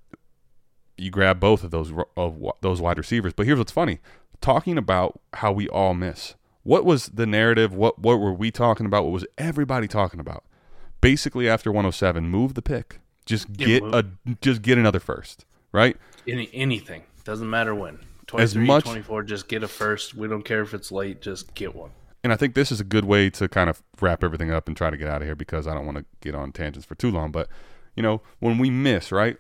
you 1.01 1.11
grab 1.11 1.41
both 1.41 1.65
of 1.65 1.71
those 1.71 1.93
of 2.17 2.43
those 2.61 2.81
wide 2.81 2.99
receivers. 2.99 3.33
But 3.33 3.47
here's 3.47 3.59
what's 3.59 3.73
funny: 3.73 4.01
talking 4.41 4.79
about 4.79 5.21
how 5.35 5.53
we 5.53 5.69
all 5.69 5.95
miss. 5.95 6.35
What 6.63 6.85
was 6.85 7.07
the 7.09 7.27
narrative? 7.27 7.75
What 7.75 7.99
what 7.99 8.21
were 8.21 8.33
we 8.33 8.51
talking 8.51 8.87
about? 8.87 9.05
What 9.05 9.13
was 9.13 9.27
everybody 9.39 9.89
talking 9.89 10.21
about? 10.21 10.45
Basically, 11.01 11.49
after 11.49 11.71
107, 11.71 12.29
move 12.29 12.55
the 12.55 12.63
pick. 12.63 13.01
Just 13.25 13.53
get 13.53 13.83
a 13.83 14.07
just 14.41 14.63
get 14.63 14.77
another 14.77 15.01
first, 15.01 15.47
right? 15.73 15.97
Any 16.27 16.51
anything 16.53 17.05
doesn't 17.25 17.49
matter 17.49 17.75
when. 17.75 18.01
23, 18.27 18.45
as 18.45 18.55
much, 18.69 18.85
24, 18.85 19.25
just 19.25 19.49
get 19.49 19.65
a 19.65 19.69
first. 19.69 20.15
We 20.15 20.29
don't 20.29 20.45
care 20.45 20.63
if 20.63 20.73
it's 20.73 20.93
late. 20.93 21.21
Just 21.21 21.53
get 21.55 21.75
one. 21.75 21.91
And 22.23 22.33
I 22.33 22.37
think 22.37 22.55
this 22.55 22.71
is 22.71 22.81
a 22.81 22.85
good 22.85 23.05
way 23.05 23.29
to 23.31 23.49
kind 23.49 23.69
of 23.69 23.83
wrap 24.01 24.23
everything 24.23 24.53
up 24.53 24.69
and 24.69 24.77
try 24.77 24.91
to 24.91 24.97
get 24.97 25.09
out 25.09 25.23
of 25.23 25.27
here 25.27 25.35
because 25.35 25.67
I 25.67 25.75
don't 25.75 25.85
want 25.85 25.99
to 25.99 26.05
get 26.21 26.35
on 26.35 26.53
tangents 26.53 26.87
for 26.87 26.95
too 26.95 27.11
long. 27.11 27.33
But 27.33 27.49
you 27.97 28.03
know, 28.03 28.23
when 28.39 28.59
we 28.59 28.71
miss, 28.71 29.11
right? 29.11 29.39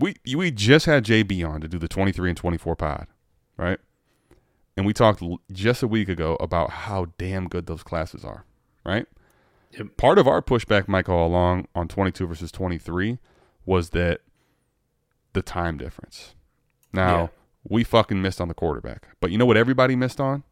We 0.00 0.16
we 0.34 0.50
just 0.50 0.86
had 0.86 1.04
JB 1.04 1.48
on 1.48 1.60
to 1.60 1.68
do 1.68 1.78
the 1.78 1.88
23 1.88 2.30
and 2.30 2.36
24 2.36 2.76
pod, 2.76 3.06
right? 3.56 3.78
And 4.76 4.86
we 4.86 4.92
talked 4.92 5.22
just 5.52 5.82
a 5.82 5.86
week 5.86 6.08
ago 6.08 6.36
about 6.40 6.70
how 6.70 7.06
damn 7.18 7.48
good 7.48 7.66
those 7.66 7.82
classes 7.82 8.24
are, 8.24 8.44
right? 8.84 9.06
Yep. 9.72 9.96
Part 9.96 10.18
of 10.18 10.26
our 10.26 10.40
pushback, 10.42 10.88
Michael, 10.88 11.24
along 11.24 11.66
on 11.74 11.86
22 11.86 12.26
versus 12.26 12.50
23 12.50 13.18
was 13.66 13.90
that 13.90 14.20
the 15.32 15.42
time 15.42 15.76
difference. 15.76 16.34
Now, 16.92 17.16
yeah. 17.16 17.28
we 17.68 17.84
fucking 17.84 18.20
missed 18.20 18.40
on 18.40 18.48
the 18.48 18.54
quarterback. 18.54 19.08
But 19.20 19.30
you 19.30 19.38
know 19.38 19.46
what 19.46 19.56
everybody 19.56 19.94
missed 19.94 20.20
on? 20.20 20.44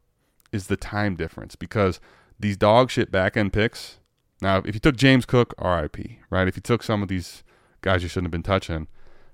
Is 0.53 0.67
the 0.67 0.77
time 0.77 1.17
difference 1.17 1.57
because 1.57 2.01
these 2.39 2.57
dog 2.57 2.91
shit 2.91 3.11
back 3.11 3.37
end 3.37 3.53
picks. 3.53 3.99
Now, 4.41 4.59
if 4.59 4.75
you 4.75 4.81
took 4.81 4.97
James 4.97 5.27
Cook, 5.27 5.53
RIP, 5.59 5.97
right? 6.31 6.47
If 6.47 6.57
you 6.57 6.63
took 6.63 6.83
some 6.83 7.03
of 7.03 7.09
these 7.09 7.43
guys 7.81 8.03
you 8.03 8.09
shouldn't 8.09 8.27
have 8.27 8.31
been 8.31 8.43
touching, 8.43 8.87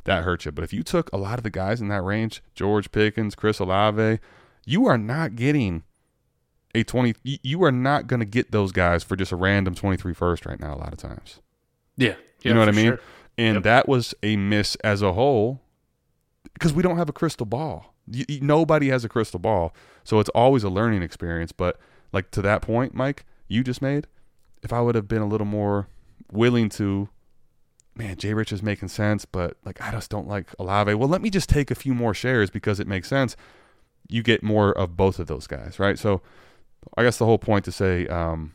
that 0.04 0.24
hurt 0.24 0.44
you. 0.44 0.52
But 0.52 0.64
if 0.64 0.72
you 0.72 0.82
took 0.82 1.10
a 1.12 1.16
lot 1.16 1.38
of 1.38 1.42
the 1.44 1.50
guys 1.50 1.80
in 1.80 1.88
that 1.88 2.02
range, 2.02 2.42
George 2.54 2.92
Pickens, 2.92 3.34
Chris 3.34 3.58
Olave, 3.58 4.18
you 4.66 4.86
are 4.86 4.98
not 4.98 5.36
getting 5.36 5.82
a 6.74 6.82
20 6.82 7.14
you- 7.22 7.38
you 7.42 7.62
are 7.64 7.70
not 7.72 8.06
going 8.06 8.20
to 8.20 8.26
get 8.26 8.50
those 8.50 8.72
guys 8.72 9.04
for 9.04 9.16
just 9.16 9.32
a 9.32 9.36
random 9.36 9.74
23 9.74 10.12
first 10.14 10.44
right 10.46 10.58
now 10.60 10.74
a 10.74 10.78
lot 10.78 10.92
of 10.92 10.98
times. 10.98 11.40
Yeah. 11.96 12.14
You 12.42 12.52
know 12.52 12.60
what 12.60 12.68
I 12.68 12.72
mean? 12.72 12.86
sure. 12.86 13.00
And 13.38 13.54
Yep. 13.56 13.62
that 13.64 13.88
was 13.88 14.14
a 14.22 14.36
miss 14.36 14.74
as 14.76 15.00
a 15.02 15.12
whole 15.12 15.60
because 16.52 16.72
we 16.72 16.82
don't 16.82 16.96
have 16.98 17.08
a 17.08 17.12
crystal 17.12 17.46
ball. 17.46 17.94
Y 18.06 18.24
y- 18.28 18.38
nobody 18.42 18.88
has 18.88 19.04
a 19.04 19.08
crystal 19.08 19.40
ball. 19.40 19.74
So 20.04 20.20
it's 20.20 20.28
always 20.30 20.62
a 20.64 20.68
learning 20.68 21.02
experience. 21.02 21.52
But 21.52 21.78
like 22.12 22.30
to 22.32 22.42
that 22.42 22.60
point, 22.62 22.94
Mike, 22.94 23.24
you 23.48 23.62
just 23.64 23.80
made, 23.80 24.06
if 24.62 24.72
I 24.72 24.80
would 24.80 24.94
have 24.94 25.08
been 25.08 25.22
a 25.22 25.26
little 25.26 25.46
more 25.46 25.88
willing 26.30 26.68
to, 26.70 27.08
man, 27.96 28.16
Jay 28.16 28.34
Rich 28.34 28.52
is 28.52 28.62
making 28.62 28.88
sense, 28.88 29.24
but 29.24 29.56
like 29.64 29.80
I 29.80 29.90
just 29.90 30.10
don't 30.10 30.28
like 30.28 30.48
Olave. 30.58 30.94
Well, 30.94 31.08
let 31.08 31.22
me 31.22 31.30
just 31.30 31.48
take 31.48 31.70
a 31.70 31.74
few 31.74 31.94
more 31.94 32.14
shares 32.14 32.50
because 32.50 32.80
it 32.80 32.86
makes 32.86 33.08
sense. 33.08 33.36
You 34.08 34.22
get 34.22 34.42
more 34.42 34.72
of 34.72 34.96
both 34.96 35.18
of 35.18 35.26
those 35.26 35.46
guys, 35.46 35.78
right? 35.78 35.98
So 35.98 36.20
I 36.96 37.02
guess 37.02 37.18
the 37.18 37.26
whole 37.26 37.38
point 37.38 37.64
to 37.66 37.72
say, 37.72 38.06
um, 38.08 38.52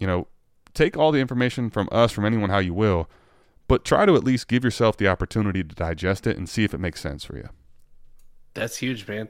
you 0.00 0.06
know, 0.06 0.26
take 0.74 0.96
all 0.96 1.12
the 1.12 1.20
information 1.20 1.70
from 1.70 1.88
us, 1.92 2.12
from 2.12 2.24
anyone, 2.24 2.50
how 2.50 2.58
you 2.58 2.74
will, 2.74 3.08
but 3.68 3.84
try 3.84 4.06
to 4.06 4.16
at 4.16 4.24
least 4.24 4.48
give 4.48 4.64
yourself 4.64 4.96
the 4.96 5.08
opportunity 5.08 5.62
to 5.62 5.74
digest 5.74 6.26
it 6.26 6.36
and 6.36 6.48
see 6.48 6.64
if 6.64 6.74
it 6.74 6.78
makes 6.78 7.00
sense 7.00 7.24
for 7.24 7.36
you. 7.36 7.48
That's 8.54 8.78
huge, 8.78 9.06
man. 9.06 9.28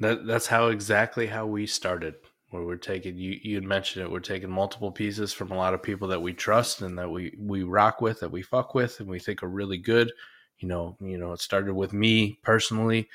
That 0.00 0.26
that's 0.26 0.46
how 0.46 0.68
exactly 0.68 1.26
how 1.26 1.46
we 1.46 1.66
started. 1.66 2.14
Where 2.56 2.64
we're 2.64 2.76
taking 2.76 3.18
you 3.18 3.38
you 3.42 3.56
had 3.56 3.64
mentioned 3.64 4.04
it, 4.04 4.10
we're 4.10 4.20
taking 4.20 4.50
multiple 4.50 4.90
pieces 4.90 5.32
from 5.32 5.50
a 5.50 5.56
lot 5.56 5.74
of 5.74 5.82
people 5.82 6.08
that 6.08 6.22
we 6.22 6.32
trust 6.32 6.80
and 6.80 6.98
that 6.98 7.10
we 7.10 7.34
we 7.38 7.62
rock 7.62 8.00
with, 8.00 8.20
that 8.20 8.32
we 8.32 8.42
fuck 8.42 8.74
with, 8.74 8.98
and 8.98 9.08
we 9.08 9.18
think 9.18 9.42
are 9.42 9.48
really 9.48 9.78
good. 9.78 10.10
You 10.58 10.68
know, 10.68 10.96
you 11.00 11.18
know, 11.18 11.32
it 11.32 11.40
started 11.40 11.74
with 11.74 11.92
me 11.92 12.38
personally. 12.42 13.08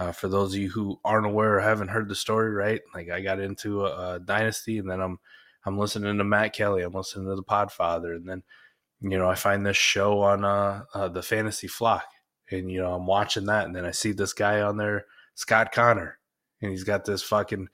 Uh, 0.00 0.12
for 0.12 0.28
those 0.28 0.54
of 0.54 0.60
you 0.60 0.70
who 0.70 1.00
aren't 1.04 1.26
aware 1.26 1.56
or 1.56 1.60
haven't 1.60 1.88
heard 1.88 2.08
the 2.08 2.14
story, 2.14 2.50
right? 2.50 2.80
Like 2.94 3.10
I 3.10 3.20
got 3.20 3.40
into 3.40 3.86
a, 3.86 4.14
a 4.14 4.20
dynasty, 4.20 4.78
and 4.78 4.90
then 4.90 5.00
I'm 5.00 5.18
I'm 5.64 5.78
listening 5.78 6.18
to 6.18 6.24
Matt 6.24 6.54
Kelly, 6.54 6.82
I'm 6.82 6.92
listening 6.92 7.28
to 7.28 7.36
the 7.36 7.42
Podfather, 7.42 8.16
and 8.16 8.28
then 8.28 8.42
you 9.00 9.18
know 9.18 9.28
I 9.28 9.34
find 9.34 9.64
this 9.64 9.76
show 9.76 10.20
on 10.20 10.44
uh, 10.44 10.82
uh, 10.94 11.08
the 11.08 11.22
Fantasy 11.22 11.68
Flock, 11.68 12.06
and 12.50 12.70
you 12.70 12.80
know 12.80 12.94
I'm 12.94 13.06
watching 13.06 13.46
that, 13.46 13.66
and 13.66 13.76
then 13.76 13.84
I 13.84 13.90
see 13.90 14.12
this 14.12 14.32
guy 14.32 14.60
on 14.60 14.76
there, 14.76 15.06
Scott 15.34 15.72
Connor, 15.72 16.18
and 16.60 16.70
he's 16.70 16.84
got 16.84 17.04
this 17.04 17.22
fucking 17.22 17.68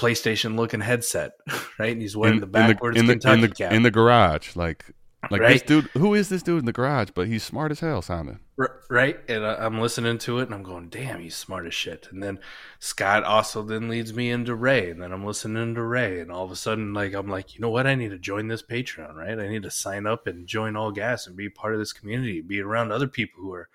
PlayStation 0.00 0.56
looking 0.56 0.80
headset, 0.80 1.32
right? 1.78 1.92
And 1.92 2.00
he's 2.00 2.16
wearing 2.16 2.40
the 2.40 2.46
backwards 2.46 2.98
in 2.98 3.06
the, 3.06 3.14
Kentucky 3.14 3.34
in 3.34 3.40
the, 3.40 3.54
cap, 3.54 3.72
in 3.72 3.82
the 3.82 3.90
garage, 3.90 4.56
like 4.56 4.84
like 5.30 5.42
this 5.42 5.62
dude. 5.62 5.84
Who 5.92 6.14
is 6.14 6.28
this 6.30 6.42
dude 6.42 6.60
in 6.60 6.64
the 6.64 6.72
garage? 6.72 7.10
But 7.14 7.26
he's 7.26 7.42
smart 7.42 7.70
as 7.70 7.80
hell 7.80 8.00
sounding. 8.00 8.40
Right? 8.88 9.18
And 9.28 9.44
uh, 9.44 9.56
I'm 9.58 9.80
listening 9.80 10.18
to 10.18 10.38
it, 10.38 10.44
and 10.44 10.54
I'm 10.54 10.62
going, 10.62 10.88
"Damn, 10.88 11.20
he's 11.20 11.36
smart 11.36 11.66
as 11.66 11.74
shit." 11.74 12.08
And 12.10 12.22
then 12.22 12.38
Scott 12.78 13.24
also 13.24 13.62
then 13.62 13.88
leads 13.88 14.14
me 14.14 14.30
into 14.30 14.54
Ray, 14.54 14.90
and 14.90 15.02
then 15.02 15.12
I'm 15.12 15.24
listening 15.24 15.74
to 15.74 15.82
Ray, 15.82 16.20
and 16.20 16.32
all 16.32 16.44
of 16.44 16.50
a 16.50 16.56
sudden, 16.56 16.94
like 16.94 17.12
I'm 17.12 17.28
like, 17.28 17.54
you 17.54 17.60
know 17.60 17.70
what? 17.70 17.86
I 17.86 17.94
need 17.94 18.10
to 18.10 18.18
join 18.18 18.48
this 18.48 18.62
Patreon, 18.62 19.14
right? 19.14 19.38
I 19.38 19.48
need 19.48 19.64
to 19.64 19.70
sign 19.70 20.06
up 20.06 20.26
and 20.26 20.46
join 20.46 20.76
All 20.76 20.92
Gas 20.92 21.26
and 21.26 21.36
be 21.36 21.50
part 21.50 21.74
of 21.74 21.78
this 21.78 21.92
community, 21.92 22.40
be 22.40 22.60
around 22.60 22.90
other 22.90 23.08
people 23.08 23.42
who 23.42 23.52
are 23.52 23.68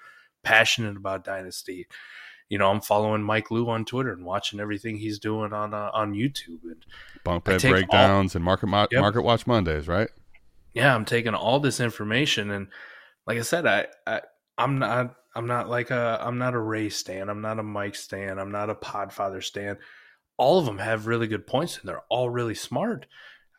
passionate 0.44 0.98
about 0.98 1.24
Dynasty. 1.24 1.88
You 2.50 2.58
know, 2.60 2.70
I'm 2.70 2.82
following 2.82 3.24
Mike 3.24 3.50
Lou 3.50 3.70
on 3.70 3.86
Twitter 3.86 4.12
and 4.14 4.24
watching 4.24 4.60
everything 4.60 4.98
he's 4.98 5.18
doing 5.20 5.52
on 5.54 5.74
uh, 5.74 5.90
on 5.94 6.14
YouTube, 6.14 6.62
and 6.64 6.86
Bunk 7.24 7.44
bed 7.44 7.60
take 7.60 7.72
all- 7.72 7.78
breakdowns 7.80 8.36
and 8.36 8.44
market 8.46 8.68
mo- 8.68 8.88
Yep. 8.92 9.02
market 9.02 9.22
watch 9.24 9.48
Mondays, 9.48 9.88
right? 9.88 10.10
yeah, 10.74 10.94
I'm 10.94 11.06
taking 11.06 11.34
all 11.34 11.60
this 11.62 11.80
information 11.80 12.52
and 12.52 12.68
like 13.26 13.38
I 13.38 13.44
said, 13.44 13.66
I, 13.66 13.88
I 14.06 14.22
I'm 14.58 14.78
not 14.78 15.16
I'm 15.34 15.48
not 15.48 15.70
like 15.70 15.90
a 15.90 16.20
I'm 16.22 16.38
not 16.38 16.54
a 16.54 16.60
Ray 16.60 16.90
stan, 16.90 17.30
I'm 17.30 17.42
not 17.42 17.60
a 17.60 17.64
Mike 17.64 17.96
stan, 17.96 18.38
I'm 18.40 18.52
not 18.52 18.70
a 18.70 18.76
Podfather 18.76 19.42
stan. 19.44 19.78
All 20.38 20.60
of 20.60 20.66
them 20.66 20.78
have 20.80 21.08
really 21.08 21.28
good 21.28 21.48
points 21.48 21.80
and 21.80 21.88
they're 21.88 22.04
all 22.10 22.30
really 22.30 22.56
smart. 22.56 23.06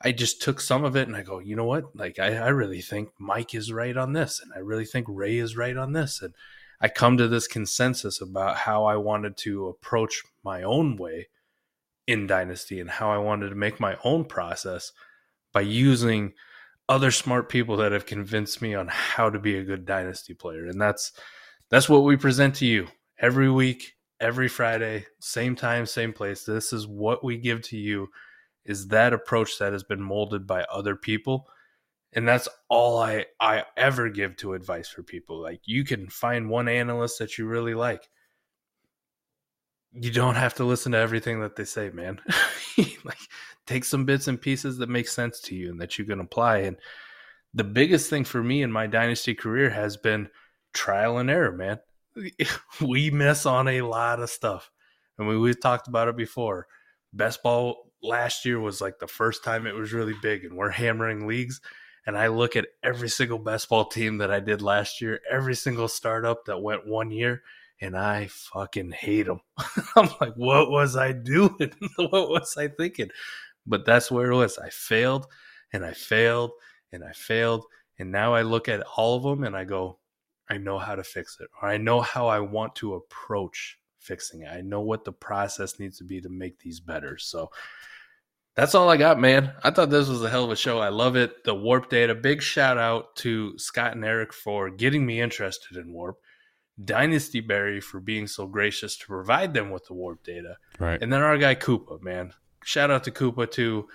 I 0.03 0.13
just 0.13 0.43
took 0.43 0.61
some 0.61 0.85
of 0.85 0.95
it 0.95 1.09
and 1.09 1.17
I 1.17 1.23
go, 1.23 1.39
you 1.39 1.57
know 1.57 1.65
what? 1.65 1.97
Like 1.97 2.19
I, 2.19 2.37
I 2.37 2.49
really 2.49 2.83
think 2.83 3.09
Mike 3.19 3.55
is 3.55 3.73
right 3.73 3.97
on 3.97 4.13
this, 4.13 4.39
and 4.43 4.53
I 4.55 4.59
really 4.59 4.85
think 4.85 5.07
Ray 5.09 5.39
is 5.39 5.57
right 5.57 5.77
on 5.77 5.93
this. 5.95 6.21
And 6.21 6.35
I 6.81 6.89
come 6.89 7.17
to 7.17 7.29
this 7.29 7.49
consensus 7.49 8.21
about 8.21 8.57
how 8.57 8.85
I 8.85 8.97
wanted 8.97 9.37
to 9.39 9.69
approach 9.69 10.23
my 10.45 10.63
own 10.63 10.97
way 10.97 11.29
in 12.07 12.27
Dynasty 12.27 12.81
and 12.81 12.91
how 12.91 13.11
I 13.11 13.19
wanted 13.19 13.49
to 13.51 13.55
make 13.55 13.81
my 13.81 13.97
own 14.05 14.25
process 14.25 14.93
by 15.53 15.63
using 15.63 16.35
other 16.89 17.11
smart 17.11 17.49
people 17.49 17.77
that 17.79 17.93
have 17.93 18.07
convinced 18.07 18.63
me 18.63 18.75
on 18.75 18.89
how 18.89 19.31
to 19.31 19.39
be 19.39 19.59
a 19.59 19.65
good 19.65 19.85
dynasty 19.85 20.35
player. 20.35 20.67
And 20.67 20.81
that's 20.81 21.13
that's 21.71 21.89
what 21.89 22.05
we 22.05 22.17
present 22.17 22.55
to 22.57 22.67
you 22.67 22.87
every 23.19 23.51
week 23.51 23.95
every 24.21 24.49
friday 24.49 25.05
same 25.21 25.57
time 25.57 25.85
same 25.85 26.13
place. 26.13 26.45
This 26.45 26.73
is 26.73 26.87
what 26.87 27.25
we 27.25 27.37
give 27.37 27.63
to 27.63 27.77
you 27.77 28.09
is 28.65 28.89
that 28.89 29.13
approach 29.13 29.59
that 29.59 29.73
has 29.73 29.83
been 29.83 30.03
molded 30.03 30.47
by 30.47 30.65
other 30.65 30.97
people 30.97 31.49
and 32.17 32.27
that's 32.27 32.49
all 32.71 32.99
i 32.99 33.27
i 33.39 33.63
ever 33.77 34.09
give 34.09 34.37
to 34.39 34.55
advice 34.55 34.89
for 34.89 35.03
people. 35.03 35.41
Like 35.41 35.61
you 35.67 35.85
can 35.85 36.09
find 36.09 36.49
one 36.49 36.67
analyst 36.67 37.21
that 37.21 37.39
you 37.39 37.47
really 37.47 37.75
like. 37.75 38.09
You 39.93 40.11
don't 40.11 40.35
have 40.35 40.55
to 40.55 40.65
listen 40.65 40.93
to 40.93 40.99
everything 40.99 41.41
that 41.41 41.55
they 41.55 41.65
say 41.65 41.91
man. 41.91 42.21
Like 43.05 43.19
take 43.67 43.85
some 43.85 44.05
bits 44.05 44.27
and 44.27 44.41
pieces 44.41 44.79
that 44.79 44.89
make 44.89 45.09
sense 45.09 45.41
to 45.43 45.55
you 45.55 45.71
and 45.71 45.81
that 45.81 45.97
you 45.97 46.05
can 46.05 46.21
apply. 46.21 46.59
And 46.59 46.77
the 47.55 47.65
biggest 47.65 48.11
thing 48.11 48.25
for 48.25 48.43
me 48.43 48.63
in 48.63 48.73
my 48.73 48.87
dynasty 48.89 49.35
career 49.35 49.71
has 49.71 49.97
been 49.97 50.29
trial 50.75 51.19
and 51.19 51.31
error 51.31 51.53
man. 51.53 51.79
We 52.81 53.11
miss 53.11 53.47
on 53.47 53.69
a 53.69 53.83
lot 53.83 54.21
of 54.21 54.29
stuff. 54.29 54.71
And 55.19 55.29
we, 55.29 55.39
we've 55.39 55.61
talked 55.61 55.89
about 55.89 56.09
it 56.09 56.17
before. 56.17 56.67
Best 57.13 57.43
ball 57.43 57.93
last 58.03 58.45
year 58.45 58.61
was 58.61 58.81
like 58.81 58.99
the 58.99 59.07
first 59.07 59.45
time 59.45 59.67
it 59.67 59.75
was 59.75 59.93
really 59.93 60.15
big 60.21 60.45
and 60.45 60.55
we're 60.57 60.71
hammering 60.71 61.27
leagues 61.27 61.61
and 62.07 62.17
i 62.17 62.29
look 62.29 62.57
at 62.57 62.67
every 62.83 63.09
single 63.09 63.39
best 63.39 63.69
ball 63.69 63.85
team 63.85 64.19
that 64.19 64.31
i 64.31 64.41
did 64.41 64.63
last 64.63 65.01
year 65.01 65.21
every 65.31 65.55
single 65.55 65.89
startup 65.89 66.45
that 66.47 66.63
went 66.63 66.87
one 66.87 67.11
year 67.11 67.43
and 67.81 67.97
I 67.97 68.29
fucking 68.29 68.93
hate 68.93 69.27
them. 69.27 69.41
I'm 69.97 70.09
like, 70.21 70.35
what 70.35 70.71
was 70.71 70.97
I 70.97 71.13
doing? 71.13 71.73
what 71.97 72.31
was 72.31 72.57
I 72.57 72.69
thinking? 72.69 73.11
But 73.67 73.85
that's 73.85 74.11
where 74.11 74.31
it 74.31 74.37
was. 74.37 74.59
I 74.59 74.71
failed 74.71 75.27
and 75.73 75.85
I 75.85 75.93
failed 75.93 76.53
and 76.93 77.05
I 77.05 77.13
failed. 77.13 77.65
And 77.99 78.13
now 78.13 78.35
I 78.35 78.43
look 78.43 78.69
at 78.69 78.85
all 78.97 79.17
of 79.17 79.23
them 79.23 79.45
and 79.45 79.57
I 79.57 79.65
go, 79.65 79.99
I 80.49 80.59
know 80.59 80.79
how 80.79 80.95
to 80.95 81.03
fix 81.03 81.39
it. 81.41 81.49
Or 81.61 81.69
I 81.69 81.77
know 81.77 82.01
how 82.01 82.29
I 82.29 82.41
want 82.41 82.77
to 82.77 82.95
approach 82.95 83.79
fixing 83.99 84.43
it. 84.43 84.49
I 84.49 84.61
know 84.61 84.81
what 84.81 85.05
the 85.05 85.13
process 85.13 85.81
needs 85.81 85.99
to 85.99 86.05
be 86.05 86.21
to 86.21 86.29
make 86.29 86.61
these 86.61 86.79
better. 86.79 87.19
So 87.19 87.51
that's 88.57 88.75
all 88.75 88.89
I 88.89 88.97
got, 88.97 89.21
man. 89.21 89.53
I 89.63 89.71
thought 89.71 89.91
this 89.91 90.09
was 90.09 90.23
a 90.23 90.31
hell 90.31 90.45
of 90.45 90.51
a 90.51 90.57
show. 90.57 90.79
I 90.79 90.89
love 90.89 91.15
it. 91.15 91.45
The 91.45 91.55
WoRP 91.55 91.91
Data. 91.91 92.15
Big 92.15 92.43
shout 92.43 92.79
out 92.79 93.15
to 93.17 93.57
Scott 93.59 93.95
and 93.95 94.05
Eric 94.05 94.33
for 94.33 94.71
getting 94.71 95.05
me 95.05 95.21
interested 95.21 95.77
in 95.77 95.93
WoRP. 95.93 96.15
Dynasty 96.83 97.41
Berry 97.41 97.81
for 97.81 98.01
being 98.01 98.27
so 98.27 98.47
gracious 98.47 98.97
to 98.99 99.07
provide 99.07 99.55
them 99.55 99.71
with 99.71 99.87
the 99.87 99.95
WoRP 99.95 100.23
data. 100.25 100.57
Right. 100.79 101.01
And 101.01 101.13
then 101.13 101.23
our 101.23 101.39
guy 101.39 101.55
Koopa, 101.55 102.03
man. 102.03 102.33
Shout 102.65 102.91
out 102.91 103.05
to 103.05 103.11
Koopa 103.11 103.51
too. 103.51 103.89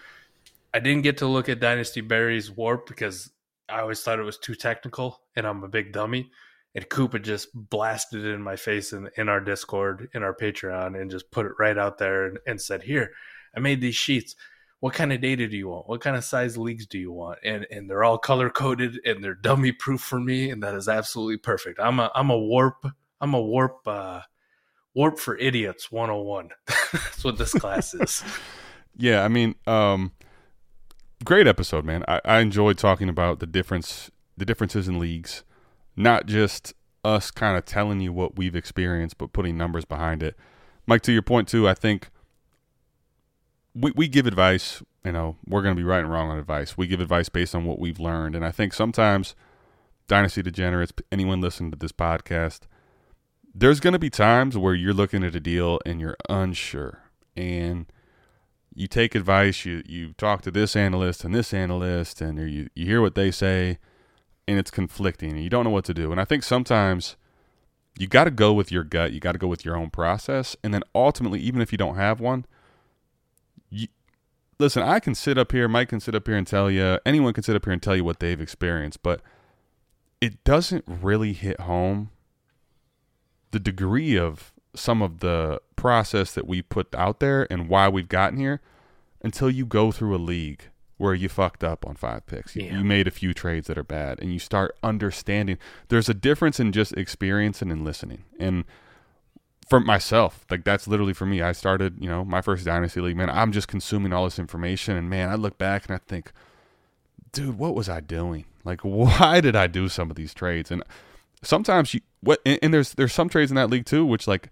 I 0.73 0.79
didn't 0.79 1.03
get 1.03 1.17
to 1.17 1.27
look 1.27 1.49
at 1.49 1.59
Dynasty 1.59 2.01
Berry's 2.01 2.49
WoRP 2.49 2.87
because 2.87 3.31
I 3.67 3.81
always 3.81 4.01
thought 4.01 4.19
it 4.19 4.23
was 4.23 4.37
too 4.37 4.55
technical 4.55 5.21
and 5.35 5.45
I'm 5.45 5.63
a 5.63 5.67
big 5.67 5.91
dummy. 5.91 6.31
And 6.73 6.87
Koopa 6.87 7.21
just 7.21 7.49
blasted 7.53 8.25
it 8.25 8.29
in 8.29 8.41
my 8.41 8.55
face 8.55 8.93
in, 8.93 9.09
in 9.17 9.27
our 9.27 9.41
Discord, 9.41 10.09
in 10.13 10.23
our 10.23 10.33
Patreon, 10.33 10.99
and 10.99 11.11
just 11.11 11.29
put 11.29 11.45
it 11.45 11.51
right 11.59 11.77
out 11.77 11.97
there 11.97 12.27
and, 12.27 12.39
and 12.47 12.61
said, 12.61 12.83
Here, 12.83 13.11
I 13.55 13.59
made 13.59 13.81
these 13.81 13.95
sheets. 13.95 14.35
What 14.81 14.93
kind 14.93 15.13
of 15.13 15.21
data 15.21 15.47
do 15.47 15.55
you 15.55 15.69
want? 15.69 15.87
What 15.87 16.01
kind 16.01 16.15
of 16.15 16.23
size 16.23 16.57
leagues 16.57 16.85
do 16.87 16.99
you 16.99 17.11
want? 17.11 17.39
And 17.45 17.65
and 17.71 17.89
they're 17.89 18.03
all 18.03 18.17
color 18.17 18.49
coded 18.49 18.99
and 19.05 19.23
they're 19.23 19.35
dummy 19.35 19.71
proof 19.71 20.01
for 20.01 20.19
me, 20.19 20.49
and 20.49 20.61
that 20.63 20.75
is 20.75 20.89
absolutely 20.89 21.37
perfect. 21.37 21.79
I'm 21.79 21.99
a 21.99 22.11
I'm 22.13 22.29
a 22.29 22.37
WoRP 22.37 22.91
I'm 23.21 23.33
a 23.33 23.41
WoRP 23.41 23.75
uh 23.85 24.21
WoRP 24.97 25.19
for 25.19 25.37
idiots 25.37 25.91
101. 25.91 26.49
That's 26.91 27.23
what 27.23 27.37
this 27.37 27.53
class 27.53 27.93
is. 27.93 28.23
Yeah, 28.97 29.23
I 29.23 29.29
mean, 29.29 29.55
um, 29.67 30.11
great 31.23 31.47
episode, 31.47 31.85
man. 31.85 32.03
I, 32.07 32.19
I 32.25 32.39
enjoyed 32.39 32.77
talking 32.77 33.07
about 33.07 33.39
the 33.39 33.47
difference, 33.47 34.11
the 34.35 34.45
differences 34.45 34.87
in 34.87 34.99
leagues, 34.99 35.43
not 35.95 36.25
just 36.25 36.73
us 37.03 37.31
kind 37.31 37.57
of 37.57 37.65
telling 37.65 37.99
you 37.99 38.11
what 38.11 38.35
we've 38.35 38.55
experienced, 38.55 39.17
but 39.17 39.33
putting 39.33 39.57
numbers 39.57 39.85
behind 39.85 40.21
it. 40.21 40.35
Mike, 40.85 41.01
to 41.03 41.11
your 41.11 41.21
point 41.21 41.47
too, 41.47 41.67
I 41.67 41.73
think 41.73 42.09
we 43.73 43.91
we 43.95 44.07
give 44.07 44.27
advice. 44.27 44.83
You 45.03 45.11
know, 45.11 45.37
we're 45.47 45.61
going 45.63 45.75
to 45.75 45.79
be 45.79 45.83
right 45.83 46.01
and 46.01 46.11
wrong 46.11 46.29
on 46.29 46.37
advice. 46.37 46.77
We 46.77 46.87
give 46.87 46.99
advice 46.99 47.29
based 47.29 47.55
on 47.55 47.65
what 47.65 47.79
we've 47.79 47.99
learned, 47.99 48.35
and 48.35 48.45
I 48.45 48.51
think 48.51 48.73
sometimes 48.73 49.35
dynasty 50.07 50.41
degenerates, 50.41 50.93
anyone 51.11 51.41
listening 51.41 51.71
to 51.71 51.77
this 51.77 51.91
podcast, 51.91 52.61
there's 53.53 53.79
going 53.79 53.93
to 53.93 53.99
be 53.99 54.09
times 54.09 54.57
where 54.57 54.73
you're 54.73 54.93
looking 54.93 55.23
at 55.23 55.35
a 55.35 55.39
deal 55.39 55.79
and 55.85 55.99
you're 55.99 56.17
unsure 56.29 56.99
and 57.35 57.91
you 58.73 58.87
take 58.87 59.15
advice 59.15 59.65
you 59.65 59.83
you 59.85 60.13
talk 60.13 60.41
to 60.41 60.51
this 60.51 60.75
analyst 60.75 61.23
and 61.23 61.35
this 61.35 61.53
analyst 61.53 62.21
and 62.21 62.39
you 62.39 62.69
you 62.75 62.85
hear 62.85 63.01
what 63.01 63.15
they 63.15 63.31
say 63.31 63.77
and 64.47 64.57
it's 64.57 64.71
conflicting 64.71 65.31
and 65.31 65.43
you 65.43 65.49
don't 65.49 65.63
know 65.63 65.69
what 65.69 65.85
to 65.85 65.93
do 65.93 66.11
and 66.11 66.21
i 66.21 66.25
think 66.25 66.43
sometimes 66.43 67.15
you 67.97 68.07
got 68.07 68.23
to 68.23 68.31
go 68.31 68.53
with 68.53 68.71
your 68.71 68.83
gut 68.83 69.11
you 69.11 69.19
got 69.19 69.33
to 69.33 69.37
go 69.37 69.47
with 69.47 69.65
your 69.65 69.75
own 69.75 69.89
process 69.89 70.55
and 70.63 70.73
then 70.73 70.83
ultimately 70.95 71.39
even 71.39 71.61
if 71.61 71.71
you 71.71 71.77
don't 71.77 71.95
have 71.95 72.19
one 72.19 72.45
you, 73.71 73.87
listen 74.59 74.83
i 74.83 74.99
can 74.99 75.15
sit 75.15 75.37
up 75.37 75.51
here 75.51 75.67
mike 75.67 75.89
can 75.89 75.99
sit 75.99 76.13
up 76.13 76.27
here 76.27 76.37
and 76.37 76.45
tell 76.45 76.69
you 76.69 76.99
anyone 77.05 77.33
can 77.33 77.43
sit 77.43 77.55
up 77.55 77.65
here 77.65 77.73
and 77.73 77.81
tell 77.81 77.95
you 77.95 78.03
what 78.03 78.19
they've 78.19 78.41
experienced 78.41 79.01
but 79.01 79.21
it 80.19 80.43
doesn't 80.43 80.83
really 80.85 81.33
hit 81.33 81.59
home 81.61 82.11
the 83.49 83.59
degree 83.59 84.17
of 84.17 84.53
some 84.75 85.01
of 85.01 85.19
the 85.19 85.59
process 85.75 86.33
that 86.33 86.47
we 86.47 86.61
put 86.61 86.93
out 86.95 87.19
there 87.19 87.47
and 87.51 87.67
why 87.67 87.89
we've 87.89 88.07
gotten 88.07 88.37
here 88.37 88.61
until 89.21 89.49
you 89.49 89.65
go 89.65 89.91
through 89.91 90.15
a 90.15 90.17
league 90.17 90.69
where 90.97 91.13
you 91.13 91.27
fucked 91.27 91.63
up 91.63 91.85
on 91.85 91.95
five 91.95 92.25
picks. 92.27 92.55
Yeah. 92.55 92.77
you 92.77 92.83
made 92.83 93.07
a 93.07 93.11
few 93.11 93.33
trades 93.33 93.67
that 93.67 93.77
are 93.77 93.83
bad 93.83 94.19
and 94.21 94.31
you 94.31 94.39
start 94.39 94.77
understanding 94.83 95.57
there's 95.89 96.07
a 96.07 96.13
difference 96.13 96.59
in 96.59 96.71
just 96.71 96.93
experiencing 96.93 97.71
and 97.71 97.83
listening. 97.83 98.23
And 98.39 98.65
for 99.71 99.79
myself, 99.79 100.45
like 100.51 100.65
that's 100.65 100.85
literally 100.85 101.13
for 101.13 101.25
me. 101.25 101.41
I 101.41 101.53
started, 101.53 101.95
you 101.97 102.09
know, 102.09 102.25
my 102.25 102.41
first 102.41 102.65
dynasty 102.65 102.99
league, 102.99 103.15
man, 103.15 103.29
I'm 103.29 103.53
just 103.53 103.69
consuming 103.69 104.11
all 104.11 104.25
this 104.25 104.37
information 104.37 104.97
and 104.97 105.09
man, 105.09 105.29
I 105.29 105.35
look 105.35 105.57
back 105.57 105.85
and 105.85 105.95
I 105.95 105.99
think, 106.09 106.33
dude, 107.31 107.57
what 107.57 107.73
was 107.73 107.87
I 107.87 108.01
doing? 108.01 108.43
Like 108.65 108.81
why 108.83 109.39
did 109.39 109.55
I 109.55 109.67
do 109.67 109.87
some 109.87 110.09
of 110.09 110.17
these 110.17 110.33
trades? 110.33 110.71
And 110.71 110.83
sometimes 111.41 111.93
you 111.93 112.01
what 112.19 112.41
and, 112.45 112.59
and 112.61 112.73
there's 112.73 112.95
there's 112.95 113.13
some 113.13 113.29
trades 113.29 113.49
in 113.49 113.55
that 113.55 113.69
league 113.69 113.85
too 113.85 114.05
which 114.05 114.27
like 114.27 114.49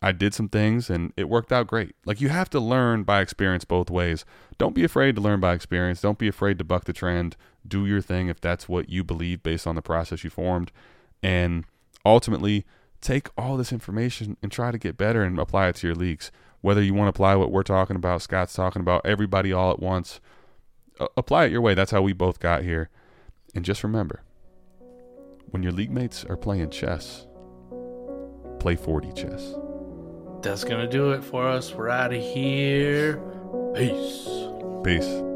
I 0.00 0.12
did 0.12 0.32
some 0.32 0.48
things 0.48 0.88
and 0.88 1.12
it 1.18 1.28
worked 1.28 1.52
out 1.52 1.66
great. 1.66 1.94
Like 2.06 2.22
you 2.22 2.30
have 2.30 2.48
to 2.48 2.58
learn 2.58 3.02
by 3.02 3.20
experience 3.20 3.66
both 3.66 3.90
ways. 3.90 4.24
Don't 4.56 4.74
be 4.74 4.84
afraid 4.84 5.16
to 5.16 5.20
learn 5.20 5.38
by 5.38 5.52
experience. 5.52 6.00
Don't 6.00 6.18
be 6.18 6.28
afraid 6.28 6.56
to 6.56 6.64
buck 6.64 6.84
the 6.84 6.94
trend. 6.94 7.36
Do 7.68 7.84
your 7.84 8.00
thing 8.00 8.28
if 8.28 8.40
that's 8.40 8.70
what 8.70 8.88
you 8.88 9.04
believe 9.04 9.42
based 9.42 9.66
on 9.66 9.74
the 9.74 9.82
process 9.82 10.24
you 10.24 10.30
formed 10.30 10.72
and 11.22 11.66
ultimately 12.06 12.64
take 13.06 13.28
all 13.38 13.56
this 13.56 13.72
information 13.72 14.36
and 14.42 14.50
try 14.50 14.72
to 14.72 14.78
get 14.78 14.96
better 14.96 15.22
and 15.22 15.38
apply 15.38 15.68
it 15.68 15.76
to 15.76 15.86
your 15.86 15.94
leagues. 15.94 16.32
Whether 16.60 16.82
you 16.82 16.92
want 16.92 17.06
to 17.06 17.10
apply 17.10 17.36
what 17.36 17.52
we're 17.52 17.62
talking 17.62 17.94
about, 17.94 18.20
Scott's 18.20 18.52
talking 18.52 18.80
about, 18.82 19.06
everybody 19.06 19.52
all 19.52 19.70
at 19.70 19.78
once, 19.78 20.20
apply 21.16 21.44
it 21.44 21.52
your 21.52 21.60
way. 21.60 21.74
That's 21.74 21.92
how 21.92 22.02
we 22.02 22.12
both 22.12 22.40
got 22.40 22.64
here. 22.64 22.90
And 23.54 23.64
just 23.64 23.84
remember, 23.84 24.22
when 25.50 25.62
your 25.62 25.70
league 25.70 25.92
mates 25.92 26.24
are 26.24 26.36
playing 26.36 26.70
chess, 26.70 27.28
play 28.58 28.74
4D 28.74 29.14
chess. 29.14 29.54
That's 30.42 30.64
going 30.64 30.80
to 30.80 30.88
do 30.88 31.12
it 31.12 31.22
for 31.22 31.46
us. 31.46 31.72
We're 31.72 31.88
out 31.88 32.12
of 32.12 32.20
here. 32.20 33.18
Peace. 33.76 34.28
Peace. 34.82 35.35